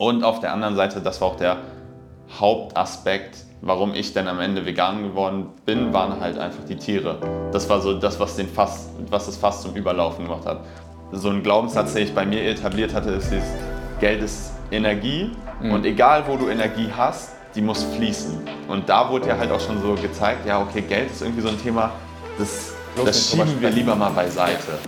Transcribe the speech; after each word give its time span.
Und 0.00 0.24
auf 0.24 0.40
der 0.40 0.54
anderen 0.54 0.76
Seite, 0.76 1.02
das 1.02 1.20
war 1.20 1.28
auch 1.28 1.36
der 1.36 1.58
Hauptaspekt, 2.38 3.36
warum 3.60 3.92
ich 3.92 4.14
dann 4.14 4.28
am 4.28 4.40
Ende 4.40 4.64
vegan 4.64 5.02
geworden 5.02 5.48
bin, 5.66 5.92
waren 5.92 6.18
halt 6.20 6.38
einfach 6.38 6.64
die 6.64 6.76
Tiere. 6.76 7.18
Das 7.52 7.68
war 7.68 7.82
so 7.82 7.92
das, 7.92 8.18
was, 8.18 8.34
den 8.34 8.48
Fass, 8.48 8.88
was 9.10 9.26
das 9.26 9.36
Fass 9.36 9.60
zum 9.60 9.74
Überlaufen 9.74 10.24
gemacht 10.24 10.46
hat. 10.46 10.64
So 11.12 11.28
ein 11.28 11.42
Glaubenssatz, 11.42 11.92
den 11.92 12.04
ich 12.04 12.14
bei 12.14 12.24
mir 12.24 12.42
etabliert 12.44 12.94
hatte, 12.94 13.10
ist 13.10 13.30
dieses 13.30 13.50
Geld 14.00 14.22
ist 14.22 14.52
Energie 14.70 15.32
mhm. 15.60 15.72
und 15.72 15.84
egal 15.84 16.24
wo 16.26 16.38
du 16.38 16.48
Energie 16.48 16.88
hast, 16.96 17.32
die 17.54 17.60
muss 17.60 17.84
fließen. 17.84 18.38
Und 18.68 18.88
da 18.88 19.10
wurde 19.10 19.28
ja 19.28 19.36
halt 19.36 19.52
auch 19.52 19.60
schon 19.60 19.82
so 19.82 19.96
gezeigt, 19.96 20.46
ja 20.46 20.62
okay, 20.62 20.80
Geld 20.80 21.10
ist 21.10 21.20
irgendwie 21.20 21.42
so 21.42 21.48
ein 21.48 21.60
Thema, 21.60 21.92
das, 22.38 22.72
das 23.04 23.32
schieben 23.32 23.60
wir 23.60 23.68
lieber 23.68 23.94
mal 23.94 24.12
beiseite. 24.12 24.78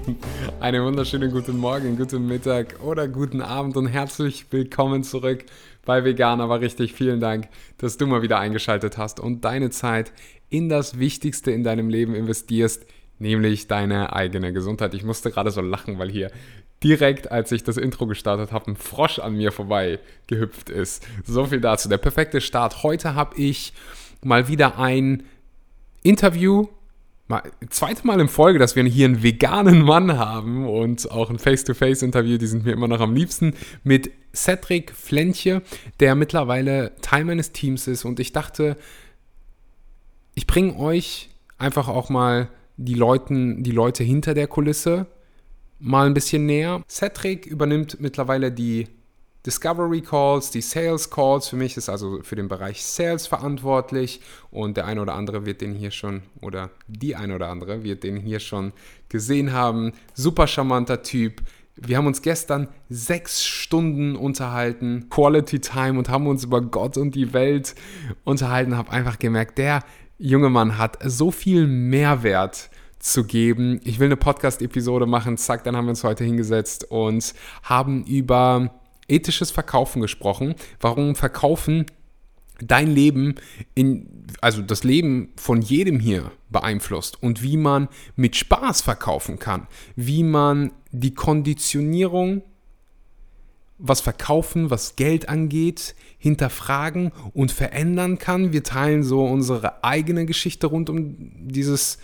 Einen 0.60 0.84
wunderschönen 0.84 1.30
guten 1.30 1.56
Morgen, 1.58 1.96
guten 1.96 2.26
Mittag 2.26 2.80
oder 2.82 3.08
guten 3.08 3.40
Abend 3.40 3.76
und 3.76 3.86
herzlich 3.86 4.46
willkommen 4.50 5.02
zurück 5.02 5.44
bei 5.84 6.04
Vegan. 6.04 6.40
Aber 6.40 6.60
richtig 6.60 6.92
vielen 6.92 7.20
Dank, 7.20 7.48
dass 7.78 7.96
du 7.96 8.06
mal 8.06 8.22
wieder 8.22 8.38
eingeschaltet 8.38 8.98
hast 8.98 9.20
und 9.20 9.44
deine 9.44 9.70
Zeit 9.70 10.12
in 10.48 10.68
das 10.68 10.98
Wichtigste 10.98 11.50
in 11.50 11.64
deinem 11.64 11.88
Leben 11.88 12.14
investierst, 12.14 12.86
nämlich 13.18 13.68
deine 13.68 14.12
eigene 14.12 14.52
Gesundheit. 14.52 14.94
Ich 14.94 15.04
musste 15.04 15.30
gerade 15.30 15.50
so 15.50 15.60
lachen, 15.60 15.98
weil 15.98 16.10
hier 16.10 16.30
direkt, 16.82 17.30
als 17.30 17.52
ich 17.52 17.64
das 17.64 17.76
Intro 17.76 18.06
gestartet 18.06 18.52
habe, 18.52 18.72
ein 18.72 18.76
Frosch 18.76 19.18
an 19.18 19.36
mir 19.36 19.52
vorbei 19.52 19.98
gehüpft 20.26 20.68
ist. 20.68 21.06
So 21.24 21.46
viel 21.46 21.60
dazu. 21.60 21.88
Der 21.88 21.98
perfekte 21.98 22.40
Start. 22.40 22.82
Heute 22.82 23.14
habe 23.14 23.36
ich 23.36 23.72
mal 24.22 24.48
wieder 24.48 24.78
ein 24.78 25.24
Interview 26.02 26.68
mal, 27.28 27.42
zweite 27.70 28.06
Mal 28.06 28.20
in 28.20 28.28
Folge, 28.28 28.58
dass 28.58 28.76
wir 28.76 28.84
hier 28.84 29.06
einen 29.06 29.22
veganen 29.22 29.82
Mann 29.82 30.18
haben 30.18 30.68
und 30.68 31.10
auch 31.10 31.30
ein 31.30 31.38
Face-to-Face-Interview, 31.38 32.38
die 32.38 32.46
sind 32.46 32.64
mir 32.64 32.72
immer 32.72 32.88
noch 32.88 33.00
am 33.00 33.14
liebsten, 33.14 33.54
mit 33.84 34.10
Cedric 34.34 34.92
Flentje, 34.92 35.62
der 36.00 36.14
mittlerweile 36.14 36.94
Teil 37.00 37.24
meines 37.24 37.52
Teams 37.52 37.86
ist. 37.86 38.04
Und 38.04 38.20
ich 38.20 38.32
dachte, 38.32 38.76
ich 40.34 40.46
bringe 40.46 40.76
euch 40.78 41.30
einfach 41.58 41.88
auch 41.88 42.10
mal 42.10 42.48
die, 42.76 42.94
Leuten, 42.94 43.62
die 43.62 43.72
Leute 43.72 44.04
hinter 44.04 44.34
der 44.34 44.46
Kulisse 44.46 45.06
mal 45.78 46.06
ein 46.06 46.14
bisschen 46.14 46.46
näher. 46.46 46.82
Cedric 46.88 47.46
übernimmt 47.46 48.00
mittlerweile 48.00 48.52
die 48.52 48.88
Discovery 49.46 50.00
Calls, 50.00 50.50
die 50.50 50.60
Sales 50.60 51.08
Calls. 51.08 51.48
Für 51.48 51.56
mich 51.56 51.76
ist 51.76 51.88
also 51.88 52.20
für 52.22 52.34
den 52.34 52.48
Bereich 52.48 52.84
Sales 52.84 53.28
verantwortlich 53.28 54.20
und 54.50 54.76
der 54.76 54.86
eine 54.86 55.00
oder 55.00 55.14
andere 55.14 55.46
wird 55.46 55.60
den 55.60 55.72
hier 55.72 55.92
schon 55.92 56.22
oder 56.42 56.70
die 56.88 57.14
eine 57.14 57.36
oder 57.36 57.48
andere 57.48 57.84
wird 57.84 58.02
den 58.02 58.16
hier 58.16 58.40
schon 58.40 58.72
gesehen 59.08 59.52
haben. 59.52 59.92
Super 60.14 60.48
charmanter 60.48 61.04
Typ. 61.04 61.42
Wir 61.76 61.96
haben 61.98 62.06
uns 62.06 62.22
gestern 62.22 62.68
sechs 62.88 63.44
Stunden 63.44 64.16
unterhalten, 64.16 65.08
Quality 65.10 65.60
Time 65.60 65.98
und 65.98 66.08
haben 66.08 66.26
uns 66.26 66.42
über 66.42 66.60
Gott 66.60 66.96
und 66.96 67.14
die 67.14 67.32
Welt 67.32 67.76
unterhalten. 68.24 68.76
Habe 68.76 68.90
einfach 68.90 69.18
gemerkt, 69.18 69.58
der 69.58 69.84
junge 70.18 70.48
Mann 70.50 70.76
hat 70.76 70.98
so 71.04 71.30
viel 71.30 71.68
Mehrwert 71.68 72.70
zu 72.98 73.24
geben. 73.24 73.80
Ich 73.84 74.00
will 74.00 74.06
eine 74.06 74.16
Podcast-Episode 74.16 75.06
machen, 75.06 75.36
zack, 75.36 75.62
dann 75.64 75.76
haben 75.76 75.84
wir 75.84 75.90
uns 75.90 76.02
heute 76.02 76.24
hingesetzt 76.24 76.90
und 76.90 77.34
haben 77.62 78.04
über 78.04 78.70
ethisches 79.08 79.50
Verkaufen 79.50 80.02
gesprochen, 80.02 80.54
warum 80.80 81.14
Verkaufen 81.14 81.86
dein 82.60 82.90
Leben 82.90 83.34
in, 83.74 84.26
also 84.40 84.62
das 84.62 84.84
Leben 84.84 85.32
von 85.36 85.60
jedem 85.60 86.00
hier 86.00 86.32
beeinflusst 86.48 87.22
und 87.22 87.42
wie 87.42 87.56
man 87.56 87.88
mit 88.14 88.36
Spaß 88.36 88.80
verkaufen 88.80 89.38
kann, 89.38 89.66
wie 89.94 90.22
man 90.22 90.72
die 90.90 91.14
Konditionierung, 91.14 92.42
was 93.78 94.00
Verkaufen, 94.00 94.70
was 94.70 94.96
Geld 94.96 95.28
angeht, 95.28 95.94
hinterfragen 96.18 97.12
und 97.34 97.52
verändern 97.52 98.18
kann. 98.18 98.52
Wir 98.52 98.62
teilen 98.62 99.02
so 99.02 99.24
unsere 99.24 99.84
eigene 99.84 100.24
Geschichte 100.24 100.68
rund 100.68 100.88
um 100.88 101.14
dieses 101.48 101.98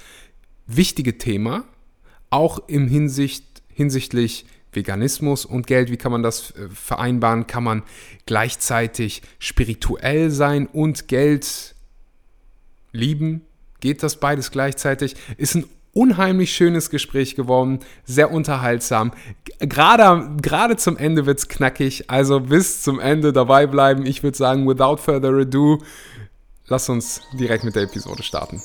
wichtige 0.66 1.16
Thema, 1.16 1.64
auch 2.28 2.68
im 2.68 2.88
Hinsicht, 2.88 3.62
hinsichtlich 3.68 4.44
Veganismus 4.72 5.44
und 5.44 5.66
Geld, 5.66 5.90
wie 5.90 5.96
kann 5.96 6.12
man 6.12 6.22
das 6.22 6.50
äh, 6.52 6.68
vereinbaren? 6.68 7.46
Kann 7.46 7.64
man 7.64 7.82
gleichzeitig 8.26 9.22
spirituell 9.38 10.30
sein 10.30 10.66
und 10.66 11.08
Geld 11.08 11.74
lieben? 12.92 13.42
Geht 13.80 14.02
das 14.02 14.16
beides 14.16 14.50
gleichzeitig? 14.50 15.16
Ist 15.36 15.54
ein 15.54 15.64
unheimlich 15.92 16.52
schönes 16.52 16.90
Gespräch 16.90 17.34
geworden, 17.34 17.80
sehr 18.04 18.30
unterhaltsam. 18.30 19.12
Gerade, 19.58 20.36
gerade 20.40 20.76
zum 20.76 20.96
Ende 20.96 21.26
wird 21.26 21.38
es 21.38 21.48
knackig, 21.48 22.10
also 22.10 22.40
bis 22.40 22.82
zum 22.82 22.98
Ende 22.98 23.32
dabei 23.32 23.66
bleiben. 23.66 24.06
Ich 24.06 24.22
würde 24.22 24.36
sagen, 24.36 24.66
without 24.66 24.96
further 24.96 25.34
ado, 25.34 25.82
lass 26.66 26.88
uns 26.88 27.20
direkt 27.38 27.64
mit 27.64 27.76
der 27.76 27.82
Episode 27.82 28.22
starten. 28.22 28.62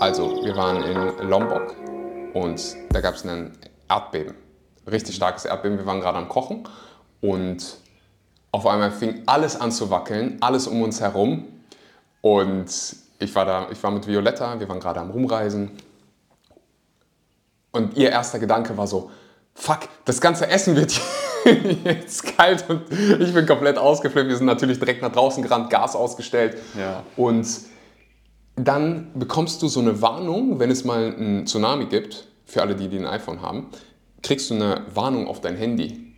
Also, 0.00 0.44
wir 0.44 0.54
waren 0.54 0.84
in 0.84 1.28
Lombok 1.28 1.74
und 2.32 2.76
da 2.90 3.00
gab 3.00 3.16
es 3.16 3.24
ein 3.24 3.58
Erdbeben. 3.88 4.36
Richtig 4.88 5.16
starkes 5.16 5.44
Erdbeben. 5.44 5.76
Wir 5.76 5.86
waren 5.86 6.00
gerade 6.00 6.18
am 6.18 6.28
Kochen 6.28 6.68
und 7.20 7.78
auf 8.52 8.64
einmal 8.64 8.92
fing 8.92 9.24
alles 9.26 9.60
an 9.60 9.72
zu 9.72 9.90
wackeln, 9.90 10.38
alles 10.40 10.68
um 10.68 10.82
uns 10.82 11.00
herum. 11.00 11.48
Und 12.20 12.66
ich 13.18 13.34
war 13.34 13.44
da, 13.44 13.66
ich 13.72 13.82
war 13.82 13.90
mit 13.90 14.06
Violetta, 14.06 14.60
wir 14.60 14.68
waren 14.68 14.78
gerade 14.78 15.00
am 15.00 15.10
Rumreisen. 15.10 15.72
Und 17.72 17.96
ihr 17.96 18.10
erster 18.10 18.38
Gedanke 18.38 18.76
war 18.76 18.86
so: 18.86 19.10
Fuck, 19.54 19.80
das 20.04 20.20
ganze 20.20 20.46
Essen 20.46 20.76
wird 20.76 20.92
jetzt 21.84 22.36
kalt 22.36 22.70
und 22.70 22.82
ich 22.92 23.34
bin 23.34 23.46
komplett 23.46 23.76
ausgeflippt. 23.76 24.28
Wir 24.28 24.36
sind 24.36 24.46
natürlich 24.46 24.78
direkt 24.78 25.02
nach 25.02 25.12
draußen 25.12 25.42
gerannt, 25.42 25.70
Gas 25.70 25.96
ausgestellt. 25.96 26.56
Ja. 26.78 27.02
Und 27.16 27.48
dann 28.58 29.10
bekommst 29.14 29.62
du 29.62 29.68
so 29.68 29.80
eine 29.80 30.00
Warnung, 30.02 30.58
wenn 30.58 30.70
es 30.70 30.84
mal 30.84 31.14
einen 31.14 31.46
Tsunami 31.46 31.86
gibt, 31.86 32.26
für 32.44 32.62
alle, 32.62 32.74
die, 32.74 32.88
die 32.88 32.98
ein 32.98 33.06
iPhone 33.06 33.42
haben, 33.42 33.68
kriegst 34.22 34.50
du 34.50 34.54
eine 34.54 34.86
Warnung 34.94 35.28
auf 35.28 35.40
dein 35.40 35.56
Handy, 35.56 36.14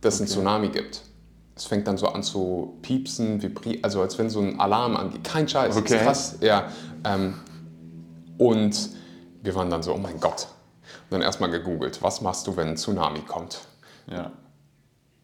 dass 0.00 0.14
es 0.14 0.20
okay. 0.20 0.22
einen 0.22 0.28
Tsunami 0.28 0.68
gibt. 0.68 1.02
Es 1.56 1.66
fängt 1.66 1.86
dann 1.86 1.98
so 1.98 2.06
an 2.06 2.22
zu 2.22 2.78
piepsen, 2.82 3.42
vibrieren, 3.42 3.84
also 3.84 4.00
als 4.00 4.16
wenn 4.18 4.30
so 4.30 4.40
ein 4.40 4.58
Alarm 4.58 4.96
angeht. 4.96 5.24
Kein 5.24 5.48
Scheiß, 5.48 5.76
okay. 5.76 5.96
ist 5.96 6.02
krass. 6.02 6.38
Ja, 6.40 6.70
ähm, 7.04 7.34
und 8.38 8.90
wir 9.42 9.54
waren 9.54 9.68
dann 9.68 9.82
so, 9.82 9.92
oh 9.92 9.98
mein 9.98 10.20
Gott. 10.20 10.46
Und 11.04 11.12
dann 11.12 11.22
erstmal 11.22 11.50
gegoogelt, 11.50 12.02
was 12.02 12.22
machst 12.22 12.46
du, 12.46 12.56
wenn 12.56 12.68
ein 12.68 12.76
Tsunami 12.76 13.20
kommt? 13.20 13.60
Ja. 14.10 14.32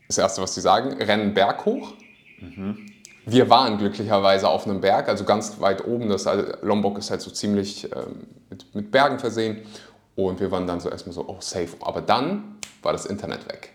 Das 0.08 0.18
Erste, 0.18 0.42
was 0.42 0.54
sie 0.54 0.60
sagen, 0.60 0.92
rennen 1.00 1.32
Berg 1.32 1.64
hoch. 1.64 1.94
Mhm 2.40 2.95
wir 3.28 3.50
waren 3.50 3.76
glücklicherweise 3.76 4.48
auf 4.48 4.66
einem 4.66 4.80
Berg, 4.80 5.08
also 5.08 5.24
ganz 5.24 5.60
weit 5.60 5.84
oben. 5.84 6.08
Das, 6.08 6.28
Lombok 6.62 6.96
ist 6.98 7.10
halt 7.10 7.20
so 7.20 7.30
ziemlich 7.32 7.92
ähm, 7.92 8.28
mit, 8.48 8.72
mit, 8.72 8.90
Bergen 8.92 9.18
versehen. 9.18 9.66
Und 10.14 10.38
wir 10.38 10.50
waren 10.52 10.66
dann 10.66 10.78
so 10.78 10.88
erstmal 10.88 11.12
so, 11.12 11.24
oh, 11.26 11.38
safe. 11.40 11.70
Aber 11.80 12.00
dann 12.00 12.58
war 12.82 12.92
das 12.92 13.04
Internet 13.04 13.48
weg. 13.48 13.72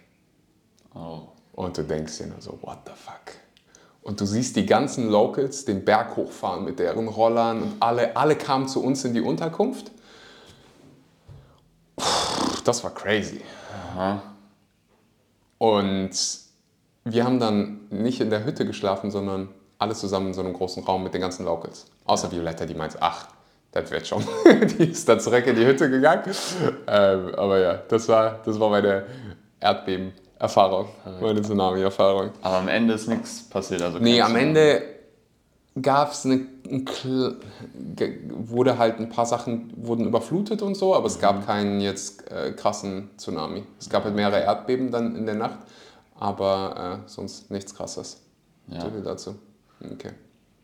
Oh. 0.95 1.23
Und 1.51 1.77
du 1.77 1.83
denkst 1.83 2.17
dir 2.17 2.27
nur 2.27 2.41
so, 2.41 2.57
what 2.61 2.79
the 2.85 2.93
fuck? 2.95 3.35
Und 4.01 4.21
du 4.21 4.25
siehst 4.25 4.55
die 4.55 4.65
ganzen 4.65 5.09
Locals 5.09 5.65
den 5.65 5.83
Berg 5.83 6.15
hochfahren 6.15 6.63
mit 6.63 6.79
deren 6.79 7.09
Rollern 7.09 7.61
und 7.61 7.73
alle, 7.81 8.15
alle 8.15 8.37
kamen 8.37 8.69
zu 8.69 8.81
uns 8.81 9.03
in 9.03 9.13
die 9.13 9.21
Unterkunft. 9.21 9.91
Das 12.63 12.83
war 12.83 12.91
crazy. 12.91 13.41
Aha. 13.93 14.23
Und 15.57 16.11
wir 17.03 17.25
haben 17.25 17.39
dann 17.39 17.81
nicht 17.89 18.21
in 18.21 18.29
der 18.29 18.45
Hütte 18.45 18.65
geschlafen, 18.65 19.11
sondern 19.11 19.49
alle 19.79 19.95
zusammen 19.95 20.27
in 20.27 20.33
so 20.33 20.41
einem 20.41 20.53
großen 20.53 20.83
Raum 20.83 21.03
mit 21.03 21.13
den 21.13 21.21
ganzen 21.21 21.45
Locals. 21.45 21.87
Außer 22.05 22.27
ja. 22.27 22.33
Violetta, 22.33 22.65
die 22.65 22.75
meint, 22.75 22.97
ach, 22.99 23.27
das 23.71 23.89
wird 23.89 24.05
schon. 24.05 24.23
die 24.79 24.91
ist 24.91 25.07
dann 25.09 25.19
zurück 25.19 25.47
in 25.47 25.55
die 25.55 25.65
Hütte 25.65 25.89
gegangen. 25.89 26.23
Ähm, 26.87 27.35
aber 27.35 27.59
ja, 27.59 27.79
das 27.87 28.07
war, 28.07 28.39
das 28.45 28.59
war 28.59 28.69
meine 28.69 29.05
Erdbeben-Erfahrung, 29.59 30.89
meine 31.19 31.41
Tsunami-Erfahrung. 31.41 32.31
Aber 32.41 32.57
am 32.57 32.67
Ende 32.67 32.93
ist 32.93 33.07
nichts 33.07 33.49
passiert. 33.49 33.81
Also 33.81 33.97
nee, 33.99 34.21
am 34.21 34.35
Ende 34.35 34.83
gab 35.81 36.11
es 36.11 36.25
eine, 36.25 36.45
ein, 36.69 36.85
wurde 38.29 38.77
halt 38.77 38.99
ein 38.99 39.09
paar 39.09 39.25
Sachen 39.25 39.71
wurden 39.75 40.05
überflutet 40.05 40.61
und 40.61 40.75
so, 40.75 40.93
aber 40.93 41.07
es 41.07 41.19
gab 41.19 41.37
mhm. 41.37 41.45
keinen 41.45 41.81
jetzt 41.81 42.29
äh, 42.29 42.51
krassen 42.51 43.09
Tsunami. 43.17 43.63
Es 43.79 43.89
gab 43.89 44.03
halt 44.03 44.15
mehrere 44.15 44.41
Erdbeben 44.41 44.91
dann 44.91 45.15
in 45.15 45.25
der 45.25 45.35
Nacht 45.35 45.59
aber 46.21 47.01
äh, 47.03 47.09
sonst 47.09 47.49
nichts 47.49 47.73
krasses. 47.73 48.21
Ja. 48.67 48.81
So 48.81 48.91
viel 48.91 49.01
dazu. 49.01 49.35
Okay. 49.83 50.11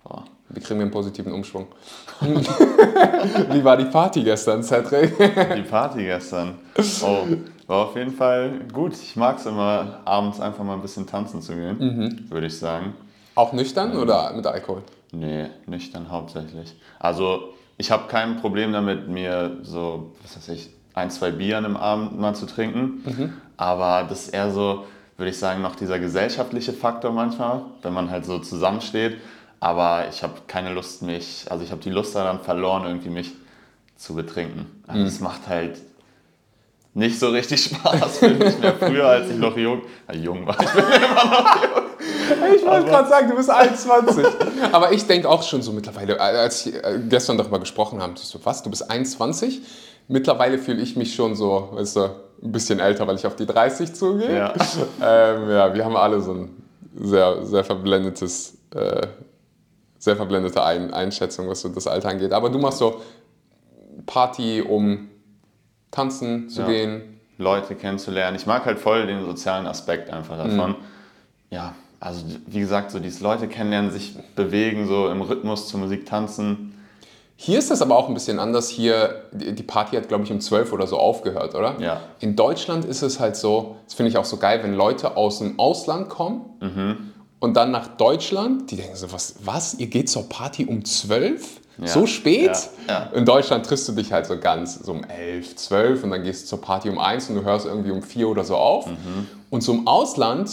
Boah. 0.04 0.24
Wie 0.50 0.60
kriegen 0.60 0.80
wir 0.80 0.84
einen 0.84 0.92
positiven 0.92 1.34
Umschwung? 1.34 1.68
Wie 2.22 3.64
war 3.64 3.76
die 3.76 3.86
Party 3.86 4.24
gestern, 4.24 4.64
Cedric? 4.64 5.18
die 5.18 5.64
Party 5.64 6.04
gestern? 6.04 6.60
Oh, 7.02 7.26
war 7.66 7.88
auf 7.88 7.96
jeden 7.96 8.12
Fall 8.12 8.60
gut. 8.72 8.94
Ich 8.94 9.16
mag 9.16 9.40
es 9.40 9.48
immer, 9.48 10.00
abends 10.06 10.40
einfach 10.40 10.64
mal 10.64 10.76
ein 10.76 10.82
bisschen 10.82 11.08
tanzen 11.08 11.42
zu 11.42 11.56
gehen, 11.56 11.78
mhm. 11.80 12.32
würde 12.32 12.48
ich 12.48 12.58
sagen. 12.58 12.94
Auch 13.34 13.52
nüchtern 13.52 13.98
oder 13.98 14.32
mit 14.34 14.46
Alkohol? 14.46 14.84
Nee, 15.12 15.48
nüchtern 15.66 16.10
hauptsächlich. 16.10 16.76
Also 17.00 17.54
ich 17.78 17.90
habe 17.90 18.08
kein 18.08 18.38
Problem 18.38 18.72
damit, 18.72 19.10
mir 19.10 19.58
so, 19.64 20.14
was 20.22 20.38
weiß 20.38 20.50
ich, 20.50 20.70
ein, 20.94 21.10
zwei 21.10 21.32
Bier 21.32 21.58
an 21.58 21.66
einem 21.66 21.78
Abend 21.78 22.20
mal 22.20 22.36
zu 22.36 22.46
trinken. 22.46 23.04
Aber 23.58 24.06
das 24.08 24.28
ist 24.28 24.30
eher 24.30 24.52
so, 24.52 24.86
würde 25.18 25.32
ich 25.32 25.38
sagen, 25.38 25.62
noch 25.62 25.76
dieser 25.76 26.00
gesellschaftliche 26.00 26.74
Faktor 26.74 27.12
manchmal, 27.12 27.64
wenn 27.82 27.94
man 27.94 28.10
halt 28.12 28.26
so 28.26 28.40
zusammensteht. 28.40 29.18
Aber 29.60 30.08
ich 30.10 30.22
habe 30.22 30.34
keine 30.48 30.72
Lust, 30.72 31.02
mich, 31.02 31.46
also 31.50 31.64
ich 31.64 31.72
habe 31.72 31.82
die 31.82 31.90
Lust 31.90 32.16
daran 32.16 32.40
verloren, 32.40 32.86
irgendwie 32.86 33.10
mich 33.10 33.34
zu 33.96 34.14
betrinken. 34.14 34.68
Also 34.86 35.04
es 35.04 35.20
macht 35.20 35.48
halt 35.48 35.80
nicht 36.94 37.20
so 37.20 37.30
richtig 37.30 37.64
Spaß, 37.76 38.20
finde 38.20 38.48
ich 38.48 38.60
mehr. 38.60 38.76
Früher, 38.76 39.08
als 39.08 39.30
ich 39.30 39.38
noch 39.38 39.58
jung, 39.58 39.82
äh, 40.08 40.18
jung 40.18 40.46
war, 40.46 40.62
ich 40.62 40.72
bin 40.72 40.84
immer 40.84 41.26
noch 41.26 41.56
jung. 41.64 42.56
Ich 42.56 42.66
wollte 42.66 42.88
gerade 42.88 43.10
sagen, 43.10 43.30
du 43.30 43.36
bist 43.36 43.50
21. 43.50 44.26
Aber 44.72 44.92
ich 44.92 45.08
denke 45.08 45.28
auch 45.28 45.42
schon 45.42 45.64
so 45.64 45.72
mittlerweile, 45.72 46.20
als 46.20 46.66
ich 46.66 46.76
äh, 46.76 47.00
gestern 47.10 47.38
darüber 47.38 47.60
gesprochen 47.60 48.02
haben, 48.02 48.16
so, 48.16 48.40
was, 48.44 48.62
du 48.62 48.70
bist 48.70 48.90
21? 48.90 49.62
Mittlerweile 50.08 50.60
fühle 50.60 50.82
ich 50.82 50.96
mich 50.96 51.16
schon 51.16 51.36
so, 51.36 51.70
weißt 51.74 51.96
du, 51.96 52.10
ein 52.44 52.52
bisschen 52.52 52.80
älter, 52.80 53.08
weil 53.08 53.16
ich 53.16 53.26
auf 53.26 53.36
die 53.36 53.46
30 53.46 53.94
zugehe. 53.94 54.36
Ja. 54.38 54.54
Ähm, 55.02 55.50
ja, 55.50 55.74
wir 55.74 55.84
haben 55.86 55.96
alle 55.96 56.22
so 56.22 56.34
ein 56.34 56.50
sehr, 57.00 57.46
sehr 57.46 57.64
verblendetes, 57.64 58.58
äh, 58.74 59.08
sehr 60.00 60.16
verblendete 60.16 60.64
ein 60.64 60.94
Einschätzung, 60.94 61.48
was 61.50 61.62
so 61.62 61.70
das 61.70 61.88
Alter 61.88 62.10
angeht. 62.10 62.34
Aber 62.34 62.50
du 62.50 62.58
machst 62.60 62.80
so 62.80 63.02
Party, 64.06 64.62
um 64.62 65.10
tanzen 65.92 66.50
zu 66.50 66.62
Ja. 66.62 66.68
gehen. 66.68 67.20
Leute 67.38 67.76
kennenzulernen. 67.76 68.36
Ich 68.36 68.48
mag 68.48 68.66
halt 68.66 68.80
voll 68.80 69.06
den 69.06 69.24
sozialen 69.24 69.68
Aspekt 69.68 70.10
einfach 70.10 70.38
davon. 70.38 70.76
Ja, 71.52 71.76
also 72.00 72.26
wie 72.48 72.60
gesagt, 72.60 72.90
so 72.92 73.00
dieses 73.00 73.20
Leute 73.22 73.48
kennenlernen, 73.48 73.92
sich 73.92 74.16
bewegen, 74.36 74.88
so 74.88 75.08
im 75.10 75.22
Rhythmus 75.22 75.68
zur 75.68 75.80
Musik 75.80 76.06
tanzen. 76.08 76.67
Hier 77.40 77.60
ist 77.60 77.70
das 77.70 77.84
aber 77.84 77.96
auch 77.96 78.08
ein 78.08 78.16
bisschen 78.16 78.40
anders. 78.40 78.68
Hier, 78.68 79.26
die 79.32 79.62
Party 79.62 79.96
hat, 79.96 80.08
glaube 80.08 80.24
ich, 80.24 80.32
um 80.32 80.42
12 80.42 80.74
oder 80.74 80.88
so 80.88 80.98
aufgehört, 80.98 81.54
oder? 81.54 81.80
Ja. 81.80 82.02
In 82.20 82.36
Deutschland 82.36 82.84
ist 82.84 83.04
es 83.04 83.20
halt 83.20 83.36
so, 83.36 83.76
das 83.86 83.94
finde 83.94 84.10
ich 84.10 84.18
auch 84.18 84.26
so 84.26 84.38
geil, 84.38 84.60
wenn 84.64 84.74
Leute 84.74 85.16
aus 85.16 85.38
dem 85.38 85.60
Ausland 85.60 86.10
kommen 86.10 87.14
und 87.40 87.54
dann 87.56 87.70
nach 87.70 87.90
Deutschland, 87.90 88.72
die 88.72 88.78
denken 88.78 88.96
so, 88.96 89.12
was, 89.12 89.36
was 89.44 89.76
ihr 89.76 89.86
geht 89.86 90.10
zur 90.10 90.28
Party 90.28 90.66
um 90.66 90.84
12? 90.84 91.62
Ja. 91.78 91.88
So 91.88 92.08
spät? 92.08 92.58
Ja. 92.90 93.12
In 93.14 93.24
Deutschland 93.24 93.68
triffst 93.68 93.88
du 93.88 93.92
dich 93.92 94.12
halt 94.12 94.26
so 94.26 94.40
ganz, 94.40 94.80
so 94.80 94.94
um 94.94 95.04
11, 95.04 95.58
12 95.58 96.04
und 96.06 96.10
dann 96.10 96.24
gehst 96.24 96.46
du 96.46 96.48
zur 96.48 96.62
Party 96.62 96.90
um 96.90 96.98
1 96.98 97.30
und 97.30 97.36
du 97.36 97.44
hörst 97.44 97.68
irgendwie 97.68 97.92
um 97.92 98.02
4 98.02 98.28
oder 98.28 98.44
so 98.44 98.56
auf. 98.56 98.90
Und 99.52 99.62
so 99.62 99.74
im 99.74 99.86
Ausland 99.86 100.50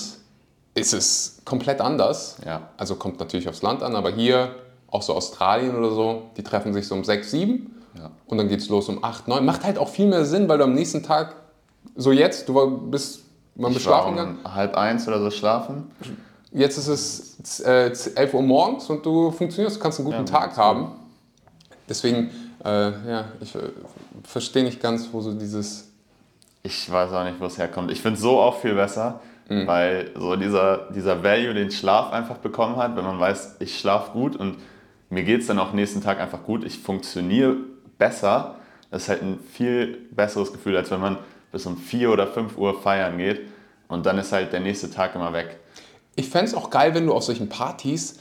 ist 0.75 0.93
es 0.93 1.41
komplett 1.47 1.81
anders. 1.81 2.37
Ja. 2.45 2.69
Also 2.77 2.97
kommt 2.97 3.21
natürlich 3.21 3.49
aufs 3.49 3.63
Land 3.63 3.83
an, 3.83 3.97
aber 3.97 4.11
hier, 4.11 4.55
auch 4.95 5.03
so 5.03 5.15
Australien 5.15 5.75
oder 5.77 5.91
so, 5.91 6.23
die 6.37 6.43
treffen 6.43 6.73
sich 6.73 6.87
so 6.87 6.95
um 6.95 7.03
6, 7.05 7.31
7 7.31 7.75
Ja. 7.99 8.11
und 8.27 8.39
dann 8.39 8.49
geht 8.49 8.61
es 8.61 8.69
los 8.69 8.89
um 8.89 9.03
8, 9.03 9.27
9. 9.29 9.45
Macht 9.45 9.65
halt 9.65 9.77
auch 9.79 9.89
viel 9.89 10.07
mehr 10.07 10.25
Sinn, 10.25 10.49
weil 10.49 10.59
du 10.59 10.65
am 10.65 10.73
nächsten 10.75 11.03
Tag, 11.03 11.35
so 11.97 12.13
jetzt, 12.13 12.49
du 12.49 12.55
war- 12.55 12.69
bist 12.69 13.23
Ich 13.57 13.65
bist 13.67 13.81
schlafen 13.83 14.13
gegangen, 14.13 14.39
um 14.45 14.55
halb 14.55 14.77
eins 14.77 15.07
oder 15.09 15.21
so 15.21 15.31
schlafen. 15.31 15.91
jetzt 16.53 16.79
ist 16.79 16.89
es 16.89 17.61
äh, 17.61 17.93
11 18.15 18.35
Uhr 18.35 18.43
morgens 18.43 18.89
und 18.89 19.05
du 19.05 19.31
funktionierst, 19.33 19.77
du 19.77 19.81
kannst 19.81 19.99
einen 19.99 20.07
guten 20.07 20.19
Ja, 20.27 20.39
Tag 20.41 20.57
haben. 20.57 20.93
Deswegen, 21.89 22.31
äh, 22.65 22.69
ja, 23.11 23.25
ich 23.41 23.55
äh, 23.55 23.59
verstehe 24.23 24.65
nicht 24.65 24.81
ganz, 24.81 25.09
wo 25.13 25.21
so 25.21 25.33
dieses... 25.35 25.91
Ich 26.63 26.91
weiß 26.91 27.13
auch 27.13 27.25
nicht, 27.25 27.39
wo 27.41 27.45
es 27.47 27.59
herkommt. 27.59 27.91
Ich 27.91 28.01
finde 28.01 28.15
es 28.17 28.23
so 28.23 28.41
auch 28.41 28.59
viel 28.61 28.75
besser, 28.75 29.21
weil 29.49 30.11
so 30.19 30.35
dieser, 30.37 30.89
dieser 30.95 31.23
Value, 31.23 31.53
den 31.53 31.71
Schlaf 31.71 32.11
einfach 32.11 32.39
bekommen 32.39 32.77
hat, 32.77 32.97
wenn 32.97 33.05
man 33.05 33.21
weiß, 33.21 33.57
ich 33.59 33.79
schlafe 33.79 34.13
gut 34.13 34.35
und 34.35 34.57
mir 35.15 35.23
geht 35.23 35.41
es 35.41 35.47
dann 35.47 35.59
auch 35.59 35.73
nächsten 35.73 36.03
Tag 36.03 36.21
einfach 36.21 36.43
gut, 36.43 36.65
ich 36.65 36.79
funktioniere 36.79 37.57
besser. 37.99 38.57
Das 38.91 39.05
ist 39.05 39.09
halt 39.09 39.23
ein 39.23 39.41
viel 39.41 40.09
besseres 40.11 40.53
Gefühl, 40.53 40.77
als 40.77 40.91
wenn 40.91 41.01
man 41.01 41.19
bis 41.53 41.67
um 41.67 41.77
4 41.77 42.11
oder 42.11 42.27
5 42.27 42.59
Uhr 42.59 42.81
feiern 42.81 43.19
geht 43.19 43.41
und 43.89 44.07
dann 44.07 44.19
ist 44.19 44.33
halt 44.33 44.53
der 44.53 44.61
nächste 44.61 44.91
Tag 44.91 45.15
immer 45.15 45.33
weg. 45.33 45.59
Ich 46.17 46.29
fände 46.29 46.47
es 46.47 46.55
auch 46.55 46.71
geil, 46.71 46.95
wenn 46.95 47.07
du 47.07 47.13
auf 47.15 47.25
solchen 47.25 47.49
Partys 47.49 48.19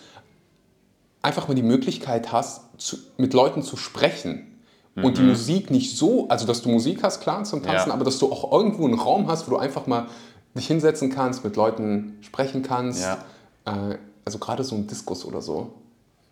einfach 1.21 1.47
mal 1.47 1.53
die 1.53 1.63
Möglichkeit 1.63 2.31
hast, 2.31 2.79
zu, 2.79 2.97
mit 3.17 3.33
Leuten 3.33 3.61
zu 3.61 3.77
sprechen. 3.77 4.49
Und 4.95 5.17
die 5.17 5.23
Musik 5.23 5.71
nicht 5.71 5.97
so, 5.97 6.27
also 6.27 6.45
dass 6.45 6.61
du 6.61 6.69
Musik 6.69 7.01
hast, 7.01 7.19
klar, 7.21 7.43
zum 7.45 7.63
Tanzen, 7.63 7.89
Ja. 7.89 7.93
aber 7.95 8.05
dass 8.05 8.19
du 8.19 8.31
auch 8.31 8.51
irgendwo 8.51 8.85
einen 8.85 8.99
Raum 8.99 9.27
hast, 9.27 9.47
wo 9.47 9.51
du 9.51 9.57
einfach 9.57 9.87
mal 9.87 10.05
dich 10.53 10.67
hinsetzen 10.67 11.09
kannst, 11.09 11.43
mit 11.43 11.55
Leuten 11.55 12.19
sprechen 12.21 12.61
kannst. 12.61 13.01
Ja. 13.01 13.17
Äh, 13.65 13.97
also 14.23 14.37
gerade 14.37 14.63
so 14.63 14.75
im 14.75 14.85
Diskus 14.85 15.25
oder 15.25 15.41
so 15.41 15.73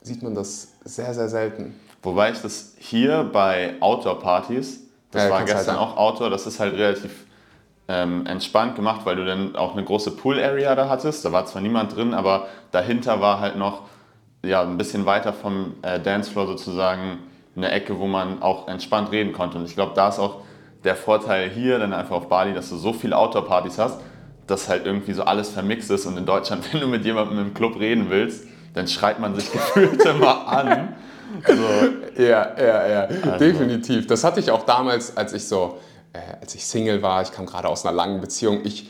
sieht 0.01 0.24
man 0.24 0.36
das 0.36 0.74
sehr, 0.83 1.13
sehr 1.13 1.30
selten. 1.30 1.75
Wobei 2.03 2.31
ich 2.31 2.42
das 2.42 2.75
hier 2.80 3.24
bei 3.31 3.75
Outdoor-Partys, 3.80 4.81
das 5.12 5.24
Ja, 5.24 5.30
war 5.30 5.38
halt 5.39 5.48
gestern 5.48 5.75
sagen. 5.75 5.77
auch 5.77 5.98
Outdoor, 5.98 6.30
das 6.30 6.48
ist 6.48 6.59
halt 6.59 6.74
relativ 6.74 7.25
ähm, 7.88 8.25
entspannt 8.25 8.75
gemacht, 8.75 9.01
weil 9.06 9.15
du 9.15 9.25
dann 9.25 9.56
auch 9.56 9.74
eine 9.74 9.83
große 9.83 10.12
Pool-Area 10.12 10.74
da 10.75 10.89
hattest. 10.89 11.25
Da 11.25 11.31
war 11.31 11.45
zwar 11.45 11.62
niemand 11.62 11.95
drin, 11.95 12.13
aber 12.13 12.48
dahinter 12.71 13.21
war 13.21 13.39
halt 13.39 13.57
noch 13.57 13.83
ja, 14.44 14.62
ein 14.63 14.77
bisschen 14.77 15.06
weiter 15.06 15.33
vom 15.33 15.75
äh, 15.83 16.00
Dancefloor 16.00 16.48
sozusagen 16.48 17.19
eine 17.56 17.69
Ecke, 17.69 18.00
wo 18.00 18.07
man 18.07 18.42
auch 18.42 18.68
entspannt 18.68 19.12
reden 19.12 19.33
konnte. 19.33 19.57
Und 19.57 19.65
ich 19.65 19.75
glaube, 19.75 19.92
da 19.94 20.09
ist 20.09 20.19
auch 20.19 20.42
der 20.83 20.95
Vorteil 20.95 21.50
hier 21.50 21.77
dann 21.77 21.94
einfach 21.94 22.15
auf 22.15 22.30
Bali, 22.30 22.53
dass 22.53 22.69
du 22.69 22.77
so 22.77 22.94
viele 22.94 23.15
Outdoor-Partys 23.18 23.77
hast, 23.77 24.00
dass 24.48 24.68
halt 24.69 24.86
irgendwie 24.86 25.13
so 25.13 25.24
alles 25.24 25.50
vermixt 25.51 25.92
ist. 25.92 26.06
Und 26.07 26.18
in 26.18 26.25
Deutschland, 26.25 26.63
wenn 26.74 26.80
du 26.80 26.88
mit 26.88 27.06
jemandem 27.06 27.38
im 27.39 27.53
Club 27.53 27.80
reden 27.80 28.09
willst, 28.09 28.48
dann 28.73 28.88
schreit 28.88 29.19
man 29.19 29.35
sich 29.35 29.51
gefühlt 29.53 30.03
immer 30.06 30.47
an. 30.47 30.95
Also, 31.44 31.63
Ja, 32.18 32.56
ja, 32.57 32.88
ja, 32.88 33.07
definitiv. 33.38 34.07
Das 34.07 34.23
hatte 34.23 34.39
ich 34.39 34.51
auch 34.51 34.65
damals, 34.65 35.15
als 35.15 35.33
ich 35.33 35.47
so, 35.47 35.79
äh, 36.13 36.19
als 36.41 36.56
ich 36.56 36.65
Single 36.65 37.01
war, 37.01 37.21
ich 37.21 37.31
kam 37.31 37.45
gerade 37.45 37.68
aus 37.68 37.85
einer 37.85 37.95
langen 37.95 38.21
Beziehung. 38.21 38.62
Ich, 38.63 38.89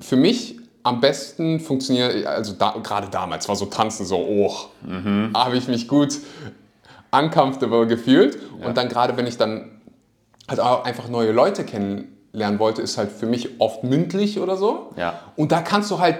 für 0.00 0.16
mich 0.16 0.58
am 0.82 1.00
besten 1.00 1.60
funktioniert, 1.60 2.26
also 2.26 2.54
da, 2.54 2.74
gerade 2.82 3.08
damals 3.10 3.48
war 3.48 3.56
so 3.56 3.66
Tanzen 3.66 4.06
so, 4.06 4.16
oh, 4.16 4.54
habe 5.34 5.56
ich 5.56 5.68
mich 5.68 5.88
gut 5.88 6.18
uncomfortable 7.10 7.86
gefühlt. 7.86 8.38
Und 8.64 8.76
dann 8.76 8.88
gerade, 8.88 9.16
wenn 9.16 9.26
ich 9.26 9.36
dann 9.36 9.80
halt 10.48 10.60
auch 10.60 10.84
einfach 10.84 11.08
neue 11.08 11.32
Leute 11.32 11.64
kennenlernen 11.64 12.58
wollte, 12.58 12.82
ist 12.82 12.98
halt 12.98 13.10
für 13.12 13.26
mich 13.26 13.60
oft 13.60 13.84
mündlich 13.84 14.40
oder 14.40 14.56
so. 14.56 14.92
Ja. 14.96 15.20
Und 15.36 15.52
da 15.52 15.62
kannst 15.62 15.90
du 15.90 15.98
halt, 15.98 16.18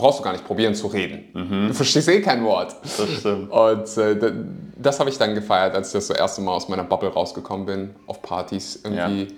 brauchst 0.00 0.18
du 0.20 0.24
gar 0.24 0.32
nicht 0.32 0.44
probieren 0.46 0.74
zu 0.74 0.86
reden. 0.88 1.68
Du 1.68 1.74
verstehst 1.74 2.08
eh 2.08 2.20
kein 2.20 2.42
Wort. 2.44 2.74
das 2.82 3.08
stimmt. 3.18 3.50
Und 3.50 3.96
äh, 3.98 4.32
das 4.76 4.98
habe 4.98 5.10
ich 5.10 5.18
dann 5.18 5.34
gefeiert, 5.34 5.74
als 5.74 5.88
ich 5.88 5.92
das 5.94 6.06
so 6.08 6.14
erste 6.14 6.40
Mal 6.40 6.52
aus 6.52 6.68
meiner 6.68 6.84
Bubble 6.84 7.10
rausgekommen 7.10 7.66
bin, 7.66 7.90
auf 8.06 8.22
Partys 8.22 8.80
irgendwie 8.82 9.22
Ja. 9.24 9.28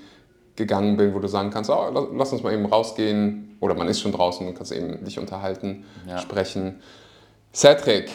gegangen 0.56 0.96
bin, 0.96 1.12
wo 1.14 1.18
du 1.18 1.28
sagen 1.28 1.50
kannst, 1.50 1.68
oh, 1.70 1.88
la- 1.92 2.06
lass 2.14 2.32
uns 2.32 2.42
mal 2.42 2.52
eben 2.52 2.66
rausgehen. 2.66 3.56
Oder 3.60 3.74
man 3.74 3.88
ist 3.88 4.00
schon 4.00 4.12
draußen 4.12 4.46
und 4.46 4.54
kannst 4.54 4.72
eben 4.72 5.04
dich 5.04 5.18
unterhalten, 5.18 5.84
Ja. 6.08 6.18
sprechen. 6.18 6.80
Cedric, 7.54 8.10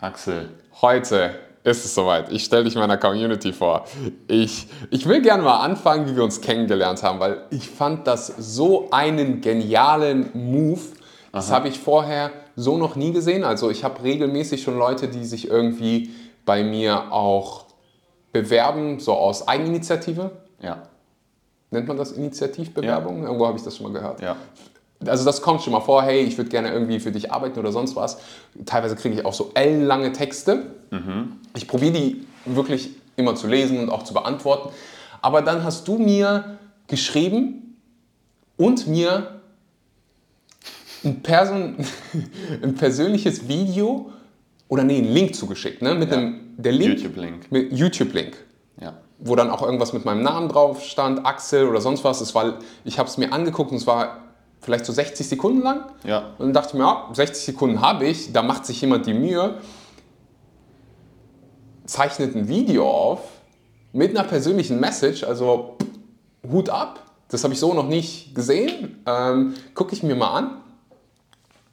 Axel, 0.00 0.50
heute 0.82 1.30
ist 1.64 1.84
es 1.84 1.94
soweit. 1.94 2.30
Ich 2.30 2.44
stelle 2.44 2.62
dich 2.64 2.76
meiner 2.76 2.96
Community 2.96 3.52
vor. 3.52 3.86
Ich, 4.28 4.68
ich 4.90 5.06
will 5.08 5.20
gerne 5.20 5.42
mal 5.42 5.58
anfangen, 5.64 6.08
wie 6.08 6.14
wir 6.14 6.22
uns 6.22 6.40
kennengelernt 6.40 7.02
haben, 7.02 7.18
weil 7.18 7.38
ich 7.50 7.68
fand 7.68 8.06
das 8.06 8.28
so 8.38 8.88
einen 8.90 9.40
genialen 9.40 10.30
Move. 10.34 10.80
Das 11.36 11.52
habe 11.52 11.68
ich 11.68 11.78
vorher 11.78 12.30
so 12.56 12.78
noch 12.78 12.96
nie 12.96 13.12
gesehen. 13.12 13.44
Also 13.44 13.70
ich 13.70 13.84
habe 13.84 14.02
regelmäßig 14.02 14.62
schon 14.62 14.78
Leute, 14.78 15.08
die 15.08 15.24
sich 15.24 15.48
irgendwie 15.50 16.10
bei 16.46 16.64
mir 16.64 17.12
auch 17.12 17.66
bewerben, 18.32 19.00
so 19.00 19.12
aus 19.12 19.46
Eigeninitiative. 19.46 20.30
ja. 20.60 20.82
Nennt 21.72 21.88
man 21.88 21.96
das 21.96 22.12
Initiativbewerbung? 22.12 23.24
Irgendwo 23.24 23.46
habe 23.48 23.58
ich 23.58 23.64
das 23.64 23.76
schon 23.76 23.92
mal 23.92 23.98
gehört. 23.98 24.22
Ja. 24.22 24.36
Also 25.04 25.24
das 25.24 25.42
kommt 25.42 25.62
schon 25.62 25.72
mal 25.72 25.80
vor, 25.80 26.02
hey, 26.02 26.20
ich 26.20 26.38
würde 26.38 26.48
gerne 26.48 26.72
irgendwie 26.72 27.00
für 27.00 27.10
dich 27.10 27.32
arbeiten 27.32 27.58
oder 27.58 27.72
sonst 27.72 27.96
was. 27.96 28.18
Teilweise 28.64 28.94
kriege 28.94 29.16
ich 29.16 29.26
auch 29.26 29.32
so 29.32 29.50
ellenlange 29.54 30.12
Texte. 30.12 30.70
Ich 31.56 31.66
probiere 31.66 31.92
die 31.92 32.26
wirklich 32.44 32.90
immer 33.16 33.34
zu 33.34 33.48
lesen 33.48 33.80
und 33.80 33.90
auch 33.90 34.04
zu 34.04 34.14
beantworten. 34.14 34.70
Aber 35.20 35.42
dann 35.42 35.64
hast 35.64 35.88
du 35.88 35.98
mir 35.98 36.56
geschrieben 36.86 37.76
und 38.56 38.86
mir 38.86 39.35
ein, 41.06 41.22
Person, 41.22 41.76
ein 42.62 42.74
persönliches 42.74 43.48
Video 43.48 44.10
oder 44.68 44.82
nee, 44.84 44.98
einen 44.98 45.12
Link 45.12 45.34
zugeschickt, 45.34 45.80
ne? 45.82 45.94
Mit 45.94 46.10
Ja. 46.10 46.16
dem 46.16 46.40
der 46.58 46.72
Link, 46.72 46.98
YouTube-Link. 47.00 47.52
mit 47.52 47.72
YouTube-Link 47.72 48.36
Ja. 48.80 48.94
wo 49.18 49.36
dann 49.36 49.50
auch 49.50 49.62
irgendwas 49.62 49.92
mit 49.92 50.04
meinem 50.04 50.22
Namen 50.22 50.48
drauf 50.48 50.82
stand, 50.82 51.24
Axel 51.24 51.66
oder 51.68 51.80
sonst 51.80 52.02
was. 52.04 52.20
Es 52.20 52.34
war, 52.34 52.54
ich 52.84 52.98
habe 52.98 53.08
es 53.08 53.16
mir 53.18 53.32
angeguckt 53.32 53.70
und 53.70 53.76
es 53.78 53.86
war 53.86 54.18
vielleicht 54.60 54.84
so 54.86 54.92
60 54.92 55.28
Sekunden 55.28 55.62
lang. 55.62 55.84
Ja. 56.04 56.30
Und 56.38 56.46
dann 56.46 56.52
dachte 56.54 56.68
ich 56.70 56.74
mir, 56.74 56.80
ja, 56.84 57.08
60 57.12 57.44
Sekunden 57.44 57.80
habe 57.80 58.06
ich, 58.06 58.32
da 58.32 58.42
macht 58.42 58.66
sich 58.66 58.80
jemand 58.80 59.06
die 59.06 59.14
Mühe, 59.14 59.58
zeichnet 61.86 62.34
ein 62.34 62.48
Video 62.48 62.88
auf 62.90 63.20
mit 63.92 64.10
einer 64.16 64.26
persönlichen 64.26 64.80
Message, 64.80 65.24
also 65.24 65.76
Hut 66.50 66.68
ab. 66.68 67.02
Das 67.28 67.42
habe 67.44 67.54
ich 67.54 67.60
so 67.60 67.74
noch 67.74 67.88
nicht 67.88 68.34
gesehen. 68.34 69.02
Ähm, 69.06 69.54
Gucke 69.74 69.94
ich 69.94 70.02
mir 70.02 70.14
mal 70.16 70.30
an. 70.30 70.50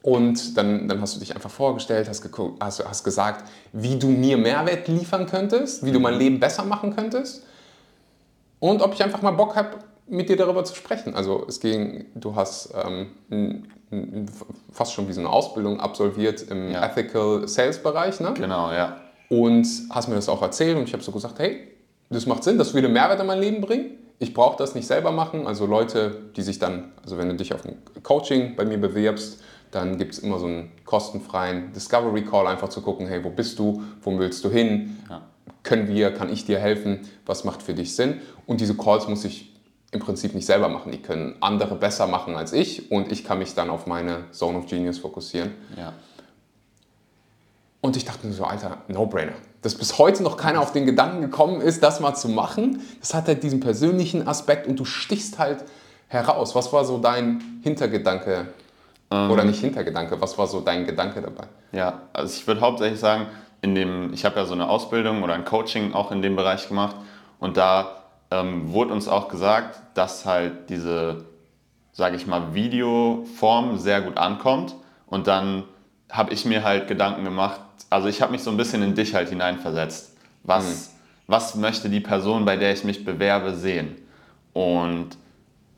Und 0.04 0.58
dann, 0.58 0.90
dann 0.90 1.00
hast 1.00 1.16
du 1.16 1.20
dich 1.22 1.34
einfach 1.34 1.50
vorgestellt, 1.50 2.10
hast, 2.10 2.30
hast, 2.60 2.86
hast 2.86 3.04
gesagt, 3.06 3.50
wie 3.72 3.98
du 3.98 4.08
mir 4.08 4.38
Mehrwert 4.38 4.90
liefern 4.90 5.26
könntest, 5.26 5.86
wie 5.86 5.94
du 5.94 6.00
mein 6.02 6.20
Leben 6.20 6.42
besser 6.42 6.66
machen 6.66 6.94
könntest. 6.94 7.44
Und 8.60 8.82
ob 8.82 8.94
ich 8.94 9.02
einfach 9.02 9.22
mal 9.22 9.32
Bock 9.32 9.56
habe, 9.56 9.78
mit 10.06 10.28
dir 10.28 10.36
darüber 10.36 10.66
zu 10.66 10.76
sprechen. 10.76 11.16
Also 11.16 11.46
es 11.48 11.62
ging, 11.62 12.06
du 12.16 12.36
hast 12.36 12.74
ähm, 12.76 13.64
fast 14.74 14.92
schon 14.92 15.08
wie 15.08 15.14
so 15.14 15.22
eine 15.22 15.30
Ausbildung 15.30 15.80
absolviert 15.80 16.42
im 16.50 16.70
ja. 16.70 16.86
Ethical 16.86 17.48
Sales 17.48 17.82
Bereich, 17.82 18.20
ne? 18.20 18.34
Genau, 18.34 18.74
ja. 18.74 18.98
Und 19.30 19.66
hast 19.90 20.10
mir 20.10 20.16
das 20.16 20.28
auch 20.28 20.42
erzählt 20.42 20.78
und 20.78 20.84
ich 20.84 20.94
habe 20.94 21.02
so 21.02 21.14
gesagt, 21.14 21.40
hey, 21.40 21.70
das 22.10 22.26
macht 22.26 22.44
Sinn, 22.44 22.58
das 22.58 22.74
würde 22.74 22.90
Mehrwert 22.90 23.22
in 23.22 23.28
mein 23.28 23.40
Leben 23.40 23.62
bringen. 23.62 23.92
Ich 24.20 24.34
brauche 24.34 24.58
das 24.58 24.76
nicht 24.76 24.86
selber 24.86 25.12
machen. 25.12 25.48
Also 25.48 25.66
Leute, 25.66 26.18
die 26.36 26.42
sich 26.42 26.60
dann, 26.60 26.92
also 27.04 27.18
wenn 27.18 27.30
du 27.30 27.36
dich 27.36 27.54
auf 27.54 27.66
ein 27.66 27.78
Coaching 28.04 28.56
bei 28.56 28.66
mir 28.66 28.80
bewirbst, 28.80 29.42
dann 29.74 29.98
gibt 29.98 30.14
es 30.14 30.20
immer 30.20 30.40
so 30.40 30.46
einen 30.46 30.72
kostenfreien 30.86 31.74
Discovery 31.74 32.24
Call, 32.24 32.48
einfach 32.48 32.70
zu 32.70 32.82
gucken, 32.82 33.08
hey, 33.08 33.24
wo 33.24 33.30
bist 33.30 33.58
du, 33.58 33.82
wo 34.02 34.18
willst 34.20 34.44
du 34.44 34.50
hin, 34.50 34.98
ja. 35.10 35.22
können 35.64 35.88
wir, 35.88 36.14
kann 36.14 36.32
ich 36.32 36.46
dir 36.46 36.60
helfen, 36.60 37.00
was 37.26 37.44
macht 37.44 37.64
für 37.64 37.74
dich 37.74 37.96
Sinn. 37.96 38.22
Und 38.46 38.62
diese 38.62 38.76
Calls 38.76 39.08
muss 39.08 39.26
ich 39.26 39.52
im 39.92 40.00
Prinzip 40.00 40.36
nicht 40.36 40.46
selber 40.46 40.70
machen. 40.70 40.92
Die 40.92 41.02
können 41.02 41.36
andere 41.40 41.76
besser 41.76 42.08
machen 42.08 42.36
als 42.36 42.54
ich 42.54 42.92
und 42.92 43.12
ich 43.12 43.24
kann 43.24 43.40
mich 43.40 43.56
dann 43.56 43.70
auf 43.70 43.88
meine 43.88 44.26
Zone 44.32 44.58
of 44.60 44.68
Genius 44.68 45.00
fokussieren. 45.00 45.52
Ja. 45.78 45.94
Und 47.82 47.98
ich 47.98 48.06
dachte 48.06 48.26
mir 48.26 48.34
so, 48.34 48.46
Alter, 48.46 48.78
No-Brainer. 48.88 49.34
Dass 49.62 49.76
bis 49.76 49.98
heute 49.98 50.24
noch 50.24 50.38
keiner 50.38 50.62
auf 50.62 50.72
den 50.72 50.86
Gedanken 50.86 51.22
gekommen 51.22 51.62
ist, 51.62 51.84
das 51.84 52.00
mal 52.00 52.16
zu 52.16 52.30
machen, 52.30 52.82
das 53.00 53.14
hat 53.14 53.28
halt 53.28 53.44
diesen 53.44 53.60
persönlichen 53.60 54.28
Aspekt 54.28 54.68
und 54.68 54.80
du 54.80 54.86
stichst 54.86 55.40
halt 55.40 55.64
heraus. 56.08 56.56
Was 56.56 56.72
war 56.72 56.86
so 56.86 56.98
dein 56.98 57.60
Hintergedanke? 57.62 58.48
Ähm, 59.14 59.30
Oder 59.30 59.44
nicht 59.44 59.60
Hintergedanke, 59.60 60.20
was 60.20 60.38
war 60.38 60.48
so 60.48 60.62
dein 60.62 60.86
Gedanke 60.86 61.22
dabei? 61.22 61.46
Ja, 61.72 62.02
also 62.14 62.34
ich 62.36 62.48
würde 62.48 62.62
hauptsächlich 62.62 63.00
sagen, 63.00 63.28
in 63.62 63.76
dem, 63.76 64.12
ich 64.14 64.26
habe 64.26 64.40
ja 64.40 64.46
so 64.46 64.54
eine 64.54 64.68
Ausbildung 64.68 65.22
oder 65.24 65.36
ein 65.36 65.46
Coaching 65.46 65.94
auch 65.94 66.12
in 66.12 66.22
dem 66.22 66.36
Bereich 66.36 66.68
gemacht 66.68 66.96
und 67.40 67.58
da 67.58 68.04
ähm, 68.32 68.74
wurde 68.74 68.94
uns 68.94 69.08
auch 69.08 69.28
gesagt, 69.28 69.80
dass 69.94 70.26
halt 70.26 70.70
diese, 70.70 71.26
sage 71.92 72.16
ich 72.16 72.26
mal, 72.26 72.54
Videoform 72.54 73.78
sehr 73.78 74.02
gut 74.02 74.18
ankommt. 74.18 74.76
Und 75.06 75.28
dann 75.28 75.64
habe 76.10 76.34
ich 76.34 76.46
mir 76.46 76.64
halt 76.64 76.88
Gedanken 76.88 77.24
gemacht, 77.24 77.60
also 77.90 78.08
ich 78.08 78.22
habe 78.22 78.32
mich 78.32 78.42
so 78.42 78.50
ein 78.50 78.58
bisschen 78.58 78.82
in 78.82 78.96
dich 78.96 79.14
halt 79.14 79.30
hineinversetzt. 79.30 80.18
Was, 80.44 80.66
mhm. 80.66 81.02
was 81.28 81.56
möchte 81.56 81.90
die 81.90 82.00
Person, 82.00 82.46
bei 82.46 82.58
der 82.58 82.74
ich 82.74 82.84
mich 82.84 83.06
bewerbe, 83.06 83.54
sehen? 83.54 83.96
Und 84.54 85.10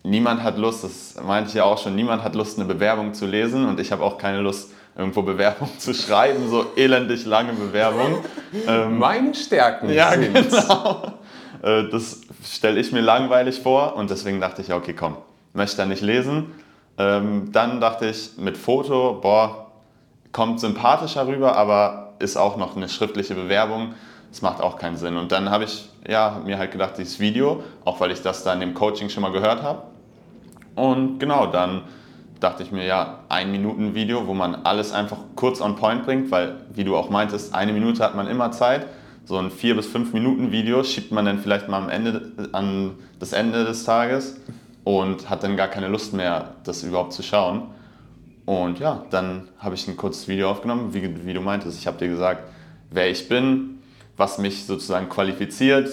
niemand 0.05 0.43
hat 0.43 0.57
Lust, 0.57 0.83
das 0.83 1.15
meinte 1.25 1.50
ich 1.50 1.55
ja 1.55 1.63
auch 1.63 1.77
schon, 1.77 1.95
niemand 1.95 2.24
hat 2.24 2.35
Lust, 2.35 2.57
eine 2.57 2.67
Bewerbung 2.67 3.13
zu 3.13 3.25
lesen 3.25 3.67
und 3.67 3.79
ich 3.79 3.91
habe 3.91 4.03
auch 4.03 4.17
keine 4.17 4.41
Lust, 4.41 4.71
irgendwo 4.97 5.21
Bewerbung 5.24 5.69
zu 5.77 5.93
schreiben, 5.93 6.50
so 6.50 6.67
elendig 6.75 7.25
lange 7.25 7.53
Bewerbung. 7.53 8.19
Ähm, 8.67 9.00
Meine 9.00 9.35
Stärken 9.35 9.89
ja, 9.89 10.12
sind. 10.12 10.33
Genau. 10.33 11.01
Äh, 11.62 11.89
das 11.89 12.21
stelle 12.41 12.79
ich 12.79 12.93
mir 12.93 13.01
langweilig 13.01 13.59
vor 13.59 13.97
und 13.97 14.09
deswegen 14.09 14.39
dachte 14.39 14.62
ich, 14.62 14.71
okay, 14.71 14.93
komm, 14.93 15.17
möchte 15.51 15.75
da 15.75 15.85
nicht 15.85 16.01
lesen. 16.01 16.53
Ähm, 16.97 17.51
dann 17.51 17.81
dachte 17.81 18.07
ich, 18.07 18.38
mit 18.38 18.57
Foto, 18.57 19.19
boah, 19.21 19.71
kommt 20.31 20.62
sympathischer 20.62 21.27
rüber, 21.27 21.57
aber 21.57 22.13
ist 22.19 22.38
auch 22.38 22.55
noch 22.55 22.77
eine 22.77 22.88
schriftliche 22.88 23.35
Bewerbung. 23.35 23.93
Das 24.31 24.41
macht 24.41 24.62
auch 24.62 24.77
keinen 24.77 24.95
Sinn. 24.95 25.17
Und 25.17 25.33
dann 25.33 25.50
habe 25.50 25.65
ich 25.65 25.89
ja, 26.07 26.41
mir 26.45 26.57
halt 26.57 26.71
gedacht, 26.71 26.97
dieses 26.97 27.19
Video, 27.19 27.62
auch 27.83 28.00
weil 28.00 28.12
ich 28.12 28.21
das 28.21 28.43
da 28.43 28.53
in 28.53 28.62
dem 28.62 28.74
Coaching 28.74 29.09
schon 29.09 29.21
mal 29.24 29.33
gehört 29.33 29.62
habe. 29.63 29.83
Und 30.75 31.20
genau, 31.20 31.48
dann 31.48 31.84
dachte 32.39 32.63
ich 32.63 32.72
mir, 32.72 32.86
ja, 32.86 33.20
ein 33.29 33.51
Minuten 33.51 33.96
Video, 33.96 34.27
wo 34.27 34.34
man 34.34 34.55
alles 34.55 34.91
einfach 34.91 35.17
kurz 35.36 35.62
on 35.62 35.75
point 35.75 36.03
bringt, 36.03 36.32
weil, 36.32 36.58
wie 36.74 36.84
du 36.84 36.96
auch 36.96 37.10
meintest, 37.10 37.55
eine 37.55 37.74
Minute 37.74 38.03
hat 38.03 38.15
man 38.15 38.27
immer 38.27 38.51
Zeit 38.51 38.86
so 39.25 39.38
ein 39.38 39.50
4 39.50 39.75
bis 39.75 39.88
5 39.88 40.13
Minuten 40.13 40.51
Video 40.51 40.84
schiebt 40.84 41.12
man 41.12 41.25
dann 41.25 41.39
vielleicht 41.39 41.67
mal 41.67 41.82
am 41.82 41.89
Ende, 41.89 42.50
an 42.51 42.91
das 43.20 43.34
Ende 43.34 43.65
des 43.65 43.84
Tages 43.84 44.39
und 44.84 45.29
hat 45.29 45.44
dann 45.44 45.58
gar 45.58 45.67
keine 45.67 45.88
Lust 45.88 46.13
mehr, 46.13 46.53
das 46.63 46.84
überhaupt 46.84 47.13
zu 47.13 47.24
schauen. 47.24 47.63
Und 48.46 48.79
ja, 48.79 49.03
dann 49.10 49.48
habe 49.58 49.74
ich 49.74 49.88
ein 49.88 49.98
kurzes 49.98 50.27
Video 50.27 50.51
aufgenommen, 50.51 50.94
wie, 50.94 51.25
wie 51.25 51.34
du 51.34 51.41
meintest. 51.41 51.79
Ich 51.79 51.88
habe 51.88 51.98
dir 51.98 52.08
gesagt, 52.08 52.48
wer 52.91 53.10
ich 53.10 53.27
bin, 53.27 53.79
was 54.15 54.38
mich 54.38 54.67
sozusagen 54.67 55.10
qualifiziert, 55.10 55.89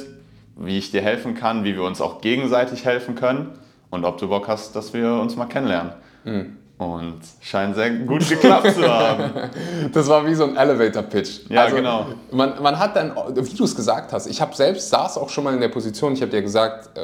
wie 0.56 0.76
ich 0.76 0.90
dir 0.90 1.00
helfen 1.00 1.34
kann, 1.34 1.64
wie 1.64 1.74
wir 1.74 1.84
uns 1.84 2.02
auch 2.02 2.20
gegenseitig 2.20 2.84
helfen 2.84 3.14
können 3.14 3.58
und 3.92 4.06
ob 4.06 4.18
du 4.18 4.26
Bock 4.26 4.48
hast, 4.48 4.74
dass 4.74 4.92
wir 4.92 5.12
uns 5.12 5.36
mal 5.36 5.44
kennenlernen. 5.44 5.92
Mhm. 6.24 6.56
Und 6.78 7.20
scheint 7.40 7.76
sehr 7.76 7.90
gut 7.90 8.28
geklappt 8.28 8.72
zu 8.74 8.82
haben. 8.88 9.30
Das 9.92 10.08
war 10.08 10.26
wie 10.26 10.34
so 10.34 10.44
ein 10.44 10.56
Elevator-Pitch. 10.56 11.50
Ja, 11.50 11.64
also, 11.64 11.76
genau. 11.76 12.06
Man, 12.32 12.60
man 12.60 12.78
hat 12.78 12.96
dann, 12.96 13.14
wie 13.36 13.54
du 13.54 13.64
es 13.64 13.76
gesagt 13.76 14.12
hast, 14.12 14.26
ich 14.26 14.40
habe 14.40 14.56
selbst 14.56 14.88
saß 14.88 15.18
auch 15.18 15.28
schon 15.28 15.44
mal 15.44 15.54
in 15.54 15.60
der 15.60 15.68
Position, 15.68 16.14
ich 16.14 16.22
habe 16.22 16.32
dir 16.32 16.42
gesagt, 16.42 16.98
äh, 16.98 17.02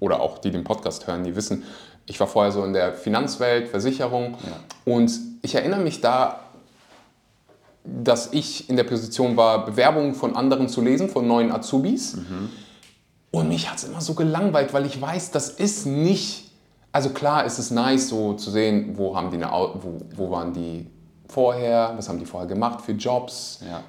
oder 0.00 0.20
auch 0.20 0.38
die 0.38 0.50
den 0.50 0.64
Podcast 0.64 1.06
hören, 1.06 1.22
die 1.22 1.36
wissen, 1.36 1.64
ich 2.06 2.18
war 2.18 2.26
vorher 2.26 2.50
so 2.50 2.64
in 2.64 2.72
der 2.72 2.94
Finanzwelt, 2.94 3.68
Versicherung 3.68 4.38
ja. 4.42 4.92
und 4.92 5.12
ich 5.42 5.54
erinnere 5.54 5.80
mich 5.80 6.00
da, 6.00 6.40
dass 7.84 8.32
ich 8.32 8.70
in 8.70 8.76
der 8.76 8.84
Position 8.84 9.36
war, 9.36 9.66
Bewerbungen 9.66 10.14
von 10.14 10.34
anderen 10.34 10.68
zu 10.68 10.80
lesen, 10.80 11.08
von 11.10 11.28
neuen 11.28 11.52
Azubis. 11.52 12.16
Mhm. 12.16 12.48
Und 13.32 13.48
mich 13.48 13.68
hat 13.68 13.78
es 13.78 13.84
immer 13.84 14.00
so 14.00 14.14
gelangweilt, 14.14 14.72
weil 14.72 14.86
ich 14.86 15.00
weiß, 15.00 15.32
das 15.32 15.48
ist 15.50 15.86
nicht 15.86 16.52
also 16.92 17.08
klar 17.10 17.46
ist 17.46 17.58
es 17.58 17.70
nice, 17.70 18.10
so 18.10 18.34
zu 18.34 18.50
sehen, 18.50 18.92
wo, 18.96 19.16
haben 19.16 19.30
die 19.30 19.42
eine, 19.42 19.50
wo, 19.50 19.98
wo 20.14 20.30
waren 20.30 20.52
die 20.52 20.86
vorher, 21.26 21.94
was 21.96 22.08
haben 22.08 22.18
die 22.18 22.26
vorher 22.26 22.46
gemacht 22.46 22.82
für 22.82 22.92
Jobs. 22.92 23.60
Ja. 23.66 23.82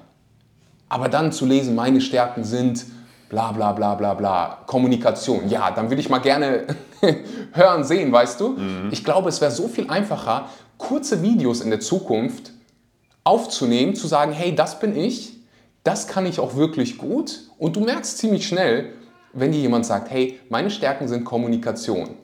Aber 0.88 1.10
dann 1.10 1.30
zu 1.30 1.44
lesen, 1.44 1.74
meine 1.74 2.00
Stärken 2.00 2.44
sind 2.44 2.86
bla 3.28 3.52
bla 3.52 3.72
bla 3.72 3.94
bla 3.94 4.14
bla, 4.14 4.58
Kommunikation. 4.66 5.50
Ja, 5.50 5.70
dann 5.70 5.90
würde 5.90 6.00
ich 6.00 6.08
mal 6.08 6.18
gerne 6.18 6.66
hören, 7.52 7.84
sehen, 7.84 8.10
weißt 8.10 8.40
du? 8.40 8.48
Mhm. 8.50 8.88
Ich 8.90 9.04
glaube, 9.04 9.28
es 9.28 9.42
wäre 9.42 9.50
so 9.50 9.68
viel 9.68 9.90
einfacher, 9.90 10.48
kurze 10.78 11.22
Videos 11.22 11.60
in 11.60 11.68
der 11.68 11.80
Zukunft 11.80 12.52
aufzunehmen, 13.22 13.94
zu 13.94 14.06
sagen, 14.06 14.32
hey, 14.32 14.54
das 14.54 14.80
bin 14.80 14.96
ich, 14.96 15.36
das 15.82 16.06
kann 16.06 16.24
ich 16.24 16.40
auch 16.40 16.56
wirklich 16.56 16.96
gut. 16.96 17.40
Und 17.58 17.76
du 17.76 17.80
merkst 17.80 18.16
ziemlich 18.16 18.46
schnell, 18.48 18.94
wenn 19.34 19.52
dir 19.52 19.60
jemand 19.60 19.86
sagt, 19.86 20.10
hey, 20.10 20.40
meine 20.48 20.70
Stärken 20.70 21.08
sind 21.08 21.24
Kommunikation 21.24 22.16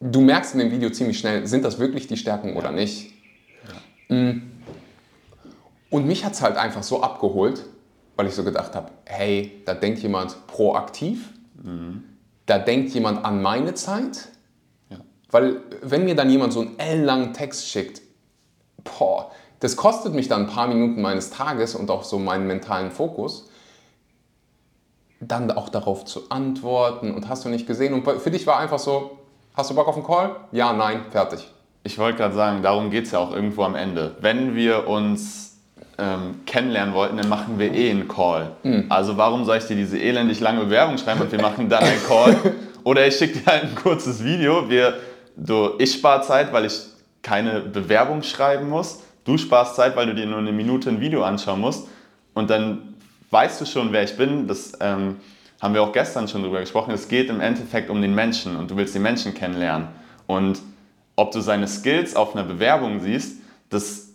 du 0.00 0.20
merkst 0.20 0.54
in 0.54 0.60
dem 0.60 0.70
Video 0.70 0.90
ziemlich 0.90 1.18
schnell, 1.18 1.46
sind 1.46 1.64
das 1.64 1.78
wirklich 1.78 2.06
die 2.06 2.16
Stärken 2.16 2.56
oder 2.56 2.72
nicht. 2.72 3.12
Mm. 4.08 4.40
Und 5.90 6.06
mich 6.06 6.24
hat 6.24 6.32
es 6.32 6.42
halt 6.42 6.56
einfach 6.56 6.82
so 6.82 7.02
abgeholt, 7.02 7.64
weil 8.16 8.26
ich 8.26 8.34
so 8.34 8.44
gedacht 8.44 8.74
habe, 8.74 8.90
hey, 9.04 9.62
da 9.66 9.74
denkt 9.74 10.00
jemand 10.00 10.46
proaktiv, 10.46 11.30
mhm. 11.62 12.04
da 12.46 12.58
denkt 12.58 12.90
jemand 12.94 13.24
an 13.24 13.42
meine 13.42 13.74
Zeit. 13.74 14.28
Ja. 14.88 14.98
Weil 15.30 15.62
wenn 15.82 16.04
mir 16.04 16.14
dann 16.14 16.30
jemand 16.30 16.52
so 16.52 16.60
einen 16.60 16.78
ellenlangen 16.78 17.32
Text 17.32 17.66
schickt, 17.66 18.02
boah, 18.84 19.32
das 19.58 19.74
kostet 19.74 20.14
mich 20.14 20.28
dann 20.28 20.42
ein 20.42 20.46
paar 20.46 20.68
Minuten 20.68 21.02
meines 21.02 21.30
Tages 21.30 21.74
und 21.74 21.90
auch 21.90 22.04
so 22.04 22.20
meinen 22.20 22.46
mentalen 22.46 22.92
Fokus, 22.92 23.49
dann 25.20 25.50
auch 25.50 25.68
darauf 25.68 26.04
zu 26.04 26.30
antworten 26.30 27.14
und 27.14 27.28
hast 27.28 27.44
du 27.44 27.48
nicht 27.48 27.66
gesehen. 27.66 27.94
Und 27.94 28.20
für 28.20 28.30
dich 28.30 28.46
war 28.46 28.58
einfach 28.58 28.78
so, 28.78 29.18
Hast 29.60 29.70
du 29.70 29.74
Bock 29.74 29.88
auf 29.88 29.96
einen 29.96 30.06
Call? 30.06 30.36
Ja, 30.52 30.72
nein, 30.72 31.02
fertig. 31.10 31.46
Ich 31.82 31.98
wollte 31.98 32.18
gerade 32.18 32.34
sagen, 32.34 32.62
darum 32.62 32.90
geht 32.90 33.04
es 33.04 33.10
ja 33.10 33.18
auch 33.18 33.30
irgendwo 33.30 33.64
am 33.64 33.74
Ende. 33.74 34.14
Wenn 34.20 34.54
wir 34.54 34.86
uns 34.86 35.58
ähm, 35.98 36.40
kennenlernen 36.46 36.94
wollten, 36.94 37.16
dann 37.16 37.28
machen 37.28 37.58
wir 37.58 37.72
eh 37.74 37.90
einen 37.90 38.06
Call. 38.06 38.52
Mhm. 38.62 38.86
Also 38.88 39.16
warum 39.16 39.44
soll 39.44 39.58
ich 39.58 39.64
dir 39.64 39.76
diese 39.76 39.98
elendig 39.98 40.40
lange 40.40 40.60
Bewerbung 40.64 40.98
schreiben 40.98 41.20
und 41.20 41.32
wir 41.32 41.40
machen 41.40 41.68
dann 41.68 41.82
einen 41.82 42.02
Call? 42.06 42.36
Oder 42.84 43.06
ich 43.06 43.16
schicke 43.16 43.40
dir 43.40 43.46
halt 43.46 43.64
ein 43.64 43.74
kurzes 43.74 44.24
Video. 44.24 44.70
Wir, 44.70 44.94
du, 45.36 45.70
ich 45.78 45.92
spare 45.92 46.22
Zeit, 46.22 46.52
weil 46.52 46.66
ich 46.66 46.80
keine 47.22 47.60
Bewerbung 47.60 48.22
schreiben 48.22 48.68
muss. 48.68 49.02
Du 49.24 49.36
sparst 49.36 49.76
Zeit, 49.76 49.96
weil 49.96 50.06
du 50.06 50.14
dir 50.14 50.26
nur 50.26 50.38
eine 50.38 50.52
Minute 50.52 50.88
ein 50.88 51.00
Video 51.00 51.22
anschauen 51.22 51.60
musst. 51.60 51.88
Und 52.32 52.48
dann 52.48 52.89
weißt 53.30 53.60
du 53.60 53.66
schon, 53.66 53.92
wer 53.92 54.02
ich 54.02 54.16
bin. 54.16 54.46
Das 54.46 54.72
ähm, 54.80 55.16
haben 55.60 55.74
wir 55.74 55.82
auch 55.82 55.92
gestern 55.92 56.28
schon 56.28 56.42
drüber 56.42 56.60
gesprochen, 56.60 56.92
es 56.92 57.08
geht 57.08 57.28
im 57.30 57.40
Endeffekt 57.40 57.90
um 57.90 58.00
den 58.00 58.14
Menschen 58.14 58.56
und 58.56 58.70
du 58.70 58.76
willst 58.76 58.94
den 58.94 59.02
Menschen 59.02 59.34
kennenlernen. 59.34 59.88
Und 60.26 60.60
ob 61.16 61.32
du 61.32 61.40
seine 61.40 61.68
Skills 61.68 62.16
auf 62.16 62.34
einer 62.34 62.44
Bewerbung 62.44 63.00
siehst, 63.00 63.40
das 63.68 64.10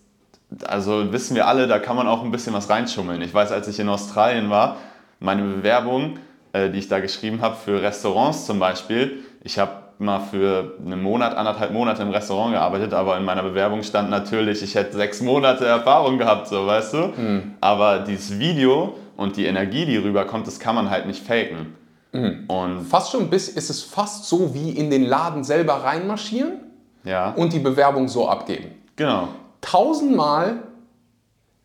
also 0.63 1.11
wissen 1.11 1.35
wir 1.35 1.47
alle, 1.47 1.67
da 1.67 1.79
kann 1.79 1.95
man 1.95 2.07
auch 2.07 2.23
ein 2.23 2.31
bisschen 2.31 2.53
was 2.53 2.69
reinschummeln. 2.69 3.21
Ich 3.21 3.33
weiß, 3.33 3.51
als 3.51 3.67
ich 3.67 3.79
in 3.79 3.89
Australien 3.89 4.49
war, 4.49 4.77
meine 5.19 5.41
Bewerbung, 5.41 6.19
äh, 6.53 6.69
die 6.69 6.79
ich 6.79 6.87
da 6.87 6.99
geschrieben 6.99 7.41
habe 7.41 7.55
für 7.55 7.81
Restaurants 7.81 8.45
zum 8.45 8.59
Beispiel, 8.59 9.23
ich 9.43 9.59
habe 9.59 9.71
mal 9.97 10.19
für 10.19 10.73
einen 10.85 11.01
Monat, 11.01 11.35
anderthalb 11.35 11.71
Monate 11.71 12.01
im 12.01 12.09
Restaurant 12.09 12.53
gearbeitet, 12.53 12.93
aber 12.93 13.17
in 13.17 13.23
meiner 13.23 13.43
Bewerbung 13.43 13.81
stand 13.81 14.09
natürlich, 14.09 14.61
ich 14.61 14.75
hätte 14.75 14.95
sechs 14.97 15.21
Monate 15.21 15.65
Erfahrung 15.65 16.17
gehabt, 16.17 16.47
so 16.47 16.67
weißt 16.67 16.93
du. 16.93 16.97
Mhm. 17.15 17.53
Aber 17.61 17.99
dieses 17.99 18.37
Video 18.37 18.95
und 19.17 19.37
die 19.37 19.45
Energie, 19.45 19.85
die 19.85 19.97
rüberkommt, 19.97 20.47
das 20.47 20.59
kann 20.59 20.75
man 20.75 20.89
halt 20.89 21.05
nicht 21.05 21.25
faken. 21.25 21.75
Mhm. 22.11 22.45
Und 22.47 22.81
fast 22.85 23.11
schon 23.11 23.29
bis 23.29 23.49
ist 23.49 23.69
es 23.69 23.83
fast 23.83 24.25
so 24.25 24.53
wie 24.53 24.71
in 24.71 24.89
den 24.89 25.03
Laden 25.03 25.43
selber 25.43 25.83
reinmarschieren 25.83 26.59
ja. 27.03 27.31
und 27.31 27.53
die 27.53 27.59
Bewerbung 27.59 28.07
so 28.07 28.27
abgeben. 28.27 28.71
Genau. 28.95 29.27
tausendmal 29.59 30.63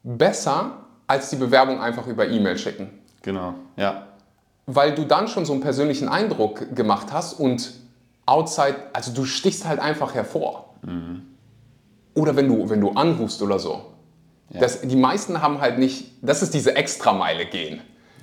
besser 0.03 0.79
als 1.07 1.31
die 1.31 1.37
Bewerbung 1.37 1.81
einfach 1.81 2.07
über 2.09 2.27
E-Mail 2.27 2.59
schicken. 2.59 2.91
Genau, 3.23 3.55
ja. 3.77 4.07
Weil 4.67 4.95
du 4.95 5.05
dann 5.05 5.29
schon 5.29 5.45
so 5.45 5.53
einen 5.53 5.63
persönlichen 5.63 6.09
Eindruck 6.09 6.75
gemacht 6.75 7.09
hast 7.13 7.35
und 7.35 7.73
outside, 8.27 8.77
also 8.93 9.13
du 9.13 9.25
stichst 9.25 9.67
halt 9.67 9.79
einfach 9.79 10.15
hervor. 10.15 10.75
Oder 12.15 12.37
wenn 12.37 12.49
du, 12.49 12.69
wenn 12.69 12.81
du 12.81 12.91
anrufst 12.91 13.43
oder 13.43 13.59
so. 13.59 13.90
Das, 14.51 14.81
die 14.81 14.97
meisten 14.97 15.43
haben 15.43 15.61
halt 15.61 15.79
nicht, 15.79 16.13
das 16.23 16.43
ist 16.43 16.55
diese 16.55 16.75
Extrameile 16.75 17.47
gehen. 17.47 17.81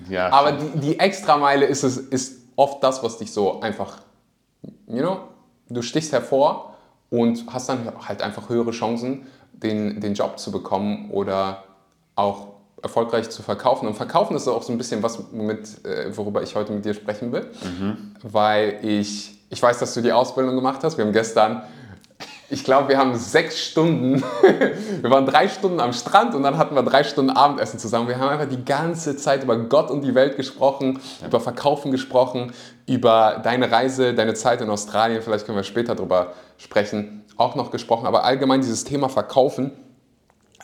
ja 0.10 0.29
Aber 0.31 0.51
die, 0.53 0.79
die 0.79 1.00
Extrameile 1.00 1.65
ist, 1.65 1.84
es, 1.84 1.98
ist 1.98 2.41
oft 2.55 2.84
das, 2.84 3.01
was 3.03 3.17
dich 3.17 3.31
so 3.31 3.62
einfach, 3.62 4.00
you 4.88 5.00
know, 5.00 5.19
du 5.69 5.81
stichst 5.81 6.12
hervor 6.12 6.75
und 7.10 7.46
hast 7.51 7.69
dann 7.69 7.91
halt 8.07 8.22
einfach 8.22 8.50
höhere 8.50 8.72
Chancen, 8.72 9.27
den, 9.53 10.01
den 10.01 10.13
Job 10.13 10.38
zu 10.38 10.51
bekommen 10.51 11.10
oder 11.12 11.63
auch 12.15 12.48
erfolgreich 12.84 13.29
zu 13.29 13.41
verkaufen. 13.41 13.88
Und 13.88 13.96
verkaufen 13.96 14.36
ist 14.36 14.48
auch 14.48 14.63
so 14.63 14.72
ein 14.72 14.77
bisschen 14.77 15.01
was, 15.01 15.31
mit, 15.31 15.86
äh, 15.86 16.15
worüber 16.15 16.41
ich 16.43 16.55
heute 16.55 16.74
mit 16.74 16.86
dir 16.86 16.93
sprechen 16.93 17.31
will, 17.31 17.50
weil 18.24 18.79
ich, 18.84 19.39
ich 19.50 19.62
weiß, 19.62 19.79
dass 19.79 19.93
du 19.93 20.01
die 20.01 20.12
Ausbildung 20.12 20.55
gemacht 20.55 20.84
hast. 20.84 20.98
Wir 20.98 21.05
haben 21.05 21.13
gestern, 21.13 21.63
ich 22.49 22.63
glaube, 22.63 22.87
wir 22.89 22.97
haben 22.97 23.15
sechs 23.15 23.59
Stunden, 23.59 24.23
wir 25.01 25.09
waren 25.09 25.25
drei 25.25 25.49
Stunden 25.49 25.81
am 25.81 25.91
Strand 25.91 26.33
und 26.33 26.43
dann 26.43 26.57
hatten 26.57 26.75
wir 26.75 26.83
drei 26.83 27.03
Stunden 27.03 27.31
Abendessen 27.31 27.77
zusammen. 27.77 28.07
Wir 28.07 28.19
haben 28.19 28.29
einfach 28.29 28.47
die 28.47 28.63
ganze 28.63 29.17
Zeit 29.17 29.43
über 29.43 29.57
Gott 29.57 29.91
und 29.91 30.01
die 30.01 30.15
Welt 30.15 30.37
gesprochen, 30.37 30.99
über 31.25 31.41
Verkaufen 31.41 31.91
gesprochen, 31.91 32.53
über 32.85 33.41
deine 33.43 33.69
Reise, 33.69 34.13
deine 34.13 34.33
Zeit 34.33 34.61
in 34.61 34.69
Australien, 34.69 35.21
vielleicht 35.21 35.45
können 35.45 35.57
wir 35.57 35.63
später 35.63 35.93
darüber 35.93 36.33
sprechen, 36.57 37.25
auch 37.35 37.55
noch 37.55 37.69
gesprochen. 37.69 38.05
Aber 38.05 38.23
allgemein 38.23 38.61
dieses 38.61 38.85
Thema 38.85 39.09
Verkaufen 39.09 39.71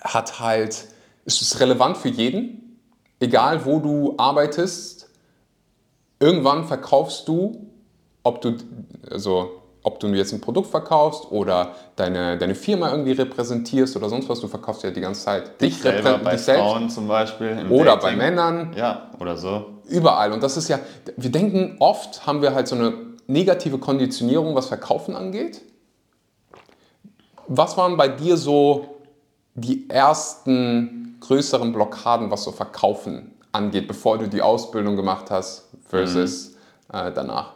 hat 0.02 0.40
halt, 0.40 0.88
ist 1.26 1.42
es 1.42 1.60
relevant 1.60 1.98
für 1.98 2.10
jeden, 2.10 2.80
egal 3.20 3.66
wo 3.66 3.80
du 3.80 4.16
arbeitest. 4.18 5.10
Irgendwann 6.20 6.64
verkaufst 6.66 7.28
du, 7.28 7.68
ob 8.24 8.40
du, 8.40 8.56
also, 9.12 9.63
ob 9.84 10.00
du 10.00 10.08
jetzt 10.08 10.32
ein 10.34 10.40
Produkt 10.42 10.68
verkaufst 10.68 11.32
oder 11.32 11.76
deine, 11.98 12.38
deine 12.38 12.56
Firma 12.56 12.90
irgendwie 12.92 13.12
repräsentierst 13.12 13.96
oder 13.98 14.10
sonst 14.10 14.30
was, 14.30 14.40
du 14.40 14.48
verkaufst 14.48 14.84
ja 14.84 14.92
die 14.92 15.02
ganze 15.02 15.26
Zeit 15.26 15.62
dich, 15.62 15.78
selber 15.82 16.16
reprä- 16.18 16.24
bei 16.24 16.32
dich 16.32 16.42
selbst 16.42 16.62
Frauen 16.62 16.90
zum 16.90 17.08
Beispiel. 17.08 17.66
Oder 17.70 17.98
Dating. 17.98 18.02
bei 18.02 18.16
Männern, 18.16 18.74
Ja, 18.78 19.10
oder 19.20 19.36
so. 19.38 19.66
überall. 19.90 20.32
Und 20.32 20.42
das 20.42 20.56
ist 20.58 20.70
ja, 20.70 20.80
wir 21.18 21.30
denken 21.32 21.76
oft, 21.80 22.26
haben 22.26 22.42
wir 22.42 22.56
halt 22.56 22.68
so 22.68 22.76
eine 22.76 22.94
negative 23.28 23.78
Konditionierung, 23.78 24.56
was 24.56 24.68
Verkaufen 24.68 25.16
angeht. 25.16 25.62
Was 27.48 27.76
waren 27.78 27.98
bei 27.98 28.08
dir 28.08 28.38
so 28.38 28.96
die 29.56 29.90
ersten 29.90 31.18
größeren 31.20 31.74
Blockaden, 31.74 32.32
was 32.32 32.44
so 32.44 32.52
Verkaufen 32.52 33.34
angeht, 33.52 33.88
bevor 33.88 34.18
du 34.18 34.28
die 34.28 34.42
Ausbildung 34.42 34.96
gemacht 34.96 35.30
hast 35.30 35.70
versus 35.88 36.56
äh, 36.92 37.12
danach? 37.12 37.54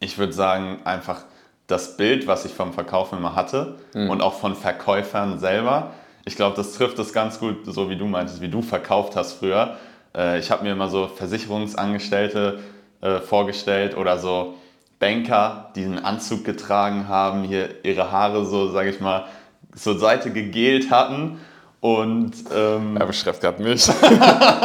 Ich 0.00 0.18
würde 0.18 0.32
sagen, 0.34 0.78
einfach 0.84 1.22
das 1.66 1.96
Bild, 1.96 2.26
was 2.26 2.44
ich 2.44 2.52
vom 2.52 2.72
Verkaufen 2.72 3.18
immer 3.18 3.34
hatte 3.34 3.76
und 4.08 4.20
auch 4.20 4.34
von 4.34 4.54
Verkäufern 4.54 5.38
selber. 5.38 5.92
Ich 6.24 6.36
glaube, 6.36 6.56
das 6.56 6.72
trifft 6.72 6.98
es 6.98 7.12
ganz 7.12 7.38
gut, 7.38 7.64
so 7.66 7.90
wie 7.90 7.96
du 7.96 8.06
meintest, 8.06 8.40
wie 8.40 8.48
du 8.48 8.62
verkauft 8.62 9.16
hast 9.16 9.34
früher. 9.34 9.76
Äh, 10.16 10.38
ich 10.38 10.50
habe 10.50 10.64
mir 10.64 10.72
immer 10.72 10.88
so 10.88 11.06
Versicherungsangestellte 11.08 12.60
äh, 13.00 13.18
vorgestellt 13.18 13.96
oder 13.96 14.18
so 14.18 14.54
Banker, 14.98 15.70
die 15.76 15.84
einen 15.84 15.98
Anzug 15.98 16.44
getragen 16.44 17.08
haben, 17.08 17.44
hier 17.44 17.84
ihre 17.84 18.10
Haare 18.10 18.44
so, 18.46 18.70
sage 18.70 18.90
ich 18.90 19.00
mal, 19.00 19.26
zur 19.74 19.98
Seite 19.98 20.32
gegelt 20.32 20.90
hatten 20.90 21.38
und 21.80 22.32
ähm, 22.54 22.96
Er 22.96 23.06
beschreibt 23.06 23.40
gerade 23.40 23.62
mich. 23.62 23.86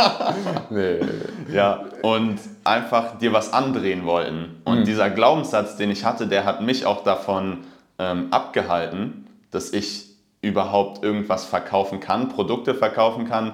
nee. 0.70 1.00
Ja, 1.51 1.86
und 2.01 2.39
einfach 2.63 3.18
dir 3.18 3.34
was 3.34 3.53
andrehen 3.53 4.06
wollten. 4.06 4.62
Und 4.63 4.86
dieser 4.86 5.10
Glaubenssatz, 5.10 5.76
den 5.76 5.91
ich 5.91 6.06
hatte, 6.06 6.28
der 6.28 6.45
hat 6.45 6.62
mich 6.62 6.86
auch 6.86 7.04
davon 7.04 7.60
ähm, 8.00 8.28
abgehalten, 8.32 9.28
dass 9.52 9.71
ich 9.74 10.12
überhaupt 10.41 11.04
irgendwas 11.04 11.45
verkaufen 11.45 12.00
kann, 12.00 12.30
Produkte 12.30 12.74
verkaufen 12.74 13.28
kann. 13.28 13.54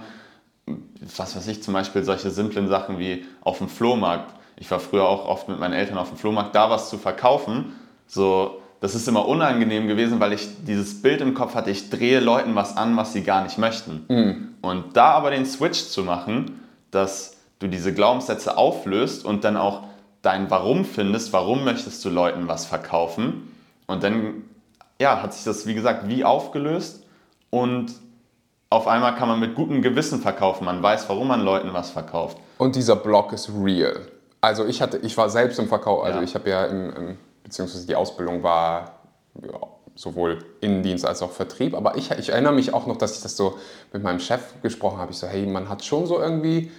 Was 1.17 1.35
weiß 1.35 1.47
ich, 1.47 1.63
zum 1.63 1.73
Beispiel 1.73 2.03
solche 2.03 2.29
simplen 2.29 2.67
Sachen 2.67 2.99
wie 2.99 3.25
auf 3.41 3.57
dem 3.57 3.69
Flohmarkt. 3.69 4.33
Ich 4.57 4.69
war 4.71 4.79
früher 4.79 5.07
auch 5.07 5.27
oft 5.27 5.49
mit 5.49 5.59
meinen 5.59 5.73
Eltern 5.73 5.97
auf 5.97 6.09
dem 6.09 6.17
Flohmarkt, 6.17 6.55
da 6.55 6.69
was 6.69 6.89
zu 6.89 6.97
verkaufen. 6.97 7.75
So, 8.07 8.61
das 8.79 8.93
ist 8.95 9.07
immer 9.07 9.27
unangenehm 9.27 9.87
gewesen, 9.87 10.19
weil 10.19 10.33
ich 10.33 10.47
dieses 10.65 11.01
Bild 11.01 11.21
im 11.21 11.33
Kopf 11.33 11.55
hatte, 11.55 11.71
ich 11.71 11.89
drehe 11.89 12.19
Leuten 12.19 12.55
was 12.55 12.77
an, 12.77 12.95
was 12.97 13.13
sie 13.13 13.23
gar 13.23 13.43
nicht 13.43 13.57
möchten. 13.57 14.05
Und 14.61 14.95
da 14.95 15.11
aber 15.11 15.31
den 15.31 15.45
Switch 15.45 15.85
zu 15.85 16.03
machen, 16.03 16.59
dass 16.91 17.37
du 17.59 17.67
diese 17.67 17.93
Glaubenssätze 17.93 18.57
auflöst 18.57 19.25
und 19.25 19.43
dann 19.43 19.57
auch 19.57 19.83
dein 20.21 20.49
Warum 20.51 20.85
findest, 20.85 21.33
warum 21.33 21.63
möchtest 21.63 22.03
du 22.05 22.09
Leuten 22.09 22.47
was 22.47 22.65
verkaufen. 22.65 23.51
Und 23.87 24.03
dann 24.03 24.43
ja, 24.99 25.21
hat 25.21 25.33
sich 25.33 25.43
das, 25.43 25.65
wie 25.65 25.73
gesagt, 25.73 26.07
wie 26.07 26.23
aufgelöst 26.23 27.03
und 27.49 27.93
auf 28.69 28.87
einmal 28.87 29.15
kann 29.15 29.29
man 29.29 29.39
mit 29.39 29.55
gutem 29.55 29.81
Gewissen 29.81 30.19
verkaufen. 30.21 30.65
Man 30.65 30.83
weiß, 30.83 31.07
warum 31.07 31.29
man 31.29 31.41
Leuten 31.41 31.69
was 31.73 31.91
verkauft. 31.91 32.37
Und 32.57 32.75
dieser 32.75 32.95
Block 32.97 33.31
ist 33.31 33.49
real. 33.63 34.01
Also 34.41 34.65
ich 34.65 34.81
hatte, 34.81 34.97
ich 34.97 35.15
war 35.17 35.29
selbst 35.29 35.57
im 35.59 35.67
Verkauf, 35.67 36.03
also 36.03 36.19
Ja. 36.19 36.23
ich 36.23 36.35
habe 36.35 36.49
ja 36.49 36.65
im, 36.65 36.89
im, 36.95 37.17
beziehungsweise 37.47 37.87
die 37.87 37.95
Ausbildung 37.95 38.43
war 38.43 38.99
ja, 39.41 39.59
sowohl 39.95 40.39
Innendienst 40.61 41.05
als 41.05 41.21
auch 41.21 41.31
Vertrieb, 41.31 41.73
aber 41.73 41.97
ich, 41.97 42.11
ich 42.11 42.29
erinnere 42.29 42.53
mich 42.53 42.73
auch 42.73 42.85
noch, 42.85 42.97
dass 42.97 43.15
ich 43.15 43.23
das 43.23 43.37
so 43.37 43.57
mit 43.93 44.03
meinem 44.03 44.19
Chef 44.19 44.61
gesprochen 44.61 44.99
habe. 44.99 45.11
Ich 45.11 45.17
so, 45.17 45.27
hey, 45.27 45.45
man 45.45 45.69
hat 45.69 45.83
schon 45.83 46.05
so 46.05 46.19
irgendwie 46.19 46.71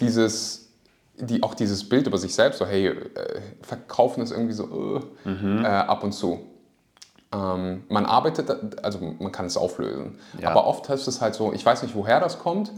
dieses, 0.00 0.70
die, 1.16 1.42
auch 1.42 1.54
dieses 1.54 1.88
Bild 1.88 2.06
über 2.06 2.18
sich 2.18 2.34
selbst, 2.34 2.58
so 2.58 2.66
hey, 2.66 2.86
äh, 2.86 3.40
verkaufen 3.62 4.22
ist 4.22 4.30
irgendwie 4.30 4.54
so 4.54 5.02
äh, 5.26 5.30
äh, 5.30 5.66
ab 5.66 6.04
und 6.04 6.12
zu. 6.12 6.40
Ähm, 7.30 7.84
man 7.88 8.06
arbeitet, 8.06 8.82
also 8.82 9.00
man 9.00 9.32
kann 9.32 9.46
es 9.46 9.56
auflösen. 9.56 10.18
Ja. 10.40 10.50
Aber 10.50 10.66
oft 10.66 10.88
ist 10.88 11.08
es 11.08 11.20
halt 11.20 11.34
so, 11.34 11.52
ich 11.52 11.66
weiß 11.66 11.82
nicht, 11.82 11.94
woher 11.94 12.20
das 12.20 12.38
kommt. 12.38 12.72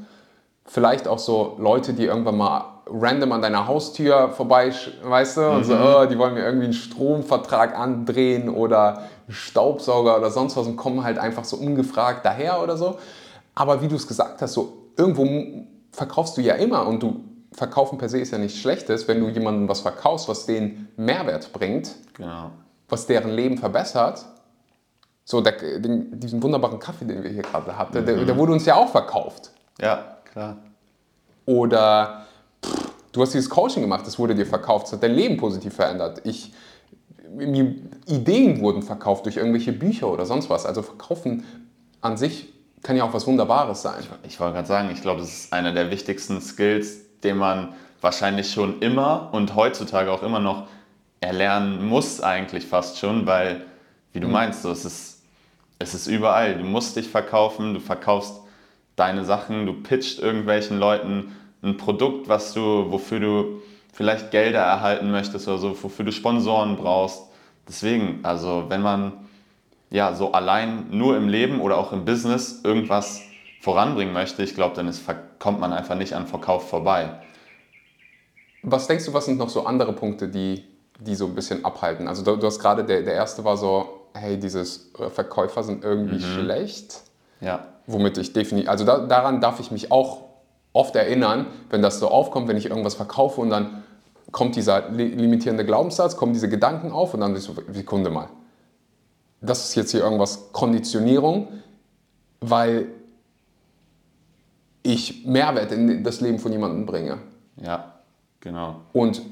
Vielleicht 0.67 1.09
auch 1.09 1.19
so 1.19 1.57
Leute, 1.59 1.93
die 1.95 2.05
irgendwann 2.05 2.37
mal 2.37 2.65
random 2.87 3.33
an 3.33 3.43
deiner 3.43 3.67
Haustür 3.67 4.31
vorbei, 4.31 4.73
weißt 5.03 5.37
du, 5.37 5.49
und 5.51 5.65
so, 5.65 5.75
oh, 5.75 6.07
die 6.07 6.19
wollen 6.19 6.35
mir 6.35 6.45
irgendwie 6.45 6.65
einen 6.65 6.73
Stromvertrag 6.75 7.77
andrehen 7.79 8.49
oder 8.49 8.99
einen 8.99 9.35
Staubsauger 9.35 10.17
oder 10.19 10.31
sonst 10.31 10.57
was 10.57 10.67
und 10.67 10.77
kommen 10.77 11.03
halt 11.05 11.19
einfach 11.19 11.45
so 11.45 11.57
ungefragt 11.57 12.25
daher 12.25 12.63
oder 12.63 12.77
so. 12.77 12.99
Aber 13.55 13.81
wie 13.83 13.89
du 13.89 13.97
es 13.97 14.07
gesagt 14.09 14.43
hast, 14.43 14.53
so 14.55 14.89
irgendwo 14.97 15.27
verkaufst 15.93 16.37
du 16.37 16.41
ja 16.41 16.55
immer 16.55 16.87
und 16.87 17.03
du 17.03 17.25
verkaufen 17.53 17.99
per 17.99 18.09
se 18.09 18.19
ist 18.19 18.31
ja 18.33 18.39
nichts 18.39 18.59
Schlechtes, 18.59 19.09
wenn 19.09 19.21
du 19.21 19.29
jemandem 19.29 19.69
was 19.69 19.81
verkaufst, 19.81 20.29
was 20.29 20.47
denen 20.47 20.89
Mehrwert 20.97 21.53
bringt, 21.53 21.91
Genau. 22.15 22.51
was 22.89 23.07
deren 23.07 23.31
Leben 23.31 23.59
verbessert. 23.59 24.25
So, 25.25 25.41
der, 25.41 25.53
den, 25.81 26.19
diesen 26.19 26.43
wunderbaren 26.43 26.79
Kaffee, 26.79 27.05
den 27.05 27.23
wir 27.23 27.31
hier 27.31 27.43
gerade 27.43 27.77
hatten, 27.77 28.05
der, 28.05 28.25
der 28.25 28.37
wurde 28.37 28.53
uns 28.53 28.67
ja 28.67 28.75
auch 28.75 28.89
verkauft. 28.89 29.51
Ja, 29.81 30.17
klar. 30.33 30.59
Oder 31.47 32.27
pff, 32.65 32.91
du 33.13 33.23
hast 33.23 33.35
dieses 33.35 33.51
Coaching 33.51 33.83
gemacht, 33.83 34.07
das 34.07 34.19
wurde 34.19 34.35
dir 34.35 34.47
verkauft, 34.47 34.87
das 34.87 34.93
hat 34.95 35.03
dein 35.03 35.15
Leben 35.15 35.37
positiv 35.37 35.75
verändert. 35.75 36.21
Ich, 36.25 36.53
mir, 37.29 37.75
Ideen 38.07 38.61
wurden 38.61 38.83
verkauft 38.83 39.27
durch 39.27 39.37
irgendwelche 39.37 39.73
Bücher 39.73 40.09
oder 40.09 40.27
sonst 40.27 40.51
was. 40.51 40.67
Also 40.67 40.83
verkaufen 40.83 41.45
an 42.01 42.17
sich 42.17 42.53
kann 42.83 42.97
ja 42.97 43.05
auch 43.05 43.13
was 43.13 43.27
Wunderbares 43.27 43.83
sein. 43.83 44.03
Ich 44.27 44.41
wollte 44.41 44.55
gerade 44.55 44.69
sagen, 44.69 44.91
ich 44.93 45.03
glaube, 45.03 45.21
das 45.21 45.31
ist 45.31 45.53
einer 45.53 45.73
der 45.73 45.91
wichtigsten 45.91 46.41
Skills, 46.41 47.21
den 47.23 47.37
man 47.37 47.75
wahrscheinlich 48.01 48.51
schon 48.51 48.81
immer 48.81 49.29
und 49.33 49.55
heutzutage 49.55 50.11
auch 50.11 50.23
immer 50.23 50.41
noch 50.41 50.67
erlernen 51.21 51.87
muss, 51.87 52.23
eigentlich 52.23 52.65
fast 52.65 52.99
schon, 52.99 53.27
weil, 53.27 53.67
wie 54.13 54.21
du 54.21 54.29
meinst, 54.29 54.63
so, 54.63 54.71
es, 54.71 54.87
ist, 54.87 55.23
es 55.79 55.93
ist 55.93 56.07
überall. 56.07 56.57
Du 56.57 56.65
musst 56.65 56.97
dich 56.97 57.09
verkaufen, 57.09 57.75
du 57.75 57.81
verkaufst 57.81 58.41
deine 59.01 59.25
Sachen, 59.25 59.67
du 59.67 59.73
pitcht 59.73 60.21
irgendwelchen 60.21 60.79
Leuten 60.79 61.35
ein 61.63 61.79
Produkt, 61.79 62.29
was 62.29 62.53
du, 62.53 62.91
wofür 62.91 63.21
du 63.21 63.63
vielleicht 63.93 64.31
Gelder 64.31 64.61
erhalten 64.61 65.11
möchtest 65.11 65.49
oder 65.49 65.59
so, 65.59 65.83
wofür 65.83 66.05
du 66.05 66.13
Sponsoren 66.13 66.77
brauchst. 66.77 67.23
Deswegen, 67.67 68.21
also 68.23 68.67
wenn 68.69 68.83
man 68.83 69.13
ja 69.91 70.15
so 70.15 70.33
allein 70.33 70.87
nur 70.91 71.17
im 71.17 71.29
Leben 71.29 71.61
oder 71.61 71.79
auch 71.79 71.93
im 71.93 72.05
Business 72.05 72.61
irgendwas 72.63 73.23
voranbringen 73.61 74.13
möchte, 74.13 74.43
ich 74.43 74.55
glaube, 74.55 74.77
dann 74.77 74.87
ist, 74.87 75.03
kommt 75.39 75.61
man 75.61 75.73
einfach 75.73 75.97
nicht 75.97 76.15
an 76.15 76.27
Verkauf 76.27 76.69
vorbei. 76.69 77.21
Was 78.63 78.87
denkst 78.87 79.07
du, 79.07 79.15
was 79.15 79.25
sind 79.25 79.39
noch 79.39 79.49
so 79.49 79.65
andere 79.65 79.95
Punkte, 79.95 80.29
die, 80.29 80.65
die 80.99 81.15
so 81.15 81.27
ein 81.27 81.35
bisschen 81.35 81.65
abhalten? 81.65 82.07
Also 82.07 82.23
du, 82.23 82.37
du 82.37 82.47
hast 82.47 82.59
gerade, 82.59 82.85
der, 82.85 83.03
der 83.03 83.15
erste 83.15 83.45
war 83.45 83.57
so, 83.57 84.09
hey, 84.13 84.39
dieses 84.39 84.91
Verkäufer 85.15 85.63
sind 85.63 85.85
irgendwie 85.85 86.21
schlecht. 86.21 87.03
Ja, 87.41 87.67
womit 87.93 88.19
ich 88.19 88.33
definitiv, 88.33 88.71
also 88.71 88.85
da, 88.85 88.99
daran 88.99 89.41
darf 89.41 89.61
ich 89.61 89.71
mich 89.71 89.91
auch 89.91 90.23
oft 90.73 90.95
erinnern, 90.97 91.47
wenn 91.71 91.83
das 91.83 91.99
so 91.99 92.09
aufkommt, 92.09 92.49
wenn 92.49 92.57
ich 92.57 92.67
irgendwas 92.67 92.95
verkaufe 92.95 93.41
und 93.41 93.51
dann 93.51 93.83
kommt 94.31 94.57
dieser 94.57 94.89
li 94.91 95.09
limitierende 95.09 95.65
Glaubenssatz, 95.65 96.17
kommen 96.17 96.33
diese 96.33 96.49
Gedanken 96.49 96.93
auf 96.93 97.15
und 97.15 97.21
dann 97.21 97.35
ist 97.35 97.45
so, 97.45 97.55
Sekunde 97.73 98.11
mal. 98.11 98.29
das 99.41 99.65
ist 99.65 99.75
jetzt 99.75 99.91
hier 99.91 100.03
irgendwas 100.03 100.53
Konditionierung, 100.53 101.49
weil 102.41 102.87
ich 104.83 105.27
Mehrwert 105.27 105.73
in 105.73 106.05
das 106.05 106.21
Leben 106.21 106.39
von 106.39 106.53
jemandem 106.53 106.87
bringe. 106.87 107.19
Ja, 107.57 107.95
genau. 108.41 108.77
Und 108.93 109.23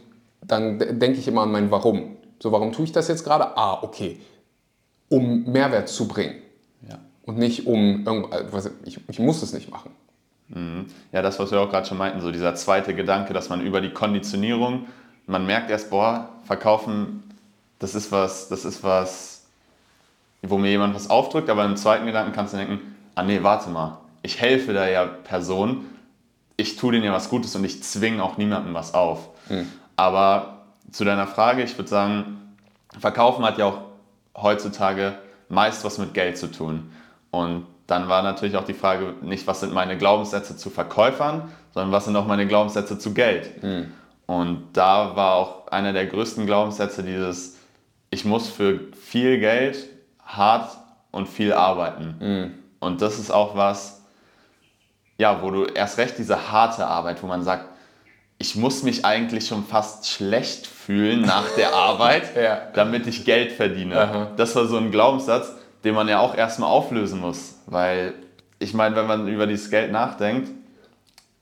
dann 0.43 0.79
denke 0.79 1.19
ich 1.19 1.29
immer 1.29 1.43
an 1.43 1.53
mein 1.53 1.71
Warum. 1.71 2.17
So, 2.41 2.53
warum 2.53 2.73
tue 2.73 2.85
ich 2.85 2.93
das 2.93 3.09
jetzt 3.09 3.25
gerade? 3.25 3.57
Ah, 3.57 3.83
okay. 3.83 4.21
Um 5.09 5.45
Mehrwert 5.45 5.89
zu 5.89 6.07
bringen. 6.07 6.43
Und 7.29 7.37
nicht 7.37 7.67
um 7.67 8.07
irgendwas, 8.07 8.71
ich, 8.87 9.01
ich 9.07 9.19
muss 9.19 9.43
es 9.43 9.53
nicht 9.53 9.71
machen. 9.71 9.91
Mhm. 10.49 10.87
Ja, 11.13 11.21
das, 11.21 11.39
was 11.39 11.51
wir 11.51 11.61
auch 11.61 11.69
gerade 11.69 11.87
schon 11.87 11.99
meinten, 11.99 12.23
so 12.23 12.33
dieser 12.33 12.55
zweite 12.55 12.95
Gedanke, 12.95 13.35
dass 13.35 13.51
man 13.51 13.61
über 13.61 13.83
die 13.83 13.91
Konditionierung, 13.91 14.87
man 15.27 15.45
merkt 15.45 15.71
erst, 15.71 15.91
boah, 15.91 16.31
verkaufen, 16.47 17.23
das 17.81 17.95
ist 17.95 18.11
was, 18.13 18.49
das 18.49 18.65
ist 18.65 18.83
was, 18.83 19.45
wo 20.41 20.57
mir 20.57 20.71
jemand 20.71 20.95
was 20.95 21.11
aufdrückt, 21.11 21.51
aber 21.51 21.67
im 21.67 21.77
zweiten 21.77 22.07
Gedanken 22.07 22.33
kannst 22.33 22.55
du 22.55 22.57
denken, 22.57 22.97
ah 23.15 23.23
nee, 23.23 23.43
warte 23.43 23.69
mal, 23.69 23.99
ich 24.23 24.41
helfe 24.41 24.73
da 24.73 24.89
ja 24.89 25.05
Person, 25.05 25.85
ich 26.57 26.77
tue 26.77 26.93
denen 26.93 27.05
ja 27.05 27.13
was 27.13 27.29
Gutes 27.29 27.55
und 27.55 27.63
ich 27.63 27.83
zwinge 27.83 28.25
auch 28.25 28.39
niemandem 28.39 28.73
was 28.73 28.95
auf. 28.95 29.29
Mhm. 29.51 29.71
Aber 29.97 30.63
zu 30.93 31.05
deiner 31.05 31.27
Frage, 31.27 31.63
ich 31.63 31.77
würde 31.77 31.91
sagen, 31.91 32.55
Verkaufen 32.99 33.45
hat 33.45 33.59
ja 33.59 33.67
auch 33.67 33.83
heutzutage 34.35 35.19
meist 35.51 35.85
was 35.85 35.99
mit 35.99 36.15
Geld 36.15 36.39
zu 36.39 36.51
tun. 36.51 36.91
Und 37.31 37.67
dann 37.87 38.09
war 38.09 38.23
natürlich 38.23 38.57
auch 38.57 38.65
die 38.65 38.75
Frage 38.75 39.15
nicht, 39.23 39.47
was 39.47 39.61
sind 39.61 39.73
meine 39.73 39.97
Glaubenssätze 39.97 40.57
zu 40.57 40.71
Verkäufern, 40.71 41.51
sondern 41.73 41.93
was 41.93 42.05
sind 42.05 42.17
auch 42.17 42.27
meine 42.27 42.47
Glaubenssätze 42.47 42.99
zu 42.99 43.15
Geld. 43.15 43.63
Mhm. 43.63 43.93
Und 44.27 44.65
da 44.75 45.17
war 45.17 45.35
auch 45.37 45.69
einer 45.69 45.93
der 45.93 46.07
größten 46.07 46.45
Glaubenssätze 46.45 47.03
dieses, 47.03 47.57
ich 48.11 48.25
muss 48.25 48.49
für 48.49 48.81
viel 48.93 49.39
Geld 49.39 49.89
hart 50.25 50.77
und 51.11 51.29
viel 51.29 51.53
arbeiten. 51.55 52.17
Mhm. 52.21 52.55
Und 52.79 53.01
das 53.01 53.19
ist 53.19 53.31
auch 53.31 53.57
was, 53.57 54.03
ja, 55.17 55.43
wo 55.43 55.51
du 55.51 55.65
erst 55.65 55.99
recht 55.99 56.19
diese 56.19 56.53
harte 56.53 56.87
Arbeit, 56.87 57.23
wo 57.23 57.27
man 57.27 57.43
sagt, 57.43 57.67
ich 58.39 58.55
muss 58.55 58.83
mich 58.83 59.05
eigentlich 59.05 59.49
schon 59.49 59.65
fast 59.65 60.07
schlecht 60.09 60.67
fühlen 60.67 61.23
nach 61.23 61.51
der 61.57 61.75
Arbeit, 61.75 62.37
ja. 62.41 62.69
damit 62.75 63.07
ich 63.07 63.25
Geld 63.25 63.53
verdiene. 63.53 64.01
Aha. 64.01 64.29
Das 64.37 64.55
war 64.55 64.67
so 64.67 64.77
ein 64.77 64.91
Glaubenssatz, 64.91 65.53
den 65.85 65.95
man 65.95 66.09
ja 66.09 66.21
auch 66.21 66.35
erstmal 66.35 66.71
auflösen 66.71 67.21
muss. 67.21 67.61
Weil 67.67 68.15
ich 68.59 68.75
meine, 68.75 68.97
wenn 68.97 69.07
man 69.07 69.29
über 69.29 69.47
dieses 69.47 69.71
Geld 69.71 69.93
nachdenkt 69.93 70.51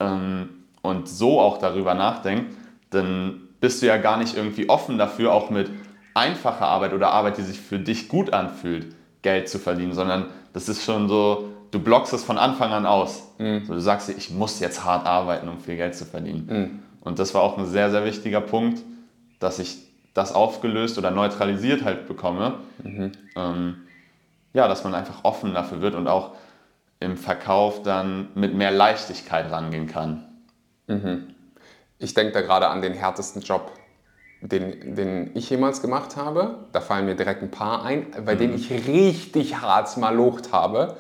ähm, 0.01 0.65
und 0.83 1.09
so 1.09 1.41
auch 1.41 1.59
darüber 1.59 1.95
nachdenkt, 1.95 2.55
dann 2.91 3.41
bist 3.61 3.83
du 3.83 3.87
ja 3.87 3.97
gar 3.97 4.17
nicht 4.19 4.37
irgendwie 4.37 4.69
offen 4.69 4.99
dafür, 4.99 5.33
auch 5.33 5.51
mit 5.51 5.71
einfacher 6.15 6.67
Arbeit 6.67 6.93
oder 6.93 7.11
Arbeit, 7.11 7.39
die 7.39 7.43
sich 7.43 7.61
für 7.61 7.79
dich 7.79 8.09
gut 8.09 8.33
anfühlt, 8.33 8.95
Geld 9.23 9.49
zu 9.49 9.59
verdienen, 9.59 9.93
sondern 9.93 10.27
das 10.53 10.69
ist 10.69 10.85
schon 10.85 11.09
so, 11.09 11.53
du 11.71 11.79
blockst 11.79 12.13
es 12.13 12.25
von 12.25 12.39
Anfang 12.39 12.73
an 12.73 12.87
aus. 12.87 13.35
Mhm. 13.39 13.65
So, 13.67 13.75
du 13.75 13.81
sagst 13.81 14.09
dir, 14.09 14.13
ich 14.13 14.31
muss 14.31 14.61
jetzt 14.61 14.85
hart 14.85 15.07
arbeiten, 15.07 15.49
um 15.49 15.61
viel 15.61 15.77
Geld 15.77 15.95
zu 15.95 16.05
verdienen. 16.05 16.47
Mhm. 16.49 16.83
Und 17.01 17.19
das 17.19 17.35
war 17.35 17.43
auch 17.43 17.59
ein 17.59 17.67
sehr, 17.67 17.91
sehr 17.91 18.05
wichtiger 18.05 18.41
Punkt, 18.41 18.83
dass 19.39 19.59
ich 19.59 19.79
das 20.15 20.35
aufgelöst 20.35 20.97
oder 20.97 21.11
neutralisiert 21.11 21.85
halt 21.85 22.09
bekomme. 22.09 22.55
Mhm. 22.83 23.13
Ähm, 23.37 23.77
ja, 24.57 24.69
dass 24.69 24.85
man 24.85 24.95
einfach 24.95 25.23
offen 25.23 25.53
dafür 25.53 25.83
wird 25.83 25.95
und 25.95 26.09
auch 26.09 26.31
im 26.99 27.19
Verkauf 27.19 27.83
dann 27.83 28.31
mit 28.35 28.55
mehr 28.55 28.71
Leichtigkeit 28.71 29.51
rangehen 29.51 29.87
kann. 29.87 30.27
Mhm. 30.87 31.35
Ich 31.99 32.15
denke 32.15 32.33
da 32.33 32.41
gerade 32.41 32.69
an 32.69 32.81
den 32.81 32.95
härtesten 32.95 33.43
Job, 33.43 33.71
den, 34.41 34.97
den 34.97 35.31
ich 35.35 35.51
jemals 35.51 35.83
gemacht 35.83 36.17
habe. 36.17 36.67
Da 36.73 36.81
fallen 36.81 37.05
mir 37.05 37.15
direkt 37.15 37.43
ein 37.43 37.51
paar 37.51 37.85
ein, 37.85 38.07
bei 38.25 38.35
mhm. 38.35 38.39
denen 38.39 38.55
ich 38.55 38.71
richtig 38.71 39.61
hart 39.61 39.95
malocht 39.99 40.53
habe 40.53 40.97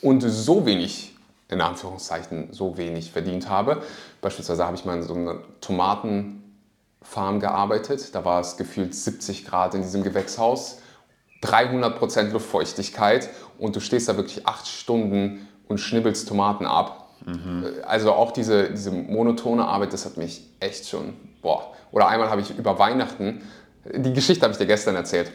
und 0.00 0.20
so 0.20 0.64
wenig, 0.64 1.16
in 1.48 1.60
Anführungszeichen, 1.60 2.52
so 2.52 2.76
wenig 2.76 3.10
verdient 3.10 3.48
habe. 3.48 3.82
Beispielsweise 4.20 4.64
habe 4.64 4.76
ich 4.76 4.84
mal 4.84 4.98
in 4.98 5.02
so 5.02 5.14
einer 5.14 5.38
Tomatenfarm 5.60 7.40
gearbeitet. 7.40 8.14
Da 8.14 8.24
war 8.24 8.40
es 8.40 8.56
gefühlt 8.56 8.94
70 8.94 9.44
Grad 9.44 9.74
in 9.74 9.82
diesem 9.82 10.04
Gewächshaus 10.04 10.81
300% 11.42 12.30
Luftfeuchtigkeit 12.30 13.28
und 13.58 13.76
du 13.76 13.80
stehst 13.80 14.08
da 14.08 14.16
wirklich 14.16 14.46
acht 14.46 14.66
Stunden 14.66 15.48
und 15.68 15.78
schnibbelst 15.78 16.28
Tomaten 16.28 16.66
ab. 16.66 17.08
Mhm. 17.26 17.66
Also 17.86 18.12
auch 18.12 18.32
diese, 18.32 18.70
diese 18.70 18.90
monotone 18.90 19.64
Arbeit, 19.64 19.92
das 19.92 20.04
hat 20.04 20.16
mich 20.16 20.42
echt 20.60 20.88
schon, 20.88 21.14
boah. 21.40 21.72
Oder 21.90 22.08
einmal 22.08 22.30
habe 22.30 22.40
ich 22.40 22.56
über 22.56 22.78
Weihnachten, 22.78 23.42
die 23.84 24.12
Geschichte 24.12 24.42
habe 24.42 24.52
ich 24.52 24.58
dir 24.58 24.66
gestern 24.66 24.94
erzählt. 24.94 25.32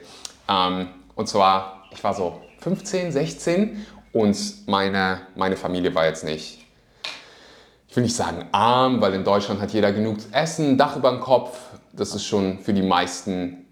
Ähm, 0.49 0.87
und 1.15 1.27
zwar, 1.27 1.83
ich 1.91 2.03
war 2.03 2.13
so 2.13 2.41
15, 2.61 3.11
16 3.11 3.85
und 4.13 4.67
meine, 4.67 5.21
meine 5.35 5.57
Familie 5.57 5.93
war 5.93 6.05
jetzt 6.05 6.23
nicht, 6.23 6.65
ich 7.87 7.95
will 7.95 8.03
nicht 8.03 8.15
sagen 8.15 8.45
arm, 8.51 9.01
weil 9.01 9.13
in 9.13 9.23
Deutschland 9.23 9.61
hat 9.61 9.71
jeder 9.71 9.91
genug 9.91 10.17
Essen, 10.31 10.77
Dach 10.77 10.95
über 10.95 11.11
dem 11.11 11.19
Kopf. 11.19 11.57
Das 11.93 12.13
ist 12.13 12.25
schon 12.25 12.59
für 12.59 12.73
die 12.73 12.81
meisten 12.81 13.66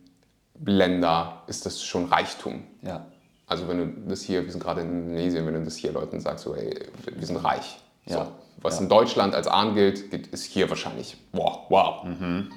Länder 0.63 1.43
ist 1.47 1.65
das 1.65 1.83
schon 1.83 2.05
Reichtum. 2.05 2.63
Ja. 2.81 3.05
Also 3.47 3.67
wenn 3.67 3.77
du 3.77 4.09
das 4.09 4.21
hier, 4.21 4.43
wir 4.43 4.51
sind 4.51 4.63
gerade 4.63 4.81
in 4.81 5.03
Indonesien, 5.03 5.45
wenn 5.45 5.53
du 5.53 5.63
das 5.63 5.75
hier 5.75 5.91
Leuten 5.91 6.19
sagst, 6.19 6.45
so, 6.45 6.55
hey, 6.55 6.73
wir 7.05 7.27
sind 7.27 7.37
reich. 7.37 7.79
So, 8.05 8.15
ja. 8.15 8.27
Was 8.61 8.75
ja. 8.75 8.83
in 8.83 8.89
Deutschland 8.89 9.35
als 9.35 9.47
arm 9.47 9.75
gilt, 9.75 9.99
ist 10.31 10.45
hier 10.45 10.69
wahrscheinlich, 10.69 11.17
wow, 11.33 11.59
wow. 11.69 12.03
Mhm. 12.03 12.49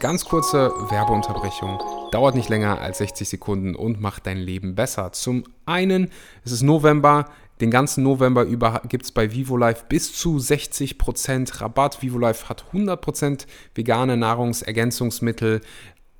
Ganz 0.00 0.24
kurze 0.24 0.70
Werbeunterbrechung. 0.90 1.80
Dauert 2.10 2.34
nicht 2.34 2.48
länger 2.48 2.80
als 2.80 2.98
60 2.98 3.28
Sekunden 3.28 3.74
und 3.74 4.00
macht 4.00 4.26
dein 4.26 4.38
Leben 4.38 4.74
besser. 4.74 5.12
Zum 5.12 5.44
einen, 5.66 6.10
es 6.44 6.52
ist 6.52 6.62
November. 6.62 7.26
Den 7.60 7.70
ganzen 7.70 8.02
November 8.02 8.42
über 8.42 8.82
gibt 8.88 9.04
es 9.04 9.12
bei 9.12 9.32
VivoLife 9.32 9.84
bis 9.88 10.12
zu 10.12 10.36
60% 10.36 11.60
Rabatt. 11.60 12.02
VivoLife 12.02 12.48
hat 12.48 12.64
100% 12.72 13.46
vegane 13.74 14.16
Nahrungsergänzungsmittel 14.16 15.60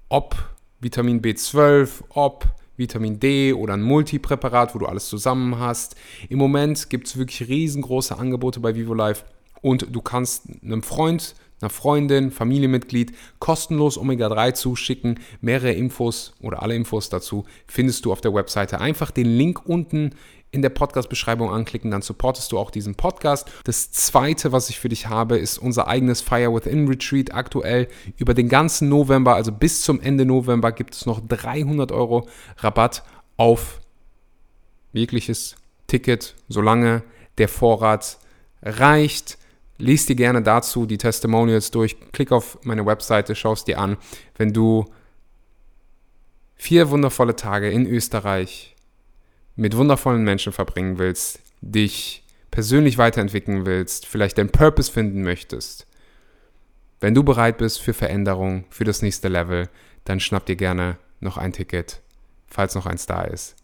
ob 0.08 0.36
Vitamin 0.80 1.20
B12, 1.20 2.02
ob 2.10 2.46
Vitamin 2.76 3.20
D 3.20 3.52
oder 3.52 3.74
ein 3.74 3.82
Multipräparat, 3.82 4.74
wo 4.74 4.78
du 4.80 4.86
alles 4.86 5.08
zusammen 5.08 5.58
hast. 5.58 5.96
Im 6.28 6.38
Moment 6.38 6.90
gibt 6.90 7.06
es 7.06 7.16
wirklich 7.16 7.48
riesengroße 7.48 8.18
Angebote 8.18 8.60
bei 8.60 8.74
VivoLife 8.74 9.24
und 9.60 9.86
du 9.90 10.02
kannst 10.02 10.48
einem 10.62 10.82
Freund, 10.82 11.34
einer 11.60 11.70
Freundin, 11.70 12.30
Familienmitglied 12.30 13.14
kostenlos 13.38 13.96
Omega-3 13.96 14.54
zuschicken. 14.54 15.20
Mehrere 15.40 15.72
Infos 15.72 16.34
oder 16.40 16.62
alle 16.62 16.74
Infos 16.74 17.08
dazu 17.08 17.44
findest 17.66 18.04
du 18.04 18.12
auf 18.12 18.20
der 18.20 18.34
Webseite. 18.34 18.80
Einfach 18.80 19.10
den 19.10 19.38
Link 19.38 19.64
unten 19.64 20.10
in 20.54 20.62
der 20.62 20.70
Podcast-Beschreibung 20.70 21.50
anklicken, 21.50 21.90
dann 21.90 22.00
supportest 22.00 22.52
du 22.52 22.58
auch 22.58 22.70
diesen 22.70 22.94
Podcast. 22.94 23.50
Das 23.64 23.90
zweite, 23.90 24.52
was 24.52 24.70
ich 24.70 24.78
für 24.78 24.88
dich 24.88 25.08
habe, 25.08 25.36
ist 25.36 25.58
unser 25.58 25.88
eigenes 25.88 26.20
Fire 26.22 26.54
Within 26.54 26.86
Retreat. 26.86 27.34
Aktuell 27.34 27.88
über 28.16 28.34
den 28.34 28.48
ganzen 28.48 28.88
November, 28.88 29.34
also 29.34 29.50
bis 29.50 29.82
zum 29.82 30.00
Ende 30.00 30.24
November, 30.24 30.70
gibt 30.70 30.94
es 30.94 31.06
noch 31.06 31.20
300 31.20 31.90
Euro 31.90 32.28
Rabatt 32.58 33.02
auf 33.36 33.80
jegliches 34.92 35.56
Ticket, 35.88 36.36
solange 36.48 37.02
der 37.38 37.48
Vorrat 37.48 38.18
reicht. 38.62 39.38
Lies 39.76 40.06
dir 40.06 40.14
gerne 40.14 40.40
dazu 40.40 40.86
die 40.86 40.98
Testimonials 40.98 41.72
durch, 41.72 41.96
klick 42.12 42.30
auf 42.30 42.58
meine 42.62 42.86
Webseite, 42.86 43.34
schau 43.34 43.54
es 43.54 43.64
dir 43.64 43.80
an. 43.80 43.96
Wenn 44.36 44.52
du 44.52 44.84
vier 46.54 46.90
wundervolle 46.90 47.34
Tage 47.34 47.70
in 47.70 47.86
Österreich 47.86 48.73
mit 49.56 49.76
wundervollen 49.76 50.24
Menschen 50.24 50.52
verbringen 50.52 50.98
willst, 50.98 51.40
dich 51.60 52.24
persönlich 52.50 52.98
weiterentwickeln 52.98 53.66
willst, 53.66 54.06
vielleicht 54.06 54.38
deinen 54.38 54.50
Purpose 54.50 54.90
finden 54.90 55.22
möchtest, 55.22 55.86
wenn 57.00 57.14
du 57.14 57.22
bereit 57.22 57.58
bist 57.58 57.82
für 57.82 57.92
Veränderung, 57.92 58.64
für 58.70 58.84
das 58.84 59.02
nächste 59.02 59.28
Level, 59.28 59.68
dann 60.04 60.20
schnapp 60.20 60.46
dir 60.46 60.56
gerne 60.56 60.96
noch 61.20 61.36
ein 61.36 61.52
Ticket, 61.52 62.00
falls 62.46 62.74
noch 62.74 62.86
eins 62.86 63.06
da 63.06 63.24
ist. 63.24 63.56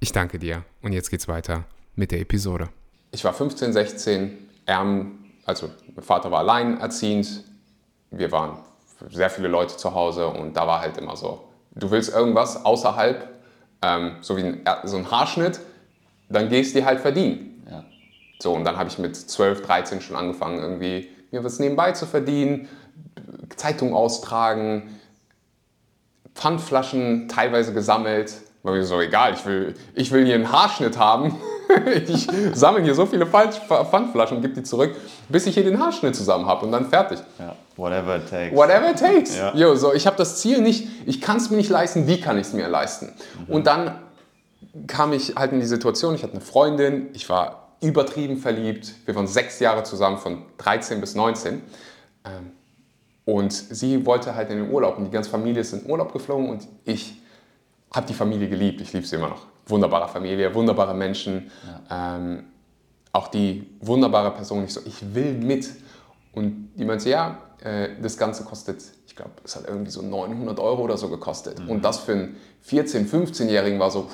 Ich 0.00 0.12
danke 0.12 0.38
dir 0.38 0.64
und 0.82 0.92
jetzt 0.92 1.10
geht's 1.10 1.28
weiter 1.28 1.64
mit 1.94 2.10
der 2.10 2.20
Episode. 2.20 2.68
Ich 3.12 3.24
war 3.24 3.32
15, 3.32 3.72
16, 3.72 4.38
ärm, 4.66 5.18
also 5.44 5.70
mein 5.94 6.04
Vater 6.04 6.30
war 6.30 6.40
alleinerziehend, 6.40 7.44
wir 8.10 8.30
waren 8.32 8.58
sehr 9.10 9.30
viele 9.30 9.48
Leute 9.48 9.76
zu 9.76 9.94
Hause 9.94 10.26
und 10.26 10.54
da 10.54 10.66
war 10.66 10.80
halt 10.80 10.98
immer 10.98 11.16
so, 11.16 11.48
du 11.74 11.90
willst 11.90 12.12
irgendwas 12.12 12.64
außerhalb 12.64 13.39
ähm, 13.82 14.16
so 14.20 14.36
wie 14.36 14.42
ein, 14.42 14.64
so 14.84 14.96
ein 14.96 15.10
Haarschnitt, 15.10 15.60
dann 16.28 16.48
gehst 16.48 16.74
du 16.74 16.80
dir 16.80 16.86
halt 16.86 17.00
verdienen. 17.00 17.62
Ja. 17.70 17.84
So, 18.38 18.52
und 18.52 18.64
dann 18.64 18.76
habe 18.76 18.88
ich 18.88 18.98
mit 18.98 19.16
12, 19.16 19.62
13 19.62 20.00
schon 20.00 20.16
angefangen, 20.16 20.58
irgendwie 20.58 21.08
mir 21.30 21.44
was 21.44 21.58
nebenbei 21.58 21.92
zu 21.92 22.06
verdienen, 22.06 22.68
Zeitung 23.56 23.94
austragen, 23.94 25.00
Pfandflaschen 26.34 27.28
teilweise 27.28 27.72
gesammelt, 27.72 28.34
War 28.62 28.74
mir 28.74 28.84
so 28.84 29.00
egal, 29.00 29.32
ich 29.34 29.46
will, 29.46 29.74
ich 29.94 30.10
will 30.12 30.26
hier 30.26 30.34
einen 30.34 30.52
Haarschnitt 30.52 30.98
haben. 30.98 31.38
ich 32.06 32.28
sammle 32.52 32.82
hier 32.82 32.94
so 32.94 33.06
viele 33.06 33.26
Pfandflaschen 33.26 34.36
und 34.36 34.42
gebe 34.42 34.54
die 34.54 34.62
zurück, 34.62 34.94
bis 35.28 35.46
ich 35.46 35.54
hier 35.54 35.64
den 35.64 35.78
Haarschnitt 35.78 36.14
zusammen 36.14 36.46
habe 36.46 36.66
und 36.66 36.72
dann 36.72 36.86
fertig. 36.86 37.20
Ja, 37.38 37.56
whatever 37.76 38.16
it 38.16 38.28
takes. 38.28 38.54
Whatever 38.54 38.90
it 38.90 38.98
takes. 38.98 39.36
Ja. 39.36 39.54
Jo, 39.54 39.74
so, 39.76 39.94
ich 39.94 40.06
habe 40.06 40.16
das 40.16 40.40
Ziel 40.40 40.60
nicht, 40.60 40.88
ich 41.06 41.22
kann 41.22 41.38
es 41.38 41.48
mir 41.48 41.56
nicht 41.56 41.70
leisten, 41.70 42.06
wie 42.06 42.20
kann 42.20 42.36
ich 42.36 42.48
es 42.48 42.52
mir 42.52 42.68
leisten? 42.68 43.14
Mhm. 43.46 43.54
Und 43.54 43.66
dann 43.66 43.98
kam 44.86 45.14
ich 45.14 45.36
halt 45.36 45.52
in 45.52 45.60
die 45.60 45.66
Situation, 45.66 46.14
ich 46.14 46.22
hatte 46.22 46.34
eine 46.34 46.42
Freundin, 46.42 47.08
ich 47.14 47.28
war 47.30 47.68
übertrieben 47.80 48.36
verliebt, 48.36 48.92
wir 49.06 49.14
waren 49.14 49.26
sechs 49.26 49.58
Jahre 49.58 49.84
zusammen, 49.84 50.18
von 50.18 50.42
13 50.58 51.00
bis 51.00 51.14
19. 51.14 51.62
Ähm, 52.24 52.50
und 53.24 53.52
sie 53.52 54.04
wollte 54.04 54.34
halt 54.34 54.50
in 54.50 54.58
den 54.58 54.70
Urlaub 54.70 54.98
und 54.98 55.04
die 55.04 55.10
ganze 55.10 55.30
Familie 55.30 55.62
ist 55.62 55.72
in 55.72 55.80
den 55.80 55.90
Urlaub 55.90 56.12
geflogen 56.12 56.50
und 56.50 56.66
ich 56.84 57.19
habe 57.92 58.06
die 58.06 58.14
Familie 58.14 58.48
geliebt, 58.48 58.80
ich 58.80 58.92
liebe 58.92 59.06
sie 59.06 59.16
immer 59.16 59.28
noch. 59.28 59.46
Wunderbare 59.66 60.08
Familie, 60.08 60.54
wunderbare 60.54 60.94
Menschen, 60.94 61.50
ähm, 61.90 62.44
auch 63.12 63.28
die 63.28 63.66
wunderbare 63.80 64.30
Person. 64.32 64.64
Ich 64.64 64.74
so, 64.74 64.80
ich 64.84 65.14
will 65.14 65.34
mit. 65.34 65.68
Und 66.32 66.70
die 66.76 66.84
meinte, 66.84 67.08
ja, 67.08 67.38
äh, 67.62 67.90
das 68.00 68.16
Ganze 68.16 68.44
kostet, 68.44 68.82
ich 69.06 69.16
glaube, 69.16 69.32
es 69.44 69.56
hat 69.56 69.66
irgendwie 69.66 69.90
so 69.90 70.02
900 70.02 70.58
Euro 70.60 70.82
oder 70.82 70.96
so 70.96 71.08
gekostet. 71.08 71.60
Und 71.68 71.84
das 71.84 71.98
für 71.98 72.12
einen 72.12 72.36
14-, 72.66 73.08
15-Jährigen 73.08 73.78
war 73.78 73.90
so, 73.90 74.08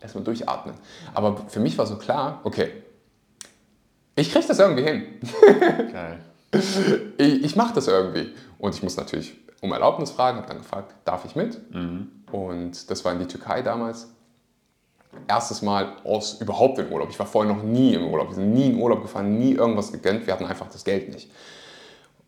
erstmal 0.00 0.24
durchatmen. 0.24 0.74
Aber 1.14 1.36
für 1.48 1.60
mich 1.60 1.76
war 1.78 1.86
so 1.86 1.96
klar, 1.96 2.40
okay, 2.44 2.70
ich 4.14 4.32
kriege 4.32 4.46
das 4.46 4.58
irgendwie 4.58 4.84
hin. 4.84 5.02
Geil. 5.92 6.20
ich, 7.18 7.44
ich 7.44 7.56
mache 7.56 7.74
das 7.74 7.88
irgendwie. 7.88 8.32
Und 8.58 8.74
ich 8.74 8.82
muss 8.82 8.96
natürlich 8.96 9.36
um 9.60 9.72
Erlaubnis 9.72 10.10
fragen, 10.10 10.38
habe 10.38 10.48
dann 10.48 10.58
gefragt, 10.58 10.94
darf 11.04 11.24
ich 11.24 11.36
mit? 11.36 11.60
Und 12.36 12.90
das 12.90 13.02
war 13.04 13.12
in 13.12 13.18
die 13.18 13.26
Türkei 13.26 13.62
damals. 13.62 14.08
Erstes 15.26 15.62
Mal 15.62 15.96
aus 16.04 16.38
überhaupt 16.42 16.78
im 16.78 16.92
Urlaub. 16.92 17.08
Ich 17.08 17.18
war 17.18 17.24
vorher 17.26 17.50
noch 17.54 17.62
nie 17.62 17.94
im 17.94 18.06
Urlaub. 18.08 18.28
Wir 18.28 18.34
sind 18.34 18.52
nie 18.52 18.66
in 18.66 18.78
Urlaub 18.78 19.00
gefahren, 19.00 19.38
nie 19.38 19.52
irgendwas 19.52 19.90
gegönnt. 19.90 20.26
Wir 20.26 20.34
hatten 20.34 20.44
einfach 20.44 20.68
das 20.68 20.84
Geld 20.84 21.08
nicht. 21.14 21.30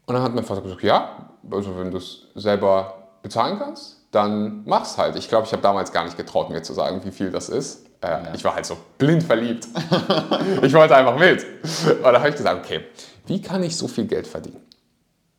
Und 0.06 0.14
dann 0.14 0.22
hat 0.22 0.34
mein 0.34 0.44
Vater 0.44 0.62
gesagt, 0.62 0.82
ja, 0.82 1.28
also 1.50 1.76
wenn 1.76 1.90
du 1.90 1.98
es 1.98 2.28
selber 2.34 3.08
bezahlen 3.22 3.58
kannst, 3.58 3.98
dann 4.10 4.62
mach's 4.64 4.96
halt. 4.96 5.16
Ich 5.16 5.28
glaube, 5.28 5.46
ich 5.46 5.52
habe 5.52 5.60
damals 5.60 5.92
gar 5.92 6.04
nicht 6.04 6.16
getraut, 6.16 6.48
mir 6.48 6.62
zu 6.62 6.72
sagen, 6.72 7.02
wie 7.04 7.10
viel 7.10 7.30
das 7.30 7.50
ist. 7.50 7.84
Äh, 8.00 8.34
Ich 8.34 8.42
war 8.42 8.54
halt 8.54 8.64
so 8.64 8.78
blind 8.96 9.22
verliebt. 9.22 9.68
ich 10.62 10.72
wollte 10.72 10.96
einfach 10.96 11.18
mit. 11.18 11.44
Und 11.90 12.02
dann 12.02 12.16
habe 12.16 12.30
ich 12.30 12.36
gesagt, 12.36 12.64
okay, 12.64 12.86
wie 13.26 13.42
kann 13.42 13.62
ich 13.62 13.76
so 13.76 13.86
viel 13.86 14.06
Geld 14.06 14.26
verdienen? 14.26 14.62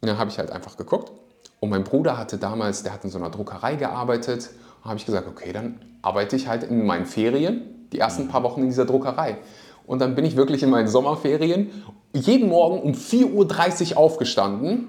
Und 0.01 0.07
dann 0.07 0.19
habe 0.19 0.29
ich 0.29 0.37
halt 0.37 0.51
einfach 0.51 0.77
geguckt. 0.77 1.11
Und 1.59 1.69
mein 1.69 1.83
Bruder 1.83 2.17
hatte 2.17 2.37
damals, 2.37 2.83
der 2.83 2.93
hat 2.93 3.03
in 3.03 3.09
so 3.09 3.17
einer 3.17 3.29
Druckerei 3.29 3.75
gearbeitet. 3.75 4.49
Und 4.81 4.89
habe 4.89 4.97
ich 4.97 5.05
gesagt, 5.05 5.27
okay, 5.27 5.51
dann 5.51 5.79
arbeite 6.01 6.35
ich 6.35 6.47
halt 6.47 6.63
in 6.63 6.85
meinen 6.85 7.05
Ferien 7.05 7.87
die 7.91 7.99
ersten 7.99 8.27
paar 8.27 8.43
Wochen 8.43 8.61
in 8.61 8.69
dieser 8.69 8.85
Druckerei. 8.85 9.37
Und 9.85 9.99
dann 9.99 10.15
bin 10.15 10.23
ich 10.23 10.35
wirklich 10.35 10.63
in 10.63 10.69
meinen 10.69 10.87
Sommerferien 10.87 11.71
jeden 12.13 12.49
Morgen 12.49 12.81
um 12.81 12.93
4.30 12.93 13.91
Uhr 13.91 13.97
aufgestanden. 13.97 14.87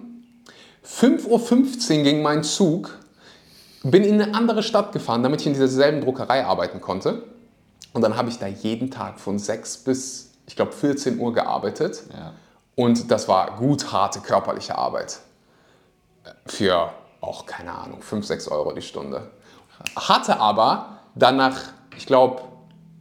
5.15 0.87 1.98
Uhr 1.98 2.04
ging 2.04 2.22
mein 2.22 2.42
Zug. 2.42 2.98
Bin 3.83 4.04
in 4.04 4.20
eine 4.20 4.35
andere 4.35 4.62
Stadt 4.62 4.92
gefahren, 4.92 5.22
damit 5.22 5.40
ich 5.40 5.46
in 5.46 5.54
dieser 5.54 5.68
selben 5.68 6.02
Druckerei 6.02 6.44
arbeiten 6.44 6.80
konnte. 6.80 7.24
Und 7.92 8.02
dann 8.02 8.16
habe 8.16 8.28
ich 8.28 8.38
da 8.38 8.46
jeden 8.46 8.90
Tag 8.90 9.18
von 9.18 9.38
6 9.38 9.78
bis, 9.78 10.33
ich 10.46 10.54
glaube, 10.54 10.72
14 10.72 11.18
Uhr 11.18 11.33
gearbeitet. 11.33 12.04
Ja. 12.12 12.35
Und 12.76 13.11
das 13.11 13.26
war 13.26 13.56
gut 13.56 13.92
harte 13.92 14.20
körperliche 14.20 14.76
Arbeit. 14.76 15.20
Für 16.46 16.90
auch, 17.20 17.46
keine 17.46 17.72
Ahnung, 17.72 18.00
5, 18.02 18.24
6 18.26 18.48
Euro 18.48 18.72
die 18.72 18.82
Stunde. 18.82 19.30
Hatte 19.96 20.40
aber 20.40 20.98
dann 21.14 21.36
nach, 21.36 21.56
ich 21.96 22.06
glaube, 22.06 22.42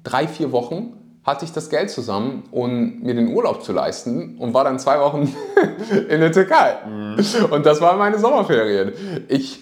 drei, 0.03 0.27
vier 0.27 0.51
Wochen 0.51 0.93
hatte 1.25 1.45
ich 1.45 1.51
das 1.51 1.69
Geld 1.69 1.89
zusammen, 1.91 2.43
um 2.51 2.99
mir 3.01 3.13
den 3.13 3.27
Urlaub 3.33 3.63
zu 3.63 3.71
leisten 3.71 4.37
und 4.39 4.53
war 4.53 4.63
dann 4.63 4.79
zwei 4.79 4.99
Wochen 4.99 5.33
in 6.09 6.19
der 6.21 6.31
Türkei. 6.31 6.77
Und 7.51 7.65
das 7.65 7.81
waren 7.81 7.97
meine 7.99 8.17
Sommerferien. 8.17 8.93
Ich, 9.27 9.61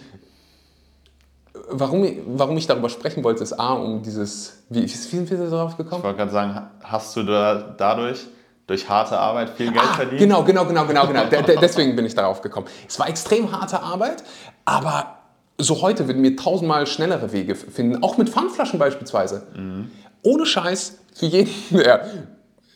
warum, 1.70 2.04
ich- 2.04 2.18
warum 2.26 2.58
ich 2.58 2.68
darüber 2.68 2.90
sprechen 2.90 3.24
wollte, 3.24 3.44
ist 3.44 3.54
A, 3.60 3.74
um 3.74 4.02
dieses, 4.02 4.64
wie, 4.70 4.84
wie 4.84 4.88
sind 4.88 5.30
wir 5.30 5.38
da 5.38 5.50
drauf 5.50 5.72
Ich 5.72 5.78
gekommen? 5.78 6.04
wollte 6.04 6.18
gerade 6.18 6.32
sagen, 6.32 6.68
hast 6.84 7.16
du 7.16 7.24
da, 7.24 7.56
dadurch, 7.78 8.26
durch 8.68 8.88
harte 8.90 9.18
Arbeit, 9.18 9.52
viel 9.52 9.72
Geld 9.72 9.84
Ah, 9.84 9.94
verdient? 9.96 10.20
Genau, 10.20 10.44
genau, 10.44 10.66
genau, 10.66 10.86
genau, 10.86 11.08
genau. 11.08 11.26
De- 11.26 11.42
de- 11.42 11.58
deswegen 11.60 11.96
bin 11.96 12.06
ich 12.06 12.14
darauf 12.14 12.42
gekommen. 12.42 12.68
Es 12.88 13.00
war 13.00 13.08
extrem 13.10 13.52
harte 13.52 13.82
Arbeit, 13.82 14.24
aber 14.66 15.18
so 15.58 15.82
heute 15.82 16.08
würden 16.08 16.22
wir 16.22 16.36
tausendmal 16.36 16.86
schnellere 16.86 17.32
Wege 17.32 17.56
finden, 17.56 18.04
auch 18.04 18.18
mit 18.18 18.30
Pfandflaschen 18.30 18.78
beispielsweise. 18.78 19.48
Ohne 20.22 20.46
Scheiß, 20.46 21.00
für 21.16 21.26
jeden, 21.26 21.50
der, 21.72 22.06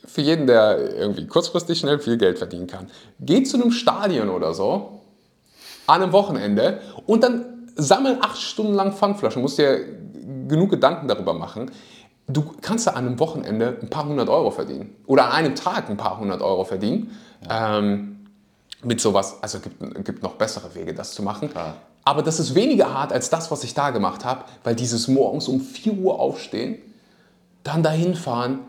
für 0.06 0.22
jeden, 0.22 0.48
der 0.48 0.96
irgendwie 0.96 1.28
kurzfristig 1.28 1.78
schnell 1.80 2.00
viel 2.00 2.18
Geld 2.18 2.38
verdienen 2.38 2.68
kann. 2.68 2.90
Geht 3.20 3.50
zu 3.50 3.58
einem 3.62 3.72
Stadion 3.72 4.30
oder 4.30 4.54
so, 4.54 5.02
an 5.88 6.02
einem 6.02 6.14
Wochenende 6.14 6.80
und 7.06 7.24
dann 7.24 7.68
sammel 7.76 8.18
acht 8.22 8.38
Stunden 8.42 8.74
lang 8.74 8.94
Pfandflaschen, 8.94 9.42
musst 9.42 9.58
dir 9.58 9.80
genug 10.48 10.70
Gedanken 10.70 11.08
darüber 11.08 11.34
machen. 11.34 11.70
Du 12.32 12.54
kannst 12.62 12.88
da 12.88 12.92
an 12.92 13.08
einem 13.08 13.20
Wochenende 13.20 13.78
ein 13.82 13.90
paar 13.90 14.06
hundert 14.06 14.30
Euro 14.30 14.52
verdienen 14.52 14.96
oder 15.06 15.26
an 15.26 15.32
einem 15.32 15.56
Tag 15.56 15.90
ein 15.90 15.98
paar 15.98 16.20
hundert 16.20 16.42
Euro 16.42 16.64
verdienen. 16.64 17.12
Ähm, 17.50 18.12
mit 18.84 19.00
sowas, 19.00 19.38
also 19.42 19.60
gibt, 19.60 20.06
gibt 20.06 20.24
noch 20.24 20.36
bessere 20.36 20.74
Wege, 20.74 20.94
das 20.94 21.14
zu 21.14 21.24
machen. 21.24 21.50
Klar. 21.50 21.76
Aber 22.04 22.24
das 22.24 22.40
ist 22.40 22.56
weniger 22.56 22.94
hart 22.94 23.14
als 23.14 23.30
das, 23.30 23.52
was 23.52 23.64
ich 23.64 23.74
da 23.74 23.92
gemacht 23.92 24.26
habe, 24.26 24.46
weil 24.64 24.76
dieses 24.76 25.08
morgens 25.08 25.48
um 25.48 25.62
4 25.62 25.94
Uhr 25.94 26.20
aufstehen, 26.20 26.80
dann 27.64 27.84
dahin 27.84 28.16
fahren, 28.16 28.60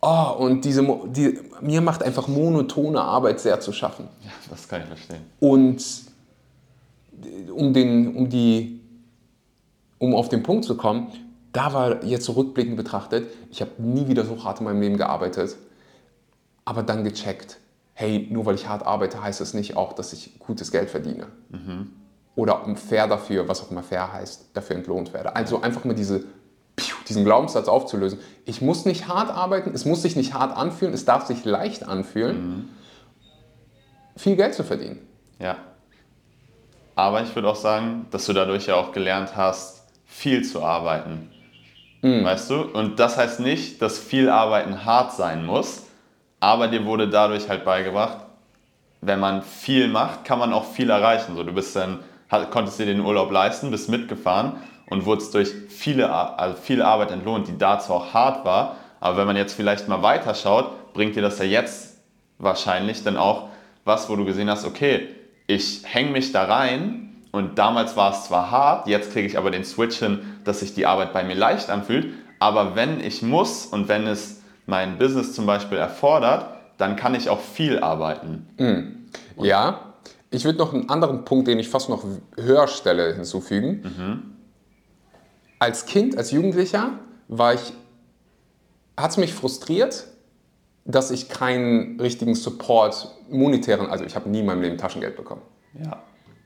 oh, 0.00 0.34
und 0.38 0.64
diese, 0.64 0.82
die, 1.06 1.38
mir 1.60 1.80
macht 1.80 2.02
einfach 2.02 2.26
monotone 2.26 3.00
Arbeit 3.00 3.38
sehr 3.38 3.60
zu 3.60 3.72
schaffen. 3.72 4.08
Ja, 4.24 4.32
das 4.50 4.66
kann 4.66 4.80
ich 4.82 4.88
verstehen. 4.88 5.22
Und 5.38 5.84
um, 7.54 7.72
den, 7.72 8.16
um, 8.16 8.28
die, 8.28 8.80
um 9.98 10.14
auf 10.14 10.28
den 10.28 10.42
Punkt 10.42 10.64
zu 10.64 10.76
kommen, 10.76 11.08
da 11.52 11.72
war 11.72 12.04
jetzt 12.04 12.24
so 12.24 12.32
rückblickend 12.32 12.76
betrachtet, 12.76 13.30
ich 13.50 13.60
habe 13.60 13.72
nie 13.78 14.08
wieder 14.08 14.24
so 14.24 14.44
hart 14.44 14.60
in 14.60 14.64
meinem 14.64 14.80
Leben 14.80 14.96
gearbeitet, 14.96 15.56
aber 16.64 16.82
dann 16.82 17.04
gecheckt, 17.04 17.58
hey, 17.94 18.28
nur 18.30 18.46
weil 18.46 18.54
ich 18.54 18.68
hart 18.68 18.86
arbeite, 18.86 19.22
heißt 19.22 19.40
es 19.40 19.54
nicht 19.54 19.76
auch, 19.76 19.92
dass 19.92 20.12
ich 20.12 20.38
gutes 20.38 20.70
Geld 20.70 20.90
verdiene. 20.90 21.26
Oder 22.36 22.64
um 22.64 22.76
fair 22.76 23.08
dafür, 23.08 23.48
was 23.48 23.62
auch 23.62 23.70
immer 23.70 23.82
fair 23.82 24.12
heißt, 24.12 24.50
dafür 24.54 24.76
entlohnt 24.76 25.12
werde. 25.12 25.34
Also 25.36 25.60
einfach 25.60 25.84
mal 25.84 25.94
diese, 25.94 26.24
diesen 27.08 27.24
Glaubenssatz 27.24 27.68
aufzulösen. 27.68 28.18
Ich 28.44 28.62
muss 28.62 28.84
nicht 28.84 29.08
hart 29.08 29.30
arbeiten, 29.30 29.72
es 29.74 29.84
muss 29.84 30.02
sich 30.02 30.16
nicht 30.16 30.34
hart 30.34 30.56
anfühlen, 30.56 30.94
es 30.94 31.04
darf 31.04 31.26
sich 31.26 31.44
leicht 31.44 31.86
anfühlen, 31.86 32.68
viel 34.16 34.36
Geld 34.36 34.54
zu 34.54 34.64
verdienen. 34.64 34.98
Ja. 35.38 35.56
Aber 36.94 37.22
ich 37.22 37.34
würde 37.34 37.48
auch 37.48 37.56
sagen, 37.56 38.06
dass 38.10 38.26
du 38.26 38.32
dadurch 38.32 38.66
ja 38.66 38.76
auch 38.76 38.92
gelernt 38.92 39.36
hast, 39.36 39.84
viel 40.04 40.44
zu 40.44 40.62
arbeiten. 40.62 41.29
Weißt 42.02 42.50
du? 42.50 42.62
Und 42.62 42.98
das 42.98 43.16
heißt 43.16 43.40
nicht, 43.40 43.82
dass 43.82 43.98
viel 43.98 44.28
Arbeiten 44.30 44.84
hart 44.84 45.12
sein 45.12 45.44
muss, 45.44 45.86
aber 46.40 46.68
dir 46.68 46.84
wurde 46.86 47.08
dadurch 47.08 47.48
halt 47.48 47.64
beigebracht, 47.64 48.18
wenn 49.02 49.20
man 49.20 49.42
viel 49.42 49.88
macht, 49.88 50.24
kann 50.24 50.38
man 50.38 50.52
auch 50.52 50.64
viel 50.64 50.90
erreichen. 50.90 51.36
So, 51.36 51.44
du 51.44 51.52
bist 51.52 51.76
dann, 51.76 52.00
konntest 52.50 52.78
dir 52.78 52.86
den 52.86 53.00
Urlaub 53.00 53.30
leisten, 53.30 53.70
bist 53.70 53.88
mitgefahren 53.88 54.54
und 54.88 55.04
wurdest 55.04 55.34
durch 55.34 55.50
viele, 55.68 56.10
also 56.10 56.56
viel 56.56 56.82
Arbeit 56.82 57.10
entlohnt, 57.10 57.48
die 57.48 57.58
dazu 57.58 57.92
auch 57.92 58.14
hart 58.14 58.44
war. 58.44 58.76
Aber 59.00 59.16
wenn 59.16 59.26
man 59.26 59.36
jetzt 59.36 59.54
vielleicht 59.54 59.88
mal 59.88 60.02
weiterschaut, 60.02 60.92
bringt 60.92 61.16
dir 61.16 61.22
das 61.22 61.38
ja 61.38 61.44
jetzt 61.44 61.98
wahrscheinlich 62.38 63.02
dann 63.04 63.16
auch 63.16 63.48
was, 63.84 64.08
wo 64.08 64.16
du 64.16 64.24
gesehen 64.24 64.50
hast, 64.50 64.66
okay, 64.66 65.08
ich 65.46 65.82
hänge 65.84 66.10
mich 66.10 66.32
da 66.32 66.44
rein 66.44 67.09
und 67.32 67.58
damals 67.58 67.96
war 67.96 68.12
es 68.12 68.24
zwar 68.24 68.50
hart, 68.50 68.88
jetzt 68.88 69.12
kriege 69.12 69.26
ich 69.26 69.38
aber 69.38 69.50
den 69.50 69.64
Switch 69.64 69.98
hin, 69.98 70.20
dass 70.44 70.60
sich 70.60 70.74
die 70.74 70.86
Arbeit 70.86 71.12
bei 71.12 71.22
mir 71.22 71.34
leicht 71.34 71.70
anfühlt, 71.70 72.12
aber 72.38 72.74
wenn 72.74 73.00
ich 73.00 73.22
muss 73.22 73.66
und 73.66 73.88
wenn 73.88 74.06
es 74.06 74.40
mein 74.66 74.98
Business 74.98 75.34
zum 75.34 75.46
Beispiel 75.46 75.78
erfordert, 75.78 76.46
dann 76.78 76.96
kann 76.96 77.14
ich 77.14 77.28
auch 77.28 77.40
viel 77.40 77.78
arbeiten. 77.78 79.06
Ja, 79.36 79.92
ich 80.30 80.44
würde 80.44 80.58
noch 80.58 80.72
einen 80.72 80.88
anderen 80.88 81.24
Punkt, 81.24 81.48
den 81.48 81.58
ich 81.58 81.68
fast 81.68 81.88
noch 81.88 82.04
höher 82.36 82.68
stelle, 82.68 83.14
hinzufügen. 83.14 84.36
Als 85.58 85.86
Kind, 85.86 86.16
als 86.16 86.30
Jugendlicher 86.30 86.92
war 87.28 87.54
ich, 87.54 87.72
hat 88.96 89.10
es 89.10 89.16
mich 89.18 89.34
frustriert, 89.34 90.06
dass 90.84 91.10
ich 91.10 91.28
keinen 91.28 92.00
richtigen 92.00 92.34
Support, 92.34 93.14
monetären, 93.28 93.86
also 93.88 94.04
ich 94.04 94.16
habe 94.16 94.28
nie 94.30 94.40
in 94.40 94.46
meinem 94.46 94.62
Leben 94.62 94.78
Taschengeld 94.78 95.16
bekommen. 95.16 95.42
Ja. 95.74 96.02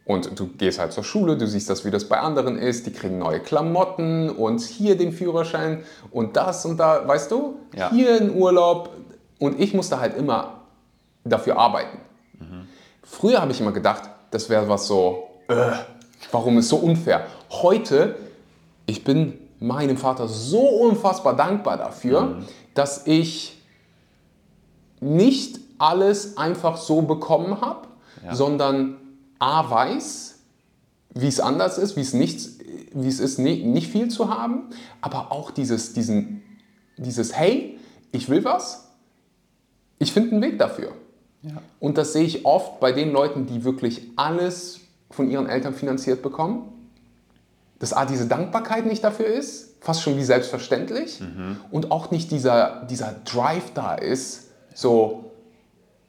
Und 0.07 0.39
du 0.39 0.49
gehst 0.49 0.79
halt 0.79 0.93
zur 0.93 1.03
Schule, 1.05 1.37
du 1.39 1.47
siehst 1.47 1.71
das, 1.71 1.85
wie 1.87 1.91
das 1.91 2.07
bei 2.09 2.19
anderen 2.19 2.59
ist, 2.59 2.87
die 2.87 2.93
kriegen 2.93 3.19
neue 3.19 3.41
Klamotten 3.41 4.29
und 4.29 4.61
hier 4.61 4.99
den 4.99 5.13
Führerschein 5.13 5.83
und 6.11 6.37
das 6.37 6.67
und 6.67 6.77
da, 6.77 7.09
weißt 7.09 7.31
du? 7.31 7.57
Ja. 7.75 7.91
Hier 7.91 8.17
ein 8.21 8.35
Urlaub 8.35 8.91
und 9.39 9.59
ich 9.59 9.73
musste 9.73 9.99
halt 10.01 10.15
immer 10.17 10.61
dafür 11.25 11.57
arbeiten. 11.59 11.99
Früher 13.03 13.41
habe 13.41 13.53
ich 13.53 13.61
immer 13.61 13.73
gedacht, 13.73 14.03
das 14.31 14.51
wäre 14.51 14.69
was 14.69 14.87
so, 14.87 15.25
äh, 15.49 15.55
warum 16.33 16.59
ist 16.59 16.69
so 16.69 16.77
unfair? 16.77 17.25
Heute, 17.51 18.17
ich 18.85 19.05
bin 19.05 19.39
meinem 19.59 19.97
Vater 19.97 20.29
so 20.29 20.61
unfassbar 20.61 21.35
dankbar 21.35 21.79
dafür, 21.79 22.21
Mhm. 22.23 22.45
dass 22.75 23.07
ich 23.07 23.63
nicht 25.01 25.61
alles 25.79 26.37
einfach 26.37 26.77
so 26.77 27.03
bekommen 27.03 27.61
habe, 27.61 27.89
Ja. 28.25 28.35
sondern 28.35 28.97
A 29.45 29.69
weiß, 29.71 30.37
wie 31.15 31.29
es 31.29 31.39
anders 31.39 31.77
ist, 31.77 31.97
wie 31.97 32.01
es, 32.01 32.15
nichts, 32.15 32.59
wie 32.95 33.09
es 33.09 33.21
ist, 33.21 33.39
ni- 33.39 33.63
nicht 33.63 33.91
viel 33.91 34.09
zu 34.09 34.31
haben, 34.31 34.71
aber 35.03 35.31
auch 35.33 35.51
dieses, 35.51 35.93
diesen, 35.93 36.43
dieses 36.97 37.37
Hey, 37.37 37.79
ich 38.11 38.31
will 38.31 38.43
was, 38.45 38.89
ich 39.99 40.13
finde 40.15 40.33
einen 40.33 40.43
Weg 40.43 40.59
dafür. 40.59 40.93
Ja. 41.43 41.61
Und 41.79 41.99
das 41.99 42.15
sehe 42.15 42.25
ich 42.25 42.47
oft 42.47 42.81
bei 42.81 42.93
den 42.93 43.13
Leuten, 43.13 43.45
die 43.47 43.65
wirklich 43.65 44.09
alles 44.17 44.81
von 45.11 45.31
ihren 45.31 45.47
Eltern 45.47 45.75
finanziert 45.75 46.23
bekommen, 46.23 46.73
dass 47.81 47.93
A, 47.93 48.07
diese 48.07 48.27
Dankbarkeit 48.27 48.87
nicht 48.87 49.05
dafür 49.05 49.27
ist, 49.27 49.75
fast 49.81 50.01
schon 50.01 50.17
wie 50.17 50.25
selbstverständlich, 50.25 51.21
und 51.71 51.91
auch 51.91 52.11
nicht 52.11 52.31
dieser, 52.31 52.87
dieser 52.87 53.15
Drive 53.27 53.73
da 53.75 53.95
ist, 53.95 54.45
so 54.75 55.33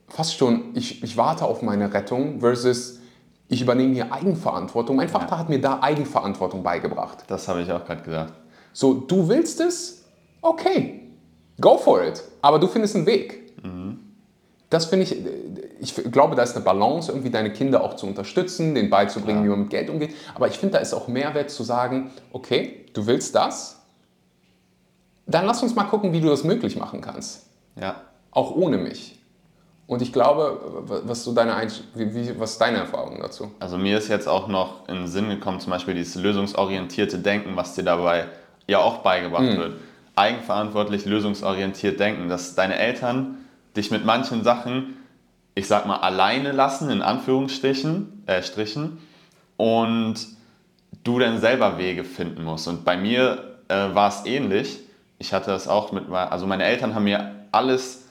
fast 0.07 0.37
schon, 0.37 0.73
ich, 0.75 1.03
ich 1.03 1.17
warte 1.17 1.43
auf 1.43 1.61
meine 1.61 1.93
Rettung 1.93 2.39
versus 2.39 2.99
ich 3.47 3.61
übernehme 3.61 3.93
hier 3.93 4.11
Eigenverantwortung. 4.11 4.95
Mein 4.95 5.09
Vater 5.09 5.37
hat 5.37 5.49
mir 5.49 5.61
da 5.61 5.79
Eigenverantwortung 5.81 6.63
beigebracht. 6.63 7.25
Das 7.27 7.47
habe 7.47 7.61
ich 7.61 7.71
auch 7.71 7.85
gerade 7.85 8.01
gesagt. 8.01 8.33
So, 8.73 8.93
du 8.93 9.27
willst 9.27 9.59
es? 9.61 10.05
Okay, 10.41 11.11
go 11.59 11.77
for 11.77 12.03
it. 12.03 12.23
Aber 12.41 12.59
du 12.59 12.67
findest 12.67 12.95
einen 12.95 13.05
Weg. 13.05 13.41
Das 14.69 14.85
finde 14.85 15.05
ich, 15.05 15.15
ich 15.79 16.11
glaube, 16.11 16.35
da 16.35 16.43
ist 16.43 16.55
eine 16.55 16.65
Balance, 16.65 17.11
irgendwie 17.11 17.29
deine 17.29 17.53
Kinder 17.53 17.83
auch 17.83 17.95
zu 17.95 18.07
unterstützen, 18.07 18.75
denen 18.75 18.89
beizubringen, 18.89 19.43
wie 19.43 19.49
man 19.49 19.61
mit 19.61 19.69
Geld 19.69 19.89
umgeht. 19.89 20.13
Aber 20.33 20.47
ich 20.47 20.57
finde, 20.57 20.73
da 20.73 20.79
ist 20.79 20.93
auch 20.93 21.07
Mehrwert 21.07 21.49
zu 21.49 21.63
sagen, 21.63 22.11
okay, 22.33 22.85
du 22.93 23.05
willst 23.05 23.35
das, 23.35 23.81
dann 25.27 25.45
lass 25.45 25.63
uns 25.63 25.75
mal 25.75 25.85
gucken, 25.85 26.13
wie 26.13 26.21
du 26.21 26.27
das 26.27 26.43
möglich 26.43 26.77
machen 26.77 27.01
kannst. 27.01 27.47
Ja. 27.79 28.01
Auch 28.31 28.55
ohne 28.55 28.77
mich. 28.77 29.19
Und 29.87 30.01
ich 30.01 30.11
glaube, 30.11 30.59
was, 31.05 31.23
so 31.23 31.33
deine, 31.33 31.55
wie, 31.93 32.15
wie, 32.15 32.39
was 32.39 32.53
ist 32.53 32.61
deine 32.61 32.79
Erfahrung 32.79 33.19
dazu? 33.21 33.51
Also 33.59 33.77
mir 33.77 33.97
ist 33.97 34.07
jetzt 34.07 34.27
auch 34.27 34.47
noch 34.47 34.87
in 34.87 34.95
den 34.95 35.07
Sinn 35.07 35.29
gekommen, 35.29 35.59
zum 35.59 35.71
Beispiel 35.71 35.93
dieses 35.93 36.15
lösungsorientierte 36.15 37.19
Denken, 37.19 37.55
was 37.55 37.75
dir 37.75 37.83
dabei 37.83 38.25
ja 38.67 38.79
auch 38.79 38.99
beigebracht 38.99 39.57
wird. 39.57 39.73
Eigenverantwortlich, 40.15 41.05
lösungsorientiert 41.05 41.99
denken, 41.99 42.29
dass 42.29 42.55
deine 42.55 42.77
Eltern 42.79 43.37
dich 43.77 43.91
mit 43.91 44.05
manchen 44.05 44.43
Sachen, 44.43 44.97
ich 45.53 45.67
sag 45.67 45.85
mal, 45.85 45.97
alleine 45.97 46.51
lassen, 46.51 46.89
in 46.89 47.01
Anführungsstrichen, 47.03 48.23
äh, 48.25 48.41
Strichen, 48.41 48.97
und 49.57 50.15
du 51.03 51.19
dann 51.19 51.39
selber 51.39 51.77
Wege 51.77 52.03
finden 52.03 52.43
musst. 52.43 52.67
Und 52.67 52.85
bei 52.85 52.97
mir 52.97 53.57
äh, 53.67 53.93
war 53.93 54.09
es 54.09 54.25
ähnlich. 54.25 54.79
Ich 55.19 55.31
hatte 55.31 55.51
das 55.51 55.67
auch 55.67 55.91
mit, 55.91 56.09
also 56.09 56.47
meine 56.47 56.63
Eltern 56.63 56.95
haben 56.95 57.03
mir 57.03 57.31
alles 57.51 58.04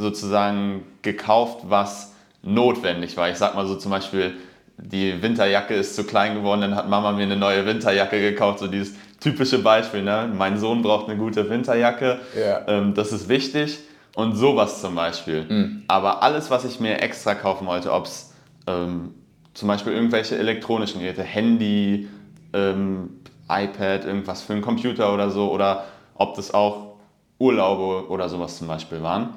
sozusagen 0.00 0.82
gekauft, 1.02 1.60
was 1.68 2.14
notwendig 2.42 3.16
war. 3.16 3.28
Ich 3.30 3.36
sag 3.36 3.54
mal 3.54 3.66
so 3.66 3.76
zum 3.76 3.90
Beispiel, 3.90 4.34
die 4.78 5.22
Winterjacke 5.22 5.74
ist 5.74 5.94
zu 5.94 6.04
klein 6.04 6.34
geworden, 6.34 6.62
dann 6.62 6.74
hat 6.74 6.88
Mama 6.88 7.12
mir 7.12 7.22
eine 7.24 7.36
neue 7.36 7.66
Winterjacke 7.66 8.18
gekauft, 8.20 8.60
so 8.60 8.66
dieses 8.66 8.94
typische 9.20 9.58
Beispiel, 9.62 10.02
ne? 10.02 10.30
mein 10.34 10.58
Sohn 10.58 10.80
braucht 10.80 11.08
eine 11.08 11.18
gute 11.18 11.48
Winterjacke, 11.50 12.18
Ja. 12.38 12.62
ähm, 12.66 12.94
das 12.94 13.12
ist 13.12 13.28
wichtig 13.28 13.78
und 14.14 14.34
sowas 14.36 14.80
zum 14.80 14.94
Beispiel. 14.94 15.82
Aber 15.88 16.22
alles, 16.22 16.50
was 16.50 16.64
ich 16.64 16.80
mir 16.80 17.00
extra 17.02 17.34
kaufen 17.34 17.66
wollte, 17.66 17.92
ob 17.92 18.06
es 18.06 18.32
ähm, 18.66 19.14
zum 19.52 19.68
Beispiel 19.68 19.92
irgendwelche 19.92 20.38
elektronischen 20.38 21.00
Geräte, 21.02 21.22
Handy, 21.22 22.08
ähm, 22.54 23.10
iPad, 23.50 24.06
irgendwas 24.06 24.40
für 24.40 24.54
einen 24.54 24.62
Computer 24.62 25.12
oder 25.12 25.30
so, 25.30 25.50
oder 25.50 25.84
ob 26.14 26.34
das 26.36 26.54
auch 26.54 26.94
Urlaube 27.38 28.08
oder 28.08 28.28
sowas 28.30 28.56
zum 28.58 28.68
Beispiel 28.68 29.02
waren, 29.02 29.30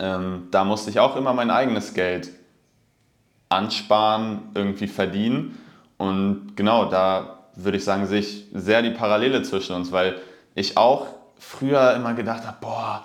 ähm, 0.00 0.48
da 0.50 0.64
musste 0.64 0.90
ich 0.90 0.98
auch 0.98 1.14
immer 1.16 1.32
mein 1.32 1.50
eigenes 1.50 1.94
Geld 1.94 2.30
ansparen, 3.48 4.42
irgendwie 4.54 4.88
verdienen. 4.88 5.58
Und 5.98 6.56
genau, 6.56 6.86
da 6.86 7.38
würde 7.54 7.76
ich 7.76 7.84
sagen, 7.84 8.06
sehe 8.06 8.20
ich 8.20 8.46
sehr 8.54 8.82
die 8.82 8.90
Parallele 8.90 9.42
zwischen 9.42 9.76
uns, 9.76 9.92
weil 9.92 10.16
ich 10.54 10.76
auch 10.76 11.06
früher 11.38 11.94
immer 11.94 12.14
gedacht 12.14 12.46
habe, 12.46 12.56
boah, 12.60 13.04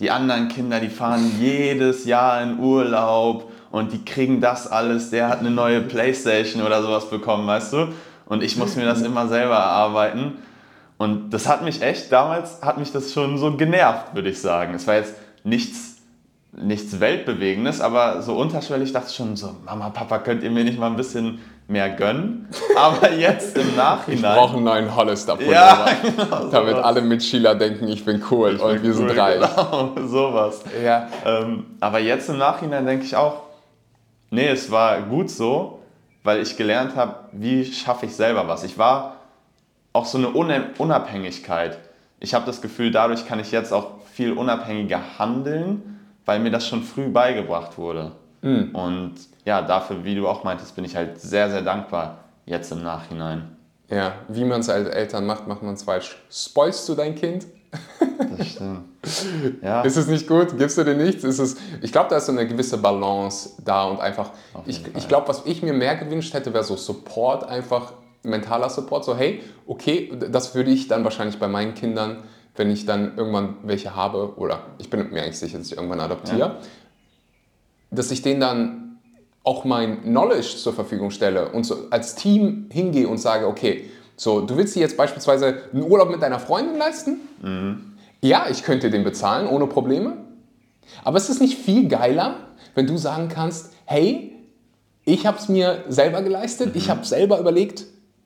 die 0.00 0.10
anderen 0.10 0.48
Kinder, 0.48 0.80
die 0.80 0.88
fahren 0.88 1.32
jedes 1.40 2.04
Jahr 2.04 2.42
in 2.42 2.58
Urlaub 2.58 3.50
und 3.70 3.92
die 3.92 4.04
kriegen 4.04 4.40
das 4.40 4.70
alles, 4.70 5.10
der 5.10 5.28
hat 5.28 5.40
eine 5.40 5.50
neue 5.50 5.80
Playstation 5.80 6.62
oder 6.62 6.82
sowas 6.82 7.08
bekommen, 7.10 7.46
weißt 7.46 7.72
du? 7.72 7.88
Und 8.26 8.42
ich 8.42 8.56
muss 8.56 8.76
mir 8.76 8.84
das 8.84 9.02
immer 9.02 9.28
selber 9.28 9.54
erarbeiten. 9.54 10.38
Und 10.98 11.30
das 11.30 11.48
hat 11.48 11.62
mich 11.62 11.82
echt, 11.82 12.10
damals 12.10 12.62
hat 12.62 12.78
mich 12.78 12.92
das 12.92 13.12
schon 13.12 13.38
so 13.38 13.56
genervt, 13.56 14.14
würde 14.14 14.30
ich 14.30 14.40
sagen. 14.40 14.74
Es 14.74 14.86
war 14.86 14.94
jetzt 14.94 15.14
nichts, 15.44 15.95
nichts 16.58 17.00
Weltbewegendes, 17.00 17.80
aber 17.80 18.22
so 18.22 18.34
unterschwellig 18.36 18.92
dachte 18.92 19.08
ich 19.10 19.16
schon 19.16 19.36
so, 19.36 19.56
Mama, 19.64 19.90
Papa, 19.90 20.18
könnt 20.18 20.42
ihr 20.42 20.50
mir 20.50 20.64
nicht 20.64 20.78
mal 20.78 20.86
ein 20.86 20.96
bisschen 20.96 21.38
mehr 21.68 21.90
gönnen? 21.90 22.48
Aber 22.76 23.12
jetzt 23.12 23.58
im 23.58 23.68
Ich 23.68 23.76
Nachhinein... 23.76 24.36
brauche 24.36 24.54
einen 24.56 24.64
neuen 24.64 24.94
Hollister 24.94 25.36
ja, 25.42 25.86
genau, 26.02 26.48
damit 26.48 26.70
sowas. 26.76 26.84
alle 26.84 27.02
Mitschüler 27.02 27.54
denken, 27.56 27.88
ich 27.88 28.04
bin 28.04 28.22
cool 28.30 28.54
Ich 28.54 28.62
und 28.62 28.74
bin 28.74 28.82
wir 28.84 28.92
sind 28.94 29.10
cool, 29.10 29.18
reich. 29.18 29.40
Genau, 29.56 29.92
sowas. 30.06 30.62
Ja. 30.82 31.08
Ähm, 31.24 31.66
aber 31.80 31.98
jetzt 31.98 32.28
im 32.30 32.38
Nachhinein 32.38 32.86
denke 32.86 33.04
ich 33.04 33.16
auch, 33.16 33.42
nee, 34.30 34.46
es 34.48 34.70
war 34.70 35.02
gut 35.02 35.28
so, 35.28 35.80
weil 36.22 36.40
ich 36.40 36.56
gelernt 36.56 36.94
habe, 36.96 37.16
wie 37.32 37.64
schaffe 37.64 38.06
ich 38.06 38.14
selber 38.14 38.46
was. 38.48 38.62
Ich 38.62 38.78
war 38.78 39.16
auch 39.92 40.06
so 40.06 40.18
eine 40.18 40.28
Unabhängigkeit. 40.78 41.78
Ich 42.20 42.32
habe 42.32 42.46
das 42.46 42.62
Gefühl, 42.62 42.90
dadurch 42.92 43.26
kann 43.26 43.40
ich 43.40 43.50
jetzt 43.50 43.72
auch 43.72 43.88
viel 44.12 44.32
unabhängiger 44.32 45.00
handeln, 45.18 45.95
weil 46.26 46.40
mir 46.40 46.50
das 46.50 46.66
schon 46.66 46.82
früh 46.82 47.08
beigebracht 47.08 47.78
wurde. 47.78 48.12
Und 48.42 49.14
ja, 49.44 49.62
dafür, 49.62 50.04
wie 50.04 50.14
du 50.14 50.28
auch 50.28 50.44
meintest, 50.44 50.76
bin 50.76 50.84
ich 50.84 50.94
halt 50.94 51.20
sehr, 51.20 51.50
sehr 51.50 51.62
dankbar 51.62 52.18
jetzt 52.44 52.70
im 52.70 52.82
Nachhinein. 52.82 53.56
Ja, 53.88 54.14
wie 54.28 54.44
man 54.44 54.60
es 54.60 54.68
als 54.68 54.88
Eltern 54.88 55.26
macht, 55.26 55.48
macht 55.48 55.62
man 55.62 55.74
es 55.74 55.82
falsch. 55.82 56.16
Spoilst 56.30 56.88
du 56.88 56.94
dein 56.94 57.14
Kind? 57.14 57.46
Das 58.36 58.46
stimmt. 58.46 58.84
Ja, 59.62 59.80
Ist 59.84 59.96
es 59.96 60.06
nicht 60.06 60.28
gut? 60.28 60.56
Gibst 60.58 60.78
du 60.78 60.84
dir 60.84 60.94
nichts? 60.94 61.24
Ist 61.24 61.38
es, 61.38 61.56
ich 61.82 61.92
glaube, 61.92 62.08
da 62.10 62.18
ist 62.18 62.26
so 62.26 62.32
eine 62.32 62.46
gewisse 62.46 62.78
Balance 62.78 63.50
da 63.64 63.84
und 63.84 64.00
einfach, 64.00 64.30
ich, 64.64 64.82
ich 64.96 65.08
glaube, 65.08 65.28
was 65.28 65.42
ich 65.44 65.62
mir 65.62 65.72
mehr 65.72 65.96
gewünscht 65.96 66.32
hätte, 66.34 66.52
wäre 66.52 66.64
so 66.64 66.76
Support, 66.76 67.48
einfach 67.48 67.92
mentaler 68.22 68.70
Support, 68.70 69.04
so 69.04 69.16
hey, 69.16 69.42
okay, 69.66 70.12
das 70.30 70.54
würde 70.54 70.70
ich 70.70 70.88
dann 70.88 71.04
wahrscheinlich 71.04 71.38
bei 71.38 71.48
meinen 71.48 71.74
Kindern, 71.74 72.24
wenn 72.56 72.70
ich 72.70 72.86
dann 72.86 73.16
irgendwann 73.16 73.56
welche 73.62 73.94
habe, 73.94 74.34
oder 74.36 74.66
ich 74.78 74.90
bin 74.90 75.10
mir 75.10 75.22
eigentlich 75.22 75.38
sicher, 75.38 75.58
dass 75.58 75.68
ich 75.68 75.76
irgendwann 75.76 76.00
adoptiere, 76.00 76.38
Ja. 76.38 76.56
dass 77.90 78.10
ich 78.10 78.22
denen 78.22 78.40
dann 78.40 78.98
auch 79.44 79.64
mein 79.64 80.02
Knowledge 80.02 80.56
zur 80.56 80.72
Verfügung 80.72 81.10
stelle 81.10 81.50
und 81.50 81.64
so 81.64 81.86
als 81.90 82.14
Team 82.16 82.66
hingehe 82.70 83.06
und 83.08 83.18
sage, 83.18 83.46
okay, 83.46 83.88
so, 84.16 84.40
du 84.40 84.56
willst 84.56 84.74
dir 84.74 84.80
jetzt 84.80 84.96
beispielsweise 84.96 85.58
einen 85.72 85.82
Urlaub 85.82 86.10
mit 86.10 86.22
deiner 86.22 86.40
Freundin 86.40 86.76
leisten? 86.78 87.20
Ja, 88.22 88.46
ich 88.50 88.62
könnte 88.64 88.90
den 88.90 89.04
bezahlen 89.04 89.46
ohne 89.46 89.66
Probleme. 89.66 90.16
Aber 91.04 91.18
es 91.18 91.28
ist 91.28 91.40
nicht 91.40 91.58
viel 91.58 91.86
geiler, 91.88 92.36
wenn 92.74 92.86
du 92.86 92.96
sagen 92.96 93.28
kannst, 93.28 93.72
hey, 93.84 94.32
ich 95.04 95.26
habe 95.26 95.38
es 95.38 95.48
mir 95.48 95.84
selber 95.88 96.22
geleistet, 96.22 96.74
ich 96.74 96.90
habe 96.90 97.04
selber 97.04 97.38
überlegt, 97.38 97.84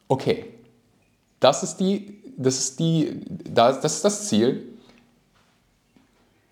okay, 0.08 0.46
das 1.40 1.62
ist 1.62 1.76
die, 1.78 2.22
das 2.42 2.58
ist 2.58 2.80
die, 2.80 3.20
das, 3.28 3.80
das 3.80 3.96
ist 3.96 4.04
das 4.04 4.28
Ziel. 4.28 4.66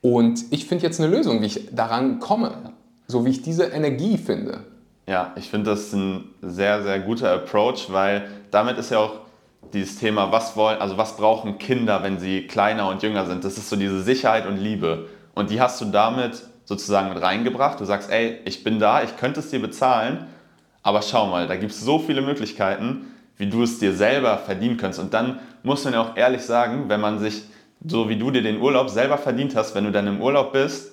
Und 0.01 0.45
ich 0.51 0.67
finde 0.67 0.85
jetzt 0.85 1.01
eine 1.01 1.09
Lösung, 1.09 1.41
wie 1.43 1.47
ich 1.47 1.75
daran 1.75 2.21
komme, 2.21 2.73
so 3.07 3.25
wie 3.25 3.31
ich 3.31 3.43
diese 3.43 3.65
Energie 3.65 4.17
finde. 4.19 4.65
Ja, 5.07 5.33
ich 5.37 5.49
finde 5.49 5.71
das 5.71 5.93
ein 5.93 6.25
sehr, 6.43 6.83
sehr 6.83 7.01
guter 7.01 7.33
Approach, 7.33 7.87
weil 7.91 8.29
damit 8.51 8.79
ist 8.79 8.91
ja 8.91 8.99
auch 8.99 9.21
dieses 9.73 9.99
Thema, 9.99 10.31
was 10.31 10.57
wollen, 10.57 10.79
also 10.79 10.99
was 10.99 11.17
brauchen 11.17 11.59
Kinder, 11.59 12.03
wenn 12.03 12.19
sie 12.19 12.47
kleiner 12.47 12.89
und 12.89 13.03
jünger 13.03 13.27
sind. 13.27 13.45
Das 13.45 13.59
ist 13.59 13.69
so 13.69 13.77
diese 13.77 14.03
Sicherheit 14.03 14.47
und 14.47 14.59
Liebe. 14.59 15.09
Und 15.35 15.51
die 15.51 15.61
hast 15.61 15.81
du 15.81 15.87
damit 15.87 16.43
sozusagen 16.65 17.09
mit 17.09 17.23
reingebracht. 17.23 17.81
Du 17.81 17.85
sagst, 17.85 18.11
ey, 18.11 18.39
ich 18.45 18.63
bin 18.63 18.79
da, 18.79 19.03
ich 19.03 19.17
könnte 19.17 19.41
es 19.41 19.51
dir 19.51 19.61
bezahlen, 19.61 20.27
aber 20.83 21.03
schau 21.03 21.27
mal, 21.27 21.49
da 21.49 21.57
gibt 21.57 21.73
es 21.73 21.81
so 21.81 21.99
viele 21.99 22.21
Möglichkeiten, 22.21 23.07
wie 23.39 23.49
du 23.49 23.63
es 23.63 23.79
dir 23.79 23.95
selber 23.95 24.37
verdienen 24.37 24.77
könntest. 24.77 25.01
Und 25.01 25.15
dann 25.15 25.39
muss 25.69 25.85
man 25.85 25.93
ja 25.95 26.01
auch 26.03 26.17
ehrlich 26.17 26.43
sagen, 26.43 26.85
wenn 26.89 27.01
man 27.01 27.19
sich, 27.19 27.43
so 27.87 28.09
wie 28.09 28.17
du 28.17 28.31
dir 28.31 28.43
den 28.43 28.61
Urlaub 28.61 28.89
selber 28.91 29.19
verdient 29.19 29.55
hast, 29.55 29.75
wenn 29.75 29.85
du 29.85 29.93
dann 29.93 30.07
im 30.09 30.21
Urlaub 30.21 30.53
bist, 30.53 30.93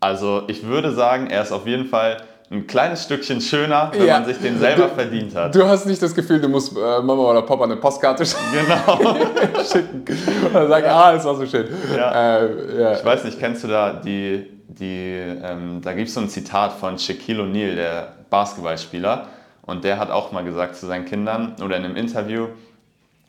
also 0.00 0.42
ich 0.48 0.64
würde 0.66 0.92
sagen, 0.92 1.28
er 1.28 1.42
ist 1.42 1.52
auf 1.52 1.66
jeden 1.66 1.86
Fall 1.86 2.16
ein 2.50 2.66
kleines 2.66 3.04
Stückchen 3.04 3.40
schöner, 3.40 3.90
wenn 3.94 4.06
Ja. 4.06 4.14
man 4.20 4.26
sich 4.26 4.38
den 4.38 4.58
selber 4.58 4.88
Du- 4.88 4.94
verdient 4.94 5.34
hat. 5.34 5.54
Du 5.54 5.64
hast 5.66 5.86
nicht 5.86 6.02
das 6.02 6.14
Gefühl, 6.14 6.40
du 6.40 6.48
musst 6.48 6.76
äh, 6.76 6.80
Mama 7.00 7.22
oder 7.30 7.42
Papa 7.42 7.64
eine 7.64 7.76
Postkarte 7.76 8.24
Genau. 8.52 8.98
schicken 9.64 10.04
und 10.46 10.54
dann 10.54 10.68
sagen, 10.68 10.86
ah, 10.88 11.12
es 11.14 11.24
war 11.24 11.34
so 11.34 11.46
schön. 11.46 11.66
Ja. 11.96 12.38
Äh, 12.40 12.80
ja. 12.82 12.92
Ich 12.92 13.04
weiß 13.04 13.24
nicht, 13.24 13.38
kennst 13.38 13.64
du 13.64 13.68
da 13.68 13.92
die, 13.94 14.46
die 14.68 15.14
ähm, 15.42 15.80
da 15.82 15.92
gibt 15.94 16.08
es 16.08 16.14
so 16.14 16.20
ein 16.20 16.28
Zitat 16.28 16.72
von 16.72 16.98
Shaquille 16.98 17.42
O'Neal, 17.42 17.74
der 17.74 18.08
Basketballspieler, 18.28 19.28
und 19.64 19.84
der 19.84 19.98
hat 19.98 20.10
auch 20.10 20.32
mal 20.32 20.44
gesagt 20.44 20.76
zu 20.76 20.86
seinen 20.86 21.04
Kindern 21.06 21.54
oder 21.64 21.76
in 21.76 21.84
einem 21.84 21.96
Interview, 21.96 22.48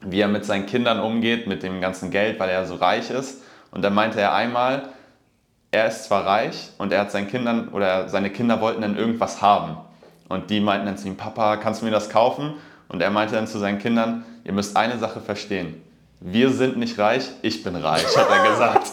wie 0.05 0.21
er 0.21 0.27
mit 0.27 0.45
seinen 0.45 0.65
Kindern 0.65 0.99
umgeht, 0.99 1.47
mit 1.47 1.63
dem 1.63 1.81
ganzen 1.81 2.11
Geld, 2.11 2.39
weil 2.39 2.49
er 2.49 2.65
so 2.65 2.75
reich 2.75 3.09
ist. 3.09 3.41
Und 3.71 3.81
dann 3.81 3.93
meinte 3.93 4.19
er 4.19 4.33
einmal, 4.33 4.89
er 5.71 5.87
ist 5.87 6.05
zwar 6.05 6.25
reich 6.25 6.69
und 6.77 6.93
er 6.93 7.01
hat 7.01 7.11
seinen 7.11 7.27
Kindern 7.27 7.69
oder 7.69 8.07
seine 8.09 8.29
Kinder 8.29 8.61
wollten 8.61 8.81
dann 8.81 8.95
irgendwas 8.95 9.41
haben. 9.41 9.77
Und 10.29 10.49
die 10.49 10.59
meinten 10.59 10.85
dann 10.85 10.97
zu 10.97 11.07
ihm, 11.07 11.17
Papa, 11.17 11.57
kannst 11.57 11.81
du 11.81 11.85
mir 11.85 11.91
das 11.91 12.09
kaufen? 12.09 12.53
Und 12.89 13.01
er 13.01 13.09
meinte 13.09 13.35
dann 13.35 13.47
zu 13.47 13.57
seinen 13.57 13.79
Kindern, 13.79 14.23
ihr 14.43 14.53
müsst 14.53 14.77
eine 14.77 14.99
Sache 14.99 15.19
verstehen. 15.19 15.81
Wir 16.19 16.51
sind 16.51 16.77
nicht 16.77 16.97
reich, 16.99 17.27
ich 17.41 17.63
bin 17.63 17.75
reich, 17.75 18.05
hat 18.15 18.27
er 18.29 18.49
gesagt. 18.49 18.91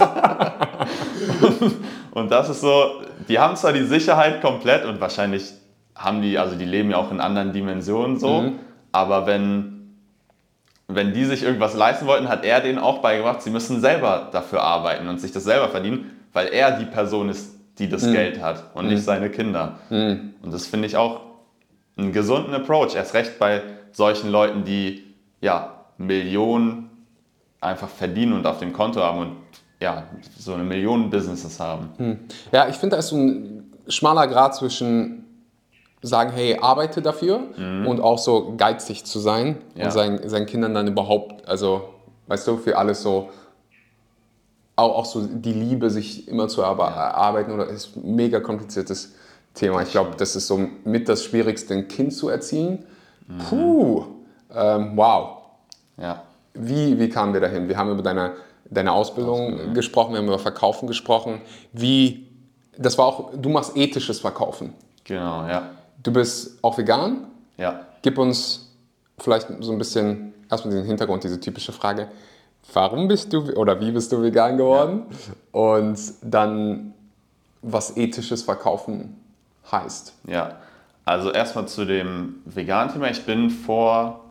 und 2.10 2.30
das 2.30 2.48
ist 2.48 2.60
so, 2.60 3.02
die 3.28 3.38
haben 3.38 3.56
zwar 3.56 3.72
die 3.72 3.84
Sicherheit 3.84 4.40
komplett 4.40 4.84
und 4.84 5.00
wahrscheinlich 5.00 5.52
haben 5.94 6.22
die, 6.22 6.38
also 6.38 6.56
die 6.56 6.64
leben 6.64 6.90
ja 6.90 6.96
auch 6.96 7.12
in 7.12 7.20
anderen 7.20 7.52
Dimensionen 7.52 8.18
so, 8.18 8.40
mhm. 8.40 8.58
aber 8.90 9.26
wenn, 9.26 9.79
wenn 10.94 11.12
die 11.12 11.24
sich 11.24 11.42
irgendwas 11.42 11.74
leisten 11.74 12.06
wollten, 12.06 12.28
hat 12.28 12.44
er 12.44 12.60
denen 12.60 12.78
auch 12.78 12.98
beigebracht, 12.98 13.42
sie 13.42 13.50
müssen 13.50 13.80
selber 13.80 14.28
dafür 14.32 14.62
arbeiten 14.62 15.08
und 15.08 15.20
sich 15.20 15.32
das 15.32 15.44
selber 15.44 15.68
verdienen, 15.68 16.10
weil 16.32 16.48
er 16.48 16.72
die 16.72 16.84
Person 16.84 17.28
ist, 17.28 17.54
die 17.78 17.88
das 17.88 18.02
mhm. 18.02 18.12
Geld 18.12 18.42
hat 18.42 18.64
und 18.74 18.84
mhm. 18.84 18.92
nicht 18.92 19.04
seine 19.04 19.30
Kinder. 19.30 19.78
Mhm. 19.90 20.34
Und 20.42 20.52
das 20.52 20.66
finde 20.66 20.86
ich 20.86 20.96
auch 20.96 21.20
einen 21.96 22.12
gesunden 22.12 22.54
Approach, 22.54 22.94
erst 22.94 23.14
recht 23.14 23.38
bei 23.38 23.62
solchen 23.92 24.30
Leuten, 24.30 24.64
die 24.64 25.04
ja 25.40 25.84
Millionen 25.98 26.90
einfach 27.60 27.88
verdienen 27.88 28.32
und 28.32 28.46
auf 28.46 28.58
dem 28.58 28.72
Konto 28.72 29.00
haben 29.00 29.18
und 29.18 29.36
ja, 29.80 30.04
so 30.38 30.54
eine 30.54 30.62
Million 30.62 31.08
Businesses 31.08 31.58
haben. 31.58 31.88
Hm. 31.96 32.18
Ja, 32.52 32.68
ich 32.68 32.76
finde, 32.76 32.96
da 32.96 33.00
ist 33.00 33.08
so 33.08 33.16
ein 33.16 33.72
schmaler 33.88 34.26
Grad 34.28 34.54
zwischen 34.54 35.24
sagen, 36.02 36.32
hey, 36.32 36.58
arbeite 36.60 37.02
dafür 37.02 37.40
mhm. 37.56 37.86
und 37.86 38.00
auch 38.00 38.18
so 38.18 38.54
geizig 38.56 39.04
zu 39.04 39.18
sein 39.18 39.58
ja. 39.74 39.84
und 39.84 39.92
seinen, 39.92 40.28
seinen 40.28 40.46
Kindern 40.46 40.74
dann 40.74 40.86
überhaupt, 40.86 41.46
also, 41.46 41.90
weißt 42.26 42.46
du, 42.48 42.56
für 42.56 42.78
alles 42.78 43.02
so, 43.02 43.30
auch, 44.76 44.96
auch 44.96 45.04
so 45.04 45.26
die 45.26 45.52
Liebe, 45.52 45.90
sich 45.90 46.26
immer 46.28 46.48
zu 46.48 46.62
erarbeiten, 46.62 47.52
oder 47.52 47.66
ist 47.66 47.96
ein 47.96 48.14
mega 48.14 48.40
kompliziertes 48.40 49.14
Thema. 49.52 49.82
Ich 49.82 49.90
glaube, 49.90 50.12
das 50.16 50.36
ist 50.36 50.46
so 50.46 50.60
mit 50.84 51.08
das 51.08 51.24
Schwierigste, 51.24 51.74
ein 51.74 51.88
Kind 51.88 52.14
zu 52.14 52.28
erziehen. 52.28 52.84
Mhm. 53.26 53.38
Puh, 53.48 54.04
ähm, 54.54 54.92
wow. 54.94 55.38
Ja. 55.98 56.22
Wie, 56.54 56.98
wie 56.98 57.08
kamen 57.08 57.34
wir 57.34 57.40
dahin? 57.40 57.68
Wir 57.68 57.76
haben 57.76 57.90
über 57.90 58.02
deine, 58.02 58.32
deine 58.70 58.92
Ausbildung, 58.92 59.52
Ausbildung 59.52 59.74
gesprochen, 59.74 60.12
wir 60.12 60.18
haben 60.18 60.26
über 60.26 60.38
Verkaufen 60.38 60.86
gesprochen. 60.86 61.42
Wie, 61.72 62.26
das 62.78 62.96
war 62.96 63.06
auch, 63.06 63.30
du 63.36 63.50
machst 63.50 63.76
ethisches 63.76 64.20
Verkaufen. 64.20 64.72
Genau, 65.04 65.46
ja. 65.46 65.70
Du 66.02 66.12
bist 66.12 66.58
auch 66.62 66.78
vegan? 66.78 67.26
Ja. 67.56 67.86
Gib 68.02 68.18
uns 68.18 68.70
vielleicht 69.18 69.48
so 69.60 69.72
ein 69.72 69.78
bisschen, 69.78 70.32
erstmal 70.50 70.74
den 70.74 70.84
Hintergrund, 70.84 71.24
diese 71.24 71.40
typische 71.40 71.72
Frage. 71.72 72.08
Warum 72.72 73.08
bist 73.08 73.32
du 73.32 73.52
oder 73.54 73.80
wie 73.80 73.90
bist 73.90 74.12
du 74.12 74.22
vegan 74.22 74.56
geworden? 74.56 75.04
Ja. 75.10 75.60
Und 75.60 75.98
dann, 76.22 76.94
was 77.62 77.96
ethisches 77.96 78.42
Verkaufen 78.42 79.20
heißt. 79.70 80.14
Ja, 80.26 80.56
also 81.04 81.30
erstmal 81.32 81.68
zu 81.68 81.84
dem 81.84 82.36
veganen 82.44 82.92
Thema. 82.92 83.10
Ich 83.10 83.24
bin 83.24 83.50
vor, 83.50 84.24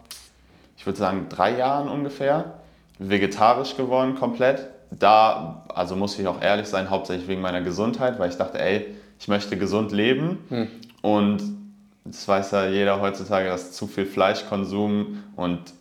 ich 0.78 0.86
würde 0.86 0.98
sagen, 0.98 1.28
drei 1.30 1.58
Jahren 1.58 1.88
ungefähr 1.90 2.54
vegetarisch 3.00 3.76
geworden 3.78 4.16
komplett. 4.16 4.68
Da, 4.92 5.66
also 5.74 5.96
muss 5.96 6.18
ich 6.18 6.28
auch 6.28 6.42
ehrlich 6.42 6.68
sein, 6.68 6.90
hauptsächlich 6.90 7.28
wegen 7.28 7.42
meiner 7.42 7.62
Gesundheit, 7.62 8.18
weil 8.18 8.30
ich 8.30 8.38
dachte, 8.38 8.60
ey, 8.60 8.96
ich 9.20 9.28
möchte 9.28 9.58
gesund 9.58 9.92
leben. 9.92 10.40
Hm. 10.50 10.68
Und 11.02 11.59
das 12.10 12.28
weiß 12.28 12.52
ja 12.52 12.66
jeder 12.66 13.00
heutzutage, 13.00 13.50
dass 13.50 13.72
zu 13.72 13.88
viel 13.88 14.06
Fleischkonsum 14.06 15.24
und 15.36 15.74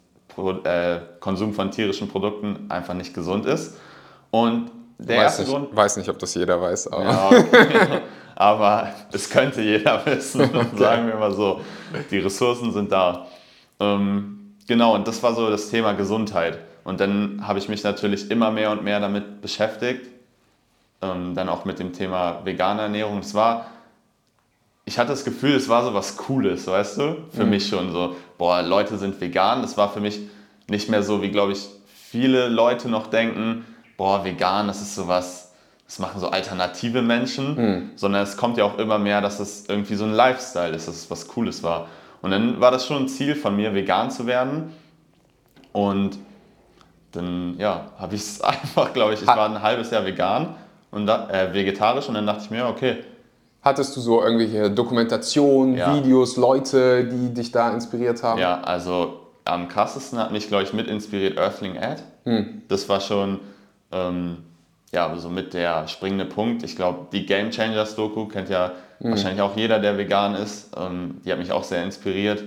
äh, 0.64 1.00
Konsum 1.20 1.52
von 1.52 1.70
tierischen 1.70 2.08
Produkten 2.08 2.70
einfach 2.70 2.94
nicht 2.94 3.14
gesund 3.14 3.46
ist. 3.46 3.76
Und 4.30 4.70
der 4.98 5.16
weiß 5.18 5.24
erste 5.24 5.42
nicht, 5.42 5.50
Grund. 5.50 5.76
weiß 5.76 5.96
nicht, 5.96 6.08
ob 6.08 6.18
das 6.18 6.34
jeder 6.34 6.60
weiß, 6.60 6.92
aber. 6.92 7.04
Ja, 7.04 7.26
okay. 7.28 8.00
aber 8.36 8.92
es 9.10 9.30
könnte 9.30 9.62
jeder 9.62 10.04
wissen, 10.04 10.42
okay. 10.54 10.66
sagen 10.76 11.06
wir 11.08 11.16
mal 11.16 11.32
so. 11.32 11.60
Die 12.10 12.18
Ressourcen 12.18 12.72
sind 12.72 12.92
da. 12.92 13.26
Ähm, 13.80 14.54
genau, 14.66 14.94
und 14.94 15.08
das 15.08 15.22
war 15.22 15.34
so 15.34 15.48
das 15.50 15.70
Thema 15.70 15.92
Gesundheit. 15.92 16.58
Und 16.84 17.00
dann 17.00 17.46
habe 17.46 17.58
ich 17.58 17.68
mich 17.68 17.82
natürlich 17.82 18.30
immer 18.30 18.50
mehr 18.50 18.70
und 18.70 18.84
mehr 18.84 19.00
damit 19.00 19.40
beschäftigt. 19.40 20.06
Ähm, 21.00 21.34
dann 21.34 21.48
auch 21.48 21.64
mit 21.64 21.78
dem 21.78 21.92
Thema 21.92 22.44
vegane 22.44 22.82
Ernährung. 22.82 23.18
Es 23.20 23.34
war 23.34 23.66
ich 24.88 24.98
hatte 24.98 25.10
das 25.10 25.22
Gefühl, 25.22 25.54
es 25.54 25.68
war 25.68 25.84
so 25.84 25.92
was 25.92 26.16
Cooles, 26.16 26.66
weißt 26.66 26.96
du? 26.96 27.16
Für 27.30 27.44
mhm. 27.44 27.50
mich 27.50 27.68
schon 27.68 27.92
so, 27.92 28.16
boah, 28.38 28.62
Leute 28.62 28.96
sind 28.96 29.20
vegan. 29.20 29.60
Das 29.60 29.76
war 29.76 29.92
für 29.92 30.00
mich 30.00 30.18
nicht 30.66 30.88
mehr 30.88 31.02
so, 31.02 31.20
wie 31.20 31.30
glaube 31.30 31.52
ich 31.52 31.68
viele 31.84 32.48
Leute 32.48 32.88
noch 32.88 33.08
denken, 33.08 33.66
boah, 33.98 34.24
vegan, 34.24 34.66
das 34.66 34.80
ist 34.80 34.94
so 34.94 35.06
was, 35.06 35.52
das 35.84 35.98
machen 35.98 36.18
so 36.20 36.30
alternative 36.30 37.02
Menschen, 37.02 37.54
mhm. 37.54 37.90
sondern 37.96 38.22
es 38.22 38.38
kommt 38.38 38.56
ja 38.56 38.64
auch 38.64 38.78
immer 38.78 38.98
mehr, 38.98 39.20
dass 39.20 39.40
es 39.40 39.68
irgendwie 39.68 39.94
so 39.94 40.04
ein 40.04 40.14
Lifestyle 40.14 40.74
ist, 40.74 40.88
dass 40.88 40.94
es 40.94 41.10
was 41.10 41.28
Cooles 41.28 41.62
war. 41.62 41.88
Und 42.22 42.30
dann 42.30 42.58
war 42.58 42.70
das 42.70 42.86
schon 42.86 43.02
ein 43.02 43.08
Ziel 43.08 43.34
von 43.34 43.56
mir, 43.56 43.74
vegan 43.74 44.10
zu 44.10 44.26
werden. 44.26 44.72
Und 45.72 46.18
dann, 47.12 47.56
ja, 47.58 47.92
habe 47.98 48.14
ich 48.14 48.22
es 48.22 48.40
einfach, 48.40 48.94
glaube 48.94 49.12
ich, 49.12 49.20
ich 49.20 49.26
war 49.26 49.50
ein 49.50 49.60
halbes 49.60 49.90
Jahr 49.90 50.06
vegan 50.06 50.54
und 50.90 51.06
äh, 51.10 51.52
vegetarisch 51.52 52.08
und 52.08 52.14
dann 52.14 52.26
dachte 52.26 52.44
ich 52.44 52.50
mir, 52.50 52.66
okay, 52.66 53.04
Hattest 53.68 53.94
du 53.94 54.00
so 54.00 54.22
irgendwelche 54.22 54.70
Dokumentationen, 54.70 55.76
ja. 55.76 55.94
Videos, 55.94 56.38
Leute, 56.38 57.04
die 57.04 57.34
dich 57.34 57.52
da 57.52 57.70
inspiriert 57.70 58.22
haben? 58.22 58.40
Ja, 58.40 58.62
also 58.62 59.26
am 59.44 59.68
krassesten 59.68 60.18
hat 60.18 60.32
mich, 60.32 60.48
glaube 60.48 60.62
ich, 60.62 60.72
mit 60.72 60.86
inspiriert 60.86 61.36
Earthling 61.36 61.76
Ad. 61.76 62.00
Hm. 62.24 62.62
Das 62.68 62.88
war 62.88 63.02
schon 63.02 63.40
ähm, 63.92 64.38
ja, 64.90 65.14
so 65.18 65.28
mit 65.28 65.52
der 65.52 65.86
springende 65.86 66.24
Punkt. 66.24 66.62
Ich 66.62 66.76
glaube, 66.76 67.08
die 67.12 67.26
Game 67.26 67.50
Changers 67.50 67.94
Doku 67.94 68.24
kennt 68.24 68.48
ja 68.48 68.72
hm. 69.00 69.10
wahrscheinlich 69.10 69.42
auch 69.42 69.54
jeder, 69.54 69.78
der 69.80 69.98
vegan 69.98 70.34
ist. 70.34 70.70
Ähm, 70.74 71.20
die 71.26 71.30
hat 71.30 71.38
mich 71.38 71.52
auch 71.52 71.64
sehr 71.64 71.84
inspiriert, 71.84 72.44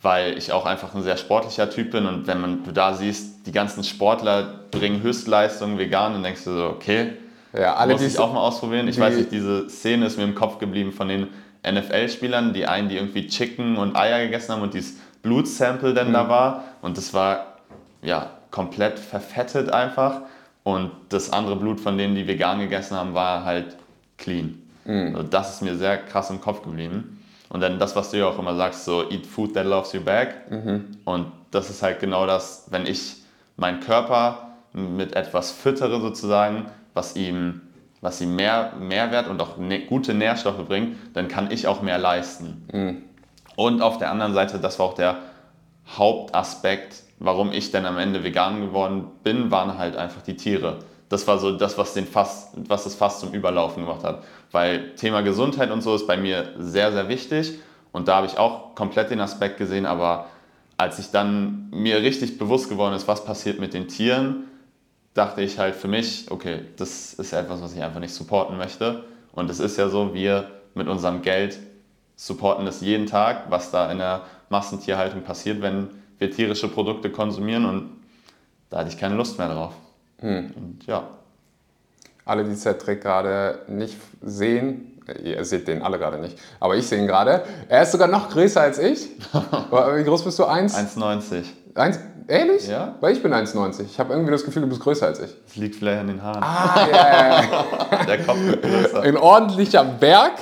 weil 0.00 0.38
ich 0.38 0.52
auch 0.52 0.64
einfach 0.64 0.94
ein 0.94 1.02
sehr 1.02 1.18
sportlicher 1.18 1.68
Typ 1.68 1.90
bin. 1.90 2.06
Und 2.06 2.26
wenn 2.26 2.40
man, 2.40 2.64
du 2.64 2.72
da 2.72 2.94
siehst, 2.94 3.46
die 3.46 3.52
ganzen 3.52 3.84
Sportler 3.84 4.60
bringen 4.70 5.02
Höchstleistungen 5.02 5.76
vegan, 5.76 6.14
dann 6.14 6.22
denkst 6.22 6.44
du 6.44 6.54
so, 6.54 6.64
okay, 6.68 7.18
ja, 7.52 7.74
alle 7.74 7.94
Muss 7.94 8.02
ich 8.02 8.18
auch 8.18 8.32
mal 8.32 8.40
ausprobieren. 8.40 8.88
Ich 8.88 8.98
weiß 8.98 9.16
nicht, 9.16 9.32
diese 9.32 9.68
Szene 9.70 10.06
ist 10.06 10.18
mir 10.18 10.24
im 10.24 10.34
Kopf 10.34 10.58
geblieben 10.58 10.92
von 10.92 11.08
den 11.08 11.28
NFL-Spielern, 11.66 12.52
die 12.52 12.66
einen, 12.66 12.88
die 12.88 12.96
irgendwie 12.96 13.26
Chicken 13.26 13.76
und 13.76 13.96
Eier 13.96 14.24
gegessen 14.24 14.52
haben 14.52 14.62
und 14.62 14.74
dieses 14.74 14.98
Blutsample 15.22 15.94
dann 15.94 16.08
mhm. 16.08 16.12
da 16.12 16.28
war. 16.28 16.64
Und 16.82 16.96
das 16.96 17.14
war 17.14 17.58
ja 18.02 18.30
komplett 18.50 18.98
verfettet 18.98 19.70
einfach. 19.70 20.22
Und 20.62 20.90
das 21.08 21.32
andere 21.32 21.56
Blut 21.56 21.80
von 21.80 21.96
denen, 21.96 22.14
die 22.14 22.26
vegan 22.26 22.58
gegessen 22.58 22.96
haben, 22.96 23.14
war 23.14 23.44
halt 23.44 23.76
clean. 24.18 24.62
Mhm. 24.84 25.16
Also 25.16 25.22
das 25.28 25.54
ist 25.54 25.62
mir 25.62 25.76
sehr 25.76 25.96
krass 25.98 26.30
im 26.30 26.40
Kopf 26.40 26.62
geblieben. 26.62 27.24
Und 27.48 27.62
dann 27.62 27.78
das, 27.78 27.96
was 27.96 28.10
du 28.10 28.18
ja 28.18 28.26
auch 28.26 28.38
immer 28.38 28.54
sagst, 28.56 28.84
so 28.84 29.08
eat 29.10 29.26
food 29.26 29.54
that 29.54 29.64
loves 29.64 29.92
you 29.92 30.00
back. 30.00 30.50
Mhm. 30.50 30.98
Und 31.04 31.32
das 31.50 31.70
ist 31.70 31.82
halt 31.82 32.00
genau 32.00 32.26
das, 32.26 32.66
wenn 32.70 32.86
ich 32.86 33.16
meinen 33.56 33.80
Körper 33.80 34.48
mit 34.72 35.16
etwas 35.16 35.50
füttere 35.50 36.00
sozusagen, 36.00 36.66
was 36.98 37.14
ihm, 37.14 37.62
was 38.00 38.20
ihm 38.20 38.34
mehr 38.34 38.72
Mehrwert 38.78 39.28
und 39.28 39.40
auch 39.40 39.56
ne, 39.56 39.86
gute 39.86 40.14
Nährstoffe 40.14 40.66
bringt, 40.66 40.96
dann 41.14 41.28
kann 41.28 41.50
ich 41.50 41.68
auch 41.68 41.80
mehr 41.80 41.96
leisten. 41.96 42.66
Mhm. 42.72 43.02
Und 43.54 43.82
auf 43.82 43.98
der 43.98 44.10
anderen 44.10 44.34
Seite, 44.34 44.58
das 44.58 44.78
war 44.78 44.86
auch 44.86 44.94
der 44.94 45.18
Hauptaspekt, 45.96 47.02
warum 47.20 47.52
ich 47.52 47.70
dann 47.70 47.86
am 47.86 47.98
Ende 47.98 48.24
vegan 48.24 48.60
geworden 48.60 49.06
bin, 49.22 49.50
waren 49.50 49.78
halt 49.78 49.96
einfach 49.96 50.22
die 50.22 50.36
Tiere. 50.36 50.80
Das 51.08 51.26
war 51.26 51.38
so 51.38 51.56
das, 51.56 51.78
was, 51.78 51.94
den 51.94 52.06
Fass, 52.06 52.52
was 52.68 52.84
das 52.84 52.94
Fass 52.96 53.20
zum 53.20 53.32
Überlaufen 53.32 53.84
gemacht 53.84 54.04
hat. 54.04 54.24
Weil 54.50 54.94
Thema 54.96 55.22
Gesundheit 55.22 55.70
und 55.70 55.80
so 55.80 55.94
ist 55.94 56.06
bei 56.06 56.16
mir 56.16 56.52
sehr, 56.58 56.92
sehr 56.92 57.08
wichtig. 57.08 57.60
Und 57.92 58.08
da 58.08 58.16
habe 58.16 58.26
ich 58.26 58.38
auch 58.38 58.74
komplett 58.74 59.10
den 59.10 59.20
Aspekt 59.20 59.56
gesehen. 59.56 59.86
Aber 59.86 60.26
als 60.76 60.98
ich 60.98 61.10
dann 61.10 61.70
mir 61.70 62.02
richtig 62.02 62.38
bewusst 62.38 62.68
geworden 62.68 62.94
ist, 62.94 63.08
was 63.08 63.24
passiert 63.24 63.58
mit 63.58 63.72
den 63.72 63.88
Tieren, 63.88 64.48
dachte 65.18 65.42
ich 65.42 65.58
halt 65.58 65.74
für 65.74 65.88
mich, 65.88 66.30
okay, 66.30 66.60
das 66.76 67.14
ist 67.14 67.32
etwas, 67.32 67.60
was 67.60 67.74
ich 67.74 67.82
einfach 67.82 68.00
nicht 68.00 68.14
supporten 68.14 68.56
möchte. 68.56 69.04
Und 69.32 69.50
es 69.50 69.58
ist 69.58 69.76
ja 69.76 69.88
so, 69.88 70.14
wir 70.14 70.50
mit 70.74 70.88
unserem 70.88 71.22
Geld 71.22 71.58
supporten 72.16 72.64
das 72.64 72.80
jeden 72.80 73.06
Tag, 73.06 73.50
was 73.50 73.70
da 73.70 73.90
in 73.90 73.98
der 73.98 74.22
Massentierhaltung 74.48 75.22
passiert, 75.22 75.60
wenn 75.60 75.88
wir 76.18 76.30
tierische 76.30 76.68
Produkte 76.68 77.10
konsumieren. 77.10 77.64
Und 77.64 77.90
da 78.70 78.78
hatte 78.78 78.90
ich 78.90 78.98
keine 78.98 79.16
Lust 79.16 79.38
mehr 79.38 79.48
drauf. 79.48 79.74
Hm. 80.20 80.52
Und 80.54 80.86
ja. 80.86 81.08
Alle, 82.24 82.44
die 82.44 82.54
Cedric 82.54 83.00
gerade 83.00 83.62
nicht 83.68 83.96
sehen, 84.22 85.00
ihr 85.22 85.44
seht 85.44 85.66
den 85.66 85.82
alle 85.82 85.98
gerade 85.98 86.18
nicht, 86.18 86.38
aber 86.60 86.76
ich 86.76 86.86
sehe 86.86 86.98
ihn 86.98 87.06
gerade. 87.06 87.42
Er 87.68 87.82
ist 87.82 87.92
sogar 87.92 88.08
noch 88.08 88.28
größer 88.28 88.60
als 88.60 88.78
ich. 88.78 89.08
Wie 89.32 90.04
groß 90.04 90.24
bist 90.24 90.38
du? 90.38 90.44
1,90. 90.44 91.44
1, 91.78 91.98
Ehrlich? 92.28 92.68
Ja. 92.68 92.94
Weil 93.00 93.14
ich 93.14 93.22
bin 93.22 93.32
1,90. 93.32 93.84
Ich 93.86 93.98
habe 93.98 94.12
irgendwie 94.12 94.30
das 94.30 94.44
Gefühl, 94.44 94.60
du 94.60 94.68
bist 94.68 94.82
größer 94.82 95.06
als 95.06 95.18
ich. 95.18 95.34
Das 95.46 95.56
liegt 95.56 95.76
vielleicht 95.76 96.00
an 96.00 96.08
den 96.08 96.22
Haaren. 96.22 96.42
Ah, 96.42 96.86
ja. 96.92 96.96
Yeah. 96.96 98.04
Der 98.04 98.22
Kopf 98.22 98.38
wird 98.38 98.62
größer. 98.62 99.00
Ein 99.00 99.16
ordentlicher 99.16 99.82
Berg. 99.82 100.32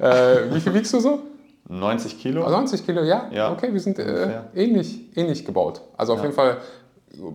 Äh, 0.00 0.54
wie 0.54 0.60
viel 0.60 0.72
wiegst 0.72 0.94
du 0.94 1.00
so? 1.00 1.18
90 1.68 2.20
Kilo. 2.20 2.48
90 2.48 2.86
Kilo, 2.86 3.02
ja? 3.02 3.26
ja. 3.32 3.50
Okay, 3.50 3.72
wir 3.72 3.80
sind 3.80 3.98
äh, 3.98 4.40
ähnlich, 4.54 5.16
ähnlich 5.16 5.44
gebaut. 5.44 5.80
Also 5.96 6.12
auf 6.12 6.20
ja. 6.20 6.26
jeden 6.26 6.36
Fall 6.36 6.58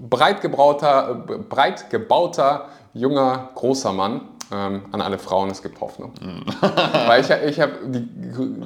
breit, 0.10 0.40
gebrauter, 0.42 1.26
breit 1.50 1.90
gebauter, 1.90 2.70
junger, 2.94 3.50
großer 3.56 3.92
Mann. 3.92 4.22
Ähm, 4.50 4.86
an 4.94 5.02
alle 5.02 5.20
Frauen, 5.20 5.50
es 5.50 5.62
gibt 5.62 5.82
Hoffnung. 5.82 6.14
Mhm. 6.22 6.46
Weil 7.08 7.20
ich, 7.20 7.30
ich 7.30 7.60
habe, 7.60 7.74
die 7.86 8.08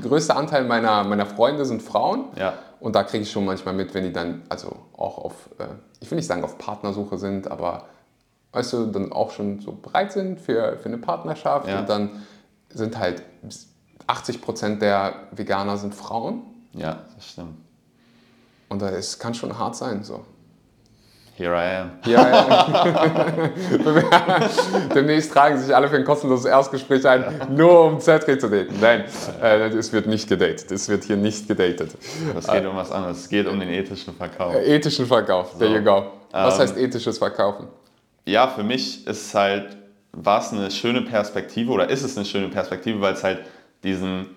größte 0.07 0.35
Anteil 0.35 0.63
meiner, 0.65 1.03
meiner 1.03 1.25
Freunde 1.25 1.65
sind 1.65 1.81
Frauen. 1.81 2.25
Ja. 2.37 2.53
Und 2.81 2.95
da 2.95 3.03
kriege 3.03 3.21
ich 3.21 3.31
schon 3.31 3.45
manchmal 3.45 3.75
mit, 3.75 3.93
wenn 3.93 4.03
die 4.03 4.11
dann, 4.11 4.41
also 4.49 4.75
auch 4.97 5.19
auf, 5.19 5.49
äh, 5.59 5.67
ich 5.99 6.09
will 6.09 6.15
nicht 6.15 6.25
sagen 6.25 6.43
auf 6.43 6.57
Partnersuche 6.57 7.19
sind, 7.19 7.49
aber 7.49 7.85
weißt 8.53 8.73
du, 8.73 8.85
dann 8.87 9.13
auch 9.13 9.29
schon 9.29 9.59
so 9.59 9.71
bereit 9.71 10.11
sind 10.11 10.41
für, 10.41 10.77
für 10.77 10.87
eine 10.87 10.97
Partnerschaft. 10.97 11.67
Ja. 11.67 11.81
Und 11.81 11.89
dann 11.89 12.23
sind 12.69 12.97
halt 12.97 13.21
80 14.07 14.41
Prozent 14.41 14.81
der 14.81 15.27
Veganer 15.31 15.77
sind 15.77 15.93
Frauen. 15.93 16.41
Ja, 16.73 17.05
das 17.15 17.27
stimmt. 17.27 17.55
Und 18.67 18.81
es 18.81 19.19
kann 19.19 19.35
schon 19.35 19.59
hart 19.59 19.75
sein. 19.75 20.03
So. 20.03 20.25
Here 21.41 21.55
I 21.55 21.77
am. 21.81 21.91
Ja, 22.05 22.29
ja. 22.29 23.49
Demnächst 24.93 25.31
tragen 25.33 25.57
sich 25.57 25.75
alle 25.75 25.87
für 25.89 25.95
ein 25.95 26.03
kostenloses 26.05 26.45
Erstgespräch 26.45 27.07
ein, 27.07 27.23
nur 27.49 27.85
um 27.85 27.99
Cedric 27.99 28.39
zu 28.39 28.47
daten. 28.47 28.75
Nein, 28.79 29.05
äh, 29.41 29.69
es 29.69 29.91
wird 29.91 30.05
nicht 30.05 30.29
gedatet. 30.29 30.69
Es 30.71 30.87
wird 30.87 31.03
hier 31.03 31.17
nicht 31.17 31.47
gedatet. 31.47 31.95
Es 32.37 32.45
geht 32.47 32.63
um 32.67 32.75
was 32.75 32.91
anderes. 32.91 33.17
Es 33.21 33.29
geht 33.29 33.47
um 33.47 33.59
den 33.59 33.69
ethischen 33.69 34.13
Verkauf. 34.13 34.53
Äh, 34.53 34.75
Ethischen 34.75 35.07
Verkauf, 35.07 35.57
there 35.57 35.71
So. 35.71 35.77
you 35.77 35.83
go. 35.83 36.11
Was 36.31 36.55
Ähm, 36.55 36.61
heißt 36.61 36.77
ethisches 36.77 37.17
Verkaufen? 37.17 37.65
Ja, 38.25 38.47
für 38.47 38.61
mich 38.63 39.07
ist 39.07 39.33
halt, 39.33 39.75
war 40.11 40.41
es 40.41 40.51
eine 40.53 40.69
schöne 40.69 41.01
Perspektive 41.01 41.71
oder 41.71 41.89
ist 41.89 42.03
es 42.03 42.15
eine 42.17 42.25
schöne 42.27 42.49
Perspektive, 42.49 43.01
weil 43.01 43.13
es 43.13 43.23
halt 43.23 43.39
diesen 43.83 44.27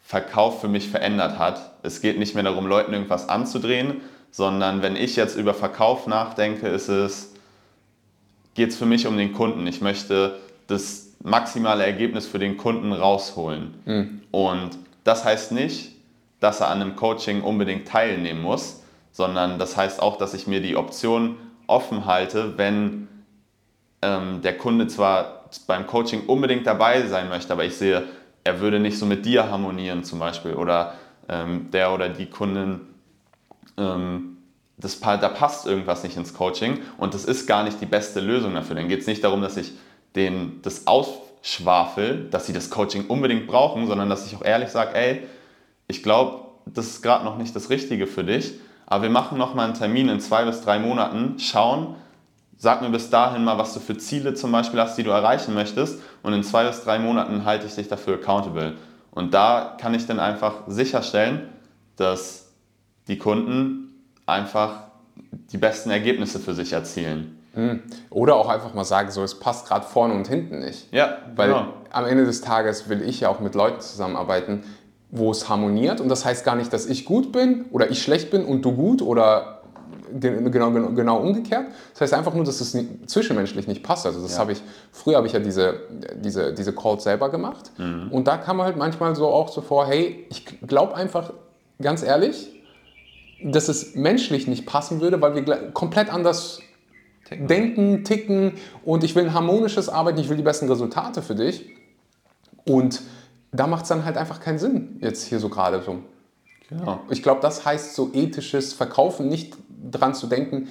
Verkauf 0.00 0.60
für 0.60 0.68
mich 0.68 0.88
verändert 0.88 1.36
hat. 1.36 1.72
Es 1.82 2.00
geht 2.00 2.16
nicht 2.16 2.36
mehr 2.36 2.44
darum, 2.44 2.68
Leuten 2.68 2.92
irgendwas 2.92 3.28
anzudrehen, 3.28 4.02
sondern 4.34 4.82
wenn 4.82 4.96
ich 4.96 5.14
jetzt 5.14 5.36
über 5.36 5.54
Verkauf 5.54 6.08
nachdenke, 6.08 6.66
ist 6.66 6.88
es, 6.88 7.34
geht 8.54 8.70
es 8.70 8.76
für 8.76 8.84
mich 8.84 9.06
um 9.06 9.16
den 9.16 9.32
Kunden. 9.32 9.64
Ich 9.68 9.80
möchte 9.80 10.40
das 10.66 11.12
maximale 11.22 11.86
Ergebnis 11.86 12.26
für 12.26 12.40
den 12.40 12.56
Kunden 12.56 12.92
rausholen. 12.92 13.74
Und 14.32 14.70
das 15.04 15.24
heißt 15.24 15.52
nicht, 15.52 15.92
dass 16.40 16.60
er 16.60 16.66
an 16.70 16.80
einem 16.80 16.96
Coaching 16.96 17.42
unbedingt 17.42 17.86
teilnehmen 17.86 18.42
muss, 18.42 18.82
sondern 19.12 19.60
das 19.60 19.76
heißt 19.76 20.02
auch, 20.02 20.18
dass 20.18 20.34
ich 20.34 20.48
mir 20.48 20.60
die 20.60 20.74
Option 20.74 21.36
offen 21.68 22.04
halte, 22.04 22.58
wenn 22.58 23.06
ähm, 24.02 24.42
der 24.42 24.58
Kunde 24.58 24.88
zwar 24.88 25.44
beim 25.68 25.86
Coaching 25.86 26.26
unbedingt 26.26 26.66
dabei 26.66 27.06
sein 27.06 27.28
möchte, 27.28 27.52
aber 27.52 27.66
ich 27.66 27.76
sehe, 27.76 28.02
er 28.42 28.58
würde 28.58 28.80
nicht 28.80 28.98
so 28.98 29.06
mit 29.06 29.24
dir 29.26 29.48
harmonieren 29.48 30.02
zum 30.02 30.18
Beispiel 30.18 30.54
oder 30.54 30.94
ähm, 31.28 31.70
der 31.70 31.94
oder 31.94 32.08
die 32.08 32.26
Kundin, 32.26 32.80
ähm, 33.76 34.38
das, 34.76 35.00
da 35.00 35.28
passt 35.28 35.66
irgendwas 35.66 36.02
nicht 36.02 36.16
ins 36.16 36.34
Coaching 36.34 36.80
und 36.98 37.14
das 37.14 37.24
ist 37.24 37.46
gar 37.46 37.62
nicht 37.62 37.80
die 37.80 37.86
beste 37.86 38.20
Lösung 38.20 38.54
dafür. 38.54 38.76
Dann 38.76 38.88
geht 38.88 39.00
es 39.00 39.06
nicht 39.06 39.22
darum, 39.22 39.40
dass 39.40 39.56
ich 39.56 39.72
denen 40.16 40.60
das 40.62 40.86
ausschwafel, 40.86 42.28
dass 42.30 42.46
sie 42.46 42.52
das 42.52 42.70
Coaching 42.70 43.06
unbedingt 43.06 43.46
brauchen, 43.46 43.86
sondern 43.86 44.08
dass 44.08 44.26
ich 44.26 44.36
auch 44.36 44.44
ehrlich 44.44 44.70
sage, 44.70 44.94
ey, 44.94 45.22
ich 45.86 46.02
glaube, 46.02 46.44
das 46.66 46.86
ist 46.86 47.02
gerade 47.02 47.24
noch 47.24 47.36
nicht 47.36 47.54
das 47.54 47.70
Richtige 47.70 48.06
für 48.06 48.24
dich, 48.24 48.54
aber 48.86 49.04
wir 49.04 49.10
machen 49.10 49.38
noch 49.38 49.54
mal 49.54 49.64
einen 49.64 49.74
Termin 49.74 50.08
in 50.08 50.20
zwei 50.20 50.44
bis 50.44 50.62
drei 50.62 50.78
Monaten, 50.78 51.38
schauen, 51.38 51.94
sag 52.56 52.82
mir 52.82 52.90
bis 52.90 53.10
dahin 53.10 53.44
mal, 53.44 53.58
was 53.58 53.74
du 53.74 53.80
für 53.80 53.96
Ziele 53.96 54.34
zum 54.34 54.52
Beispiel 54.52 54.80
hast, 54.80 54.96
die 54.96 55.02
du 55.02 55.10
erreichen 55.10 55.54
möchtest 55.54 56.00
und 56.22 56.32
in 56.32 56.42
zwei 56.42 56.64
bis 56.64 56.82
drei 56.82 56.98
Monaten 56.98 57.44
halte 57.44 57.66
ich 57.66 57.74
dich 57.74 57.88
dafür 57.88 58.14
accountable. 58.14 58.74
Und 59.10 59.34
da 59.34 59.76
kann 59.80 59.94
ich 59.94 60.06
dann 60.06 60.18
einfach 60.18 60.54
sicherstellen, 60.66 61.48
dass 61.96 62.43
die 63.08 63.18
Kunden 63.18 64.02
einfach 64.26 64.84
die 65.52 65.58
besten 65.58 65.90
Ergebnisse 65.90 66.38
für 66.38 66.54
sich 66.54 66.72
erzielen. 66.72 67.38
Oder 68.10 68.34
auch 68.34 68.48
einfach 68.48 68.74
mal 68.74 68.84
sagen, 68.84 69.12
so 69.12 69.22
es 69.22 69.38
passt 69.38 69.68
gerade 69.68 69.86
vorne 69.86 70.14
und 70.14 70.26
hinten 70.26 70.58
nicht. 70.58 70.92
Ja, 70.92 71.18
Weil 71.36 71.48
genau. 71.50 71.66
am 71.90 72.04
Ende 72.04 72.24
des 72.24 72.40
Tages 72.40 72.88
will 72.88 73.00
ich 73.02 73.20
ja 73.20 73.28
auch 73.28 73.38
mit 73.38 73.54
Leuten 73.54 73.80
zusammenarbeiten, 73.80 74.64
wo 75.10 75.30
es 75.30 75.48
harmoniert. 75.48 76.00
Und 76.00 76.08
das 76.08 76.24
heißt 76.24 76.44
gar 76.44 76.56
nicht, 76.56 76.72
dass 76.72 76.86
ich 76.86 77.04
gut 77.04 77.30
bin 77.30 77.66
oder 77.70 77.90
ich 77.90 78.02
schlecht 78.02 78.32
bin 78.32 78.44
und 78.44 78.62
du 78.62 78.72
gut 78.72 79.02
oder 79.02 79.60
ge- 80.18 80.50
genau, 80.50 80.72
genau, 80.72 80.88
genau 80.88 81.18
umgekehrt. 81.18 81.66
Das 81.92 82.00
heißt 82.00 82.14
einfach 82.14 82.34
nur, 82.34 82.42
dass 82.42 82.60
es 82.60 82.76
zwischenmenschlich 83.06 83.68
nicht 83.68 83.84
passt. 83.84 84.04
Also 84.06 84.20
das 84.20 84.32
Ja. 84.32 84.38
habe 84.40 84.50
ich, 84.50 84.62
früher 84.90 85.18
habe 85.18 85.28
ich 85.28 85.32
ja 85.32 85.38
diese, 85.38 85.74
diese, 86.16 86.52
diese 86.54 86.72
Calls 86.74 87.04
selber 87.04 87.28
gemacht. 87.30 87.70
Und 88.10 88.26
da 88.26 88.36
kam 88.36 88.60
halt 88.62 88.76
manchmal 88.76 89.14
so 89.14 89.28
auch 89.28 89.48
so 89.48 89.60
vor, 89.60 89.86
hey, 89.86 90.26
ich 90.28 90.44
glaube 90.66 90.96
einfach, 90.96 91.32
ganz 91.80 92.02
ehrlich, 92.02 92.50
dass 93.44 93.68
es 93.68 93.94
menschlich 93.94 94.46
nicht 94.46 94.66
passen 94.66 95.00
würde, 95.00 95.20
weil 95.20 95.34
wir 95.34 95.70
komplett 95.72 96.12
anders 96.12 96.60
denken, 97.30 98.04
ticken 98.04 98.54
und 98.84 99.04
ich 99.04 99.14
will 99.14 99.24
ein 99.24 99.34
harmonisches 99.34 99.88
Arbeiten, 99.88 100.18
ich 100.18 100.28
will 100.28 100.36
die 100.36 100.42
besten 100.42 100.68
Resultate 100.68 101.22
für 101.22 101.34
dich. 101.34 101.66
Und 102.66 103.02
da 103.52 103.66
macht 103.66 103.82
es 103.82 103.88
dann 103.88 104.04
halt 104.04 104.16
einfach 104.16 104.40
keinen 104.40 104.58
Sinn, 104.58 104.98
jetzt 105.00 105.24
hier 105.26 105.38
so 105.38 105.48
gerade 105.48 105.82
so. 105.82 105.98
genau. 106.68 107.00
Ich 107.10 107.22
glaube, 107.22 107.40
das 107.40 107.64
heißt 107.64 107.94
so 107.94 108.10
ethisches 108.12 108.72
Verkaufen, 108.72 109.28
nicht 109.28 109.56
dran 109.90 110.14
zu 110.14 110.26
denken, 110.26 110.68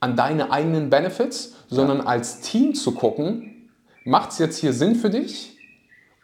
an 0.00 0.16
deine 0.16 0.50
eigenen 0.50 0.90
Benefits, 0.90 1.54
sondern 1.68 2.00
als 2.00 2.40
Team 2.40 2.74
zu 2.74 2.92
gucken, 2.92 3.68
macht 4.04 4.32
es 4.32 4.38
jetzt 4.38 4.58
hier 4.58 4.72
Sinn 4.72 4.94
für 4.94 5.10
dich? 5.10 5.58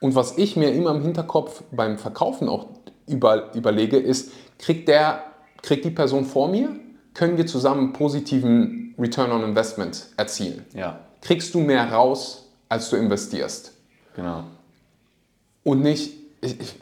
Und 0.01 0.15
was 0.15 0.39
ich 0.39 0.57
mir 0.57 0.73
immer 0.73 0.91
im 0.91 1.03
Hinterkopf 1.03 1.63
beim 1.73 1.99
Verkaufen 1.99 2.49
auch 2.49 2.69
über, 3.07 3.55
überlege, 3.55 3.97
ist, 3.97 4.33
kriegt, 4.59 4.89
der, 4.89 5.25
kriegt 5.63 5.85
die 5.85 5.91
Person 5.91 6.25
vor 6.25 6.49
mir, 6.49 6.71
können 7.15 7.37
wir 7.37 7.47
zusammen 7.47 7.81
einen 7.81 7.93
positiven 7.93 8.95
Return 8.99 9.33
on 9.33 9.43
Investment 9.45 10.07
erzielen? 10.17 10.65
Ja, 10.75 11.01
Kriegst 11.21 11.53
du 11.55 11.61
mehr 11.61 11.91
raus, 11.93 12.49
als 12.69 12.91
du 12.91 12.97
investierst? 12.97 13.73
genau. 14.15 14.45
Und 15.65 15.83
nicht, 15.83 16.13
ich, 16.41 16.59
ich 16.61 16.75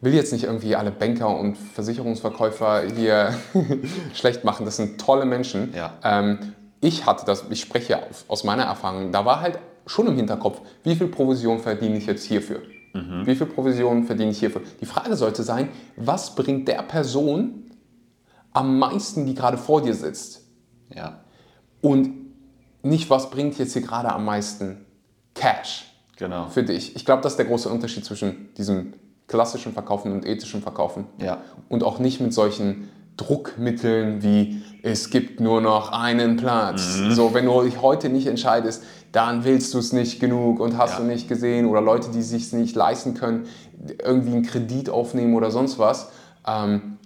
will 0.00 0.12
jetzt 0.14 0.32
nicht 0.32 0.44
irgendwie 0.44 0.76
alle 0.76 0.90
Banker 0.90 1.38
und 1.38 1.56
Versicherungsverkäufer 1.56 2.82
hier 2.94 3.34
schlecht 4.14 4.44
machen, 4.44 4.66
das 4.66 4.76
sind 4.76 5.00
tolle 5.00 5.24
Menschen. 5.24 5.72
Ja. 5.74 5.94
Ähm, 6.04 6.38
ich 6.80 7.06
hatte 7.06 7.24
das, 7.24 7.44
ich 7.48 7.60
spreche 7.60 8.02
aus- 8.02 8.24
aus 8.28 8.44
meiner 8.44 8.64
Erfahrung, 8.64 9.10
da 9.12 9.24
war 9.24 9.40
halt 9.40 9.58
schon 9.86 10.06
im 10.06 10.16
Hinterkopf, 10.16 10.60
wie 10.82 10.94
viel 10.96 11.06
Provision 11.08 11.60
verdiene 11.60 11.96
ich 11.96 12.06
jetzt 12.06 12.24
hierfür? 12.24 12.60
Wie 13.24 13.34
viel 13.34 13.46
Provision 13.46 14.04
verdiene 14.04 14.30
ich 14.30 14.38
hierfür? 14.38 14.62
Die 14.80 14.86
Frage 14.86 15.16
sollte 15.16 15.42
sein, 15.42 15.68
was 15.96 16.36
bringt 16.36 16.68
der 16.68 16.80
Person 16.82 17.63
am 18.54 18.78
meisten, 18.78 19.26
die 19.26 19.34
gerade 19.34 19.58
vor 19.58 19.82
dir 19.82 19.94
sitzt? 19.94 20.40
Ja, 20.94 21.20
Und 21.82 22.10
nicht, 22.82 23.10
was 23.10 23.30
bringt 23.30 23.58
jetzt 23.58 23.72
hier 23.74 23.82
gerade 23.82 24.10
am 24.12 24.24
meisten 24.24 24.84
Cash? 25.34 25.90
genau. 26.16 26.46
für 26.48 26.62
dich. 26.62 26.94
Ich 26.96 27.04
glaube, 27.04 27.22
das 27.22 27.32
ist 27.32 27.36
der 27.38 27.46
große 27.46 27.68
Unterschied 27.68 28.04
zwischen 28.04 28.54
diesem 28.56 28.94
klassischen 29.26 29.72
Verkaufen 29.72 30.12
und 30.12 30.24
ethischen 30.26 30.62
Verkaufen. 30.62 31.06
Ja. 31.18 31.42
Und 31.68 31.82
auch 31.82 31.98
nicht 31.98 32.20
mit 32.20 32.32
solchen 32.32 32.88
Druckmitteln 33.16 34.22
wie 34.22 34.62
es 34.82 35.08
gibt 35.10 35.40
nur 35.40 35.60
noch 35.62 35.92
einen 35.92 36.36
Platz. 36.36 36.98
Mhm. 36.98 37.12
So, 37.12 37.32
wenn 37.34 37.46
du 37.46 37.62
dich 37.62 37.80
heute 37.80 38.10
nicht 38.10 38.26
entscheidest, 38.26 38.82
dann 39.12 39.44
willst 39.44 39.72
du 39.72 39.78
es 39.78 39.92
nicht 39.92 40.20
genug 40.20 40.60
und 40.60 40.76
hast 40.76 40.92
Ja. 40.94 40.98
du 40.98 41.04
nicht 41.04 41.26
gesehen 41.28 41.66
oder 41.66 41.80
Leute, 41.80 42.10
die 42.10 42.22
sich 42.22 42.52
nicht 42.52 42.76
leisten 42.76 43.14
können, 43.14 43.46
irgendwie 44.04 44.32
einen 44.32 44.42
Kredit 44.44 44.90
aufnehmen 44.90 45.34
oder 45.34 45.50
sonst 45.50 45.78
was. 45.78 46.10
Ähm, 46.46 46.98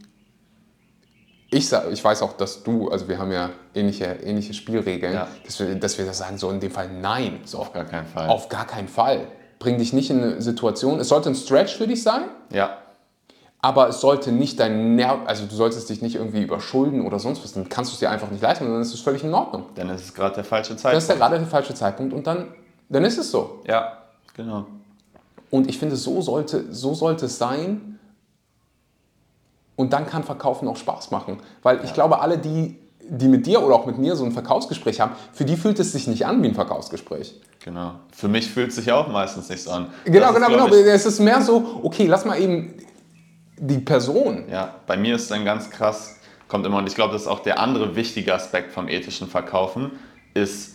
ich, 1.50 1.68
sag, 1.68 1.90
ich 1.90 2.02
weiß 2.04 2.22
auch, 2.22 2.34
dass 2.34 2.62
du, 2.62 2.90
also 2.90 3.08
wir 3.08 3.18
haben 3.18 3.32
ja 3.32 3.50
ähnliche, 3.74 4.04
ähnliche 4.22 4.52
Spielregeln, 4.54 5.14
Ja. 5.14 5.28
dass, 5.44 5.58
wir, 5.60 5.74
dass 5.76 5.96
wir 5.98 6.04
das 6.06 6.18
sagen, 6.18 6.36
so 6.38 6.50
in 6.50 6.60
dem 6.60 6.70
Fall 6.70 6.88
nein. 6.90 7.40
So, 7.44 7.58
Auf 7.58 7.72
gar 7.72 7.84
keinen 7.84 8.06
Fall. 8.06 8.28
auf 8.28 8.48
gar 8.48 8.66
keinen 8.66 8.88
Fall. 8.88 9.26
Bring 9.58 9.78
dich 9.78 9.92
nicht 9.92 10.10
in 10.10 10.22
eine 10.22 10.42
Situation. 10.42 11.00
Es 11.00 11.08
sollte 11.08 11.30
ein 11.30 11.34
Stretch 11.34 11.76
für 11.76 11.86
dich 11.86 12.02
sein, 12.02 12.24
Ja, 12.52 12.78
aber 13.60 13.88
es 13.88 14.00
sollte 14.00 14.30
nicht 14.30 14.60
dein 14.60 14.94
Nerv, 14.94 15.18
also 15.26 15.44
du 15.46 15.54
solltest 15.56 15.88
dich 15.90 16.00
nicht 16.00 16.14
irgendwie 16.14 16.42
überschulden 16.42 17.04
oder 17.04 17.18
sonst 17.18 17.42
was. 17.42 17.54
Dann 17.54 17.68
kannst 17.68 17.90
du 17.90 17.94
es 17.94 17.98
dir 17.98 18.08
einfach 18.10 18.30
nicht 18.30 18.40
leisten 18.40 18.64
und 18.66 18.72
dann 18.72 18.82
ist 18.82 18.94
es 18.94 19.00
völlig 19.00 19.24
in 19.24 19.34
Ordnung. 19.34 19.64
dann 19.74 19.88
ist 19.90 20.04
es 20.04 20.14
gerade 20.14 20.36
der 20.36 20.44
falsche 20.44 20.74
Das 20.74 20.80
ist 20.82 20.84
ja 20.84 20.90
Zeitpunkt. 21.00 21.18
gerade 21.18 21.38
der 21.38 21.46
falsche 21.48 21.74
Zeitpunkt 21.74 22.12
und 22.12 22.24
dann, 22.26 22.54
dann 22.88 23.04
ist 23.04 23.18
es 23.18 23.30
so. 23.32 23.62
Ja, 23.66 23.98
genau. 24.36 24.66
Und 25.50 25.68
ich 25.68 25.78
finde, 25.78 25.96
so 25.96 26.20
sollte, 26.22 26.72
so 26.72 26.94
sollte 26.94 27.26
es 27.26 27.36
sein. 27.38 27.97
Und 29.78 29.92
dann 29.92 30.06
kann 30.06 30.24
Verkaufen 30.24 30.66
auch 30.66 30.76
Spaß 30.76 31.12
machen. 31.12 31.38
Weil 31.62 31.84
ich 31.84 31.94
glaube, 31.94 32.20
alle, 32.20 32.36
die, 32.36 32.76
die 33.08 33.28
mit 33.28 33.46
dir 33.46 33.62
oder 33.62 33.76
auch 33.76 33.86
mit 33.86 33.96
mir 33.96 34.16
so 34.16 34.24
ein 34.24 34.32
Verkaufsgespräch 34.32 35.00
haben, 35.00 35.12
für 35.32 35.44
die 35.44 35.56
fühlt 35.56 35.78
es 35.78 35.92
sich 35.92 36.08
nicht 36.08 36.26
an 36.26 36.42
wie 36.42 36.48
ein 36.48 36.54
Verkaufsgespräch. 36.56 37.40
Genau. 37.64 37.92
Für 38.10 38.26
mich 38.26 38.50
fühlt 38.50 38.70
es 38.70 38.74
sich 38.74 38.90
auch 38.90 39.06
meistens 39.06 39.48
nicht 39.48 39.62
so 39.62 39.70
an. 39.70 39.86
Genau, 40.04 40.18
Das 40.18 40.30
ist, 40.30 40.34
genau, 40.34 40.48
glaub 40.48 40.70
genau. 40.72 40.82
Ich, 40.82 40.86
Es 40.92 41.06
ist 41.06 41.20
mehr 41.20 41.40
so, 41.42 41.80
okay, 41.84 42.06
lass 42.06 42.24
mal 42.24 42.40
eben 42.40 42.74
die 43.56 43.78
Person. 43.78 44.46
ja, 44.50 44.74
bei 44.88 44.96
mir 44.96 45.14
ist 45.14 45.30
dann 45.30 45.44
ganz 45.44 45.70
krass, 45.70 46.16
kommt 46.48 46.66
immer, 46.66 46.78
und 46.78 46.88
ich 46.88 46.96
glaube, 46.96 47.12
das 47.12 47.22
ist 47.22 47.28
auch 47.28 47.40
der 47.40 47.60
andere 47.60 47.94
wichtige 47.94 48.34
Aspekt 48.34 48.72
vom 48.72 48.88
ethischen 48.88 49.28
Verkaufen, 49.28 49.92
ist 50.34 50.74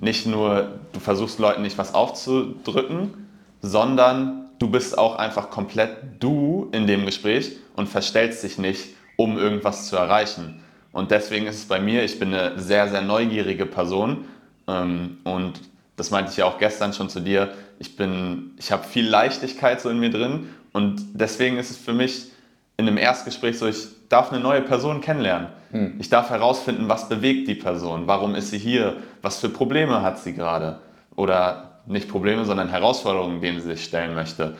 nicht 0.00 0.26
nur, 0.26 0.78
du 0.94 1.00
versuchst 1.00 1.38
Leuten 1.38 1.60
nicht 1.60 1.76
was 1.76 1.92
aufzudrücken, 1.92 3.28
sondern 3.60 4.48
du 4.58 4.70
bist 4.70 4.96
auch 4.96 5.16
einfach 5.16 5.50
komplett 5.50 5.90
du 6.20 6.47
in 6.72 6.86
dem 6.86 7.06
Gespräch 7.06 7.52
und 7.76 7.88
verstellst 7.88 8.42
dich 8.44 8.58
nicht, 8.58 8.88
um 9.16 9.38
irgendwas 9.38 9.88
zu 9.88 9.96
erreichen. 9.96 10.62
Und 10.92 10.98
Und 10.98 11.12
deswegen 11.12 11.46
ist 11.46 11.56
es 11.56 11.64
bei 11.66 11.78
mir, 11.78 12.02
ich 12.02 12.18
bin 12.18 12.34
eine 12.34 12.58
sehr, 12.58 12.88
sehr 12.88 13.02
neugierige 13.02 13.66
Person. 13.66 14.24
Ähm, 14.66 15.18
und 15.22 15.60
das 15.96 16.10
meinte 16.10 16.32
ich 16.32 16.38
ja 16.38 16.44
auch 16.44 16.58
gestern 16.58 16.92
schon 16.92 17.08
zu 17.08 17.20
dir. 17.20 17.54
Ich 17.78 17.94
bin, 17.94 18.50
ich 18.58 18.72
habe 18.72 18.82
viel 18.82 19.08
Leichtigkeit 19.08 19.80
so 19.80 19.90
in 19.90 20.00
mir 20.00 20.10
drin. 20.10 20.48
Und 20.72 21.00
deswegen 21.14 21.56
ist 21.56 21.70
es 21.70 21.76
für 21.76 21.92
mich 21.92 22.32
in 22.78 22.88
einem 22.88 22.98
Erstgespräch 22.98 23.58
so, 23.58 23.68
ich 23.68 23.86
darf 24.08 24.32
eine 24.32 24.40
neue 24.40 24.62
Person 24.62 25.00
kennenlernen. 25.00 25.48
Hm. 25.70 25.94
Ich 26.00 26.08
darf 26.08 26.30
herausfinden, 26.30 26.88
was 26.88 27.08
bewegt 27.08 27.46
die 27.46 27.54
Person, 27.54 28.08
warum 28.08 28.34
ist 28.34 28.50
sie 28.50 28.58
hier, 28.58 28.96
was 29.22 29.38
für 29.38 29.50
Probleme 29.50 30.02
hat 30.02 30.18
sie 30.18 30.32
gerade. 30.34 30.80
Oder 31.14 31.80
nicht 31.86 32.08
Probleme, 32.08 32.44
sondern 32.44 32.70
Herausforderungen, 32.70 33.40
denen 33.40 33.60
sie 33.60 33.68
sich 33.68 33.84
stellen 33.84 34.16
möchte. 34.16 34.56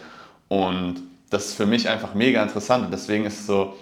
Und 0.47 1.03
das 1.31 1.47
ist 1.47 1.55
für 1.55 1.67
mich 1.67 1.89
einfach 1.89 2.15
mega 2.15 2.43
interessant. 2.43 2.87
Und 2.87 2.91
deswegen 2.91 3.25
ist 3.25 3.41
es 3.41 3.47
so, 3.47 3.75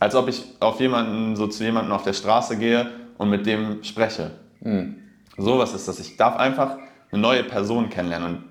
als 0.00 0.14
ob 0.14 0.28
ich 0.28 0.44
auf 0.60 0.80
jemanden, 0.80 1.36
so 1.36 1.46
zu 1.46 1.64
jemandem 1.64 1.92
auf 1.92 2.02
der 2.02 2.12
Straße 2.12 2.56
gehe 2.56 2.90
und 3.18 3.30
mit 3.30 3.46
dem 3.46 3.82
spreche. 3.84 4.32
Mhm. 4.60 4.96
was 5.36 5.74
ist 5.74 5.88
das. 5.88 5.98
Ich 6.00 6.16
darf 6.16 6.36
einfach 6.36 6.76
eine 7.10 7.20
neue 7.20 7.44
Person 7.44 7.90
kennenlernen. 7.90 8.34
Und 8.34 8.44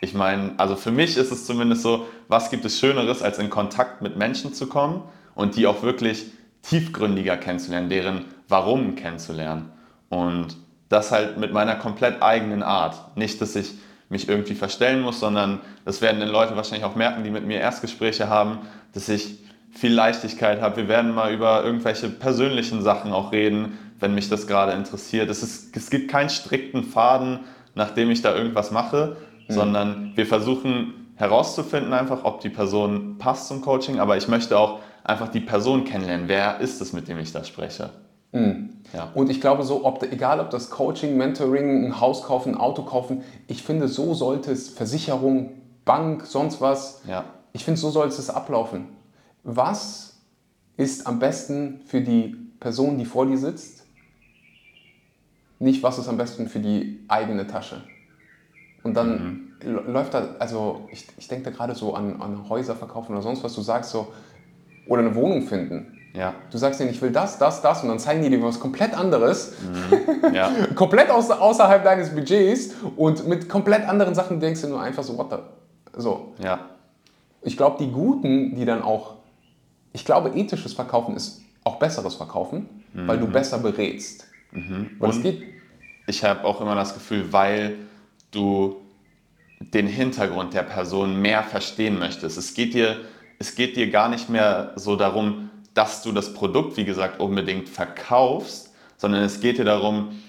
ich 0.00 0.14
meine, 0.14 0.52
also 0.56 0.76
für 0.76 0.90
mich 0.90 1.16
ist 1.16 1.32
es 1.32 1.46
zumindest 1.46 1.82
so, 1.82 2.06
was 2.28 2.50
gibt 2.50 2.64
es 2.64 2.78
Schöneres, 2.78 3.22
als 3.22 3.38
in 3.38 3.50
Kontakt 3.50 4.02
mit 4.02 4.16
Menschen 4.16 4.54
zu 4.54 4.66
kommen 4.66 5.02
und 5.34 5.56
die 5.56 5.66
auch 5.66 5.82
wirklich 5.82 6.26
tiefgründiger 6.62 7.36
kennenzulernen, 7.36 7.88
deren 7.88 8.24
Warum 8.48 8.94
kennenzulernen. 8.94 9.70
Und 10.10 10.56
das 10.88 11.10
halt 11.10 11.38
mit 11.38 11.52
meiner 11.52 11.76
komplett 11.76 12.22
eigenen 12.22 12.62
Art. 12.62 13.16
Nicht, 13.16 13.40
dass 13.40 13.56
ich 13.56 13.72
mich 14.14 14.28
irgendwie 14.28 14.54
verstellen 14.54 15.02
muss, 15.02 15.18
sondern 15.18 15.60
das 15.84 16.00
werden 16.00 16.20
dann 16.20 16.28
Leute 16.28 16.56
wahrscheinlich 16.56 16.84
auch 16.84 16.94
merken, 16.94 17.24
die 17.24 17.30
mit 17.30 17.44
mir 17.44 17.58
Erstgespräche 17.58 18.28
haben, 18.28 18.60
dass 18.92 19.08
ich 19.08 19.40
viel 19.72 19.92
Leichtigkeit 19.92 20.60
habe. 20.60 20.76
Wir 20.76 20.88
werden 20.88 21.12
mal 21.12 21.34
über 21.34 21.64
irgendwelche 21.64 22.08
persönlichen 22.08 22.80
Sachen 22.82 23.12
auch 23.12 23.32
reden, 23.32 23.76
wenn 23.98 24.14
mich 24.14 24.28
das 24.28 24.46
gerade 24.46 24.72
interessiert. 24.72 25.28
Es, 25.28 25.42
ist, 25.42 25.76
es 25.76 25.90
gibt 25.90 26.10
keinen 26.10 26.30
strikten 26.30 26.84
Faden, 26.84 27.40
nachdem 27.74 28.10
ich 28.12 28.22
da 28.22 28.34
irgendwas 28.36 28.70
mache, 28.70 29.16
mhm. 29.48 29.52
sondern 29.52 30.12
wir 30.14 30.26
versuchen 30.26 30.94
herauszufinden 31.16 31.92
einfach, 31.92 32.24
ob 32.24 32.40
die 32.40 32.50
Person 32.50 33.16
passt 33.18 33.48
zum 33.48 33.62
Coaching, 33.62 33.98
aber 33.98 34.16
ich 34.16 34.28
möchte 34.28 34.56
auch 34.56 34.78
einfach 35.02 35.28
die 35.28 35.40
Person 35.40 35.84
kennenlernen. 35.84 36.28
Wer 36.28 36.60
ist 36.60 36.80
es, 36.80 36.92
mit 36.92 37.08
dem 37.08 37.18
ich 37.18 37.32
da 37.32 37.42
spreche? 37.42 37.90
Mhm. 38.34 38.70
Ja. 38.92 39.10
Und 39.14 39.30
ich 39.30 39.40
glaube 39.40 39.62
so, 39.62 39.84
ob, 39.84 40.02
egal 40.02 40.40
ob 40.40 40.50
das 40.50 40.70
Coaching, 40.70 41.16
Mentoring, 41.16 41.86
ein 41.86 42.00
Haus 42.00 42.22
kaufen, 42.24 42.54
ein 42.54 42.60
Auto 42.60 42.82
kaufen, 42.82 43.22
ich 43.46 43.62
finde, 43.62 43.88
so 43.88 44.12
sollte 44.12 44.52
es, 44.52 44.68
Versicherung, 44.68 45.52
Bank, 45.84 46.26
sonst 46.26 46.60
was, 46.60 47.02
ja. 47.08 47.24
ich 47.52 47.64
finde, 47.64 47.80
so 47.80 47.90
sollte 47.90 48.14
es 48.14 48.30
ablaufen. 48.30 48.88
Was 49.42 50.16
ist 50.76 51.06
am 51.06 51.18
besten 51.18 51.80
für 51.86 52.00
die 52.00 52.36
Person, 52.60 52.98
die 52.98 53.04
vor 53.04 53.26
dir 53.26 53.38
sitzt? 53.38 53.84
Nicht, 55.58 55.82
was 55.82 55.98
ist 55.98 56.08
am 56.08 56.16
besten 56.16 56.48
für 56.48 56.60
die 56.60 57.04
eigene 57.08 57.46
Tasche. 57.46 57.82
Und 58.82 58.94
dann 58.94 59.54
mhm. 59.62 59.92
läuft 59.92 60.14
da, 60.14 60.36
also 60.38 60.88
ich, 60.90 61.06
ich 61.16 61.28
denke 61.28 61.50
da 61.50 61.50
gerade 61.50 61.74
so 61.74 61.94
an, 61.94 62.20
an 62.20 62.48
Häuser 62.48 62.74
verkaufen 62.74 63.12
oder 63.12 63.22
sonst 63.22 63.44
was, 63.44 63.54
du 63.54 63.62
sagst 63.62 63.90
so, 63.90 64.12
oder 64.86 65.00
eine 65.00 65.14
Wohnung 65.14 65.42
finden. 65.42 65.98
Ja. 66.14 66.34
Du 66.50 66.58
sagst 66.58 66.78
denen, 66.78 66.90
ich 66.90 67.02
will 67.02 67.10
das, 67.10 67.38
das, 67.38 67.60
das 67.60 67.82
und 67.82 67.88
dann 67.88 67.98
zeigen 67.98 68.22
die 68.22 68.30
dir 68.30 68.40
was 68.40 68.60
komplett 68.60 68.94
anderes, 68.94 69.52
mhm. 69.60 70.32
ja. 70.32 70.50
komplett 70.76 71.10
außer, 71.10 71.40
außerhalb 71.42 71.82
deines 71.82 72.14
Budgets 72.14 72.70
und 72.96 73.26
mit 73.26 73.48
komplett 73.48 73.86
anderen 73.88 74.14
Sachen 74.14 74.38
denkst 74.38 74.60
du 74.62 74.68
nur 74.68 74.80
einfach 74.80 75.02
so, 75.02 75.18
what 75.18 75.30
the, 75.30 75.36
so. 76.00 76.34
Ja. 76.42 76.60
Ich 77.42 77.56
glaube, 77.56 77.78
die 77.84 77.90
Guten, 77.90 78.54
die 78.54 78.64
dann 78.64 78.82
auch, 78.82 79.16
ich 79.92 80.04
glaube, 80.04 80.30
ethisches 80.30 80.72
Verkaufen 80.72 81.16
ist 81.16 81.42
auch 81.64 81.80
besseres 81.80 82.14
Verkaufen, 82.14 82.68
mhm. 82.92 83.08
weil 83.08 83.18
du 83.18 83.26
mhm. 83.26 83.32
besser 83.32 83.58
berätst. 83.58 84.28
Mhm. 84.52 84.90
Weil 84.98 85.10
und 85.10 85.16
es 85.16 85.22
geht. 85.22 85.42
Ich 86.06 86.22
habe 86.22 86.44
auch 86.44 86.60
immer 86.60 86.74
das 86.74 86.94
Gefühl, 86.94 87.32
weil 87.32 87.76
du 88.30 88.76
den 89.58 89.86
Hintergrund 89.86 90.54
der 90.54 90.62
Person 90.62 91.20
mehr 91.20 91.42
verstehen 91.42 91.98
möchtest. 91.98 92.36
Es 92.36 92.54
geht 92.54 92.74
dir, 92.74 93.00
es 93.38 93.54
geht 93.54 93.76
dir 93.76 93.90
gar 93.90 94.08
nicht 94.08 94.28
mehr 94.28 94.72
so 94.76 94.96
darum, 94.96 95.50
dass 95.74 96.02
du 96.02 96.12
das 96.12 96.32
Produkt, 96.32 96.76
wie 96.76 96.84
gesagt, 96.84 97.20
unbedingt 97.20 97.68
verkaufst, 97.68 98.72
sondern 98.96 99.22
es 99.22 99.40
geht 99.40 99.58
dir 99.58 99.64
darum, 99.64 100.20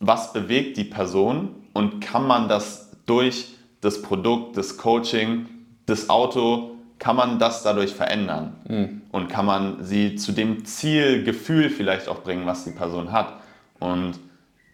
was 0.00 0.32
bewegt 0.32 0.76
die 0.76 0.84
Person 0.84 1.54
und 1.72 2.00
kann 2.00 2.26
man 2.26 2.48
das 2.48 2.90
durch 3.06 3.54
das 3.80 4.02
Produkt, 4.02 4.56
das 4.56 4.76
Coaching, 4.76 5.46
das 5.86 6.10
Auto, 6.10 6.72
kann 6.98 7.16
man 7.16 7.38
das 7.38 7.62
dadurch 7.62 7.94
verändern 7.94 8.54
mhm. 8.68 9.02
und 9.10 9.28
kann 9.28 9.44
man 9.44 9.82
sie 9.84 10.14
zu 10.14 10.32
dem 10.32 10.64
Zielgefühl 10.64 11.68
vielleicht 11.70 12.08
auch 12.08 12.22
bringen, 12.22 12.46
was 12.46 12.64
die 12.64 12.70
Person 12.70 13.10
hat. 13.10 13.40
Und 13.80 14.20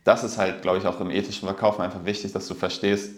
das 0.05 0.25
ist 0.25 0.37
halt, 0.37 0.61
glaube 0.61 0.79
ich, 0.79 0.87
auch 0.87 1.01
im 1.01 1.11
ethischen 1.11 1.47
Verkaufen 1.47 1.81
einfach 1.81 2.05
wichtig, 2.05 2.33
dass 2.33 2.47
du 2.47 2.55
verstehst, 2.55 3.15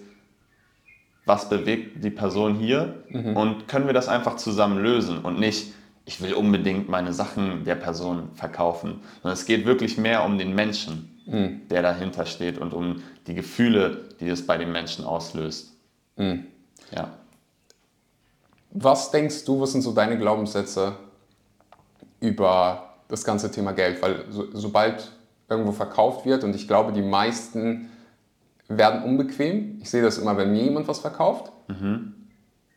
was 1.25 1.49
bewegt 1.49 2.05
die 2.05 2.11
Person 2.11 2.55
hier 2.55 3.03
mhm. 3.09 3.37
und 3.37 3.69
können 3.69 3.87
wir 3.87 3.95
das 3.95 4.09
einfach 4.09 4.37
zusammen 4.37 4.81
lösen 4.81 5.19
und 5.19 5.39
nicht, 5.39 5.73
ich 6.05 6.21
will 6.21 6.35
unbedingt 6.35 6.89
meine 6.89 7.13
Sachen 7.13 7.65
der 7.65 7.77
Person 7.77 8.31
verkaufen, 8.35 9.01
sondern 9.23 9.35
es 9.35 9.47
geht 9.47 9.67
wirklich 9.67 9.99
mehr 9.99 10.25
um 10.25 10.39
den 10.39 10.55
Menschen, 10.55 11.21
mhm. 11.27 11.69
der 11.69 11.83
dahinter 11.83 12.27
steht 12.27 12.59
und 12.59 12.73
um 12.73 13.03
die 13.27 13.35
Gefühle, 13.35 14.09
die 14.19 14.29
es 14.29 14.47
bei 14.47 14.59
den 14.59 14.73
Menschen 14.73 15.05
auslöst. 15.05 15.73
Mhm. 16.17 16.47
Ja. 16.91 17.11
Was 18.73 19.11
denkst 19.11 19.45
du, 19.45 19.61
was 19.61 19.73
sind 19.73 19.83
so 19.83 19.93
deine 19.93 20.19
Glaubenssätze 20.19 20.95
über 22.21 22.95
das 23.09 23.25
ganze 23.25 23.51
Thema 23.51 23.73
Geld? 23.73 24.01
Weil 24.03 24.25
so, 24.31 24.47
sobald 24.53 25.13
irgendwo 25.49 25.73
verkauft 25.73 26.25
wird 26.25 26.45
und 26.45 26.55
ich 26.55 26.67
glaube, 26.69 26.93
die 26.93 27.03
meisten 27.03 27.89
werden 28.69 29.03
unbequem. 29.03 29.81
Ich 29.81 29.91
sehe 29.91 30.03
das 30.03 30.19
immer, 30.19 30.37
wenn 30.37 30.53
mir 30.53 30.63
jemand 30.63 30.87
was 30.87 31.01
verkauft. 31.01 31.53
Mhm 31.69 32.20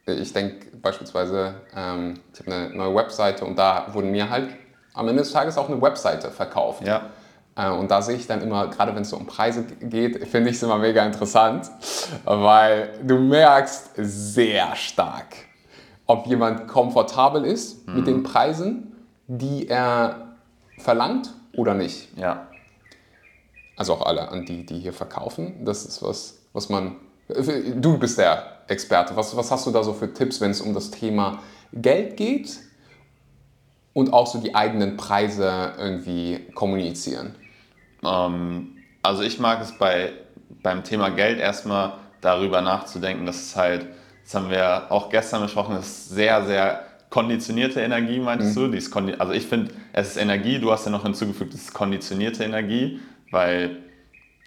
ich 0.06 0.34
denke 0.34 0.76
beispielsweise, 0.78 1.56
ähm, 1.76 2.20
ich 2.34 2.40
habe 2.42 2.54
eine 2.54 2.76
neue 2.76 2.96
Webseite 2.96 3.46
und 3.46 3.58
da 3.58 3.88
wurden 3.94 4.12
mir 4.12 4.30
halt 4.30 4.50
am 4.94 5.08
Ende 5.08 5.22
des 5.22 5.32
Tages 5.32 5.58
auch 5.58 5.70
eine 5.70 5.82
Webseite 5.82 6.30
verkauft. 6.30 6.86
Ja. 6.86 7.10
Äh, 7.56 7.70
und 7.70 7.90
da 7.90 8.02
sehe 8.02 8.16
ich 8.16 8.28
dann 8.28 8.42
immer, 8.42 8.68
gerade 8.68 8.94
wenn 8.96 9.04
es 9.04 9.10
so 9.10 9.18
um 9.18 9.28
Preise 9.28 9.64
geht, 9.82 10.28
finde 10.28 10.50
ich 10.50 10.58
es 10.58 10.64
immer 10.64 10.78
mega 10.78 11.06
interessant, 11.06 11.70
weil 12.26 13.00
du 13.04 13.18
merkst 13.18 13.92
sehr 13.96 14.76
stark, 14.76 15.36
ob 16.06 16.28
jemand 16.28 16.68
komfortabel 16.68 17.46
ist 17.46 17.88
mhm. 17.88 17.96
mit 17.96 18.08
den 18.08 18.24
Preisen, 18.24 18.96
die 19.28 19.70
er 19.70 20.36
verlangt 20.80 21.34
oder 21.56 21.74
nicht. 21.74 22.18
Ja. 22.18 22.48
Also 23.78 23.94
auch 23.94 24.06
alle 24.06 24.30
an 24.30 24.46
die, 24.46 24.66
die 24.66 24.80
hier 24.80 24.94
verkaufen. 24.94 25.66
Das 25.66 25.86
ist 25.86 26.04
was, 26.04 26.40
was 26.52 26.70
man. 26.70 26.98
Du 27.76 27.98
bist 27.98 28.20
der 28.20 28.53
Experte. 28.68 29.16
Was, 29.16 29.36
was 29.36 29.52
hast 29.52 29.66
du 29.66 29.72
da 29.72 29.84
so 29.84 29.94
für 29.94 30.14
Tipps, 30.14 30.42
wenn 30.42 30.52
es 30.52 30.62
um 30.62 30.74
das 30.74 30.92
Thema 30.92 31.40
Geld 31.74 32.18
geht 32.18 32.60
und 33.94 34.14
auch 34.14 34.28
so 34.28 34.40
die 34.40 34.56
eigenen 34.56 34.98
Preise 34.98 35.74
irgendwie 35.78 36.40
kommunizieren? 36.54 37.36
Ähm, 38.04 38.78
also 39.02 39.24
ich 39.24 39.40
mag 39.40 39.62
es 39.62 39.78
bei, 39.78 40.14
beim 40.62 40.84
Thema 40.84 41.10
Geld 41.10 41.40
erstmal 41.40 41.94
darüber 42.22 42.62
nachzudenken, 42.62 43.26
dass 43.26 43.42
es 43.42 43.56
halt, 43.56 43.88
das 44.24 44.36
haben 44.36 44.50
wir 44.50 44.92
auch 44.92 45.10
gestern 45.10 45.42
besprochen, 45.42 45.76
das 45.76 45.88
ist 45.88 46.10
sehr, 46.10 46.46
sehr 46.46 46.84
konditionierte 47.10 47.82
Energie, 47.82 48.20
meinst 48.20 48.56
mhm. 48.56 48.62
du? 48.62 48.68
Die 48.70 48.78
ist 48.78 48.96
also 48.96 49.34
ich 49.34 49.46
finde, 49.46 49.72
es 49.92 50.10
ist 50.10 50.18
Energie, 50.18 50.58
du 50.58 50.72
hast 50.72 50.86
ja 50.86 50.92
noch 50.92 51.04
hinzugefügt, 51.04 51.54
es 51.54 51.64
ist 51.64 51.74
konditionierte 51.74 52.44
Energie, 52.44 53.00
weil 53.30 53.78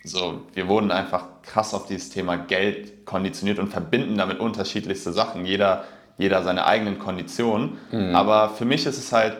so, 0.09 0.43
wir 0.55 0.69
wurden 0.69 0.91
einfach 0.91 1.25
krass 1.43 1.75
auf 1.75 1.87
dieses 1.87 2.11
Thema 2.11 2.37
Geld 2.37 3.07
konditioniert 3.07 3.59
und 3.59 3.69
verbinden 3.69 4.17
damit 4.17 4.39
unterschiedlichste 4.39 5.13
Sachen. 5.13 5.45
Jeder, 5.45 5.85
jeder 6.17 6.43
seine 6.43 6.67
eigenen 6.67 6.99
Konditionen. 6.99 7.79
Mhm. 7.91 8.15
Aber 8.15 8.51
für 8.51 8.65
mich 8.65 8.87
ist 8.87 8.99
es 8.99 9.13
halt 9.13 9.37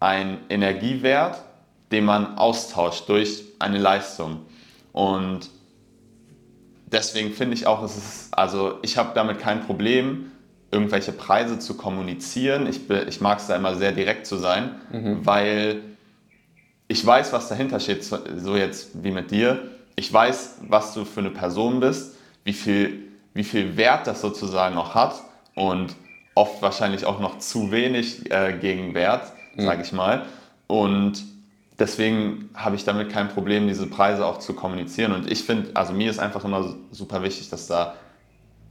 ein 0.00 0.38
Energiewert, 0.48 1.42
den 1.90 2.04
man 2.04 2.38
austauscht 2.38 3.08
durch 3.08 3.42
eine 3.58 3.78
Leistung. 3.78 4.40
Und 4.92 5.50
deswegen 6.86 7.32
finde 7.32 7.54
ich 7.54 7.66
auch, 7.66 7.82
es 7.82 7.96
ist, 7.96 8.38
also 8.38 8.78
ich 8.82 8.96
habe 8.96 9.10
damit 9.14 9.40
kein 9.40 9.62
Problem, 9.62 10.30
irgendwelche 10.70 11.12
Preise 11.12 11.58
zu 11.58 11.76
kommunizieren. 11.76 12.66
Ich, 12.68 12.88
ich 12.90 13.20
mag 13.20 13.38
es 13.38 13.46
da 13.46 13.56
immer 13.56 13.74
sehr 13.74 13.92
direkt 13.92 14.26
zu 14.26 14.36
sein, 14.36 14.76
mhm. 14.92 15.26
weil 15.26 15.80
ich 16.88 17.04
weiß, 17.04 17.32
was 17.32 17.48
dahinter 17.48 17.80
steht, 17.80 18.04
so 18.04 18.56
jetzt 18.56 19.02
wie 19.02 19.10
mit 19.10 19.30
dir 19.30 19.62
ich 19.98 20.12
weiß, 20.12 20.58
was 20.68 20.94
du 20.94 21.04
für 21.04 21.20
eine 21.20 21.30
Person 21.30 21.80
bist, 21.80 22.14
wie 22.44 22.52
viel, 22.52 23.08
wie 23.34 23.42
viel 23.42 23.76
Wert 23.76 24.06
das 24.06 24.20
sozusagen 24.20 24.76
noch 24.76 24.94
hat 24.94 25.20
und 25.56 25.96
oft 26.36 26.62
wahrscheinlich 26.62 27.04
auch 27.04 27.18
noch 27.18 27.38
zu 27.38 27.72
wenig 27.72 28.30
äh, 28.30 28.56
Gegenwert, 28.60 29.32
mhm. 29.56 29.62
sage 29.62 29.82
ich 29.82 29.92
mal. 29.92 30.26
Und 30.68 31.24
deswegen 31.80 32.48
habe 32.54 32.76
ich 32.76 32.84
damit 32.84 33.10
kein 33.10 33.28
Problem, 33.28 33.66
diese 33.66 33.88
Preise 33.88 34.24
auch 34.24 34.38
zu 34.38 34.52
kommunizieren. 34.52 35.10
Und 35.10 35.28
ich 35.28 35.42
finde, 35.42 35.70
also 35.74 35.92
mir 35.92 36.10
ist 36.10 36.20
einfach 36.20 36.44
immer 36.44 36.76
super 36.92 37.24
wichtig, 37.24 37.50
dass 37.50 37.66
da, 37.66 37.96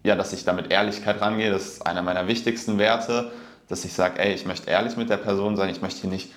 ja, 0.05 0.15
dass 0.15 0.31
ich 0.31 0.45
da 0.45 0.53
mit 0.53 0.71
Ehrlichkeit 0.71 1.19
rangehe. 1.19 1.51
Das 1.51 1.65
ist 1.65 1.85
einer 1.85 2.03
meiner 2.03 2.29
wichtigsten 2.29 2.77
Werte, 2.77 3.33
dass 3.67 3.83
ich 3.83 3.91
sage, 3.91 4.19
ey, 4.19 4.33
ich 4.33 4.45
möchte 4.45 4.69
ehrlich 4.69 4.95
mit 4.95 5.09
der 5.09 5.17
Person 5.17 5.57
sein, 5.57 5.69
ich 5.69 5.81
möchte 5.81 5.99
hier 6.01 6.09
nicht 6.09 6.31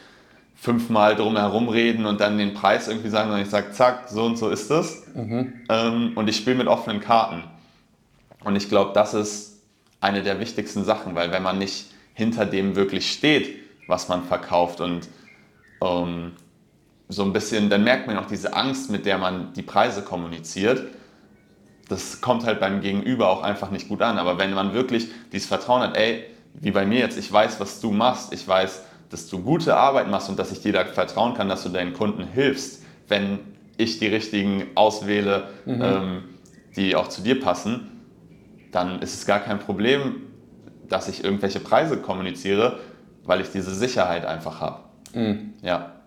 fünfmal 0.61 1.17
drum 1.17 1.39
herum 1.39 1.71
reden 1.71 2.05
und 2.05 2.21
dann 2.21 2.37
den 2.37 2.53
Preis 2.53 2.87
irgendwie 2.87 3.09
sagen, 3.09 3.31
sondern 3.31 3.45
ich 3.45 3.51
sage, 3.51 3.73
zack, 3.73 4.09
so 4.11 4.25
und 4.25 4.37
so 4.37 4.51
ist 4.51 4.71
das. 4.71 5.07
Mhm. 5.15 5.55
Ähm, 5.71 6.13
und 6.17 6.29
ich 6.29 6.37
spiele 6.37 6.57
mit 6.57 6.67
offenen 6.67 7.01
Karten. 7.01 7.45
Und 8.45 8.57
ich 8.57 8.69
glaube, 8.69 8.93
das 8.93 9.15
ist 9.15 9.63
eine 10.03 10.23
der 10.23 10.39
wichtigsten 10.39 10.85
Sachen, 10.85 11.15
weil 11.15 11.33
wenn 11.33 11.43
man 11.43 11.59
nicht 11.59 11.87
hinter 12.13 12.45
dem 12.45 12.77
wirklich 12.77 13.11
steht, 13.11 13.59
was 13.87 14.09
man 14.09 14.25
verkauft 14.25 14.83
und 14.83 15.09
ähm, 15.83 16.33
so 17.09 17.23
ein 17.23 17.33
bisschen, 17.33 17.71
dann 17.71 17.83
merkt 17.83 18.07
man 18.07 18.19
auch 18.19 18.27
diese 18.27 18.55
Angst, 18.55 18.91
mit 18.91 19.07
der 19.07 19.17
man 19.17 19.55
die 19.55 19.63
Preise 19.63 20.03
kommuniziert. 20.03 20.89
Das 21.89 22.21
kommt 22.21 22.45
halt 22.45 22.61
beim 22.61 22.83
Gegenüber 22.83 23.31
auch 23.31 23.43
einfach 23.43 23.71
nicht 23.71 23.89
gut 23.89 24.03
an. 24.03 24.19
Aber 24.19 24.39
wenn 24.39 24.53
man 24.53 24.75
wirklich 24.75 25.09
dieses 25.33 25.49
Vertrauen 25.49 25.81
hat, 25.81 25.97
ey, 25.97 26.27
wie 26.53 26.71
bei 26.71 26.85
mir 26.85 26.99
jetzt, 26.99 27.19
ich 27.19 27.33
weiß, 27.33 27.61
was 27.61 27.81
du 27.81 27.91
machst, 27.93 28.35
ich 28.35 28.47
weiß, 28.47 28.83
dass 29.11 29.29
du 29.29 29.41
gute 29.43 29.77
Arbeit 29.77 30.09
machst 30.09 30.29
und 30.29 30.39
dass 30.39 30.53
ich 30.53 30.61
dir 30.61 30.73
da 30.73 30.85
vertrauen 30.85 31.35
kann, 31.35 31.49
dass 31.49 31.63
du 31.63 31.69
deinen 31.69 31.93
Kunden 31.93 32.25
hilfst, 32.25 32.83
wenn 33.09 33.41
ich 33.77 33.99
die 33.99 34.07
richtigen 34.07 34.69
auswähle, 34.75 35.49
mhm. 35.67 35.83
ähm, 35.83 36.23
die 36.77 36.97
auch 36.97 37.09
zu 37.09 37.23
dir 37.23 37.41
passen, 37.41 38.03
dann 38.73 39.01
ist 39.03 39.15
es 39.15 39.27
gar 39.27 39.41
kein 39.41 39.59
Problem, 39.59 40.23
dass 40.89 41.09
ich 41.09 41.25
irgendwelche 41.25 41.61
Preise 41.61 41.97
kommuniziere, 41.99 42.79
weil 43.25 43.41
ich 43.41 43.51
diese 43.51 43.75
Sicherheit 43.75 44.25
einfach 44.25 44.61
habe. 44.61 44.81
Mhm. 45.15 45.55
Ja 45.63 46.01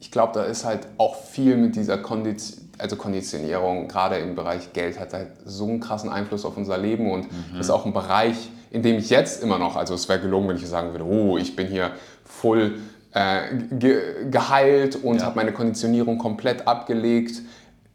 ich 0.00 0.10
glaube, 0.10 0.32
da 0.34 0.44
ist 0.44 0.64
halt 0.64 0.86
auch 0.96 1.16
viel 1.16 1.56
mit 1.56 1.76
dieser 1.76 1.98
Kondition, 1.98 2.68
also 2.78 2.94
Konditionierung, 2.94 3.88
gerade 3.88 4.16
im 4.18 4.36
Bereich 4.36 4.72
Geld, 4.72 5.00
hat 5.00 5.12
halt 5.12 5.32
so 5.44 5.66
einen 5.66 5.80
krassen 5.80 6.10
Einfluss 6.10 6.44
auf 6.44 6.56
unser 6.56 6.78
Leben 6.78 7.10
und 7.10 7.24
mhm. 7.24 7.58
ist 7.58 7.70
auch 7.70 7.84
ein 7.84 7.92
Bereich, 7.92 8.36
in 8.70 8.82
dem 8.82 8.98
ich 8.98 9.10
jetzt 9.10 9.42
immer 9.42 9.58
noch, 9.58 9.74
also 9.74 9.94
es 9.94 10.08
wäre 10.08 10.20
gelungen, 10.20 10.48
wenn 10.48 10.56
ich 10.56 10.66
sagen 10.66 10.92
würde, 10.92 11.04
oh, 11.04 11.36
ich 11.38 11.56
bin 11.56 11.66
hier 11.66 11.90
voll 12.28 12.78
äh, 13.12 13.56
ge 13.72 14.30
geheilt 14.30 14.96
und 14.96 15.18
ja. 15.18 15.26
habe 15.26 15.36
meine 15.36 15.52
Konditionierung 15.52 16.18
komplett 16.18 16.68
abgelegt. 16.68 17.42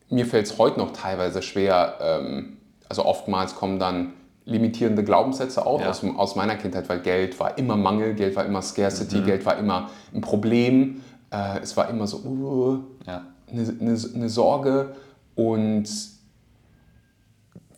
Mir 0.09 0.25
fällt 0.25 0.47
es 0.47 0.57
heute 0.57 0.79
noch 0.79 0.91
teilweise 0.91 1.41
schwer, 1.41 1.95
ähm, 2.01 2.57
also 2.89 3.05
oftmals 3.05 3.55
kommen 3.55 3.79
dann 3.79 4.13
limitierende 4.45 5.03
Glaubenssätze 5.03 5.65
auf 5.65 5.81
ja. 5.81 5.89
aus, 5.89 6.03
aus, 6.17 6.35
meiner 6.35 6.55
Kindheit, 6.55 6.89
weil 6.89 6.99
Geld 6.99 7.39
war 7.39 7.57
immer 7.57 7.77
Mangel, 7.77 8.13
Geld 8.13 8.35
war 8.35 8.45
immer 8.45 8.61
Scarcity, 8.61 9.17
mhm. 9.19 9.25
Geld 9.25 9.45
war 9.45 9.57
immer 9.57 9.89
ein 10.13 10.19
Problem 10.19 11.01
äh, 11.33 11.59
es 11.61 11.75
war 11.75 11.89
immer 11.89 12.07
so 12.07 12.17
uh, 12.17 12.79
ja. 13.07 13.25
eine, 13.51 13.75
eine, 13.81 13.99
eine 14.15 14.29
Sorge 14.29 14.95
und 15.35 15.89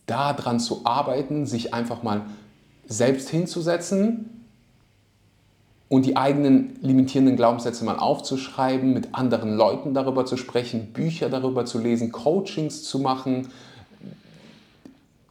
daran 0.06 0.60
zu 0.60 0.82
arbeiten, 0.84 1.46
sich 1.46 1.74
einfach 1.74 2.04
mal 2.04 2.24
selbst 2.86 3.30
hinzusetzen 3.30 4.35
und 5.96 6.06
die 6.06 6.18
eigenen 6.18 6.78
limitierenden 6.82 7.38
Glaubenssätze 7.38 7.86
mal 7.86 7.98
aufzuschreiben, 7.98 8.94
mit 8.94 9.16
anderen 9.16 9.56
Leuten 9.56 9.94
darüber 9.94 10.26
zu 10.26 10.36
sprechen, 10.36 10.92
Bücher 10.92 11.30
darüber 11.30 11.64
zu 11.64 11.80
lesen, 11.80 12.12
Coachings 12.12 12.84
zu 12.84 13.00
machen. 13.00 13.48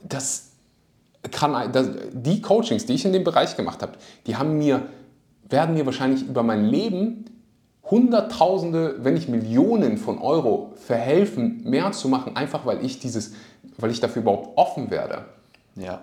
Das 0.02 0.52
kann, 1.30 1.70
das, 1.70 1.90
die 2.14 2.40
Coachings, 2.40 2.86
die 2.86 2.94
ich 2.94 3.04
in 3.04 3.12
dem 3.12 3.24
Bereich 3.24 3.58
gemacht 3.58 3.82
habe, 3.82 3.92
die 4.26 4.36
haben 4.36 4.56
mir, 4.56 4.86
werden 5.50 5.74
mir 5.74 5.84
wahrscheinlich 5.84 6.26
über 6.26 6.42
mein 6.42 6.64
Leben 6.64 7.26
Hunderttausende, 7.90 8.96
wenn 9.00 9.12
nicht 9.12 9.28
Millionen 9.28 9.98
von 9.98 10.16
Euro 10.16 10.72
verhelfen, 10.76 11.62
mehr 11.64 11.92
zu 11.92 12.08
machen, 12.08 12.36
einfach 12.36 12.64
weil 12.64 12.82
ich 12.82 13.00
dieses, 13.00 13.34
weil 13.76 13.90
ich 13.90 14.00
dafür 14.00 14.22
überhaupt 14.22 14.56
offen 14.56 14.90
werde. 14.90 15.26
Ja, 15.76 16.00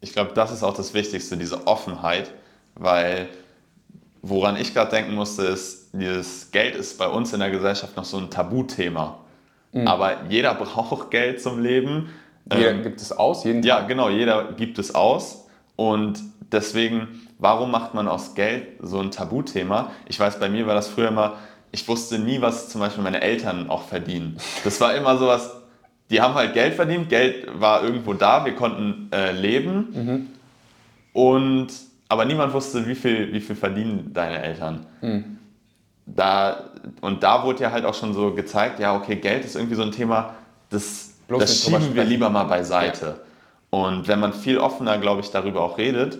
ich 0.00 0.14
glaube, 0.14 0.32
das 0.32 0.50
ist 0.50 0.62
auch 0.62 0.74
das 0.74 0.94
Wichtigste, 0.94 1.36
diese 1.36 1.66
Offenheit, 1.66 2.32
weil 2.74 3.28
woran 4.22 4.56
ich 4.56 4.72
gerade 4.72 4.90
denken 4.90 5.14
musste, 5.14 5.42
ist, 5.42 5.90
dieses 5.92 6.50
Geld 6.50 6.74
ist 6.74 6.98
bei 6.98 7.08
uns 7.08 7.32
in 7.32 7.40
der 7.40 7.50
Gesellschaft 7.50 7.96
noch 7.96 8.04
so 8.04 8.16
ein 8.16 8.30
Tabuthema. 8.30 9.18
Mhm. 9.72 9.86
Aber 9.86 10.24
jeder 10.28 10.54
braucht 10.54 11.10
Geld 11.10 11.42
zum 11.42 11.62
Leben. 11.62 12.08
Jeder 12.52 12.70
ähm, 12.70 12.82
gibt 12.82 13.00
es 13.00 13.12
aus, 13.12 13.44
jeden 13.44 13.62
Tag. 13.62 13.68
Ja, 13.68 13.86
genau, 13.86 14.08
jeder 14.08 14.52
gibt 14.52 14.78
es 14.78 14.94
aus. 14.94 15.46
Und 15.76 16.20
deswegen 16.50 17.22
warum 17.42 17.72
macht 17.72 17.92
man 17.92 18.08
aus 18.08 18.34
Geld 18.34 18.68
so 18.80 19.00
ein 19.00 19.10
Tabuthema? 19.10 19.90
Ich 20.06 20.18
weiß, 20.18 20.38
bei 20.38 20.48
mir 20.48 20.66
war 20.66 20.74
das 20.74 20.88
früher 20.88 21.08
immer, 21.08 21.34
ich 21.72 21.86
wusste 21.88 22.18
nie, 22.18 22.40
was 22.40 22.68
zum 22.68 22.80
Beispiel 22.80 23.02
meine 23.02 23.20
Eltern 23.20 23.68
auch 23.68 23.82
verdienen. 23.82 24.38
Das 24.64 24.80
war 24.80 24.94
immer 24.94 25.18
so 25.18 25.26
was, 25.26 25.50
die 26.08 26.20
haben 26.20 26.34
halt 26.34 26.54
Geld 26.54 26.74
verdient, 26.74 27.08
Geld 27.08 27.48
war 27.60 27.82
irgendwo 27.82 28.14
da, 28.14 28.44
wir 28.44 28.54
konnten 28.54 29.08
äh, 29.12 29.32
leben. 29.32 29.88
Mhm. 29.92 30.26
Und, 31.12 31.68
aber 32.12 32.26
niemand 32.26 32.52
wusste, 32.52 32.86
wie 32.86 32.94
viel, 32.94 33.32
wie 33.32 33.40
viel 33.40 33.56
verdienen 33.56 34.12
deine 34.12 34.42
Eltern. 34.42 34.84
Mhm. 35.00 35.38
Da, 36.04 36.64
und 37.00 37.22
da 37.22 37.42
wurde 37.42 37.62
ja 37.62 37.72
halt 37.72 37.86
auch 37.86 37.94
schon 37.94 38.12
so 38.12 38.34
gezeigt, 38.34 38.80
ja, 38.80 38.94
okay, 38.94 39.16
Geld 39.16 39.46
ist 39.46 39.56
irgendwie 39.56 39.76
so 39.76 39.82
ein 39.82 39.92
Thema, 39.92 40.34
das, 40.68 41.14
das 41.26 41.64
schieben 41.64 41.94
wir 41.94 42.04
lieber 42.04 42.28
mal 42.28 42.44
beiseite. 42.44 43.06
Ja. 43.06 43.78
Und 43.78 44.08
wenn 44.08 44.20
man 44.20 44.34
viel 44.34 44.58
offener, 44.58 44.98
glaube 44.98 45.22
ich, 45.22 45.30
darüber 45.30 45.62
auch 45.62 45.78
redet, 45.78 46.18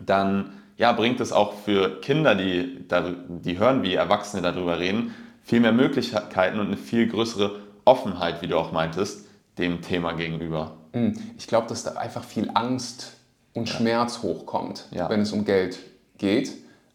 dann 0.00 0.54
ja, 0.78 0.92
bringt 0.92 1.20
es 1.20 1.30
auch 1.30 1.52
für 1.52 2.00
Kinder, 2.00 2.34
die, 2.34 2.86
die 3.28 3.58
hören, 3.58 3.82
wie 3.82 3.92
Erwachsene 3.92 4.40
darüber 4.40 4.78
reden, 4.78 5.14
viel 5.42 5.60
mehr 5.60 5.72
Möglichkeiten 5.72 6.58
und 6.58 6.68
eine 6.68 6.78
viel 6.78 7.06
größere 7.06 7.60
Offenheit, 7.84 8.40
wie 8.40 8.46
du 8.46 8.56
auch 8.56 8.72
meintest, 8.72 9.26
dem 9.58 9.82
Thema 9.82 10.12
gegenüber. 10.12 10.78
Hm, 10.94 11.18
ich 11.36 11.46
glaube, 11.46 11.68
dass 11.68 11.82
da 11.84 11.92
einfach 11.92 12.24
viel 12.24 12.50
Angst 12.54 13.15
und 13.56 13.68
ja. 13.68 13.76
Schmerz 13.76 14.22
hochkommt, 14.22 14.86
ja. 14.90 15.08
wenn 15.08 15.20
es 15.20 15.32
um 15.32 15.44
Geld 15.44 15.78
geht. 16.18 16.52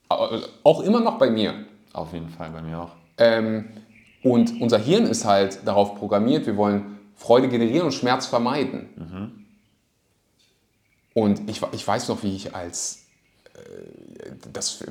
Auch 0.10 0.82
immer 0.82 1.00
noch 1.00 1.18
bei 1.18 1.30
mir. 1.30 1.54
Auf 1.94 2.14
jeden 2.14 2.30
Fall, 2.30 2.50
bei 2.52 2.62
mir 2.62 2.80
auch. 2.80 2.92
Ähm, 3.18 3.70
und 4.24 4.62
unser 4.62 4.78
Hirn 4.78 5.06
ist 5.06 5.26
halt 5.26 5.60
darauf 5.66 5.96
programmiert, 5.96 6.46
wir 6.46 6.58
wollen 6.58 7.00
Freude 7.16 7.50
generieren 7.50 7.86
und 7.86 7.94
Schmerz 7.94 8.26
vermeiden. 8.28 8.90
Mhm. 8.96 9.46
Und 11.14 11.50
ich, 11.50 11.62
ich 11.74 11.88
weiß 11.88 12.08
noch, 12.10 12.24
wie 12.24 12.36
ich 12.36 12.56
als, 12.56 13.08
äh, 13.54 14.32
das 14.54 14.84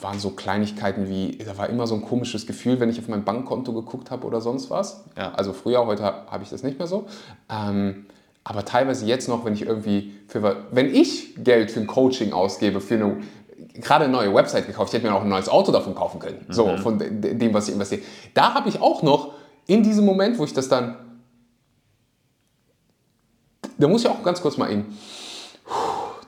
waren 0.00 0.18
so 0.18 0.30
Kleinigkeiten 0.30 1.08
wie, 1.08 1.38
da 1.38 1.56
war 1.56 1.68
immer 1.68 1.86
so 1.86 1.94
ein 1.94 2.02
komisches 2.02 2.46
Gefühl, 2.46 2.80
wenn 2.80 2.88
ich 2.88 2.98
auf 2.98 3.08
mein 3.08 3.24
Bankkonto 3.24 3.72
geguckt 3.72 4.10
habe 4.10 4.26
oder 4.26 4.40
sonst 4.40 4.70
was. 4.70 5.04
Ja. 5.16 5.32
Also 5.34 5.52
früher, 5.52 5.86
heute 5.86 6.02
habe 6.02 6.42
ich 6.42 6.50
das 6.50 6.62
nicht 6.62 6.78
mehr 6.78 6.88
so. 6.88 7.06
Ähm, 7.48 8.06
aber 8.44 8.64
teilweise 8.64 9.06
jetzt 9.06 9.28
noch, 9.28 9.44
wenn 9.44 9.54
ich 9.54 9.62
irgendwie, 9.62 10.14
für, 10.26 10.64
wenn 10.72 10.92
ich 10.94 11.36
Geld 11.36 11.70
für 11.70 11.80
ein 11.80 11.86
Coaching 11.86 12.32
ausgebe, 12.32 12.80
für 12.80 12.94
eine, 12.94 13.18
gerade 13.74 14.04
eine 14.04 14.12
neue 14.12 14.34
Website 14.34 14.66
gekauft, 14.66 14.92
ich 14.92 14.94
hätte 14.94 15.08
mir 15.08 15.14
auch 15.14 15.22
ein 15.22 15.28
neues 15.28 15.48
Auto 15.48 15.70
davon 15.70 15.94
kaufen 15.94 16.18
können, 16.18 16.44
mhm. 16.48 16.52
so 16.52 16.76
von 16.78 16.98
dem, 16.98 17.54
was 17.54 17.68
ich 17.68 17.74
investiere. 17.74 18.02
Da 18.34 18.54
habe 18.54 18.68
ich 18.68 18.80
auch 18.80 19.02
noch 19.02 19.34
in 19.66 19.82
diesem 19.82 20.04
Moment, 20.04 20.38
wo 20.38 20.44
ich 20.44 20.52
das 20.52 20.68
dann, 20.68 20.96
da 23.78 23.88
muss 23.88 24.02
ich 24.02 24.08
auch 24.08 24.22
ganz 24.22 24.40
kurz 24.40 24.56
mal 24.56 24.70
eben 24.70 24.96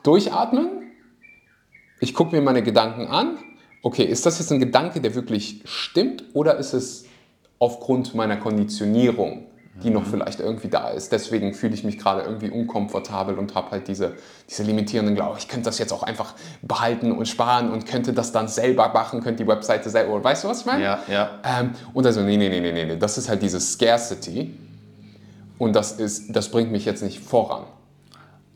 Durchatmen. 0.03 0.67
Ich 1.99 2.13
gucke 2.13 2.35
mir 2.35 2.41
meine 2.41 2.63
Gedanken 2.63 3.07
an. 3.07 3.37
Okay, 3.81 4.03
ist 4.03 4.25
das 4.25 4.39
jetzt 4.39 4.51
ein 4.51 4.59
Gedanke, 4.59 5.01
der 5.01 5.15
wirklich 5.15 5.61
stimmt 5.65 6.23
oder 6.33 6.57
ist 6.57 6.73
es 6.73 7.05
aufgrund 7.59 8.15
meiner 8.15 8.37
Konditionierung, 8.37 9.47
die 9.83 9.89
noch 9.89 10.05
vielleicht 10.05 10.39
irgendwie 10.39 10.67
da 10.69 10.89
ist? 10.89 11.11
Deswegen 11.11 11.53
fühle 11.53 11.73
ich 11.73 11.83
mich 11.83 11.97
gerade 11.97 12.21
irgendwie 12.21 12.49
unkomfortabel 12.49 13.37
und 13.37 13.55
habe 13.55 13.71
halt 13.71 13.87
diese, 13.87 14.13
diese 14.49 14.63
limitierenden 14.63 15.15
Glauben. 15.15 15.37
Ich 15.37 15.47
könnte 15.47 15.65
das 15.65 15.79
jetzt 15.79 15.91
auch 15.91 16.03
einfach 16.03 16.33
behalten 16.61 17.11
und 17.11 17.27
sparen 17.27 17.71
und 17.71 17.85
könnte 17.85 18.13
das 18.13 18.31
dann 18.31 18.47
selber 18.47 18.89
machen, 18.89 19.21
könnte 19.21 19.43
die 19.43 19.49
Webseite 19.49 19.89
selber. 19.89 20.23
Weißt 20.23 20.43
du, 20.43 20.47
was 20.47 20.61
ich 20.61 20.65
meine? 20.65 20.83
Ja, 20.83 20.99
ja. 21.07 21.29
Ähm, 21.43 21.71
und 21.93 22.05
also, 22.05 22.21
nee, 22.21 22.37
nee, 22.37 22.49
nee, 22.49 22.59
nee, 22.59 22.85
nee. 22.85 22.95
Das 22.97 23.17
ist 23.17 23.29
halt 23.29 23.41
diese 23.41 23.59
Scarcity. 23.59 24.57
Und 25.57 25.73
das, 25.75 25.93
ist, 25.93 26.35
das 26.35 26.49
bringt 26.49 26.71
mich 26.71 26.85
jetzt 26.85 27.01
nicht 27.01 27.19
voran. 27.19 27.63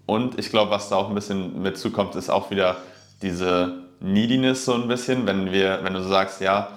Und 0.06 0.40
ich 0.40 0.50
glaube, 0.50 0.72
was 0.72 0.90
da 0.90 0.96
auch 0.96 1.10
ein 1.10 1.16
bisschen 1.16 1.62
mit 1.62 1.78
zukommt, 1.78 2.16
ist 2.16 2.30
auch 2.30 2.50
wieder 2.50 2.78
diese 3.22 3.84
Neediness 4.00 4.66
so 4.66 4.74
ein 4.74 4.88
bisschen. 4.88 5.26
Wenn, 5.26 5.52
wir, 5.52 5.80
wenn 5.84 5.94
du 5.94 6.04
sagst, 6.04 6.42
ja, 6.42 6.70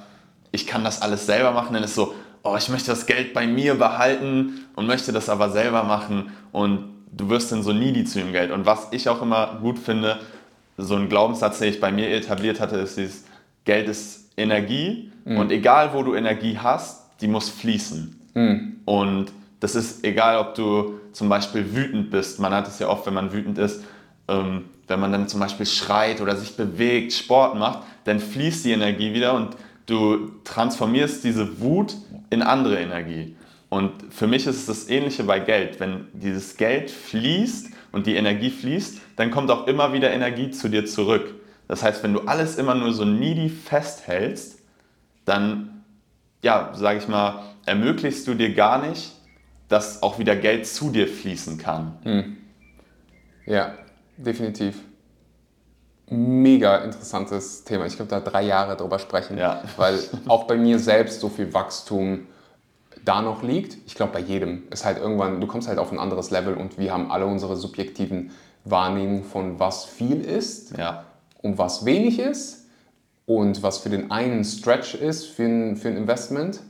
ich 0.51 0.67
kann 0.67 0.85
das 0.85 1.01
alles 1.01 1.27
selber 1.27 1.53
machen, 1.53 1.73
dann 1.75 1.83
ist 1.83 1.95
so, 1.95 2.15
oh, 2.43 2.57
ich 2.57 2.69
möchte 2.69 2.91
das 2.91 3.07
Geld 3.07 3.35
bei 3.35 3.47
mir 3.47 3.75
behalten 3.75 4.65
und 4.75 4.87
möchte 4.87 5.13
das 5.13 5.29
aber 5.29 5.51
selber 5.51 5.85
machen. 5.85 6.33
Und 6.51 6.91
du 7.13 7.29
wirst 7.29 7.53
dann 7.53 7.63
so 7.63 7.73
needy 7.73 8.05
zu 8.05 8.19
dem 8.19 8.33
Geld. 8.33 8.51
Und 8.51 8.67
was 8.67 8.89
ich 8.91 9.09
auch 9.09 9.23
immer 9.23 9.59
gut 9.61 9.79
finde, 9.79 10.19
so 10.77 10.97
ein 10.97 11.09
Glaubenssatz, 11.09 11.59
den 11.59 11.71
ich 11.71 11.81
bei 11.81 11.93
mir 11.93 12.11
etabliert 12.11 12.61
hatte, 12.61 12.77
ist 12.77 12.97
dieses 12.97 13.25
Geld 13.65 13.89
ist 13.89 14.31
Energie 14.37 15.13
mhm. 15.25 15.37
und 15.37 15.53
egal 15.53 15.93
wo 15.93 16.03
du 16.03 16.15
Energie 16.15 16.59
hast, 16.59 17.07
die 17.21 17.29
muss 17.29 17.49
fließen. 17.49 18.21
Mhm. 18.35 18.81
Und 18.85 19.33
das 19.61 19.75
ist 19.75 20.05
egal, 20.05 20.39
ob 20.39 20.55
du 20.55 21.01
zum 21.13 21.29
Beispiel 21.29 21.75
wütend 21.75 22.11
bist. 22.11 22.41
Man 22.41 22.53
hat 22.53 22.67
es 22.67 22.79
ja 22.79 22.89
oft, 22.89 23.07
wenn 23.07 23.15
man 23.15 23.33
wütend 23.33 23.59
ist, 23.59 23.85
ähm, 24.29 24.65
wenn 24.89 24.99
man 24.99 25.13
dann 25.13 25.29
zum 25.29 25.41
Beispiel 25.41 25.67
schreit 25.67 26.21
oder 26.21 26.37
sich 26.37 26.57
bewegt, 26.57 27.13
Sport 27.13 27.57
macht, 27.57 27.81
dann 28.05 28.19
fließt 28.19 28.65
die 28.65 28.73
Energie 28.73 29.15
wieder 29.15 29.35
und 29.35 29.51
du 29.87 30.31
transformierst 30.45 31.25
diese 31.25 31.61
Wut 31.61 31.97
in 32.31 32.43
andere 32.43 32.79
Energie. 32.81 33.37
Und 33.69 34.13
für 34.13 34.27
mich 34.27 34.47
ist 34.47 34.57
es 34.57 34.67
das 34.67 34.89
Ähnliche 34.89 35.25
bei 35.25 35.41
Geld. 35.41 35.81
Wenn 35.81 36.09
dieses 36.13 36.57
Geld 36.57 36.91
fließt 36.91 37.69
und 37.91 38.07
die 38.07 38.17
Energie 38.17 38.51
fließt, 38.51 39.01
dann 39.17 39.31
kommt 39.31 39.51
auch 39.51 39.67
immer 39.67 39.93
wieder 39.93 40.11
Energie 40.13 40.51
zu 40.51 40.69
dir 40.69 40.85
zurück. 40.85 41.35
Das 41.69 41.83
heißt, 41.83 42.03
wenn 42.03 42.13
du 42.13 42.21
alles 42.21 42.57
immer 42.57 42.75
nur 42.75 42.93
so 42.93 43.05
needy 43.05 43.49
festhältst, 43.49 44.59
dann, 45.25 45.85
ja, 46.43 46.73
sage 46.75 46.99
ich 46.99 47.09
mal, 47.09 47.45
ermöglichst 47.65 48.27
du 48.27 48.35
dir 48.35 48.53
gar 48.53 48.87
nicht, 48.87 49.13
dass 49.69 50.03
auch 50.03 50.19
wieder 50.19 50.37
Geld 50.37 50.67
zu 50.67 50.91
dir 50.91 51.09
fließen 51.09 51.57
kann. 51.57 51.97
Hm. 52.03 52.37
Ja, 53.47 53.75
definitiv. 54.19 54.75
Mega 56.11 56.79
interessantes 56.79 57.65
Thema. 57.65 57.87
Ich 57.87 57.97
könnte 57.97 58.15
da 58.15 58.21
drei 58.21 58.43
Jahre 58.43 58.77
drüber 58.77 58.99
sprechen, 58.99 59.39
Ja. 59.39 59.63
weil 59.77 59.99
auch 60.29 60.45
bei 60.45 60.57
mir 60.57 60.79
selbst 60.79 61.21
so 61.21 61.29
viel 61.29 61.55
Wachstum 61.55 62.27
da 63.05 63.23
noch 63.23 63.43
liegt. 63.43 63.79
Ich 63.87 63.95
glaube, 63.95 64.13
bei 64.13 64.21
jedem 64.21 64.65
ist 64.71 64.85
halt 64.85 64.99
irgendwann, 64.99 65.41
du 65.41 65.47
kommst 65.47 65.69
halt 65.69 65.79
auf 65.79 65.91
ein 65.91 65.99
anderes 65.99 66.31
Level 66.31 66.55
und 66.55 66.79
wir 66.79 66.93
haben 66.93 67.11
alle 67.11 67.27
unsere 67.27 67.57
subjektiven 67.57 68.31
Wahrnehmungen 68.65 69.25
von 69.25 69.59
was 69.59 69.85
viel 69.85 70.21
ist 70.21 70.77
Ja, 70.77 71.05
und 71.41 71.59
was 71.59 71.85
wenig 71.85 72.19
ist 72.21 72.67
und 73.27 73.63
was 73.63 73.79
für 73.79 73.89
den 73.91 74.11
einen 74.11 74.45
Stretch 74.45 74.95
ist 74.95 75.27
für 75.27 75.45
ein, 75.45 75.77
für 75.77 75.89
ein 75.89 75.97
Investment, 75.97 76.61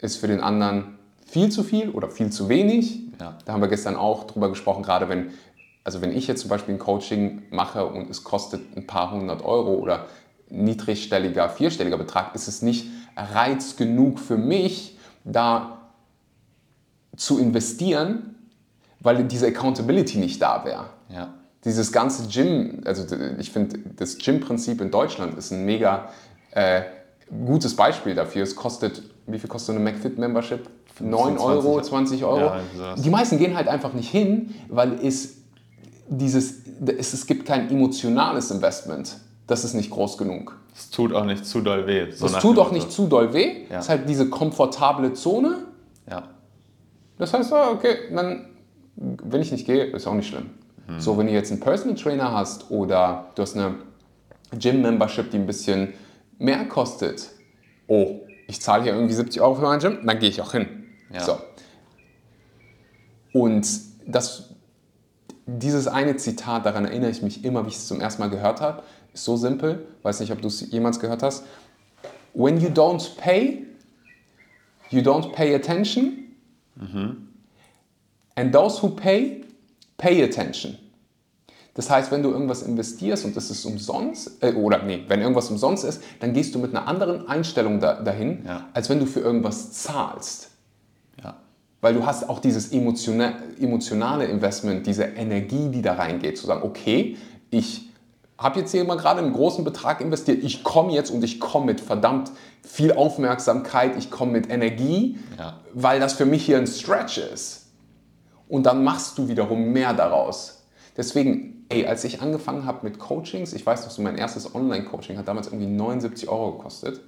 ist 0.00 0.16
für 0.16 0.26
den 0.26 0.40
anderen 0.40 0.98
viel 1.24 1.50
zu 1.50 1.62
viel 1.62 1.90
oder 1.90 2.08
viel 2.10 2.30
zu 2.30 2.48
wenig. 2.48 3.00
Ja. 3.20 3.36
Da 3.44 3.52
haben 3.52 3.60
wir 3.60 3.68
gestern 3.68 3.96
auch 3.96 4.24
drüber 4.24 4.48
gesprochen, 4.48 4.82
gerade 4.82 5.08
wenn, 5.08 5.30
also 5.86 6.02
wenn 6.02 6.10
ich 6.10 6.26
jetzt 6.26 6.40
zum 6.40 6.50
Beispiel 6.50 6.74
ein 6.74 6.80
Coaching 6.80 7.42
mache 7.50 7.86
und 7.86 8.10
es 8.10 8.24
kostet 8.24 8.76
ein 8.76 8.88
paar 8.88 9.12
hundert 9.12 9.44
Euro 9.44 9.74
oder 9.74 10.06
niedrigstelliger, 10.50 11.48
vierstelliger 11.48 11.96
Betrag, 11.96 12.34
ist 12.34 12.48
es 12.48 12.60
nicht 12.60 12.88
Reiz 13.16 13.76
genug 13.76 14.18
für 14.18 14.36
mich, 14.36 14.98
da 15.22 15.92
zu 17.16 17.38
investieren, 17.38 18.34
weil 18.98 19.22
diese 19.24 19.46
Accountability 19.46 20.18
nicht 20.18 20.42
da 20.42 20.64
wäre 20.64 20.86
ja, 21.08 21.32
dieses 21.64 21.92
ganze 21.92 22.26
Gym, 22.26 22.82
also 22.84 23.06
ich 23.38 23.52
finde, 23.52 23.78
das 23.94 24.18
Gym-Prinzip 24.18 24.80
in 24.80 24.90
Deutschland 24.90 25.38
ist 25.38 25.52
ein 25.52 25.64
mega 25.64 26.08
äh, 26.50 26.82
gutes 27.46 27.76
Beispiel 27.76 28.16
dafür. 28.16 28.42
Es 28.42 28.56
kostet, 28.56 29.04
wie 29.28 29.38
viel 29.38 29.48
kostet 29.48 29.76
eine 29.76 29.84
McFit-Membership? 29.84 30.68
9 30.98 31.38
Euro, 31.38 31.80
20 31.80 32.24
Euro. 32.24 32.56
Ja. 32.76 32.96
Die 32.96 33.10
meisten 33.10 33.38
gehen 33.38 33.54
halt 33.54 33.68
einfach 33.68 33.92
nicht 33.92 34.10
hin, 34.10 34.54
weil 34.68 34.94
es 34.94 35.45
dieses, 36.08 36.62
es, 36.86 37.12
es 37.12 37.26
gibt 37.26 37.46
kein 37.46 37.70
emotionales 37.70 38.50
Investment. 38.50 39.16
Das 39.46 39.64
ist 39.64 39.74
nicht 39.74 39.90
groß 39.90 40.18
genug. 40.18 40.58
es 40.74 40.90
tut 40.90 41.12
auch 41.14 41.24
nicht 41.24 41.46
zu 41.46 41.60
doll 41.60 41.86
weh. 41.86 42.10
So 42.10 42.26
Es 42.26 42.32
tut 42.38 42.58
auch 42.58 42.72
nicht 42.72 42.90
zu 42.90 43.06
doll 43.06 43.32
weh. 43.32 43.64
Ja. 43.70 43.78
Es 43.78 43.84
ist 43.84 43.88
halt 43.90 44.08
diese 44.08 44.28
komfortable 44.28 45.12
Zone. 45.12 45.58
Ja, 46.10 46.24
Das 47.18 47.32
heißt, 47.32 47.52
ah, 47.52 47.70
okay, 47.70 47.96
dann, 48.14 48.46
wenn 48.96 49.40
ich 49.40 49.52
nicht 49.52 49.66
gehe, 49.66 49.84
ist 49.84 50.06
auch 50.06 50.14
nicht 50.14 50.28
schlimm. 50.28 50.50
So, 50.98 51.18
wenn 51.18 51.26
du 51.26 51.32
jetzt 51.32 51.50
einen 51.50 51.58
Personal 51.60 51.96
Trainer 51.96 52.30
hast 52.32 52.70
oder 52.70 53.26
du 53.34 53.42
hast 53.42 53.56
eine 53.56 53.74
Gym-Membership, 54.56 55.32
die 55.32 55.38
ein 55.38 55.46
bisschen 55.46 55.94
mehr 56.38 56.64
kostet, 56.66 57.28
oh, 57.88 58.20
ich 58.46 58.60
zahle 58.60 58.84
hier 58.84 58.94
irgendwie 58.94 59.14
70 59.14 59.40
Euro 59.42 59.56
für 59.56 59.62
mein 59.62 59.80
Gym, 59.80 60.06
dann 60.06 60.18
gehe 60.20 60.28
ich 60.28 60.40
auch 60.40 60.52
hin. 60.52 60.84
Ja. 61.12 61.24
So. 61.24 61.38
Und 63.32 63.66
das, 64.06 64.54
dieses 65.46 65.86
eine 65.86 66.16
Zitat, 66.16 66.66
daran 66.66 66.84
erinnere 66.84 67.10
ich 67.10 67.22
mich 67.22 67.44
immer, 67.44 67.64
wie 67.64 67.68
ich 67.68 67.76
es 67.76 67.86
zum 67.86 68.00
ersten 68.00 68.20
Mal 68.20 68.30
gehört 68.30 68.60
habe, 68.60 68.82
ist 69.14 69.24
so 69.24 69.36
simpel, 69.36 69.86
weiß 70.02 70.20
nicht, 70.20 70.32
ob 70.32 70.42
du 70.42 70.48
es 70.48 70.70
jemals 70.70 70.98
gehört 71.00 71.22
hast. 71.22 71.44
When 72.34 72.60
you 72.60 72.68
don't 72.68 73.16
pay, 73.16 73.64
you 74.90 75.00
don't 75.00 75.32
pay 75.32 75.54
attention. 75.54 76.18
And 78.34 78.52
those 78.54 78.82
who 78.82 78.90
pay, 78.90 79.44
pay 79.96 80.22
attention. 80.22 80.76
Das 81.74 81.90
heißt, 81.90 82.10
wenn 82.10 82.22
du 82.22 82.30
irgendwas 82.30 82.62
investierst 82.62 83.24
und 83.26 83.36
das 83.36 83.50
ist 83.50 83.64
umsonst, 83.66 84.42
äh, 84.42 84.52
oder 84.54 84.82
nee, 84.82 85.04
wenn 85.08 85.20
irgendwas 85.20 85.50
umsonst 85.50 85.84
ist, 85.84 86.02
dann 86.20 86.32
gehst 86.32 86.54
du 86.54 86.58
mit 86.58 86.74
einer 86.74 86.88
anderen 86.88 87.28
Einstellung 87.28 87.80
da, 87.80 88.02
dahin, 88.02 88.44
Ja. 88.46 88.68
als 88.72 88.88
wenn 88.88 88.98
du 88.98 89.04
für 89.06 89.20
irgendwas 89.20 89.72
zahlst. 89.72 90.50
Weil 91.80 91.94
du 91.94 92.06
hast 92.06 92.28
auch 92.28 92.38
dieses 92.40 92.72
emotiona 92.72 93.34
emotionale 93.60 94.24
Investment, 94.26 94.86
diese 94.86 95.04
Energie, 95.04 95.68
die 95.70 95.82
da 95.82 95.94
reingeht, 95.94 96.38
zu 96.38 96.46
sagen, 96.46 96.62
okay, 96.64 97.16
ich 97.50 97.90
habe 98.38 98.60
jetzt 98.60 98.72
hier 98.72 98.84
mal 98.84 98.96
gerade 98.96 99.20
einen 99.20 99.32
großen 99.32 99.64
Betrag 99.64 100.00
investiert, 100.00 100.42
ich 100.44 100.62
komme 100.64 100.92
jetzt 100.92 101.10
und 101.10 101.22
ich 101.24 101.40
komme 101.40 101.66
mit 101.66 101.80
verdammt 101.80 102.30
viel 102.62 102.92
Aufmerksamkeit, 102.92 103.96
ich 103.96 104.10
komme 104.10 104.32
mit 104.32 104.50
Energie, 104.50 105.18
Ja. 105.38 105.60
weil 105.72 106.00
das 106.00 106.14
für 106.14 106.26
mich 106.26 106.44
hier 106.44 106.58
ein 106.58 106.66
Stretch 106.66 107.18
ist. 107.18 107.66
Und 108.48 108.64
dann 108.66 108.84
machst 108.84 109.16
du 109.18 109.28
wiederum 109.28 109.72
mehr 109.72 109.92
daraus. 109.94 110.64
Deswegen, 110.96 111.64
ey, 111.68 111.86
als 111.86 112.04
ich 112.04 112.20
angefangen 112.22 112.64
habe 112.64 112.80
mit 112.82 112.98
Coachings, 112.98 113.52
ich 113.54 113.64
weiß 113.64 113.84
noch 113.84 113.90
so, 113.90 114.02
mein 114.02 114.16
erstes 114.18 114.54
Online-Coaching 114.54 115.16
hat 115.18 115.28
damals 115.28 115.48
irgendwie 115.48 115.66
79 115.66 116.28
Euro 116.28 116.52
gekostet. 116.52 117.00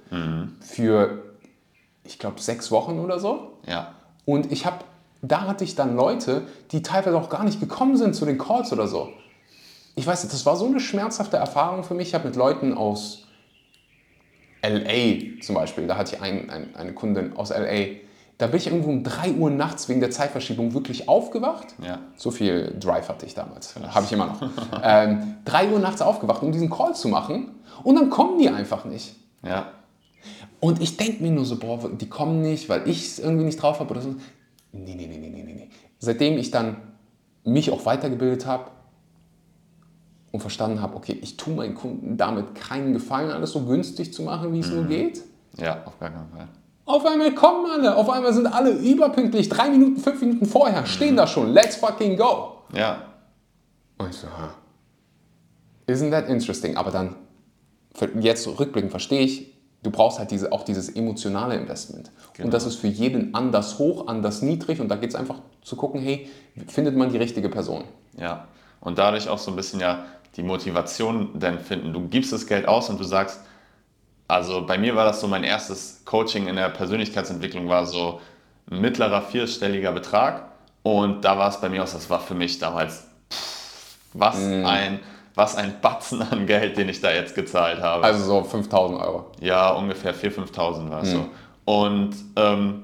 Für, 0.61 1.23
ich 2.03 2.17
glaube, 2.19 2.39
sechs 2.41 2.71
Wochen 2.71 2.99
oder 2.99 3.19
so. 3.19 3.53
ja, 3.67 3.93
Und 4.25 4.51
ich 4.51 4.65
habe, 4.65 4.77
da 5.21 5.41
hatte 5.47 5.63
ich 5.63 5.75
dann 5.75 5.95
Leute, 5.95 6.43
die 6.71 6.81
teilweise 6.81 7.17
auch 7.17 7.29
gar 7.29 7.43
nicht 7.43 7.59
gekommen 7.59 7.97
sind 7.97 8.15
zu 8.15 8.25
den 8.25 8.37
Calls 8.37 8.71
oder 8.71 8.87
so. 8.87 9.09
Ich 9.95 10.05
weiß 10.07 10.23
nicht, 10.23 10.33
das 10.33 10.45
war 10.45 10.55
so 10.55 10.65
eine 10.65 10.79
schmerzhafte 10.79 11.37
Erfahrung 11.37 11.83
für 11.83 11.93
mich. 11.93 12.09
Ich 12.09 12.13
habe 12.13 12.27
mit 12.27 12.35
Leuten 12.35 12.73
aus 12.73 13.25
LA 14.63 15.41
zum 15.41 15.55
Beispiel, 15.55 15.87
da 15.87 15.97
hatte 15.97 16.15
ich 16.15 16.21
ein, 16.21 16.49
ein, 16.49 16.75
eine 16.75 16.93
Kundin 16.93 17.35
aus 17.35 17.49
LA, 17.49 17.97
da 18.37 18.47
bin 18.47 18.57
ich 18.57 18.67
irgendwo 18.67 18.89
um 18.89 19.03
3 19.03 19.33
Uhr 19.33 19.49
nachts 19.49 19.89
wegen 19.89 19.99
der 19.99 20.11
Zeitverschiebung 20.11 20.73
wirklich 20.73 21.09
aufgewacht. 21.09 21.67
ja, 21.85 21.99
So 22.15 22.31
viel 22.31 22.73
Drive 22.79 23.09
hatte 23.09 23.25
ich 23.25 23.33
damals. 23.33 23.75
Habe 23.75 24.05
ich 24.05 24.11
immer 24.13 24.27
noch. 24.27 24.41
ähm, 24.81 25.35
3 25.45 25.69
Uhr 25.71 25.79
nachts 25.79 26.01
aufgewacht, 26.01 26.41
um 26.41 26.51
diesen 26.53 26.69
Call 26.69 26.95
zu 26.95 27.09
machen. 27.09 27.51
Und 27.83 27.95
dann 27.95 28.09
kommen 28.09 28.39
die 28.39 28.49
einfach 28.49 28.85
nicht. 28.85 29.15
ja, 29.43 29.67
Und 30.59 30.81
ich 30.81 30.97
denke 30.97 31.23
mir 31.23 31.31
nur 31.31 31.45
so, 31.45 31.57
boah, 31.57 31.89
die 31.89 32.09
kommen 32.09 32.41
nicht, 32.41 32.67
weil 32.69 32.87
ich 32.87 33.05
es 33.05 33.19
irgendwie 33.19 33.45
nicht 33.45 33.61
drauf 33.61 33.79
habe 33.79 33.91
oder 33.91 34.01
so. 34.01 34.09
Nee, 34.71 34.95
nee, 34.95 35.07
nee, 35.07 35.17
nee, 35.17 35.29
nee, 35.29 35.43
nee. 35.43 35.69
Seitdem 35.99 36.37
ich 36.37 36.51
dann 36.51 36.77
mich 37.43 37.71
auch 37.71 37.85
weitergebildet 37.85 38.45
habe 38.45 38.65
und 40.31 40.41
verstanden 40.41 40.81
habe, 40.81 40.95
okay, 40.95 41.17
ich 41.21 41.37
tue 41.37 41.55
meinen 41.55 41.75
Kunden 41.75 42.17
damit 42.17 42.55
keinen 42.55 42.93
Gefallen, 42.93 43.31
alles 43.31 43.51
so 43.51 43.65
günstig 43.65 44.13
zu 44.13 44.21
machen, 44.23 44.53
wie 44.53 44.59
es 44.59 44.69
nur 44.69 44.85
geht. 44.85 45.23
ja, 45.57 45.81
auf 45.85 45.97
gar 45.99 46.09
keinen 46.09 46.29
Fall. 46.29 46.47
Auf 46.85 47.05
einmal 47.05 47.33
kommen 47.35 47.69
alle, 47.71 47.95
auf 47.95 48.09
einmal 48.09 48.33
sind 48.33 48.47
alle 48.47 48.71
überpünktlich, 48.71 49.47
drei 49.47 49.69
Minuten, 49.69 49.97
fünf 49.97 50.21
Minuten 50.21 50.45
vorher, 50.45 50.85
stehen 50.85 51.15
da 51.15 51.25
schon, 51.27 51.53
let's 51.53 51.75
fucking 51.75 52.17
go. 52.17 52.63
Ja, 52.73 53.03
Und 53.97 54.09
ich 54.09 54.15
so, 54.15 54.27
ha. 54.27 54.53
Isn't 55.87 56.11
that 56.11 56.27
interesting? 56.29 56.77
Aber 56.77 56.91
dann, 56.91 57.15
jetzt 58.19 58.47
rückblickend 58.47 58.91
verstehe 58.91 59.21
ich, 59.21 59.55
du 59.83 59.91
brauchst 59.91 60.19
halt 60.19 60.31
diese, 60.31 60.51
auch 60.51 60.63
dieses 60.63 60.89
emotionale 60.89 61.55
Investment. 61.55 62.11
Und 62.37 62.53
das 62.53 62.65
ist 62.65 62.75
für 62.75 62.87
jeden 62.87 63.33
anders 63.33 63.79
hoch, 63.79 64.07
anders 64.07 64.41
niedrig. 64.41 64.79
Und 64.81 64.89
da 64.89 64.95
geht 64.95 65.09
es 65.09 65.15
einfach 65.15 65.35
zu 65.61 65.75
gucken, 65.75 66.01
hey, 66.01 66.29
findet 66.67 66.95
man 66.95 67.11
die 67.11 67.17
richtige 67.17 67.49
Person? 67.49 67.83
Ja, 68.17 68.47
und 68.81 68.97
dadurch 68.97 69.29
auch 69.29 69.37
so 69.37 69.51
ein 69.51 69.55
bisschen 69.55 69.79
ja 69.79 70.05
die 70.35 70.43
Motivation 70.43 71.31
dann 71.39 71.59
finden. 71.59 71.93
Du 71.93 72.07
gibst 72.07 72.31
das 72.31 72.47
Geld 72.47 72.67
aus 72.67 72.89
und 72.89 72.99
du 72.99 73.03
sagst, 73.03 73.41
also 74.27 74.65
bei 74.65 74.77
mir 74.77 74.95
war 74.95 75.05
das 75.05 75.21
so 75.21 75.27
mein 75.27 75.43
erstes 75.43 76.03
Coaching 76.05 76.47
in 76.47 76.55
der 76.55 76.69
Persönlichkeitsentwicklung 76.69 77.67
war 77.67 77.85
so 77.85 78.21
ein 78.69 78.79
mittlerer 78.79 79.23
vierstelliger 79.23 79.91
Betrag 79.91 80.45
und 80.83 81.25
da 81.25 81.37
war 81.37 81.49
es 81.49 81.59
bei 81.59 81.67
mir 81.67 81.83
aus, 81.83 81.93
das 81.93 82.09
war 82.09 82.19
für 82.19 82.35
mich 82.35 82.59
damals 82.59 83.07
pff, 83.31 83.97
was 84.13 84.37
ein 84.37 84.99
was 85.39 85.55
ein 85.55 85.75
Batzen 85.81 86.21
an 86.21 86.45
Geld, 86.45 86.77
den 86.77 86.89
ich 86.89 87.01
da 87.01 87.11
jetzt 87.11 87.33
gezahlt 87.33 87.81
habe. 87.81 88.03
Also 88.03 88.23
so 88.23 88.43
5000 88.43 88.99
Euro. 88.99 89.31
Ja, 89.39 89.71
ungefähr 89.71 90.13
4.000, 90.13 90.51
5.000 90.53 90.89
war 90.91 91.01
es 91.01 91.11
so. 91.11 91.29
Und 91.65 92.15
ähm, 92.35 92.83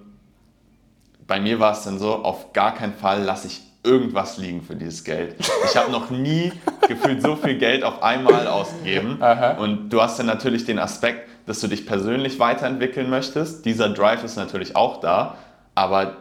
bei 1.27 1.39
mir 1.39 1.59
war 1.59 1.73
es 1.73 1.83
dann 1.83 1.99
so, 1.99 2.15
auf 2.15 2.53
gar 2.53 2.73
keinen 2.73 2.93
Fall 2.93 3.21
lasse 3.23 3.47
ich 3.47 3.61
irgendwas 3.83 4.37
liegen 4.37 4.61
für 4.63 4.75
dieses 4.75 5.03
Geld. 5.03 5.35
Ich 5.65 5.75
habe 5.75 5.91
noch 5.91 6.09
nie 6.09 6.51
gefühlt 6.87 7.21
so 7.21 7.35
viel 7.35 7.57
Geld 7.57 7.83
auf 7.83 8.01
einmal 8.01 8.47
ausgegeben. 8.47 9.19
Und 9.59 9.89
du 9.89 10.01
hast 10.01 10.17
dann 10.17 10.25
natürlich 10.25 10.65
den 10.65 10.79
Aspekt, 10.79 11.29
dass 11.45 11.59
du 11.59 11.67
dich 11.67 11.85
persönlich 11.85 12.39
weiterentwickeln 12.39 13.09
möchtest. 13.09 13.65
Dieser 13.65 13.89
Drive 13.89 14.23
ist 14.23 14.37
natürlich 14.37 14.75
auch 14.75 15.01
da, 15.01 15.35
aber 15.75 16.15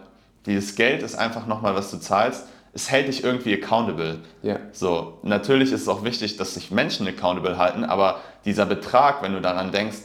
dieses 0.46 0.74
Geld 0.74 1.02
ist 1.02 1.14
einfach 1.14 1.46
nochmal, 1.46 1.74
was 1.74 1.90
du 1.90 1.98
zahlst. 1.98 2.46
Es 2.74 2.90
hält 2.90 3.08
dich 3.08 3.22
irgendwie 3.22 3.54
accountable. 3.54 4.18
Ja. 4.42 4.58
So, 4.72 5.18
natürlich 5.22 5.72
ist 5.72 5.82
es 5.82 5.88
auch 5.88 6.04
wichtig, 6.04 6.36
dass 6.36 6.54
sich 6.54 6.70
Menschen 6.70 7.06
accountable 7.06 7.56
halten, 7.56 7.84
aber 7.84 8.20
dieser 8.44 8.66
Betrag, 8.66 9.22
wenn 9.22 9.32
du 9.32 9.40
daran 9.40 9.70
denkst, 9.72 9.98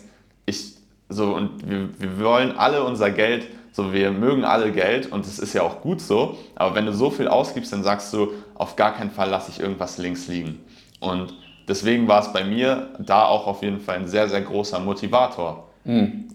ich 0.45 0.75
so 1.09 1.33
und 1.33 1.67
wir, 1.67 1.89
wir 1.97 2.23
wollen 2.23 2.57
alle 2.57 2.83
unser 2.83 3.09
Geld, 3.09 3.47
so 3.71 3.91
wir 3.93 4.11
mögen 4.11 4.43
alle 4.45 4.71
Geld 4.71 5.11
und 5.11 5.25
es 5.25 5.39
ist 5.39 5.53
ja 5.53 5.63
auch 5.63 5.81
gut 5.81 6.01
so, 6.01 6.37
aber 6.55 6.75
wenn 6.75 6.85
du 6.85 6.93
so 6.93 7.09
viel 7.09 7.27
ausgibst, 7.27 7.73
dann 7.73 7.83
sagst 7.83 8.13
du, 8.13 8.31
auf 8.55 8.75
gar 8.75 8.93
keinen 8.93 9.09
Fall 9.09 9.29
lasse 9.29 9.49
ich 9.51 9.59
irgendwas 9.59 9.97
links 9.97 10.27
liegen. 10.27 10.59
Und 10.99 11.33
deswegen 11.67 12.07
war 12.07 12.21
es 12.21 12.31
bei 12.31 12.43
mir 12.43 12.89
da 12.99 13.25
auch 13.25 13.47
auf 13.47 13.63
jeden 13.63 13.79
Fall 13.79 13.95
ein 13.95 14.07
sehr, 14.07 14.29
sehr 14.29 14.41
großer 14.41 14.79
Motivator 14.79 15.67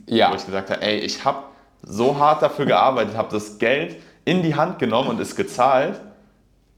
Ja. 0.07 0.31
wo 0.31 0.35
ich 0.35 0.45
gesagt 0.45 0.71
habe, 0.71 0.83
ey, 0.83 0.99
ich 0.99 1.25
habe 1.25 1.39
so 1.83 2.19
hart 2.19 2.43
dafür 2.43 2.67
gearbeitet, 2.67 3.17
habe 3.17 3.29
das 3.31 3.59
Geld 3.59 3.97
in 4.25 4.43
die 4.43 4.55
Hand 4.55 4.79
genommen 4.79 5.11
und 5.11 5.21
es 5.21 5.37
gezahlt. 5.37 6.01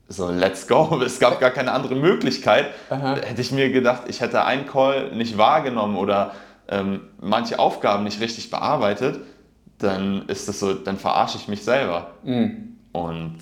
So, 0.08 0.30
let's 0.30 0.66
go. 0.66 1.00
Es 1.04 1.18
gab 1.18 1.40
gar 1.40 1.50
keine 1.50 1.72
andere 1.72 1.94
Möglichkeit. 1.96 2.66
Hätte 2.88 3.40
ich 3.40 3.52
mir 3.52 3.70
gedacht, 3.70 4.02
ich 4.08 4.20
hätte 4.20 4.44
einen 4.44 4.66
Call 4.66 5.12
nicht 5.14 5.36
wahrgenommen 5.36 5.96
oder 5.96 6.32
ähm, 6.68 7.00
manche 7.20 7.58
Aufgaben 7.58 8.04
nicht 8.04 8.20
richtig 8.20 8.50
bearbeitet, 8.50 9.20
dann 9.78 10.26
ist 10.28 10.48
das 10.48 10.60
so, 10.60 10.74
dann 10.74 10.96
verarsche 10.96 11.38
ich 11.38 11.48
mich 11.48 11.62
selber. 11.62 12.12
Mhm. 12.24 12.76
Und 12.92 13.36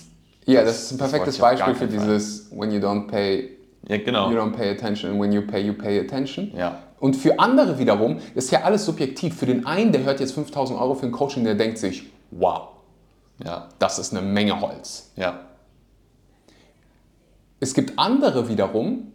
Ja, 0.47 0.65
das 0.65 0.83
ist 0.85 0.93
ein 0.93 0.99
das 0.99 1.11
perfektes 1.11 1.39
Beispiel 1.39 1.75
für 1.75 1.87
dieses 1.87 2.51
when 2.51 2.71
you 2.71 2.81
don't 2.81 3.07
pay, 3.09 3.51
ja, 3.89 3.99
genau. 3.99 4.31
you 4.31 4.37
don't 4.39 4.53
pay 4.53 4.71
attention 4.71 5.11
and 5.12 5.21
when 5.21 5.33
you 5.33 5.43
pay, 5.43 5.61
you 5.61 5.73
pay 5.75 6.01
attention. 6.01 6.51
Ja. 6.57 6.79
Und 6.99 7.15
für 7.17 7.39
andere 7.39 7.79
wiederum 7.79 8.19
ist 8.35 8.51
ja 8.51 8.62
alles 8.62 8.85
subjektiv. 8.87 9.37
Für 9.37 9.47
den 9.47 9.67
einen, 9.67 9.93
der 9.93 10.05
hört 10.05 10.21
jetzt 10.21 10.33
5000 10.33 10.79
Euro 10.81 10.95
für 10.95 11.07
ein 11.07 11.12
Coaching, 11.12 11.45
der 11.45 11.55
denkt 11.55 11.79
sich, 11.79 12.05
wow, 12.31 12.69
Ja, 13.45 13.69
das 13.79 13.99
ist 13.99 14.12
eine 14.15 14.23
Menge 14.27 14.61
Holz. 14.61 15.12
ja, 15.17 15.41
Es 17.65 17.73
gibt 17.73 17.99
andere 17.99 18.47
wiederum, 18.51 19.11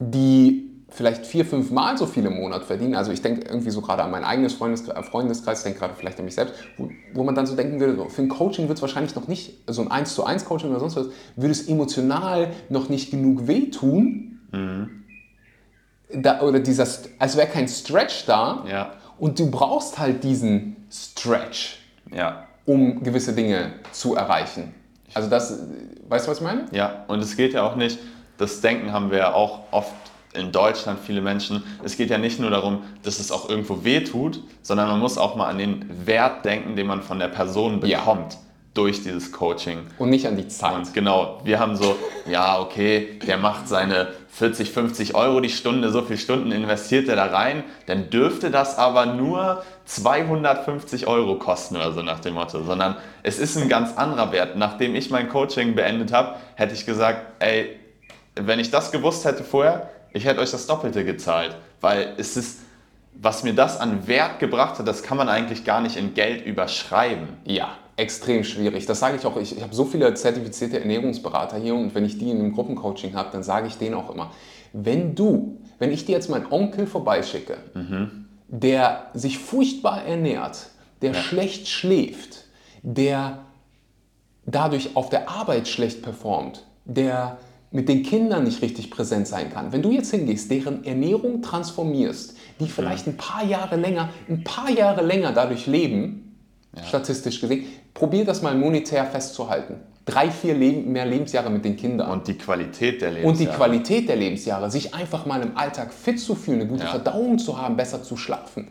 die 0.00 0.68
vielleicht 0.88 1.24
vier, 1.24 1.44
fünf 1.44 1.70
Mal 1.70 1.96
so 1.96 2.06
viel 2.06 2.26
im 2.26 2.34
Monat 2.34 2.64
verdienen. 2.64 2.96
Also 2.96 3.12
ich 3.12 3.22
denke 3.22 3.48
irgendwie 3.48 3.70
so 3.70 3.80
gerade 3.80 4.02
an 4.02 4.10
mein 4.10 4.24
eigenes 4.24 4.54
Freundeskreis, 4.54 5.06
Freundeskreis 5.06 5.58
ich 5.58 5.62
denke 5.62 5.78
gerade 5.78 5.94
vielleicht 5.94 6.18
an 6.18 6.24
mich 6.24 6.34
selbst, 6.34 6.54
wo, 6.76 6.90
wo 7.14 7.22
man 7.22 7.36
dann 7.36 7.46
so 7.46 7.54
denken 7.54 7.78
würde, 7.78 8.10
für 8.10 8.22
ein 8.22 8.28
Coaching 8.28 8.66
wird 8.66 8.78
es 8.78 8.82
wahrscheinlich 8.82 9.14
noch 9.14 9.28
nicht, 9.28 9.58
so 9.68 9.80
ein 9.80 9.92
1 9.92 10.12
zu 10.12 10.24
1 10.24 10.44
Coaching 10.44 10.70
oder 10.70 10.80
sonst 10.80 10.96
was, 10.96 11.06
würde 11.36 11.52
es 11.52 11.68
emotional 11.68 12.50
noch 12.68 12.88
nicht 12.88 13.12
genug 13.12 13.46
wehtun. 13.46 14.40
Da, 16.12 16.40
oder 16.40 16.58
dieser, 16.58 16.88
als 17.20 17.36
wäre 17.36 17.46
kein 17.46 17.68
Stretch 17.68 18.26
da. 18.26 18.64
ja, 18.68 18.94
Und 19.20 19.38
du 19.38 19.48
brauchst 19.52 20.00
halt 20.00 20.24
diesen 20.24 20.74
Stretch, 20.90 21.78
ja. 22.12 22.48
um 22.66 23.04
gewisse 23.04 23.32
Dinge 23.34 23.74
zu 23.92 24.16
erreichen. 24.16 24.74
Also 25.14 25.28
das, 25.28 25.58
weißt 26.08 26.26
du, 26.26 26.30
was 26.30 26.38
ich 26.38 26.44
meine? 26.44 26.66
Ja, 26.72 27.04
und 27.08 27.20
es 27.20 27.36
geht 27.36 27.52
ja 27.52 27.62
auch 27.62 27.76
nicht, 27.76 27.98
das 28.38 28.60
Denken 28.60 28.92
haben 28.92 29.10
wir 29.10 29.18
ja 29.18 29.34
auch 29.34 29.60
oft 29.70 29.92
in 30.32 30.52
Deutschland, 30.52 31.00
viele 31.00 31.20
Menschen. 31.20 31.62
Es 31.82 31.96
geht 31.96 32.10
ja 32.10 32.18
nicht 32.18 32.38
nur 32.38 32.50
darum, 32.50 32.84
dass 33.02 33.18
es 33.18 33.32
auch 33.32 33.48
irgendwo 33.48 33.84
weh 33.84 34.00
tut, 34.00 34.42
sondern 34.62 34.88
man 34.88 35.00
muss 35.00 35.18
auch 35.18 35.34
mal 35.34 35.48
an 35.48 35.58
den 35.58 36.06
Wert 36.06 36.44
denken, 36.44 36.76
den 36.76 36.86
man 36.86 37.02
von 37.02 37.18
der 37.18 37.28
Person 37.28 37.80
Ja. 37.84 38.30
Durch 38.74 39.02
dieses 39.02 39.32
Coaching. 39.32 39.86
Und 39.98 40.10
nicht 40.10 40.26
an 40.26 40.36
die 40.36 40.46
Zeit. 40.48 40.76
Und 40.76 40.94
genau, 40.94 41.40
wir 41.44 41.58
haben 41.58 41.74
so, 41.74 41.96
ja, 42.26 42.60
okay, 42.60 43.18
der 43.26 43.36
macht 43.36 43.68
seine 43.68 44.08
40, 44.28 44.70
50 44.70 45.14
Euro 45.14 45.40
die 45.40 45.50
Stunde, 45.50 45.90
so 45.90 46.02
viele 46.02 46.18
Stunden 46.18 46.52
investiert 46.52 47.08
er 47.08 47.16
da 47.16 47.26
rein, 47.26 47.64
dann 47.86 48.10
dürfte 48.10 48.50
das 48.50 48.78
aber 48.78 49.06
nur 49.06 49.64
250 49.86 51.08
Euro 51.08 51.36
kosten 51.36 51.76
oder 51.76 51.92
so 51.92 52.02
nach 52.02 52.20
dem 52.20 52.34
Motto, 52.34 52.62
sondern 52.62 52.96
es 53.24 53.40
ist 53.40 53.56
ein 53.56 53.68
ganz 53.68 53.96
anderer 53.96 54.30
Wert. 54.30 54.56
Nachdem 54.56 54.94
ich 54.94 55.10
mein 55.10 55.28
Coaching 55.28 55.74
beendet 55.74 56.12
habe, 56.12 56.36
hätte 56.54 56.74
ich 56.74 56.86
gesagt, 56.86 57.20
ey, 57.40 57.76
wenn 58.36 58.60
ich 58.60 58.70
das 58.70 58.92
gewusst 58.92 59.24
hätte 59.24 59.42
vorher, 59.42 59.90
ich 60.12 60.24
hätte 60.24 60.40
euch 60.40 60.52
das 60.52 60.66
Doppelte 60.66 61.04
gezahlt, 61.04 61.56
weil 61.80 62.14
es 62.16 62.36
ist, 62.36 62.60
was 63.14 63.42
mir 63.42 63.54
das 63.54 63.78
an 63.80 64.06
Wert 64.06 64.38
gebracht 64.38 64.78
hat, 64.78 64.86
das 64.86 65.02
kann 65.02 65.16
man 65.16 65.28
eigentlich 65.28 65.64
gar 65.64 65.80
nicht 65.80 65.96
in 65.96 66.14
Geld 66.14 66.46
überschreiben. 66.46 67.28
Ja, 67.44 67.70
extrem 68.00 68.44
schwierig. 68.44 68.86
Das 68.86 69.00
sage 69.00 69.16
ich 69.16 69.26
auch. 69.26 69.36
Ich, 69.36 69.56
ich 69.56 69.62
habe 69.62 69.74
so 69.74 69.84
viele 69.84 70.12
zertifizierte 70.14 70.80
Ernährungsberater 70.80 71.58
hier 71.58 71.74
und 71.74 71.94
wenn 71.94 72.04
ich 72.04 72.18
die 72.18 72.30
in 72.30 72.38
einem 72.38 72.52
Gruppencoaching 72.52 73.14
habe, 73.14 73.28
dann 73.32 73.42
sage 73.42 73.68
ich 73.68 73.76
denen 73.76 73.94
auch 73.94 74.12
immer, 74.12 74.32
wenn 74.72 75.14
du, 75.14 75.58
wenn 75.78 75.92
ich 75.92 76.06
dir 76.06 76.12
jetzt 76.12 76.30
meinen 76.30 76.50
Onkel 76.50 76.86
vorbeischicke, 76.86 77.58
der 78.48 79.10
sich 79.14 79.38
furchtbar 79.38 80.04
ernährt, 80.04 80.68
der 81.02 81.14
schlecht 81.14 81.68
schläft, 81.68 82.44
der 82.82 83.40
dadurch 84.46 84.96
auf 84.96 85.08
der 85.08 85.28
Arbeit 85.28 85.68
schlecht 85.68 86.02
performt, 86.02 86.64
der 86.84 87.38
mit 87.70 87.88
den 87.88 88.02
Kindern 88.02 88.44
nicht 88.44 88.62
richtig 88.62 88.90
präsent 88.90 89.28
sein 89.28 89.52
kann. 89.52 89.72
Wenn 89.72 89.82
du 89.82 89.92
jetzt 89.92 90.10
hingehst, 90.10 90.50
deren 90.50 90.84
Ernährung 90.84 91.40
transformierst, 91.42 92.36
die 92.58 92.66
vielleicht 92.66 93.06
ein 93.06 93.16
paar 93.16 93.44
Jahre 93.44 93.76
länger, 93.76 94.08
ein 94.28 94.42
paar 94.42 94.70
Jahre 94.70 95.04
länger 95.04 95.32
dadurch 95.32 95.66
leben, 95.66 96.36
statistisch 96.84 97.40
gesehen, 97.40 97.66
probier 97.94 98.24
das 98.24 98.42
mal 98.42 98.54
monetär 98.54 99.04
festzuhalten. 99.06 99.76
Drei, 100.06 100.30
vier 100.30 100.54
Leben, 100.54 100.90
mehr 100.92 101.04
Lebensjahre 101.06 101.50
mit 101.50 101.64
den 101.64 101.76
Kindern. 101.76 102.10
Und 102.10 102.26
die 102.26 102.34
Qualität 102.36 103.00
der 103.02 103.10
Und 103.10 103.14
die 103.16 103.20
Lebensjahre. 103.22 103.56
Qualität 103.56 104.08
der 104.08 104.16
Lebensjahre, 104.16 104.70
sich 104.70 104.94
einfach 104.94 105.26
mal 105.26 105.40
im 105.42 105.56
Alltag 105.56 105.92
fit 105.92 106.18
zu 106.18 106.34
fühlen, 106.34 106.60
eine 106.62 106.68
gute 106.68 106.84
Ja. 106.84 106.90
Verdauung 106.90 107.38
zu 107.38 107.60
haben, 107.60 107.76
besser 107.76 108.02
zu 108.02 108.16
schlafen. 108.16 108.68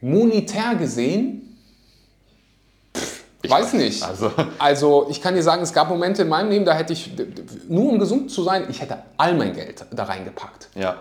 Monetär 0.00 0.74
gesehen, 0.74 1.56
pff, 2.96 3.24
Ich 3.42 3.50
weiß 3.50 3.72
nicht. 3.74 4.02
Also, 4.02 4.30
Also 4.58 5.06
ich 5.10 5.20
kann 5.22 5.34
dir 5.34 5.42
sagen, 5.42 5.62
es 5.62 5.72
gab 5.72 5.88
Momente 5.88 6.22
in 6.22 6.28
meinem 6.28 6.50
Leben, 6.50 6.64
da 6.64 6.74
hätte 6.74 6.92
ich, 6.92 7.12
nur 7.68 7.90
um 7.92 7.98
gesund 7.98 8.30
zu 8.30 8.42
sein, 8.42 8.64
ich 8.68 8.80
hätte 8.80 8.98
all 9.16 9.34
mein 9.34 9.54
Geld 9.54 9.84
da 9.90 10.04
reingepackt. 10.04 10.68
ja. 10.74 10.96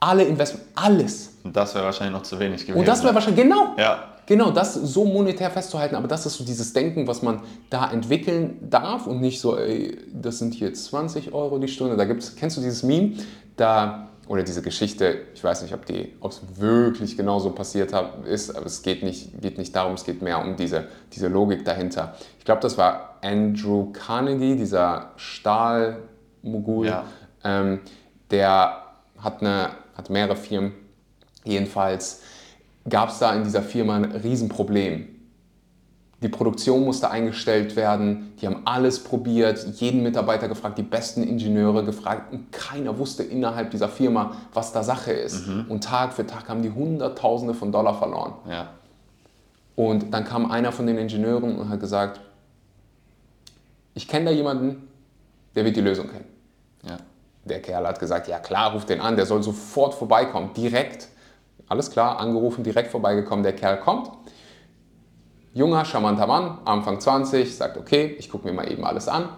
Alle 0.00 0.22
Investments, 0.22 0.68
alles. 0.76 1.30
Und 1.42 1.56
das 1.56 1.74
wäre 1.74 1.84
wahrscheinlich 1.86 2.12
noch 2.14 2.22
zu 2.22 2.38
wenig 2.38 2.60
gewesen. 2.60 2.78
Und 2.78 2.86
das 2.86 3.02
wäre 3.02 3.12
wahrscheinlich, 3.14 3.42
genau, 3.42 3.74
Ja, 3.76 4.04
genau, 4.28 4.50
das 4.52 4.74
so 4.74 5.04
monetär 5.06 5.50
festzuhalten, 5.50 5.96
aber 5.96 6.06
das 6.06 6.26
ist 6.26 6.36
so 6.36 6.44
dieses 6.44 6.72
Denken, 6.74 7.06
was 7.08 7.22
man 7.22 7.40
da 7.70 7.90
entwickeln 7.90 8.58
darf 8.70 9.06
und 9.06 9.20
nicht 9.20 9.40
so, 9.40 9.56
ey, 9.58 9.96
das 10.12 10.38
sind 10.38 10.54
hier 10.54 10.72
20 10.72 11.32
Euro 11.32 11.58
die 11.58 11.66
Stunde. 11.66 11.96
Da 11.96 12.04
gibt's, 12.04 12.36
kennst 12.36 12.56
du 12.58 12.60
dieses 12.60 12.82
Meme? 12.82 13.14
Da, 13.56 14.10
oder 14.28 14.42
diese 14.42 14.60
Geschichte, 14.60 15.22
ich 15.34 15.42
weiß 15.42 15.62
nicht, 15.62 15.72
ob 15.72 15.86
die, 15.86 16.12
ob 16.20 16.32
es 16.32 16.42
wirklich 16.56 17.16
genauso 17.16 17.50
passiert 17.50 17.92
hat, 17.94 18.26
ist, 18.26 18.54
aber 18.54 18.66
es 18.66 18.82
geht 18.82 19.02
nicht, 19.02 19.40
geht 19.40 19.56
nicht 19.56 19.74
darum, 19.74 19.94
es 19.94 20.04
geht 20.04 20.20
mehr 20.20 20.38
um 20.44 20.54
diese, 20.56 20.88
diese 21.12 21.28
Logik 21.28 21.64
dahinter. 21.64 22.14
Ich 22.38 22.44
glaube, 22.44 22.60
das 22.60 22.76
war 22.76 23.16
Andrew 23.22 23.90
Carnegie, 23.92 24.54
dieser 24.56 25.12
Stahlmogul, 25.16 26.86
Ja. 26.86 27.04
ähm, 27.42 27.80
der 28.30 28.82
hat, 29.18 29.40
eine, 29.40 29.70
hat 29.96 30.10
mehrere 30.10 30.36
Firmen. 30.36 30.72
Jedenfalls 31.44 32.20
gab 32.88 33.10
es 33.10 33.18
da 33.18 33.34
in 33.34 33.44
dieser 33.44 33.62
Firma 33.62 33.96
ein 33.96 34.04
Riesenproblem. 34.04 35.08
Die 36.20 36.28
Produktion 36.28 36.84
musste 36.84 37.10
eingestellt 37.12 37.76
werden, 37.76 38.32
die 38.40 38.46
haben 38.48 38.62
alles 38.64 39.04
probiert, 39.04 39.64
jeden 39.80 40.02
Mitarbeiter 40.02 40.48
gefragt, 40.48 40.76
die 40.76 40.82
besten 40.82 41.22
Ingenieure 41.22 41.84
gefragt 41.84 42.32
und 42.32 42.50
keiner 42.50 42.98
wusste 42.98 43.22
innerhalb 43.22 43.70
dieser 43.70 43.88
Firma, 43.88 44.32
was 44.52 44.72
da 44.72 44.82
Sache 44.82 45.12
ist. 45.12 45.46
Und 45.68 45.84
Tag 45.84 46.12
für 46.12 46.26
Tag 46.26 46.48
haben 46.48 46.62
die 46.62 46.72
Hunderttausende 46.72 47.54
von 47.54 47.70
Dollar 47.70 47.94
verloren. 47.96 48.32
ja, 48.50 48.68
Und 49.76 50.12
dann 50.12 50.24
kam 50.24 50.50
einer 50.50 50.72
von 50.72 50.88
den 50.88 50.98
Ingenieuren 50.98 51.56
und 51.56 51.68
hat 51.68 51.78
gesagt, 51.78 52.20
ich 53.94 54.08
kenne 54.08 54.26
da 54.26 54.30
jemanden, 54.32 54.88
der 55.54 55.64
wird 55.64 55.76
die 55.76 55.80
Lösung 55.82 56.08
kennen. 56.08 56.24
ja, 56.84 56.96
Der 57.44 57.62
Kerl 57.62 57.86
hat 57.86 58.00
gesagt, 58.00 58.26
ja 58.26 58.40
klar, 58.40 58.72
ruf 58.72 58.84
den 58.86 59.00
an, 59.00 59.14
der 59.14 59.26
soll 59.26 59.42
sofort 59.44 59.94
vorbeikommen, 59.94 60.52
direkt. 60.52 61.08
Alles 61.68 61.90
klar, 61.90 62.18
angerufen, 62.18 62.64
direkt 62.64 62.90
vorbeigekommen, 62.90 63.42
der 63.42 63.54
Kerl 63.54 63.78
kommt. 63.80 64.10
Junger, 65.54 65.84
charmanter 65.84 66.26
Mann, 66.26 66.58
Anfang 66.64 67.00
20, 67.00 67.56
sagt, 67.56 67.76
okay, 67.76 68.16
ich 68.18 68.30
gucke 68.30 68.46
mir 68.46 68.54
mal 68.54 68.70
eben 68.70 68.84
alles 68.84 69.08
an. 69.08 69.28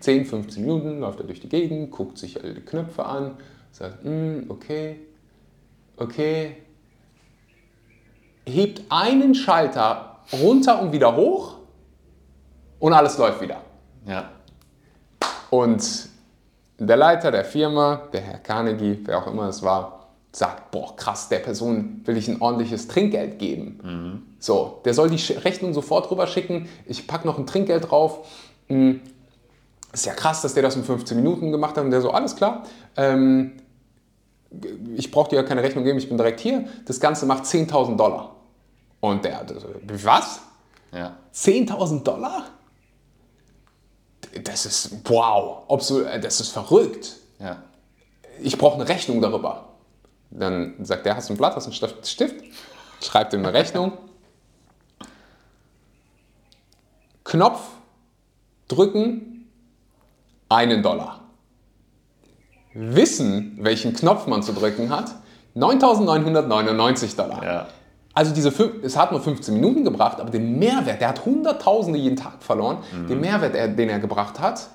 10, 0.00 0.24
15 0.26 0.62
Minuten 0.62 1.00
läuft 1.00 1.20
er 1.20 1.26
durch 1.26 1.40
die 1.40 1.48
Gegend, 1.48 1.90
guckt 1.90 2.18
sich 2.18 2.42
alle 2.42 2.54
die 2.54 2.60
Knöpfe 2.62 3.04
an, 3.04 3.36
sagt, 3.70 4.02
"Hm, 4.02 4.46
okay, 4.48 5.00
okay. 5.96 6.56
Hebt 8.46 8.82
einen 8.88 9.34
Schalter 9.34 10.18
runter 10.32 10.80
und 10.80 10.92
wieder 10.92 11.14
hoch 11.16 11.56
und 12.78 12.92
alles 12.92 13.18
läuft 13.18 13.40
wieder. 13.40 13.60
ja, 14.06 14.30
Und 15.50 16.08
der 16.78 16.96
Leiter 16.96 17.30
der 17.30 17.44
Firma, 17.44 18.02
der 18.12 18.22
Herr 18.22 18.38
Carnegie, 18.38 18.98
wer 19.04 19.18
auch 19.18 19.26
immer 19.26 19.48
es 19.48 19.62
war, 19.62 19.99
sagt, 20.32 20.70
boah, 20.70 20.94
krass, 20.96 21.28
der 21.28 21.40
Person 21.40 22.02
will 22.04 22.16
ich 22.16 22.28
ein 22.28 22.40
ordentliches 22.40 22.86
Trinkgeld 22.88 23.38
geben. 23.38 24.36
So, 24.38 24.80
der 24.84 24.94
soll 24.94 25.10
die 25.10 25.32
Rechnung 25.32 25.74
sofort 25.74 26.10
rüber 26.10 26.26
schicken, 26.26 26.68
ich 26.86 27.06
packe 27.06 27.26
noch 27.26 27.38
ein 27.38 27.46
Trinkgeld 27.46 27.90
drauf. 27.90 28.26
Hm, 28.68 29.00
Ist 29.92 30.06
ja 30.06 30.14
krass, 30.14 30.40
dass 30.42 30.54
der 30.54 30.62
das 30.62 30.76
in 30.76 30.84
15 30.84 31.16
Minuten 31.16 31.50
gemacht 31.50 31.76
hat. 31.76 31.84
Und 31.84 31.90
der 31.90 32.00
so, 32.00 32.10
alles 32.12 32.36
klar, 32.36 32.62
ähm, 32.96 33.54
ich 34.96 35.10
brauche 35.10 35.30
dir 35.30 35.36
ja 35.36 35.42
keine 35.42 35.62
Rechnung 35.62 35.84
geben, 35.84 35.98
ich 35.98 36.08
bin 36.08 36.16
direkt 36.16 36.40
hier. 36.40 36.64
Das 36.86 37.00
Ganze 37.00 37.26
macht 37.26 37.44
10.000 37.44 37.96
Dollar. 37.96 38.36
Und 39.00 39.24
der, 39.24 39.44
was? 40.04 40.40
ja, 40.92 41.16
10.000 41.34 42.02
Dollar? 42.04 42.46
Das 44.44 44.64
ist, 44.66 44.92
wow, 45.08 45.64
äh, 46.06 46.20
das 46.20 46.40
ist 46.40 46.50
verrückt. 46.50 47.16
ja, 47.40 47.62
Ich 48.40 48.56
brauche 48.58 48.74
eine 48.76 48.88
Rechnung 48.88 49.20
darüber. 49.20 49.69
Dann 50.30 50.74
sagt 50.84 51.06
der, 51.06 51.16
hast 51.16 51.28
du 51.28 51.34
ein 51.34 51.36
Blatt, 51.36 51.56
hast 51.56 51.64
du 51.66 51.70
einen 51.70 51.74
Stift? 51.76 52.06
Stift? 52.06 52.44
Schreibt 53.02 53.32
ihm 53.34 53.40
eine 53.40 53.52
Rechnung. 53.52 53.92
Knopf 57.24 57.60
drücken, 58.68 59.48
einen 60.48 60.82
Dollar. 60.82 61.20
Wissen, 62.74 63.58
welchen 63.60 63.94
Knopf 63.94 64.26
man 64.26 64.42
zu 64.42 64.52
drücken 64.52 64.90
hat, 64.90 65.14
9.999 65.56 67.16
Dollar. 67.16 67.44
ja, 67.44 67.66
Also 68.14 68.32
diese, 68.32 68.48
es 68.82 68.96
hat 68.96 69.10
nur 69.10 69.20
15 69.20 69.54
Minuten 69.54 69.84
gebracht, 69.84 70.20
aber 70.20 70.30
den 70.30 70.58
Mehrwert, 70.58 71.00
der 71.00 71.08
hat 71.08 71.24
Hunderttausende 71.24 71.98
jeden 71.98 72.16
Tag 72.16 72.42
verloren, 72.42 72.78
den 73.08 73.20
Mehrwert, 73.20 73.54
er- 73.56 73.68
den 73.68 73.88
er 73.88 73.98
gebracht 73.98 74.38
hat, 74.38 74.68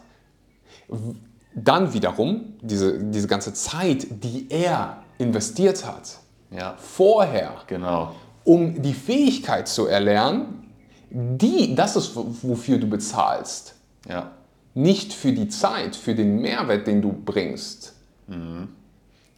dann 1.54 1.94
wiederum 1.94 2.54
diese, 2.62 3.00
diese 3.06 3.28
ganze 3.28 3.54
Zeit, 3.54 4.06
die 4.24 4.48
er 4.50 5.02
investiert 5.18 5.86
hat, 5.86 6.18
Ja, 6.52 6.76
vorher, 6.78 7.54
genau. 7.68 8.16
um 8.44 8.82
die 8.82 8.94
Fähigkeit 8.94 9.68
zu 9.68 9.88
erlernen, 9.88 10.72
die, 11.10 11.76
das 11.76 11.96
ist, 11.96 12.12
wofür 12.16 12.78
du 12.78 12.88
bezahlst. 12.88 13.76
Ja, 14.10 14.32
Nicht 14.74 15.14
für 15.14 15.32
die 15.32 15.48
Zeit, 15.48 15.96
für 15.96 16.14
den 16.16 16.42
Mehrwert, 16.42 16.88
den 16.88 17.02
du 17.02 17.12
bringst. 17.14 17.94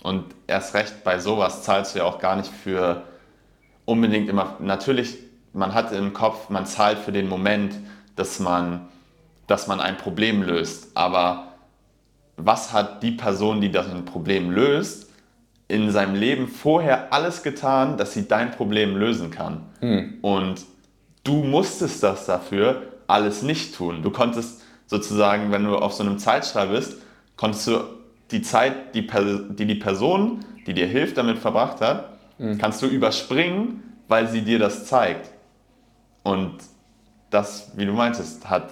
Und 0.04 0.26
erst 0.48 0.74
recht 0.74 1.04
bei 1.04 1.20
sowas 1.20 1.64
zahlst 1.64 1.94
du 1.94 2.00
ja 2.00 2.06
auch 2.06 2.20
gar 2.20 2.36
nicht 2.36 2.52
für 2.52 3.04
unbedingt 3.86 4.30
immer. 4.30 4.56
Natürlich, 4.60 5.18
man 5.54 5.74
hat 5.74 5.92
im 5.92 6.14
Kopf, 6.14 6.50
man 6.50 6.66
zahlt 6.66 6.98
für 7.00 7.12
den 7.12 7.28
Moment, 7.30 7.76
dass 8.16 8.40
man, 8.40 8.88
dass 9.48 9.68
man 9.68 9.80
ein 9.80 9.98
Problem 9.98 10.42
löst. 10.42 10.88
Aber 10.96 11.50
was 12.38 12.74
hat 12.74 13.04
die 13.04 13.12
Person, 13.12 13.62
die 13.62 13.72
das 13.72 13.88
ein 13.90 14.06
Problem 14.06 14.50
löst, 14.52 15.07
in 15.68 15.92
seinem 15.92 16.16
Leben 16.16 16.48
vorher 16.48 17.12
alles 17.12 17.44
getan, 17.44 17.98
dass 17.98 18.14
sie 18.14 18.28
dein 18.28 18.52
Problem 18.52 18.96
lösen 18.96 19.32
kann? 19.32 19.62
Und 20.22 20.66
du 21.24 21.44
musstest 21.44 22.04
das 22.04 22.26
dafür 22.26 22.84
alles 23.08 23.42
nicht 23.42 23.76
tun. 23.76 24.02
Du 24.02 24.12
konntest 24.12 24.62
sozusagen, 24.86 25.52
wenn 25.52 25.66
du 25.66 25.76
auf 25.78 25.94
so 25.94 26.04
einem 26.04 26.18
Zeitstrahl 26.20 26.68
bist, 26.68 26.98
konntest 27.36 27.68
du 27.68 27.80
die 28.32 28.42
Zeit, 28.42 28.96
die 28.96 29.06
die, 29.06 29.66
die 29.66 29.76
Person, 29.76 30.40
die 30.66 30.74
dir 30.74 30.88
hilft, 30.88 31.18
damit 31.18 31.38
verbracht 31.40 31.82
hat, 31.82 32.18
kannst 32.60 32.82
du 32.82 32.88
überspringen, 32.88 33.84
weil 34.08 34.28
sie 34.28 34.42
dir 34.42 34.60
das 34.60 34.86
zeigt. 34.86 35.32
Und 36.24 36.56
das, 37.30 37.72
wie 37.76 37.86
du 37.86 37.94
meintest, 37.94 38.50
hat 38.50 38.70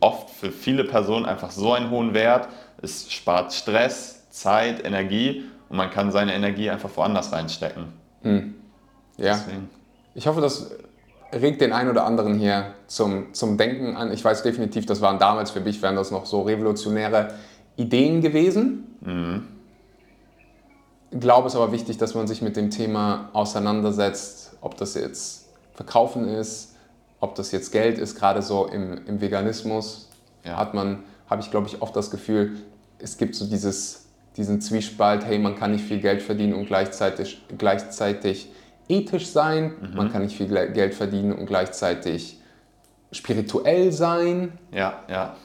oft 0.00 0.30
für 0.30 0.50
viele 0.50 0.84
Personen 0.84 1.26
einfach 1.26 1.50
so 1.50 1.72
einen 1.72 1.90
hohen 1.90 2.14
Wert. 2.14 2.48
Es 2.82 3.10
spart 3.12 3.52
Stress, 3.52 4.28
Zeit, 4.30 4.84
Energie 4.84 5.44
und 5.70 5.76
man 5.76 5.90
kann 5.90 6.12
seine 6.12 6.34
Energie 6.34 6.68
einfach 6.68 6.90
woanders 6.96 7.32
reinstecken. 7.32 7.84
Ja. 8.22 8.42
Deswegen. 9.16 9.70
Ich 10.14 10.26
hoffe, 10.26 10.40
das 10.40 10.70
regt 11.32 11.60
den 11.60 11.72
einen 11.72 11.88
oder 11.90 12.04
anderen 12.04 12.38
hier 12.38 12.74
zum, 12.88 13.32
zum 13.32 13.56
Denken 13.56 13.96
an. 13.96 14.12
Ich 14.12 14.24
weiß 14.24 14.42
definitiv, 14.42 14.84
das 14.84 15.00
waren 15.00 15.18
damals 15.18 15.52
für 15.52 15.60
mich, 15.60 15.80
wären 15.80 15.96
das 15.96 16.10
noch 16.10 16.26
so 16.26 16.42
revolutionäre 16.42 17.34
Ideen 17.76 18.20
gewesen. 18.20 19.46
Ich 21.12 21.20
glaube, 21.20 21.48
es 21.48 21.54
ist 21.54 21.60
aber 21.60 21.72
wichtig, 21.72 21.98
dass 21.98 22.14
man 22.14 22.26
sich 22.26 22.42
mit 22.42 22.56
dem 22.56 22.70
Thema 22.70 23.30
auseinandersetzt, 23.32 24.56
ob 24.60 24.76
das 24.76 24.94
jetzt 24.94 25.48
Verkaufen 25.74 26.28
ist, 26.28 26.74
ob 27.20 27.34
das 27.36 27.52
jetzt 27.52 27.72
Geld 27.72 27.98
ist, 27.98 28.16
gerade 28.16 28.42
so 28.42 28.66
im, 28.66 29.06
im 29.06 29.20
Veganismus 29.20 30.08
Ja. 30.44 30.56
hat 30.56 30.74
man, 30.74 31.04
habe 31.28 31.42
ich 31.42 31.50
glaube 31.50 31.68
ich 31.68 31.80
oft 31.80 31.94
das 31.94 32.10
Gefühl, 32.10 32.56
es 32.98 33.16
gibt 33.16 33.34
so 33.34 33.46
dieses, 33.46 33.99
diesen 34.36 34.60
Zwiespalt, 34.60 35.24
hey, 35.24 35.38
man 35.38 35.56
kann 35.56 35.72
nicht 35.72 35.84
viel 35.84 36.00
Geld 36.00 36.22
verdienen 36.22 36.54
und 36.54 36.66
gleichzeitig, 36.66 37.42
gleichzeitig 37.58 38.50
ethisch 38.88 39.26
sein, 39.26 39.74
man 39.94 40.10
kann 40.10 40.22
nicht 40.22 40.36
viel 40.36 40.48
Geld 40.48 40.94
verdienen 40.94 41.32
und 41.32 41.46
gleichzeitig 41.46 42.38
spirituell 43.12 43.92
sein. 43.92 44.58
Ja, 44.72 45.02
ja. 45.08 45.36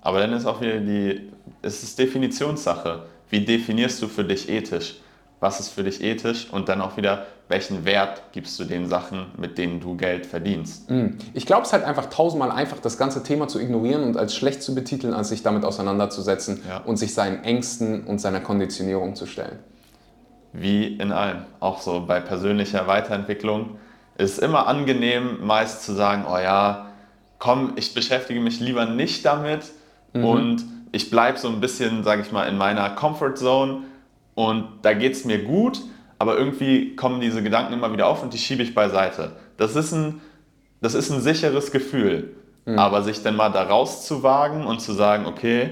Aber 0.00 0.20
dann 0.20 0.32
ist 0.32 0.46
auch 0.46 0.60
wieder 0.60 0.80
die, 0.80 1.30
es 1.62 1.82
ist 1.82 1.98
Definitionssache. 1.98 3.06
Wie 3.30 3.44
definierst 3.44 4.00
du 4.00 4.08
für 4.08 4.24
dich 4.24 4.48
ethisch? 4.48 5.00
Was 5.40 5.60
ist 5.60 5.68
für 5.68 5.84
dich 5.84 6.02
ethisch? 6.02 6.48
Und 6.50 6.68
dann 6.68 6.80
auch 6.80 6.96
wieder, 6.96 7.26
welchen 7.48 7.84
Wert 7.86 8.22
gibst 8.32 8.58
du 8.60 8.64
den 8.64 8.88
Sachen, 8.88 9.26
mit 9.38 9.56
denen 9.56 9.80
du 9.80 9.96
Geld 9.96 10.26
verdienst? 10.26 10.90
Ich 11.32 11.46
glaube, 11.46 11.62
es 11.62 11.68
ist 11.68 11.72
halt 11.72 11.84
einfach 11.84 12.06
tausendmal 12.10 12.50
einfach, 12.50 12.78
das 12.78 12.98
ganze 12.98 13.22
Thema 13.22 13.48
zu 13.48 13.58
ignorieren 13.58 14.04
und 14.04 14.16
als 14.18 14.34
schlecht 14.36 14.62
zu 14.62 14.74
betiteln, 14.74 15.14
als 15.14 15.30
sich 15.30 15.42
damit 15.42 15.64
auseinanderzusetzen 15.64 16.62
Ja. 16.68 16.78
und 16.78 16.98
sich 16.98 17.14
seinen 17.14 17.42
Ängsten 17.44 18.04
und 18.04 18.20
seiner 18.20 18.40
Konditionierung 18.40 19.14
zu 19.14 19.24
stellen. 19.26 19.58
Wie 20.52 20.86
in 20.98 21.12
allem. 21.12 21.44
Auch 21.60 21.80
so 21.80 22.04
bei 22.06 22.20
persönlicher 22.20 22.86
Weiterentwicklung 22.86 23.76
ist 24.16 24.32
es 24.32 24.38
immer 24.38 24.66
angenehm, 24.66 25.38
meist 25.46 25.84
zu 25.84 25.92
sagen, 25.94 26.24
oh 26.30 26.38
ja, 26.38 26.86
komm, 27.38 27.72
ich 27.76 27.94
beschäftige 27.94 28.40
mich 28.40 28.58
lieber 28.60 28.84
nicht 28.86 29.24
damit 29.24 29.62
und 30.14 30.64
ich 30.90 31.10
bleibe 31.10 31.38
so 31.38 31.48
ein 31.48 31.60
bisschen, 31.60 32.02
sage 32.02 32.22
ich 32.22 32.32
mal, 32.32 32.44
in 32.48 32.56
meiner 32.58 32.90
Comfort 32.90 33.34
Zone 33.36 33.82
und 34.34 34.64
da 34.82 34.94
geht 34.94 35.12
es 35.12 35.24
mir 35.24 35.44
gut, 35.44 35.82
aber 36.18 36.36
irgendwie 36.36 36.96
kommen 36.96 37.20
diese 37.20 37.42
Gedanken 37.42 37.72
immer 37.72 37.92
wieder 37.92 38.06
auf 38.06 38.22
und 38.22 38.32
die 38.32 38.38
schiebe 38.38 38.62
ich 38.62 38.74
beiseite. 38.74 39.32
Das 39.56 39.76
ist 39.76 39.92
ein, 39.92 40.20
das 40.80 40.94
ist 40.94 41.10
ein 41.10 41.20
sicheres 41.20 41.70
Gefühl, 41.70 42.34
aber 42.76 43.02
sich 43.02 43.22
dann 43.22 43.36
mal 43.36 43.48
da 43.50 43.62
rauszuwagen 43.62 44.66
und 44.66 44.80
zu 44.80 44.92
sagen, 44.92 45.26
okay, 45.26 45.70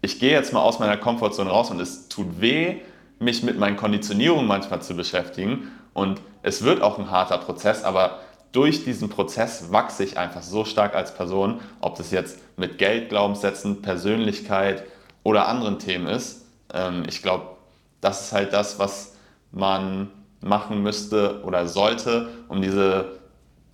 ich 0.00 0.18
gehe 0.18 0.32
jetzt 0.32 0.52
mal 0.52 0.62
aus 0.62 0.78
meiner 0.78 0.96
Komfortzone 0.96 1.50
raus 1.50 1.70
und 1.70 1.80
es 1.80 2.08
tut 2.08 2.40
weh, 2.40 2.76
mich 3.18 3.42
mit 3.42 3.58
meinen 3.58 3.76
Konditionierungen 3.76 4.46
manchmal 4.46 4.82
zu 4.82 4.96
beschäftigen. 4.96 5.70
Und 5.94 6.20
es 6.42 6.62
wird 6.62 6.82
auch 6.82 6.98
ein 6.98 7.10
harter 7.10 7.38
Prozess, 7.38 7.84
aber 7.84 8.18
durch 8.50 8.84
diesen 8.84 9.08
Prozess 9.08 9.72
wachse 9.72 10.04
ich 10.04 10.18
einfach 10.18 10.42
so 10.42 10.64
stark 10.64 10.94
als 10.94 11.14
Person, 11.14 11.60
ob 11.80 11.96
das 11.96 12.10
jetzt 12.10 12.38
mit 12.56 12.78
Geld, 12.78 13.10
Glaubenssätzen, 13.10 13.80
Persönlichkeit 13.80 14.84
oder 15.22 15.48
anderen 15.48 15.78
Themen 15.78 16.06
ist. 16.06 16.46
Ähm, 16.72 17.04
ich 17.08 17.22
glaube, 17.22 17.44
das 18.00 18.26
ist 18.26 18.32
halt 18.32 18.52
das, 18.52 18.78
was 18.78 19.11
man 19.52 20.10
machen 20.40 20.82
müsste 20.82 21.42
oder 21.44 21.66
sollte, 21.68 22.28
um 22.48 22.60
diese 22.62 23.20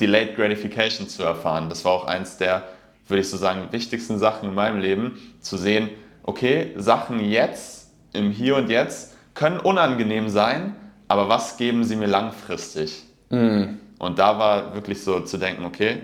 Delayed 0.00 0.36
Gratification 0.36 1.08
zu 1.08 1.22
erfahren. 1.22 1.68
Das 1.68 1.84
war 1.84 1.92
auch 1.92 2.06
eins 2.06 2.36
der, 2.36 2.64
würde 3.06 3.20
ich 3.22 3.30
so 3.30 3.36
sagen, 3.36 3.68
wichtigsten 3.70 4.18
Sachen 4.18 4.50
in 4.50 4.54
meinem 4.54 4.80
Leben, 4.80 5.18
zu 5.40 5.56
sehen, 5.56 5.88
okay, 6.22 6.72
Sachen 6.76 7.20
jetzt, 7.20 7.90
im 8.12 8.30
Hier 8.30 8.56
und 8.56 8.68
Jetzt, 8.70 9.14
können 9.34 9.58
unangenehm 9.58 10.28
sein, 10.28 10.74
aber 11.08 11.28
was 11.28 11.56
geben 11.56 11.84
sie 11.84 11.96
mir 11.96 12.06
langfristig? 12.06 13.04
Und 13.30 14.18
da 14.18 14.38
war 14.38 14.74
wirklich 14.74 15.02
so 15.02 15.20
zu 15.20 15.38
denken, 15.38 15.64
okay, 15.64 16.02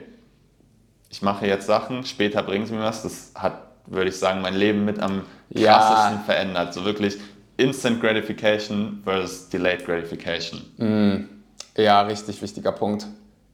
ich 1.10 1.22
mache 1.22 1.46
jetzt 1.46 1.66
Sachen, 1.66 2.04
später 2.04 2.42
bringen 2.42 2.66
sie 2.66 2.74
mir 2.74 2.82
was. 2.82 3.02
Das 3.02 3.32
hat, 3.34 3.58
würde 3.86 4.08
ich 4.10 4.16
sagen, 4.18 4.40
mein 4.40 4.54
Leben 4.54 4.84
mit 4.84 4.98
am 4.98 5.22
Ja. 5.50 5.74
krassesten 5.78 6.24
verändert. 6.24 6.74
So 6.74 6.84
wirklich 6.84 7.18
Instant 7.56 8.00
Gratification 8.00 9.00
versus 9.04 9.48
Delayed 9.48 9.84
Gratification. 9.84 11.28
Ja, 11.76 12.02
richtig 12.02 12.40
wichtiger 12.42 12.72
Punkt. 12.72 13.06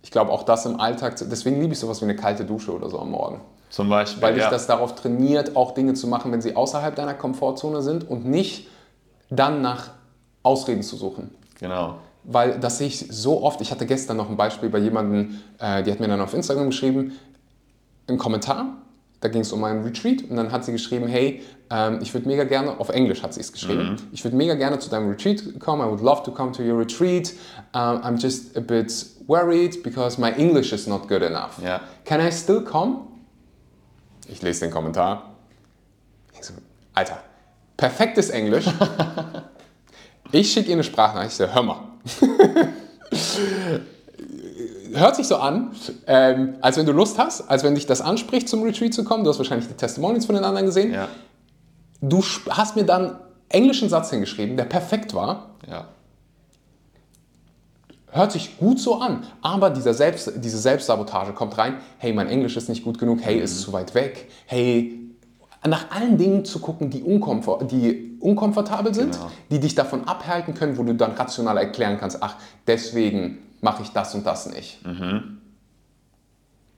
Ich 0.02 0.10
glaube 0.10 0.30
auch 0.30 0.44
das 0.44 0.66
im 0.66 0.80
Alltag, 0.80 1.16
deswegen 1.30 1.60
liebe 1.60 1.74
ich 1.74 1.78
sowas 1.78 2.00
wie 2.00 2.04
eine 2.04 2.16
kalte 2.16 2.44
Dusche 2.44 2.74
oder 2.74 2.88
so 2.88 2.98
am 2.98 3.10
Morgen. 3.10 3.40
Zum 3.68 3.88
Beispiel. 3.88 4.22
Weil 4.22 4.34
dich 4.34 4.42
ja. 4.42 4.50
das 4.50 4.66
darauf 4.66 4.94
trainiert, 4.94 5.54
auch 5.56 5.72
Dinge 5.72 5.94
zu 5.94 6.08
machen, 6.08 6.32
wenn 6.32 6.42
sie 6.42 6.56
außerhalb 6.56 6.94
deiner 6.94 7.14
Komfortzone 7.14 7.82
sind 7.82 8.08
und 8.08 8.26
nicht 8.26 8.68
dann 9.30 9.62
nach 9.62 9.90
Ausreden 10.42 10.82
zu 10.82 10.96
suchen. 10.96 11.30
Genau. 11.58 11.98
Weil 12.24 12.58
das 12.58 12.78
sehe 12.78 12.88
ich 12.88 12.98
so 12.98 13.42
oft. 13.42 13.60
Ich 13.60 13.70
hatte 13.70 13.86
gestern 13.86 14.16
noch 14.16 14.28
ein 14.28 14.36
Beispiel 14.36 14.68
bei 14.68 14.78
jemandem, 14.78 15.40
äh, 15.58 15.82
die 15.82 15.92
hat 15.92 16.00
mir 16.00 16.08
dann 16.08 16.20
auf 16.20 16.34
Instagram 16.34 16.66
geschrieben, 16.66 17.12
einen 18.08 18.18
Kommentar. 18.18 18.78
Da 19.20 19.28
ging 19.28 19.42
es 19.42 19.52
um 19.52 19.62
einen 19.64 19.84
Retreat 19.84 20.22
und 20.28 20.36
dann 20.36 20.50
hat 20.50 20.64
sie 20.64 20.72
geschrieben, 20.72 21.06
hey, 21.06 21.42
ähm, 21.70 21.98
ich 22.00 22.14
würde 22.14 22.26
mega 22.26 22.44
gerne, 22.44 22.80
auf 22.80 22.88
Englisch 22.88 23.22
hat 23.22 23.34
sie 23.34 23.40
es 23.40 23.52
geschrieben, 23.52 23.96
ich 24.12 24.24
würde 24.24 24.36
mega 24.36 24.54
gerne 24.54 24.78
zu 24.78 24.88
deinem 24.88 25.10
Retreat 25.10 25.60
kommen, 25.60 25.86
I 25.86 25.90
would 25.90 26.00
love 26.00 26.22
to 26.24 26.32
come 26.32 26.52
to 26.52 26.62
your 26.62 26.78
retreat. 26.78 27.34
Um, 27.74 28.02
I'm 28.02 28.18
just 28.18 28.56
a 28.56 28.60
bit 28.60 28.92
worried 29.26 29.82
because 29.82 30.18
my 30.18 30.32
English 30.32 30.72
is 30.72 30.86
not 30.86 31.06
good 31.06 31.22
enough. 31.22 31.62
Ja. 31.62 31.80
Can 32.04 32.20
I 32.20 32.32
still 32.32 32.62
come? 32.64 33.00
Ich 34.28 34.40
lese 34.42 34.60
den 34.60 34.70
Kommentar. 34.70 35.34
Ich 36.38 36.46
so, 36.46 36.54
Alter, 36.94 37.18
perfektes 37.76 38.30
Englisch. 38.30 38.66
Ich 40.32 40.52
schicke 40.52 40.68
ihr 40.68 40.74
eine 40.74 40.84
Sprachnachricht, 40.84 41.32
ich 41.32 41.36
so, 41.38 41.52
hör 41.52 41.62
mal. 41.62 41.80
Hört 44.94 45.16
sich 45.16 45.26
so 45.26 45.36
an, 45.36 45.72
ähm, 46.06 46.54
als 46.60 46.76
wenn 46.76 46.86
du 46.86 46.92
Lust 46.92 47.18
hast, 47.18 47.48
als 47.50 47.62
wenn 47.64 47.74
dich 47.74 47.86
das 47.86 48.00
anspricht, 48.00 48.48
zum 48.48 48.62
Retreat 48.62 48.92
zu 48.94 49.04
kommen. 49.04 49.24
Du 49.24 49.30
hast 49.30 49.38
wahrscheinlich 49.38 49.68
die 49.68 49.74
Testimonials 49.74 50.26
von 50.26 50.34
den 50.34 50.44
anderen 50.44 50.66
gesehen. 50.66 50.92
Ja. 50.92 51.08
Du 52.00 52.22
hast 52.48 52.76
mir 52.76 52.84
dann 52.84 53.06
einen 53.06 53.16
englischen 53.48 53.88
Satz 53.88 54.10
hingeschrieben, 54.10 54.56
der 54.56 54.64
perfekt 54.64 55.14
war. 55.14 55.50
Ja. 55.68 55.88
Hört 58.12 58.32
sich 58.32 58.58
gut 58.58 58.80
so 58.80 58.96
an, 59.00 59.22
aber 59.40 59.70
dieser 59.70 59.94
Selbst, 59.94 60.32
diese 60.36 60.58
Selbstsabotage 60.58 61.32
kommt 61.32 61.56
rein. 61.58 61.76
Hey, 61.98 62.12
mein 62.12 62.28
Englisch 62.28 62.56
ist 62.56 62.68
nicht 62.68 62.82
gut 62.82 62.98
genug. 62.98 63.20
Hey, 63.22 63.38
ist 63.38 63.60
zu 63.60 63.72
weit 63.72 63.94
weg. 63.94 64.28
Hey, 64.46 64.98
nach 65.66 65.90
allen 65.92 66.18
Dingen 66.18 66.44
zu 66.44 66.58
gucken, 66.58 66.90
die, 66.90 67.02
unkomfort, 67.02 67.70
die 67.70 68.16
unkomfortabel 68.20 68.94
sind, 68.94 69.14
Genau. 69.14 69.30
die 69.50 69.60
dich 69.60 69.74
davon 69.74 70.08
abhalten 70.08 70.54
können, 70.54 70.76
wo 70.76 70.82
du 70.82 70.94
dann 70.94 71.12
rational 71.12 71.56
erklären 71.58 71.98
kannst, 72.00 72.22
ach, 72.22 72.34
deswegen 72.66 73.38
mache 73.60 73.82
ich 73.82 73.90
das 73.90 74.14
und 74.14 74.26
das 74.26 74.46
nicht. 74.46 74.80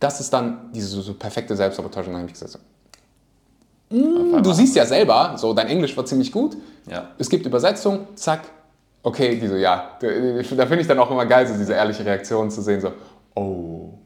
Das 0.01 0.21
ist 0.21 0.33
dann 0.33 0.73
diese 0.73 0.89
so, 0.89 1.01
so 1.01 1.15
perfekte 1.15 1.55
Selbstsabotage. 1.55 2.09
Und 2.09 2.15
dann 2.15 2.23
habe 2.23 2.33
ich 2.33 2.39
gesagt, 2.39 2.53
so, 2.53 2.59
Auf 4.37 4.43
du 4.43 4.53
siehst 4.53 4.75
ja 4.75 4.85
selber, 4.85 5.35
so 5.37 5.55
dein 5.55 5.69
Englisch 5.69 5.97
war 5.97 6.05
ziemlich 6.05 6.33
gut. 6.33 6.57
Ja. 6.91 7.11
Es 7.19 7.29
gibt 7.29 7.47
Übersetzung, 7.47 8.09
zack. 8.17 8.43
Okay, 9.03 9.39
die 9.39 9.49
so, 9.49 9.57
ja. 9.57 9.99
Da 10.01 10.09
da 10.09 10.67
finde 10.67 10.81
ich 10.81 10.87
dann 10.87 10.99
auch 10.99 11.11
immer 11.11 11.27
geil, 11.27 11.47
so 11.47 11.57
diese 11.57 11.75
ehrliche 11.75 12.05
Reaktion 12.05 12.51
zu 12.51 12.63
sehen, 12.63 12.81
so, 12.81 12.93
oh, 13.35 13.99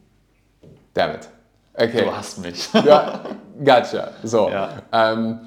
damn 0.93 1.15
it. 1.15 1.27
Okay. 1.73 2.03
Du 2.03 2.15
hast 2.15 2.39
mich. 2.39 2.73
Ja, 2.73 3.21
gotcha. 3.63 4.09
So. 4.23 4.49
Ja. 4.49 4.81
Ähm, 4.91 5.41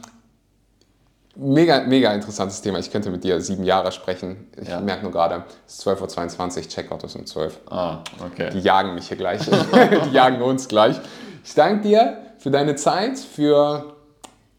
Mega, 1.42 1.80
mega 1.84 2.12
interessantes 2.12 2.60
Thema. 2.60 2.78
Ich 2.80 2.90
könnte 2.90 3.10
mit 3.10 3.24
dir 3.24 3.40
sieben 3.40 3.64
Jahre 3.64 3.92
sprechen. 3.92 4.48
Ich 4.60 4.68
Ja. 4.68 4.78
merke 4.80 5.04
nur 5.04 5.12
gerade, 5.12 5.44
es 5.66 5.74
ist 5.78 5.86
12.22 5.86 6.58
Uhr, 6.64 6.68
Checkout 6.68 7.02
ist 7.04 7.16
um 7.16 7.24
12 7.24 7.60
Ah, 7.70 8.00
okay. 8.22 8.50
Die 8.52 8.58
jagen 8.60 8.94
mich 8.94 9.08
hier 9.08 9.16
gleich. 9.16 9.40
Die 10.04 10.10
jagen 10.12 10.42
uns 10.42 10.68
gleich. 10.68 11.00
Ich 11.42 11.54
danke 11.54 11.88
dir 11.88 12.18
für 12.36 12.50
deine 12.50 12.76
Zeit, 12.76 13.18
für 13.18 13.94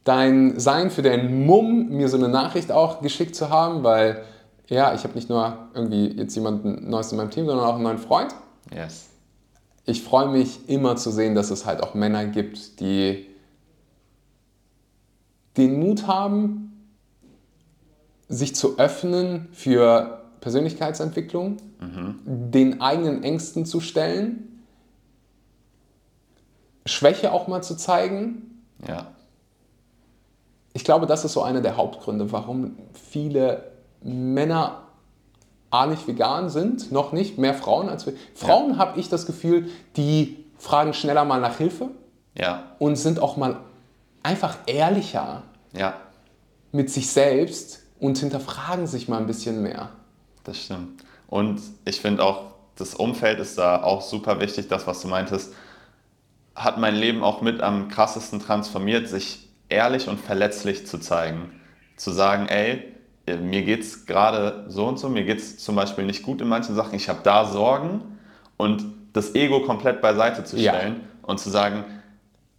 dein 0.05 0.59
Sein, 0.59 0.89
für 0.89 1.03
deinen 1.03 1.45
Mumm, 1.45 1.89
mir 1.89 2.09
so 2.09 2.17
eine 2.17 2.29
Nachricht 2.29 2.71
auch 2.71 3.01
geschickt 3.01 3.35
zu 3.35 3.51
haben, 3.51 3.83
weil 3.83 4.23
ja, 4.67 4.95
ich 4.95 5.03
habe 5.03 5.13
nicht 5.13 5.29
nur 5.29 5.55
irgendwie 5.75 6.07
jetzt 6.17 6.33
jemanden 6.33 6.89
Neues 6.89 7.11
in 7.11 7.17
meinem 7.19 7.29
Team, 7.29 7.45
sondern 7.45 7.63
auch 7.67 7.75
einen 7.75 7.83
neuen 7.83 7.99
Freund. 7.99 8.33
Yes. 8.73 9.09
Ich 9.85 10.01
freue 10.01 10.29
mich 10.29 10.67
immer 10.67 10.95
zu 10.95 11.11
sehen, 11.11 11.35
dass 11.35 11.51
es 11.51 11.67
halt 11.67 11.83
auch 11.83 11.93
Männer 11.93 12.25
gibt, 12.25 12.79
die 12.79 13.27
den 15.57 15.79
Mut 15.79 16.07
haben, 16.07 16.69
sich 18.31 18.55
zu 18.55 18.79
öffnen 18.79 19.49
für 19.51 20.21
Persönlichkeitsentwicklung, 20.39 21.57
den 22.25 22.81
eigenen 22.81 23.23
Ängsten 23.23 23.65
zu 23.65 23.79
stellen, 23.79 24.63
Schwäche 26.85 27.31
auch 27.31 27.47
mal 27.47 27.61
zu 27.61 27.75
zeigen. 27.75 28.63
Ja. 28.87 29.07
Ich 30.73 30.83
glaube, 30.83 31.05
das 31.05 31.25
ist 31.25 31.33
so 31.33 31.43
einer 31.43 31.61
der 31.61 31.77
Hauptgründe, 31.77 32.31
warum 32.31 32.77
viele 32.93 33.71
Männer 34.01 34.87
A 35.69 35.85
nicht 35.85 36.07
vegan 36.07 36.49
sind, 36.49 36.91
noch 36.91 37.11
nicht, 37.13 37.37
mehr 37.37 37.53
Frauen 37.53 37.87
als 37.87 38.05
wir. 38.05 38.13
Frauen 38.33 38.77
habe 38.77 38.99
ich 38.99 39.09
das 39.09 39.25
Gefühl, 39.25 39.69
die 39.95 40.43
fragen 40.57 40.93
schneller 40.93 41.23
mal 41.25 41.39
nach 41.39 41.57
Hilfe 41.57 41.89
Ja. 42.37 42.63
und 42.79 42.95
sind 42.95 43.19
auch 43.19 43.37
mal 43.37 43.57
einfach 44.23 44.57
ehrlicher 44.65 45.43
Ja. 45.73 45.93
mit 46.71 46.89
sich 46.89 47.09
selbst 47.11 47.80
und 48.01 48.17
hinterfragen 48.17 48.87
sich 48.87 49.07
mal 49.07 49.19
ein 49.19 49.27
bisschen 49.27 49.61
mehr. 49.61 49.89
Das 50.43 50.57
stimmt. 50.59 51.03
Und 51.27 51.61
ich 51.85 52.01
finde 52.01 52.23
auch, 52.23 52.51
das 52.75 52.95
Umfeld 52.95 53.39
ist 53.39 53.57
da 53.57 53.83
auch 53.83 54.01
super 54.01 54.41
wichtig. 54.41 54.67
Das, 54.67 54.87
was 54.87 55.01
du 55.01 55.07
meintest, 55.07 55.53
hat 56.55 56.79
mein 56.79 56.95
Leben 56.95 57.23
auch 57.23 57.41
mit 57.41 57.61
am 57.61 57.87
krassesten 57.89 58.39
transformiert, 58.41 59.07
sich 59.07 59.47
ehrlich 59.69 60.09
und 60.09 60.19
verletzlich 60.19 60.87
zu 60.87 60.97
zeigen. 60.97 61.61
Zu 61.95 62.11
sagen, 62.11 62.47
ey, 62.47 62.83
äh, 63.27 63.37
mir 63.37 63.61
geht 63.61 63.81
es 63.81 64.07
gerade 64.07 64.65
so 64.67 64.87
und 64.87 64.97
so, 64.97 65.07
mir 65.07 65.23
geht 65.23 65.37
es 65.37 65.59
zum 65.59 65.75
Beispiel 65.75 66.03
nicht 66.05 66.23
gut 66.23 66.41
in 66.41 66.47
manchen 66.49 66.75
Sachen, 66.75 66.95
ich 66.95 67.07
habe 67.07 67.19
da 67.23 67.45
Sorgen 67.45 68.01
und 68.57 68.83
das 69.13 69.35
Ego 69.35 69.61
komplett 69.61 70.01
beiseite 70.01 70.43
zu 70.43 70.57
Ja. 70.57 70.73
stellen 70.73 71.01
und 71.21 71.39
zu 71.39 71.51
sagen, 71.51 71.85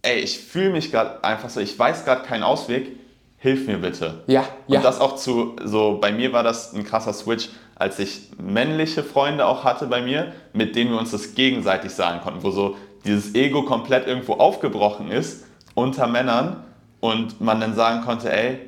ey, 0.03 0.19
ich 0.19 0.39
fühle 0.39 0.69
mich 0.71 0.89
gerade 0.89 1.21
einfach 1.23 1.49
so, 1.49 1.59
ich 1.59 1.77
weiß 1.77 2.05
gerade 2.05 2.23
keinen 2.23 2.43
Ausweg, 2.43 2.97
hilf 3.43 3.67
mir 3.67 3.77
bitte. 3.77 4.23
Ja, 4.27 4.45
ja. 4.67 4.77
Und 4.77 4.85
das 4.85 5.01
auch 5.01 5.17
zu, 5.17 5.57
so 5.65 5.97
bei 5.99 6.13
mir 6.13 6.31
war 6.31 6.43
das 6.43 6.73
ein 6.73 6.85
krasser 6.85 7.11
Switch, 7.11 7.49
als 7.75 7.99
ich 7.99 8.31
männliche 8.41 9.03
Freunde 9.03 9.45
auch 9.45 9.65
hatte 9.65 9.85
bei 9.87 10.01
mir, 10.01 10.31
mit 10.53 10.77
denen 10.77 10.91
wir 10.91 10.97
uns 10.97 11.11
das 11.11 11.35
gegenseitig 11.35 11.91
sagen 11.91 12.21
konnten, 12.21 12.41
wo 12.41 12.51
so 12.51 12.77
dieses 13.03 13.35
Ego 13.35 13.63
komplett 13.63 14.07
irgendwo 14.07 14.35
aufgebrochen 14.35 15.11
ist 15.11 15.45
unter 15.75 16.07
Männern 16.07 16.63
und 17.01 17.41
man 17.41 17.59
dann 17.59 17.75
sagen 17.75 18.05
konnte, 18.05 18.31
ey, 18.31 18.59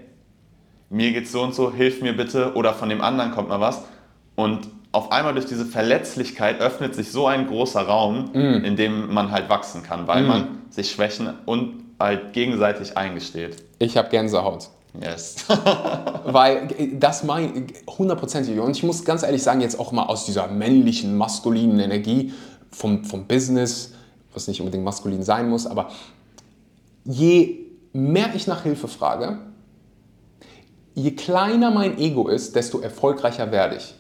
mir 0.90 1.14
geht's 1.14 1.32
so 1.32 1.42
und 1.42 1.56
so, 1.56 1.72
hilf 1.72 2.02
mir 2.02 2.12
bitte 2.12 2.54
oder 2.56 2.74
von 2.74 2.90
dem 2.90 3.02
anderen 3.02 3.32
kommt 3.32 3.48
mal 3.48 3.62
was. 3.62 3.86
Und 4.36 4.68
auf 4.92 5.14
einmal 5.14 5.34
durch 5.34 5.46
diese 5.46 5.66
Verletzlichkeit 5.66 6.60
öffnet 6.60 6.96
sich 6.96 7.14
so 7.14 7.28
ein 7.28 7.48
großer 7.48 7.82
Raum, 7.82 8.34
in 8.66 8.76
dem 8.76 9.14
man 9.14 9.32
halt 9.32 9.48
wachsen 9.48 9.84
kann, 9.84 10.06
weil 10.06 10.24
man 10.24 10.48
sich 10.70 10.92
Schwächen 10.92 11.30
und 11.46 11.85
halt 12.00 12.34
gegenseitig 12.34 12.98
eingesteht. 12.98 13.58
Ich 13.80 13.98
habe 13.98 14.10
Gänsehaut. 14.10 14.70
Yes. 15.02 15.46
Weil 16.26 16.68
das 16.94 17.24
mein 17.24 17.68
hundertprozentig. 17.88 18.60
Und 18.60 18.72
ich 18.72 18.84
muss 18.84 19.04
ganz 19.04 19.24
ehrlich 19.24 19.44
sagen, 19.44 19.62
jetzt 19.62 19.80
auch 19.80 19.92
mal 19.92 20.04
aus 20.04 20.26
dieser 20.26 20.48
männlichen, 20.48 21.18
maskulinen 21.18 21.80
Energie 21.80 22.34
vom, 22.72 23.04
vom 23.04 23.26
Business, 23.26 23.94
was 24.34 24.48
nicht 24.48 24.62
unbedingt 24.62 24.84
maskulin 24.84 25.24
sein 25.24 25.50
muss, 25.50 25.66
aber 25.66 25.90
je 27.04 27.60
mehr 27.94 28.34
ich 28.36 28.48
nach 28.48 28.64
Hilfe 28.64 28.88
frage, 28.88 29.40
je 30.94 31.12
kleiner 31.12 31.72
mein 31.72 31.98
Ego 31.98 32.28
ist, 32.28 32.56
desto 32.56 32.80
erfolgreicher 32.80 33.52
werde 33.52 33.78
ich. 33.78 33.96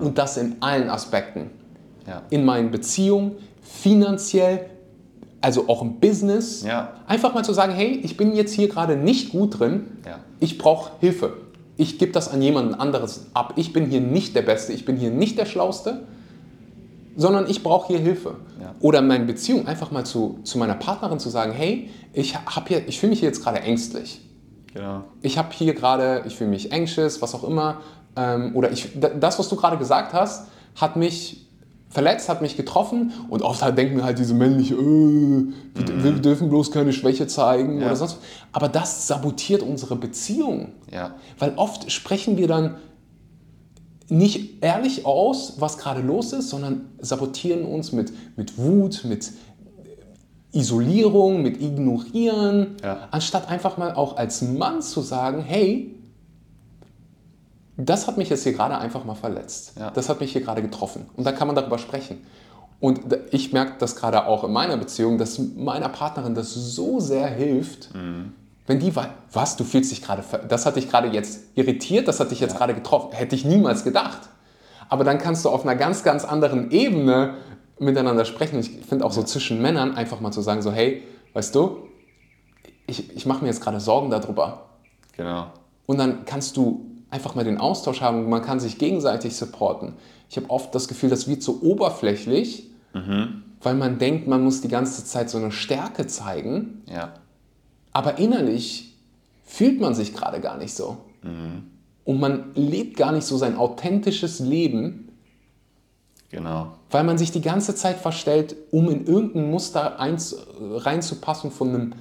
Und 0.00 0.18
das 0.18 0.36
in 0.36 0.56
allen 0.60 0.90
Aspekten. 0.90 1.50
ja. 2.06 2.22
In 2.28 2.44
meinen 2.44 2.70
Beziehungen, 2.70 3.36
finanziell, 3.62 4.68
also 5.40 5.68
auch 5.68 5.82
im 5.82 6.00
Business. 6.00 6.62
Ja. 6.64 6.94
Einfach 7.06 7.34
mal 7.34 7.44
zu 7.44 7.52
sagen, 7.52 7.72
hey, 7.72 8.00
ich 8.02 8.16
bin 8.16 8.34
jetzt 8.34 8.52
hier 8.52 8.68
gerade 8.68 8.96
nicht 8.96 9.30
gut 9.30 9.58
drin, 9.60 9.86
Ja. 10.06 10.18
ich 10.40 10.58
brauche 10.58 10.92
Hilfe. 11.00 11.34
Ich 11.76 11.98
gebe 11.98 12.10
das 12.12 12.28
an 12.28 12.42
jemanden 12.42 12.74
anderes 12.74 13.26
ab. 13.34 13.52
Ich 13.56 13.72
bin 13.72 13.86
hier 13.86 14.00
nicht 14.00 14.34
der 14.34 14.42
Beste, 14.42 14.72
ich 14.72 14.84
bin 14.84 14.96
hier 14.96 15.10
nicht 15.10 15.38
der 15.38 15.46
Schlauste, 15.46 16.02
sondern 17.16 17.48
ich 17.48 17.62
brauche 17.62 17.88
hier 17.88 17.98
Hilfe. 17.98 18.36
Ja. 18.60 18.74
Oder 18.80 18.98
in 19.00 19.06
meinen 19.06 19.26
Beziehungen 19.26 19.66
einfach 19.66 19.90
mal 19.90 20.04
zu, 20.04 20.38
zu 20.44 20.58
meiner 20.58 20.74
Partnerin 20.74 21.18
zu 21.18 21.28
sagen, 21.30 21.52
hey, 21.52 21.90
ich, 22.12 22.36
hab 22.36 22.68
hier- 22.68 22.86
ich 22.88 22.98
fühle 23.00 23.10
mich 23.10 23.20
hier 23.20 23.28
jetzt 23.28 23.42
gerade 23.42 23.60
ängstlich. 23.60 24.20
Genau. 24.74 25.04
Ich 25.22 25.38
habe 25.38 25.48
hier 25.52 25.74
gerade, 25.74 26.22
ich 26.26 26.36
fühle 26.36 26.50
mich 26.50 26.72
anxious, 26.72 27.20
was 27.22 27.34
auch 27.34 27.44
immer. 27.44 27.80
Ähm, 28.16 28.52
oder 28.54 28.70
ich, 28.70 28.88
das, 29.20 29.38
was 29.38 29.48
du 29.48 29.56
gerade 29.56 29.78
gesagt 29.78 30.12
hast, 30.12 30.48
hat 30.76 30.96
mich 30.96 31.47
verletzt, 31.90 32.28
hat 32.28 32.42
mich 32.42 32.56
getroffen. 32.56 33.12
Und 33.28 33.42
oft 33.42 33.62
halt 33.62 33.78
denken 33.78 34.02
halt 34.04 34.18
diese 34.18 34.34
männliche, 34.34 34.74
äh, 34.74 34.78
wir, 34.78 36.04
wir 36.04 36.12
dürfen 36.12 36.48
bloß 36.48 36.70
keine 36.70 36.92
Schwäche 36.92 37.26
zeigen 37.26 37.80
Ja. 37.80 37.86
oder 37.86 37.96
sonst. 37.96 38.18
Aber 38.52 38.68
das 38.68 39.06
sabotiert 39.06 39.62
unsere 39.62 39.96
Beziehung. 39.96 40.68
Ja. 40.92 41.14
Weil 41.38 41.52
oft 41.56 41.90
sprechen 41.90 42.36
wir 42.36 42.48
dann 42.48 42.76
nicht 44.10 44.62
ehrlich 44.62 45.04
aus, 45.04 45.54
was 45.58 45.76
gerade 45.78 46.00
los 46.00 46.32
ist, 46.32 46.48
sondern 46.48 46.86
sabotieren 46.98 47.64
uns 47.64 47.92
mit, 47.92 48.12
mit 48.36 48.56
Wut, 48.56 49.04
mit 49.04 49.32
Isolierung, 50.52 51.42
mit 51.42 51.60
Ignorieren, 51.60 52.76
Ja. 52.82 53.08
anstatt 53.10 53.50
einfach 53.50 53.76
mal 53.76 53.94
auch 53.94 54.16
als 54.16 54.40
Mann 54.40 54.80
zu 54.80 55.02
sagen, 55.02 55.42
hey, 55.42 55.94
das 57.78 58.08
hat 58.08 58.18
mich 58.18 58.28
jetzt 58.28 58.42
hier 58.42 58.52
gerade 58.52 58.76
einfach 58.76 59.04
mal 59.04 59.14
verletzt. 59.14 59.74
Ja. 59.78 59.90
Das 59.90 60.08
hat 60.08 60.20
mich 60.20 60.32
hier 60.32 60.40
gerade 60.40 60.62
getroffen. 60.62 61.08
Und 61.16 61.24
da 61.24 61.32
kann 61.32 61.46
man 61.46 61.54
darüber 61.54 61.78
sprechen. 61.78 62.26
Und 62.80 63.00
ich 63.30 63.52
merke 63.52 63.74
das 63.78 63.96
gerade 63.96 64.26
auch 64.26 64.44
in 64.44 64.52
meiner 64.52 64.76
Beziehung, 64.76 65.18
dass 65.18 65.38
meiner 65.38 65.88
Partnerin 65.88 66.34
das 66.34 66.52
so 66.54 67.00
sehr 67.00 67.26
hilft, 67.28 67.90
wenn 68.66 68.78
die 68.78 68.94
weiß, 68.94 69.08
was, 69.32 69.56
du 69.56 69.64
fühlst 69.64 69.90
dich 69.90 70.02
gerade, 70.02 70.22
das 70.48 70.66
hat 70.66 70.76
dich 70.76 70.88
gerade 70.88 71.08
jetzt 71.08 71.40
irritiert, 71.54 72.06
das 72.06 72.20
hat 72.20 72.30
dich 72.30 72.40
jetzt 72.40 72.56
gerade 72.56 72.74
getroffen, 72.74 73.12
hätte 73.12 73.34
ich 73.34 73.44
niemals 73.44 73.82
gedacht. 73.82 74.28
Aber 74.88 75.04
dann 75.04 75.18
kannst 75.18 75.44
du 75.44 75.48
auf 75.48 75.62
einer 75.64 75.74
ganz, 75.74 76.02
ganz 76.02 76.24
anderen 76.24 76.70
Ebene 76.70 77.34
miteinander 77.78 78.24
sprechen. 78.24 78.58
Ich 78.58 78.70
finde 78.86 79.04
auch 79.04 79.12
so 79.12 79.22
zwischen 79.22 79.60
Männern 79.62 79.96
einfach 79.96 80.20
mal 80.20 80.32
zu 80.32 80.42
sagen, 80.42 80.62
so 80.62 80.72
hey, 80.72 81.02
weißt 81.32 81.54
du, 81.54 81.88
ich, 82.86 83.14
ich 83.16 83.26
mache 83.26 83.42
mir 83.42 83.48
jetzt 83.48 83.60
gerade 83.60 83.80
Sorgen 83.80 84.10
darüber. 84.10 84.66
Genau. 85.16 85.46
Und 85.86 85.98
dann 85.98 86.24
kannst 86.26 86.56
du 86.56 86.87
einfach 87.10 87.34
mal 87.34 87.44
den 87.44 87.58
Austausch 87.58 88.00
haben, 88.00 88.28
man 88.28 88.42
kann 88.42 88.60
sich 88.60 88.78
gegenseitig 88.78 89.36
supporten. 89.36 89.94
Ich 90.30 90.36
habe 90.36 90.50
oft 90.50 90.74
das 90.74 90.88
Gefühl, 90.88 91.08
das 91.10 91.26
wird 91.28 91.42
so 91.42 91.60
oberflächlich, 91.62 92.70
weil 93.62 93.74
man 93.74 93.98
denkt, 93.98 94.26
man 94.28 94.42
muss 94.44 94.60
die 94.60 94.68
ganze 94.68 95.04
Zeit 95.04 95.30
so 95.30 95.38
eine 95.38 95.52
Stärke 95.52 96.06
zeigen, 96.06 96.82
Ja. 96.86 97.14
aber 97.92 98.18
innerlich 98.18 98.94
fühlt 99.44 99.80
man 99.80 99.94
sich 99.94 100.14
gerade 100.14 100.40
gar 100.40 100.58
nicht 100.58 100.74
so. 100.74 100.98
Und 102.04 102.20
man 102.20 102.50
lebt 102.54 102.96
gar 102.96 103.12
nicht 103.12 103.24
so 103.26 103.36
sein 103.36 103.56
authentisches 103.56 104.40
Leben, 104.40 105.08
Genau. 106.30 106.72
weil 106.90 107.04
man 107.04 107.16
sich 107.16 107.30
die 107.32 107.40
ganze 107.40 107.74
Zeit 107.74 107.96
verstellt, 107.96 108.54
um 108.70 108.90
in 108.90 109.06
irgendein 109.06 109.50
Muster 109.50 109.98
eins, 109.98 110.36
reinzupassen 110.60 111.50
von 111.50 111.68
einem, 111.68 111.92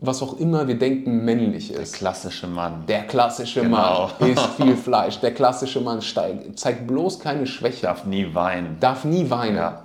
was 0.00 0.22
auch 0.22 0.38
immer 0.38 0.66
wir 0.68 0.78
denken 0.78 1.24
männlich 1.24 1.68
Der 1.68 1.80
ist. 1.80 1.94
klassische 1.94 2.46
Mann. 2.46 2.84
Der 2.86 3.04
klassische 3.06 3.62
Genau. 3.62 4.10
Mann 4.18 4.30
isst 4.30 4.46
viel 4.56 4.76
Fleisch. 4.76 5.18
Der 5.20 5.32
klassische 5.32 5.80
Mann 5.80 6.02
steigt, 6.02 6.58
zeigt 6.58 6.86
bloß 6.86 7.18
keine 7.20 7.46
Schwäche, 7.46 7.82
darf 7.82 8.04
nie 8.04 8.34
weinen. 8.34 8.76
darf 8.80 9.04
nie 9.04 9.30
weinen. 9.30 9.56
Ja. 9.56 9.84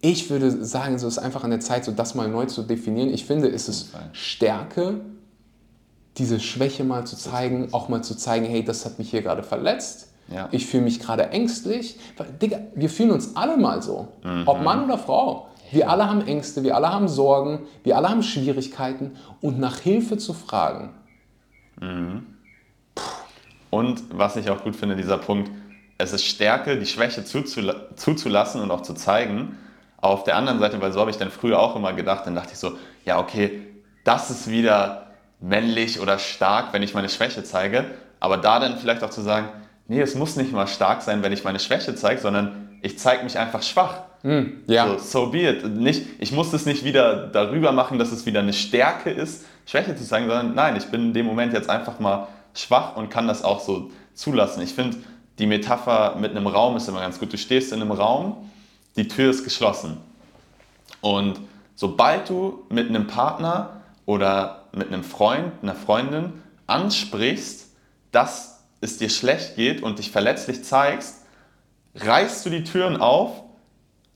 Ich 0.00 0.30
würde 0.30 0.50
sagen, 0.64 0.98
so 0.98 1.08
ist 1.08 1.18
einfach 1.18 1.42
an 1.42 1.50
der 1.50 1.60
Zeit, 1.60 1.84
so 1.84 1.92
das 1.92 2.14
mal 2.14 2.28
neu 2.28 2.46
zu 2.46 2.62
definieren. 2.62 3.12
Ich 3.12 3.24
finde, 3.24 3.48
es 3.48 3.68
ist. 3.68 3.90
Stärke, 4.12 5.00
diese 6.18 6.38
Schwäche 6.38 6.84
mal 6.84 7.06
zu 7.06 7.16
zeigen, 7.16 7.68
auch 7.72 7.88
mal 7.88 8.02
zu 8.02 8.14
zeigen, 8.16 8.46
hey, 8.46 8.64
das 8.64 8.84
hat 8.84 8.98
mich 8.98 9.10
hier 9.10 9.22
gerade 9.22 9.42
verletzt. 9.42 10.08
Ja. 10.32 10.48
Ich 10.52 10.66
fühle 10.66 10.84
mich 10.84 11.00
gerade 11.00 11.30
ängstlich. 11.30 11.98
Weil, 12.16 12.26
Digga, 12.40 12.58
wir 12.74 12.90
fühlen 12.90 13.10
uns 13.10 13.36
alle 13.36 13.56
mal 13.56 13.82
so. 13.82 14.08
Ob 14.44 14.62
Mann 14.62 14.84
oder 14.84 14.98
Frau. 14.98 15.48
Wir 15.70 15.90
alle 15.90 16.08
haben 16.08 16.26
Ängste, 16.26 16.62
wir 16.62 16.76
alle 16.76 16.90
haben 16.90 17.08
Sorgen, 17.08 17.66
wir 17.82 17.96
alle 17.96 18.08
haben 18.08 18.22
Schwierigkeiten. 18.22 19.16
Und 19.40 19.58
nach 19.58 19.78
Hilfe 19.78 20.16
zu 20.16 20.32
fragen, 20.32 20.94
Und 23.70 24.04
was 24.10 24.36
ich 24.36 24.48
auch 24.50 24.62
gut 24.62 24.76
finde, 24.76 24.96
dieser 24.96 25.18
Punkt, 25.18 25.50
es 25.98 26.12
ist 26.12 26.24
Stärke, 26.24 26.78
die 26.78 26.86
Schwäche 26.86 27.24
zuzula 27.24 27.94
zuzulassen 27.96 28.60
und 28.60 28.70
auch 28.70 28.82
zu 28.82 28.94
zeigen. 28.94 29.58
Auf 29.98 30.24
der 30.24 30.36
anderen 30.36 30.58
Seite, 30.58 30.80
weil 30.80 30.92
so 30.92 31.00
habe 31.00 31.10
ich 31.10 31.18
dann 31.18 31.30
früher 31.30 31.58
auch 31.58 31.74
immer 31.76 31.92
gedacht, 31.92 32.26
dann 32.26 32.34
dachte 32.34 32.52
ich 32.52 32.58
so, 32.58 32.72
ja, 33.04 33.18
okay, 33.18 33.62
das 34.04 34.30
ist 34.30 34.50
wieder 34.50 35.08
männlich 35.40 36.00
oder 36.00 36.18
stark, 36.18 36.72
wenn 36.72 36.82
ich 36.82 36.94
meine 36.94 37.08
Schwäche 37.08 37.44
zeige. 37.44 37.84
Aber 38.20 38.36
da 38.36 38.60
dann 38.60 38.78
vielleicht 38.78 39.02
auch 39.02 39.10
zu 39.10 39.20
sagen, 39.20 39.48
nee, 39.88 40.00
es 40.00 40.14
muss 40.14 40.36
nicht 40.36 40.52
mal 40.52 40.66
stark 40.66 41.02
sein, 41.02 41.22
wenn 41.22 41.32
ich 41.32 41.44
meine 41.44 41.58
Schwäche 41.58 41.94
zeige, 41.94 42.20
sondern 42.20 42.78
ich 42.82 42.98
zeige 42.98 43.24
mich 43.24 43.38
einfach 43.38 43.62
schwach. 43.62 44.05
Mm, 44.22 44.62
ja. 44.66 44.98
So, 44.98 44.98
so 44.98 45.30
be 45.30 45.48
it. 45.48 45.64
Nicht, 45.76 46.06
ich 46.18 46.32
muss 46.32 46.52
es 46.52 46.66
nicht 46.66 46.84
wieder 46.84 47.26
darüber 47.28 47.72
machen, 47.72 47.98
dass 47.98 48.12
es 48.12 48.26
wieder 48.26 48.40
eine 48.40 48.52
Stärke 48.52 49.10
ist, 49.10 49.44
Schwäche 49.66 49.96
zu 49.96 50.04
zeigen, 50.04 50.26
sondern 50.26 50.54
nein, 50.54 50.76
ich 50.76 50.86
bin 50.86 51.02
in 51.02 51.14
dem 51.14 51.26
Moment 51.26 51.52
jetzt 51.52 51.68
einfach 51.68 51.98
mal 51.98 52.28
schwach 52.54 52.96
und 52.96 53.10
kann 53.10 53.28
das 53.28 53.44
auch 53.44 53.60
so 53.60 53.90
zulassen. 54.14 54.62
Ich 54.62 54.74
finde, 54.74 54.96
die 55.38 55.46
Metapher 55.46 56.16
mit 56.18 56.30
einem 56.30 56.46
Raum 56.46 56.76
ist 56.76 56.88
immer 56.88 57.00
ganz 57.00 57.18
gut. 57.18 57.32
Du 57.32 57.38
stehst 57.38 57.72
in 57.72 57.82
einem 57.82 57.92
Raum, 57.92 58.50
die 58.96 59.08
Tür 59.08 59.30
ist 59.30 59.44
geschlossen. 59.44 59.98
Und 61.00 61.38
sobald 61.74 62.28
du 62.28 62.64
mit 62.70 62.88
einem 62.88 63.06
Partner 63.06 63.82
oder 64.06 64.64
mit 64.72 64.88
einem 64.88 65.04
Freund, 65.04 65.52
einer 65.62 65.74
Freundin 65.74 66.32
ansprichst, 66.66 67.70
dass 68.12 68.64
es 68.80 68.98
dir 68.98 69.10
schlecht 69.10 69.56
geht 69.56 69.82
und 69.82 69.98
dich 69.98 70.10
verletzlich 70.10 70.64
zeigst, 70.64 71.22
reißt 71.94 72.44
du 72.46 72.50
die 72.50 72.64
Türen 72.64 72.96
auf, 72.96 73.42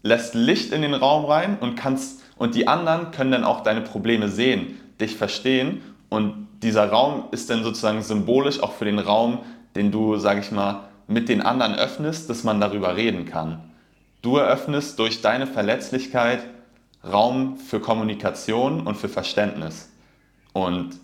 lässt 0.03 0.35
Licht 0.35 0.73
in 0.73 0.83
den 0.83 0.95
Raum 0.95 1.25
rein 1.25 1.59
und 1.61 1.77
kannst 1.77 2.23
und 2.37 2.55
die 2.55 2.69
anderen 2.69 3.11
können 3.11 3.33
dann 3.33 3.45
auch 3.45 3.63
deine 3.63 3.83
Probleme 3.83 4.29
sehen, 4.29 4.79
dich 5.01 5.17
verstehen 5.17 5.83
und 6.09 6.49
dieser 6.63 6.89
Raum 6.91 7.25
ist 7.31 7.51
dann 7.51 7.63
sozusagen 7.63 8.03
symbolisch 8.03 8.63
auch 8.63 8.73
für 8.73 8.85
den 8.85 8.99
Raum, 8.99 9.39
den 9.75 9.91
du, 9.91 10.17
sag 10.17 10.39
ich 10.39 10.51
mal, 10.51 10.81
mit 11.07 11.29
den 11.29 11.43
anderen 11.43 11.75
öffnest, 11.75 12.29
dass 12.31 12.45
man 12.45 12.61
darüber 12.61 12.97
reden 12.97 13.25
kann. 13.25 13.61
Du 14.23 14.37
eröffnest 14.37 14.99
durch 14.99 15.23
deine 15.23 15.47
Verletzlichkeit 15.47 16.41
Raum 17.05 17.57
für 17.57 17.81
Kommunikation 17.81 18.87
und 18.87 18.97
für 18.97 19.09
Verständnis. 19.09 19.91
Und 20.53 20.97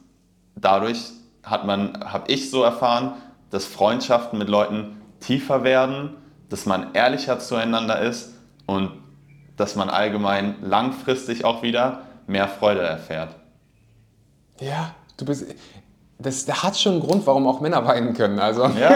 dadurch 0.55 0.98
hat 1.43 1.64
man, 1.64 2.05
habe 2.05 2.31
ich 2.31 2.51
so 2.51 2.62
erfahren, 2.62 3.14
dass 3.51 3.64
Freundschaften 3.64 4.39
mit 4.39 4.48
Leuten 4.48 5.01
tiefer 5.20 5.64
werden, 5.64 6.10
dass 6.51 6.66
man 6.66 6.93
ehrlicher 6.93 7.39
zueinander 7.39 8.01
ist 8.01 8.36
und 8.66 8.90
dass 9.56 9.76
man 9.76 9.88
allgemein 9.88 10.56
langfristig 10.62 11.44
auch 11.44 11.62
wieder 11.62 12.02
mehr 12.26 12.48
Freude 12.48 12.82
erfährt. 12.82 13.34
Ja, 14.60 14.94
du 15.16 15.24
bist. 15.24 15.47
Das, 16.18 16.47
hat 16.62 16.78
schon 16.78 16.93
einen 16.93 17.02
Grund, 17.02 17.26
warum 17.26 17.47
auch 17.47 17.60
Männer 17.60 17.84
weinen 17.84 18.14
können. 18.14 18.38
Also. 18.38 18.64
Ja. 18.64 18.94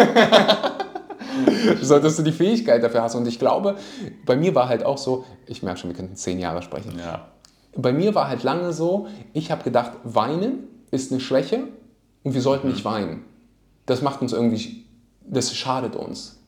so, 1.83 1.99
dass 1.99 2.17
du 2.19 2.23
die 2.23 2.33
Fähigkeit 2.33 2.83
dafür 2.83 3.03
hast. 3.03 3.15
Und 3.15 3.27
ich 3.29 3.39
glaube, 3.39 3.77
bei 4.25 4.37
mir 4.37 4.55
war 4.55 4.69
halt 4.69 4.85
auch 4.85 4.99
so, 4.99 5.25
ich 5.47 5.63
merke 5.63 5.81
schon, 5.81 5.91
wir 5.91 5.97
könnten 5.97 6.17
zehn 6.17 6.39
Jahre 6.39 6.63
sprechen. 6.63 6.99
ja. 6.99 7.27
Bei 7.77 7.93
mir 7.93 8.15
war 8.15 8.29
halt 8.29 8.43
lange 8.43 8.73
so, 8.73 9.07
ich 9.33 9.51
habe 9.51 9.63
gedacht, 9.63 9.93
weinen 10.03 10.65
ist 10.91 11.13
eine 11.13 11.21
Schwäche 11.21 11.69
und 12.25 12.35
wir 12.35 12.41
sollten 12.41 12.69
nicht 12.69 12.85
weinen. 12.85 13.25
Das 13.87 14.03
macht 14.03 14.23
uns 14.23 14.33
irgendwie, 14.33 14.87
das 15.25 15.55
schadet 15.55 15.95
uns. 15.95 16.41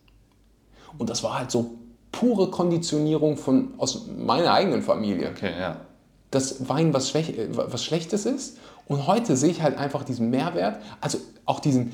Und 0.99 1.11
das 1.11 1.23
war 1.23 1.39
halt 1.39 1.51
so 1.51 1.79
pure 2.13 2.51
Konditionierung 2.51 3.37
von, 3.37 3.75
aus 3.79 4.07
meiner 4.17 4.53
eigenen 4.53 4.83
Familie. 4.83 5.31
Okay, 5.31 5.53
ja. 5.59 5.81
Dass 6.31 6.69
Wein 6.69 6.95
was, 6.95 7.11
Schwäch, 7.11 7.31
äh, 7.31 7.49
was 7.51 7.85
Schlechtes 7.85 8.27
ist. 8.27 8.59
Und 8.87 9.07
heute 9.07 9.37
sehe 9.37 9.51
ich 9.51 9.63
halt 9.63 9.77
einfach 9.77 10.05
diesen 10.05 10.31
Mehrwert, 10.31 10.81
also 11.01 11.19
auch 11.47 11.61
diesen, 11.61 11.93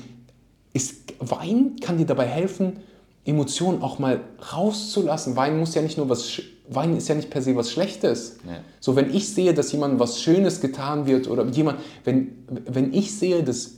ist, 0.73 1.13
Wein 1.19 1.77
kann 1.81 1.97
dir 1.97 2.05
dabei 2.05 2.25
helfen, 2.25 2.81
Emotionen 3.25 3.81
auch 3.81 3.99
mal 3.99 4.21
rauszulassen. 4.53 5.35
Wein 5.35 5.59
muss 5.59 5.75
ja 5.75 5.81
nicht 5.81 5.97
nur 5.97 6.09
was, 6.09 6.41
Wein 6.67 6.95
ist 6.95 7.07
ja 7.07 7.15
nicht 7.15 7.29
per 7.29 7.41
se 7.41 7.55
was 7.55 7.71
Schlechtes. 7.71 8.37
Nee. 8.43 8.57
So, 8.79 8.95
wenn 8.95 9.13
ich 9.13 9.33
sehe, 9.33 9.53
dass 9.53 9.71
jemandem 9.71 9.99
was 9.99 10.21
Schönes 10.21 10.61
getan 10.61 11.05
wird 11.05 11.27
oder 11.27 11.45
jemand, 11.45 11.79
wenn, 12.03 12.45
wenn 12.65 12.93
ich 12.93 13.17
sehe, 13.17 13.43
dass 13.43 13.71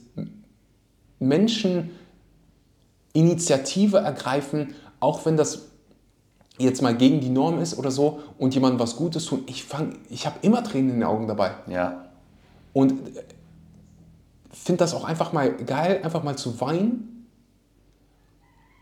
Menschen 1.20 1.92
Initiative 3.14 3.98
ergreifen, 3.98 4.74
auch 5.00 5.26
wenn 5.26 5.38
das 5.38 5.71
jetzt 6.62 6.82
mal 6.82 6.96
gegen 6.96 7.20
die 7.20 7.30
Norm 7.30 7.60
ist 7.60 7.78
oder 7.78 7.92
so 7.92 8.20
und 8.38 8.54
jemandem 8.54 8.80
was 8.80 8.96
Gutes 8.96 9.26
tun, 9.26 9.44
ich, 9.48 9.64
fang, 9.64 9.98
ich 10.10 10.26
habe 10.26 10.36
immer 10.42 10.64
Tränen 10.64 10.90
in 10.90 10.96
den 10.98 11.04
Augen 11.04 11.28
dabei. 11.28 11.52
Ja. 11.68 12.06
Und 12.74 12.94
finde 14.52 14.80
das 14.80 14.94
auch 14.94 15.04
einfach 15.04 15.34
mal 15.34 15.54
geil, 15.54 16.02
einfach 16.04 16.24
mal 16.24 16.38
zu 16.38 16.60
weinen 16.62 17.28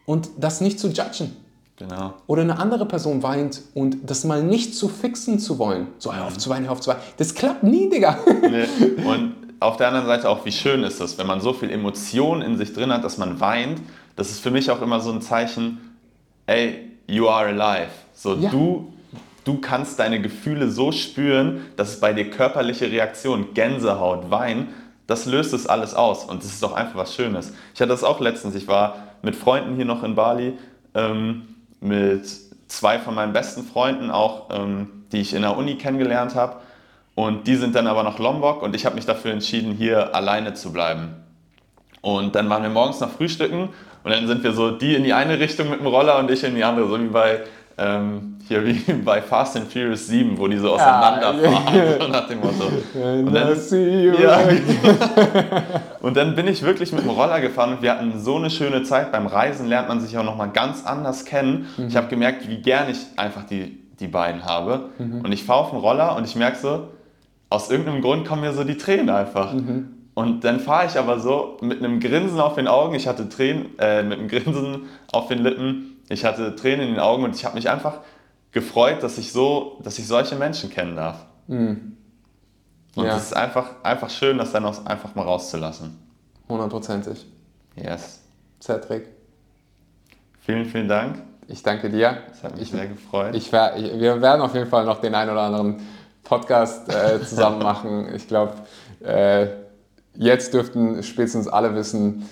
und 0.05 0.29
das 0.37 0.61
nicht 0.61 0.79
zu 0.79 0.89
judgen. 0.89 1.35
Genau. 1.77 2.13
Oder 2.27 2.41
eine 2.41 2.59
andere 2.59 2.85
Person 2.85 3.23
weint 3.23 3.61
und 3.73 3.97
das 4.09 4.25
mal 4.25 4.43
nicht 4.43 4.75
zu 4.75 4.89
fixen 4.89 5.39
zu 5.39 5.57
wollen. 5.59 5.87
So, 5.97 6.13
hör 6.13 6.25
auf 6.25 6.37
zu 6.37 6.49
weinen, 6.49 6.65
hör 6.65 6.73
auf 6.73 6.81
zu 6.81 6.89
weinen. 6.89 6.99
Das 7.15 7.33
klappt 7.33 7.63
nie, 7.63 7.89
Digga. 7.89 8.19
Nee. 8.41 8.65
Und 9.05 9.35
auf 9.61 9.77
der 9.77 9.87
anderen 9.87 10.07
Seite 10.07 10.27
auch, 10.29 10.43
wie 10.45 10.51
schön 10.51 10.83
ist 10.83 10.99
es, 10.99 11.17
wenn 11.17 11.27
man 11.27 11.39
so 11.39 11.53
viel 11.53 11.69
Emotion 11.69 12.41
in 12.41 12.57
sich 12.57 12.73
drin 12.73 12.91
hat, 12.91 13.03
dass 13.03 13.17
man 13.17 13.39
weint. 13.39 13.81
Das 14.17 14.29
ist 14.29 14.41
für 14.41 14.51
mich 14.51 14.69
auch 14.71 14.81
immer 14.81 14.99
so 14.99 15.11
ein 15.11 15.21
Zeichen, 15.21 15.79
ey, 16.47 16.88
you 17.09 17.27
are 17.27 17.47
alive. 17.47 17.89
So, 18.13 18.35
Ja. 18.35 18.49
du, 18.49 18.93
du 19.43 19.59
kannst 19.59 19.99
deine 19.99 20.21
Gefühle 20.21 20.69
so 20.69 20.91
spüren, 20.91 21.65
dass 21.75 21.89
es 21.89 21.99
bei 21.99 22.13
dir 22.13 22.29
körperliche 22.29 22.91
Reaktionen, 22.91 23.53
Gänsehaut, 23.53 24.29
Wein, 24.29 24.69
das 25.07 25.25
löst 25.25 25.53
es 25.53 25.65
alles 25.65 25.95
aus. 25.95 26.25
Und 26.25 26.43
das 26.43 26.51
ist 26.51 26.61
doch 26.63 26.73
einfach 26.73 26.95
was 26.95 27.15
Schönes. 27.15 27.53
Ich 27.73 27.81
hatte 27.81 27.89
das 27.89 28.03
auch 28.03 28.19
letztens. 28.19 28.55
Ich 28.55 28.67
war 28.67 29.07
mit 29.21 29.35
Freunden 29.35 29.75
hier 29.75 29.85
noch 29.85 30.03
in 30.03 30.15
Bali, 30.15 30.53
ähm, 30.93 31.55
mit 31.81 32.29
zwei 32.67 32.99
von 32.99 33.15
meinen 33.15 33.33
besten 33.33 33.63
Freunden 33.63 34.11
auch, 34.11 34.49
ähm, 34.51 34.87
die 35.11 35.21
ich 35.21 35.33
in 35.33 35.41
der 35.41 35.57
Uni 35.57 35.75
kennengelernt 35.75 36.35
habe. 36.35 36.57
Und 37.15 37.47
die 37.47 37.55
sind 37.55 37.75
dann 37.75 37.87
aber 37.87 38.03
nach 38.03 38.19
Lombok 38.19 38.61
und 38.61 38.75
ich 38.75 38.85
habe 38.85 38.95
mich 38.95 39.05
dafür 39.05 39.31
entschieden, 39.31 39.73
hier 39.73 40.15
alleine 40.15 40.53
zu 40.53 40.71
bleiben. 40.71 41.15
Und 42.01 42.35
dann 42.35 42.49
waren 42.49 42.63
wir 42.63 42.69
morgens 42.69 42.99
noch 43.01 43.09
frühstücken 43.09 43.69
und 44.03 44.11
dann 44.11 44.27
sind 44.27 44.43
wir 44.43 44.51
so, 44.53 44.71
die 44.71 44.95
in 44.95 45.03
die 45.03 45.13
eine 45.13 45.39
Richtung 45.39 45.69
mit 45.69 45.79
dem 45.79 45.87
Roller 45.87 46.19
und 46.19 46.29
ich 46.31 46.43
in 46.43 46.55
die 46.55 46.63
andere, 46.63 46.87
so 46.87 46.99
wie 46.99 47.07
bei, 47.07 47.39
ähm, 47.77 48.37
hier 48.47 48.65
wie 48.65 48.73
bei 49.05 49.21
Fast 49.21 49.55
and 49.57 49.71
Furious 49.71 50.07
7, 50.07 50.37
wo 50.37 50.47
die 50.47 50.57
so 50.57 50.73
auseinanderfahren, 50.73 51.75
ja. 51.77 52.01
so 52.01 52.07
nach 52.11 52.27
dem 52.27 52.39
Motto. 52.39 52.65
Und 53.27 53.33
dann- 53.33 53.53
I 53.53 53.55
see 53.55 54.05
you 54.05 54.13
Ja. 54.21 54.39
Und 56.01 56.15
dann 56.15 56.33
bin 56.35 56.47
ich 56.47 56.61
wirklich 56.63 56.91
mit 56.93 57.03
dem 57.03 57.09
Roller 57.09 57.41
gefahren 57.41 57.73
und 57.73 57.81
wir 57.81 57.91
hatten 57.91 58.17
so 58.19 58.37
eine 58.37 58.49
schöne 58.49 58.83
Zeit. 58.83 59.11
Beim 59.11 59.27
Reisen 59.27 59.67
lernt 59.67 59.89
man 59.89 59.99
sich 59.99 60.17
auch 60.17 60.23
nochmal 60.23 60.49
ganz 60.49 60.85
anders 60.85 61.25
kennen. 61.25 61.67
Ich 61.89 61.95
habe 61.97 62.07
gemerkt, 62.07 62.47
wie 62.47 62.57
gern 62.61 62.89
ich 62.89 62.97
einfach 63.17 63.43
die, 63.43 63.77
die 63.99 64.07
beiden 64.07 64.45
habe. 64.45 64.85
Und 65.23 65.31
ich 65.33 65.43
fahre 65.43 65.59
auf 65.59 65.69
dem 65.71 65.79
Roller 65.79 66.15
und 66.15 66.23
ich 66.25 66.35
merke 66.37 66.57
so, 66.57 66.87
aus 67.49 67.69
irgendeinem 67.69 68.01
Grund 68.01 68.25
kommen 68.27 68.41
mir 68.41 68.53
so 68.53 68.63
die 68.63 68.77
Tränen 68.77 69.09
einfach. 69.09 69.53
Und 70.19 70.43
dann 70.43 70.59
fahre 70.59 70.85
ich 70.85 70.97
aber 70.99 71.17
so 71.19 71.55
mit 71.61 71.79
einem 71.79 72.01
Grinsen 72.01 72.41
auf 72.41 72.55
den 72.55 72.67
Augen. 72.67 72.93
Ich 72.95 73.07
hatte 73.07 73.29
Tränen, 73.29 73.77
äh, 73.79 74.03
mit 74.03 74.19
einem 74.19 74.27
Grinsen 74.27 74.89
auf 75.13 75.27
den 75.29 75.39
Lippen. 75.39 76.01
Ich 76.09 76.25
hatte 76.25 76.55
Tränen 76.57 76.81
in 76.89 76.93
den 76.95 76.99
Augen 76.99 77.23
und 77.23 77.35
ich 77.35 77.45
habe 77.45 77.55
mich 77.55 77.69
einfach 77.69 77.99
gefreut, 78.51 79.01
dass 79.01 79.17
ich 79.17 79.31
so, 79.31 79.79
dass 79.83 79.97
ich 79.97 80.07
solche 80.07 80.35
Menschen 80.35 80.69
kennen 80.71 80.97
darf. 80.97 81.25
Und 81.47 81.95
Ja. 82.95 83.15
es 83.15 83.23
ist 83.27 83.35
einfach, 83.35 83.67
einfach 83.83 84.09
schön, 84.09 84.37
das 84.39 84.51
dann 84.51 84.65
auch 84.65 84.85
einfach 84.85 85.15
mal 85.15 85.21
rauszulassen. 85.23 85.97
Hundertprozentig. 86.49 87.25
Yes. 87.75 88.21
Cedric, 88.61 89.07
Vielen, 90.41 90.65
vielen 90.65 90.87
Dank. 90.89 91.21
ich 91.47 91.63
danke 91.63 91.89
dir. 91.89 92.17
Das 92.27 92.43
hat 92.43 92.53
mich 92.53 92.63
Ich, 92.63 92.71
sehr 92.71 92.87
gefreut. 92.87 93.35
ich, 93.35 93.47
ich, 93.53 93.99
wir 93.99 94.21
werden 94.21 94.41
auf 94.41 94.53
jeden 94.53 94.67
Fall 94.69 94.83
noch 94.83 94.99
den 94.99 95.15
einen 95.15 95.29
oder 95.31 95.43
anderen 95.43 95.81
Podcast 96.23 96.89
äh, 96.93 97.21
zusammen 97.21 97.59
machen. 97.63 98.13
Ich 98.13 98.27
glaube, 98.27 98.53
äh, 99.01 99.47
jetzt 100.15 100.53
dürften 100.53 101.01
spätestens 101.03 101.47
alle 101.47 101.75
wissen, 101.75 102.27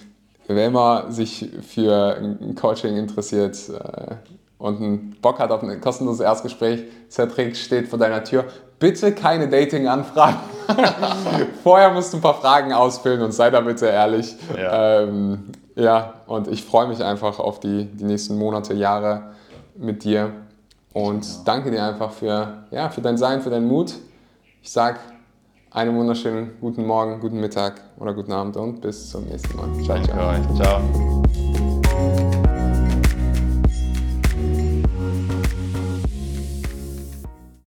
wer 0.48 0.68
immer 0.68 1.12
sich 1.12 1.50
für 1.62 2.18
ein 2.18 2.56
Coaching 2.56 2.98
interessiert 2.98 3.58
äh, 3.70 4.16
und 4.58 4.78
einen 4.78 5.18
Bock 5.22 5.40
hat 5.40 5.52
auf 5.52 5.62
ein 5.62 5.82
kostenloses 5.82 6.22
Erstgespräch, 6.22 6.84
Cedric 7.10 7.56
steht 7.56 7.88
vor 7.88 8.00
deiner 8.00 8.24
Tür. 8.24 8.46
Bitte 8.80 9.12
keine 9.12 9.48
Dating-Anfragen. 9.50 10.38
Vorher 11.64 11.92
musst 11.92 12.14
du 12.14 12.18
ein 12.18 12.22
paar 12.22 12.36
Fragen 12.36 12.74
ausfüllen 12.74 13.22
und 13.22 13.32
sei 13.32 13.50
da 13.50 13.62
bitte 13.62 13.88
ehrlich. 13.88 14.36
Ja. 14.56 15.02
Ähm, 15.02 15.52
ja, 15.76 16.16
und 16.26 16.48
ich 16.48 16.64
freue 16.64 16.88
mich 16.88 17.04
einfach 17.04 17.40
auf 17.40 17.60
die, 17.60 17.86
die 17.86 18.04
nächsten 18.04 18.38
Monate, 18.38 18.74
Jahre 18.74 19.32
mit 19.76 20.04
dir. 20.04 20.32
Und 20.94 21.48
danke 21.48 21.70
dir 21.70 21.84
einfach 21.84 22.12
für, 22.12 22.64
ja, 22.72 22.90
für 22.90 23.02
dein 23.02 23.18
Sein, 23.18 23.42
für 23.42 23.52
deinen 23.52 23.68
Mut. 23.68 23.94
Ich 24.64 24.72
sag 24.72 25.00
einen 25.72 25.96
wunderschönen 25.96 26.52
guten 26.62 26.86
Morgen, 26.86 27.20
guten 27.20 27.40
Mittag 27.40 27.82
oder 27.98 28.14
guten 28.14 28.32
Abend 28.32 28.58
und 28.58 28.82
bis 28.82 29.10
zum 29.10 29.26
nächsten 29.26 29.58
Mal. 29.58 29.74
Ciao, 29.84 29.98
Danke 29.98 30.12
ciao. 30.12 30.30
euch. 30.30 30.56
Ciao. 30.56 31.47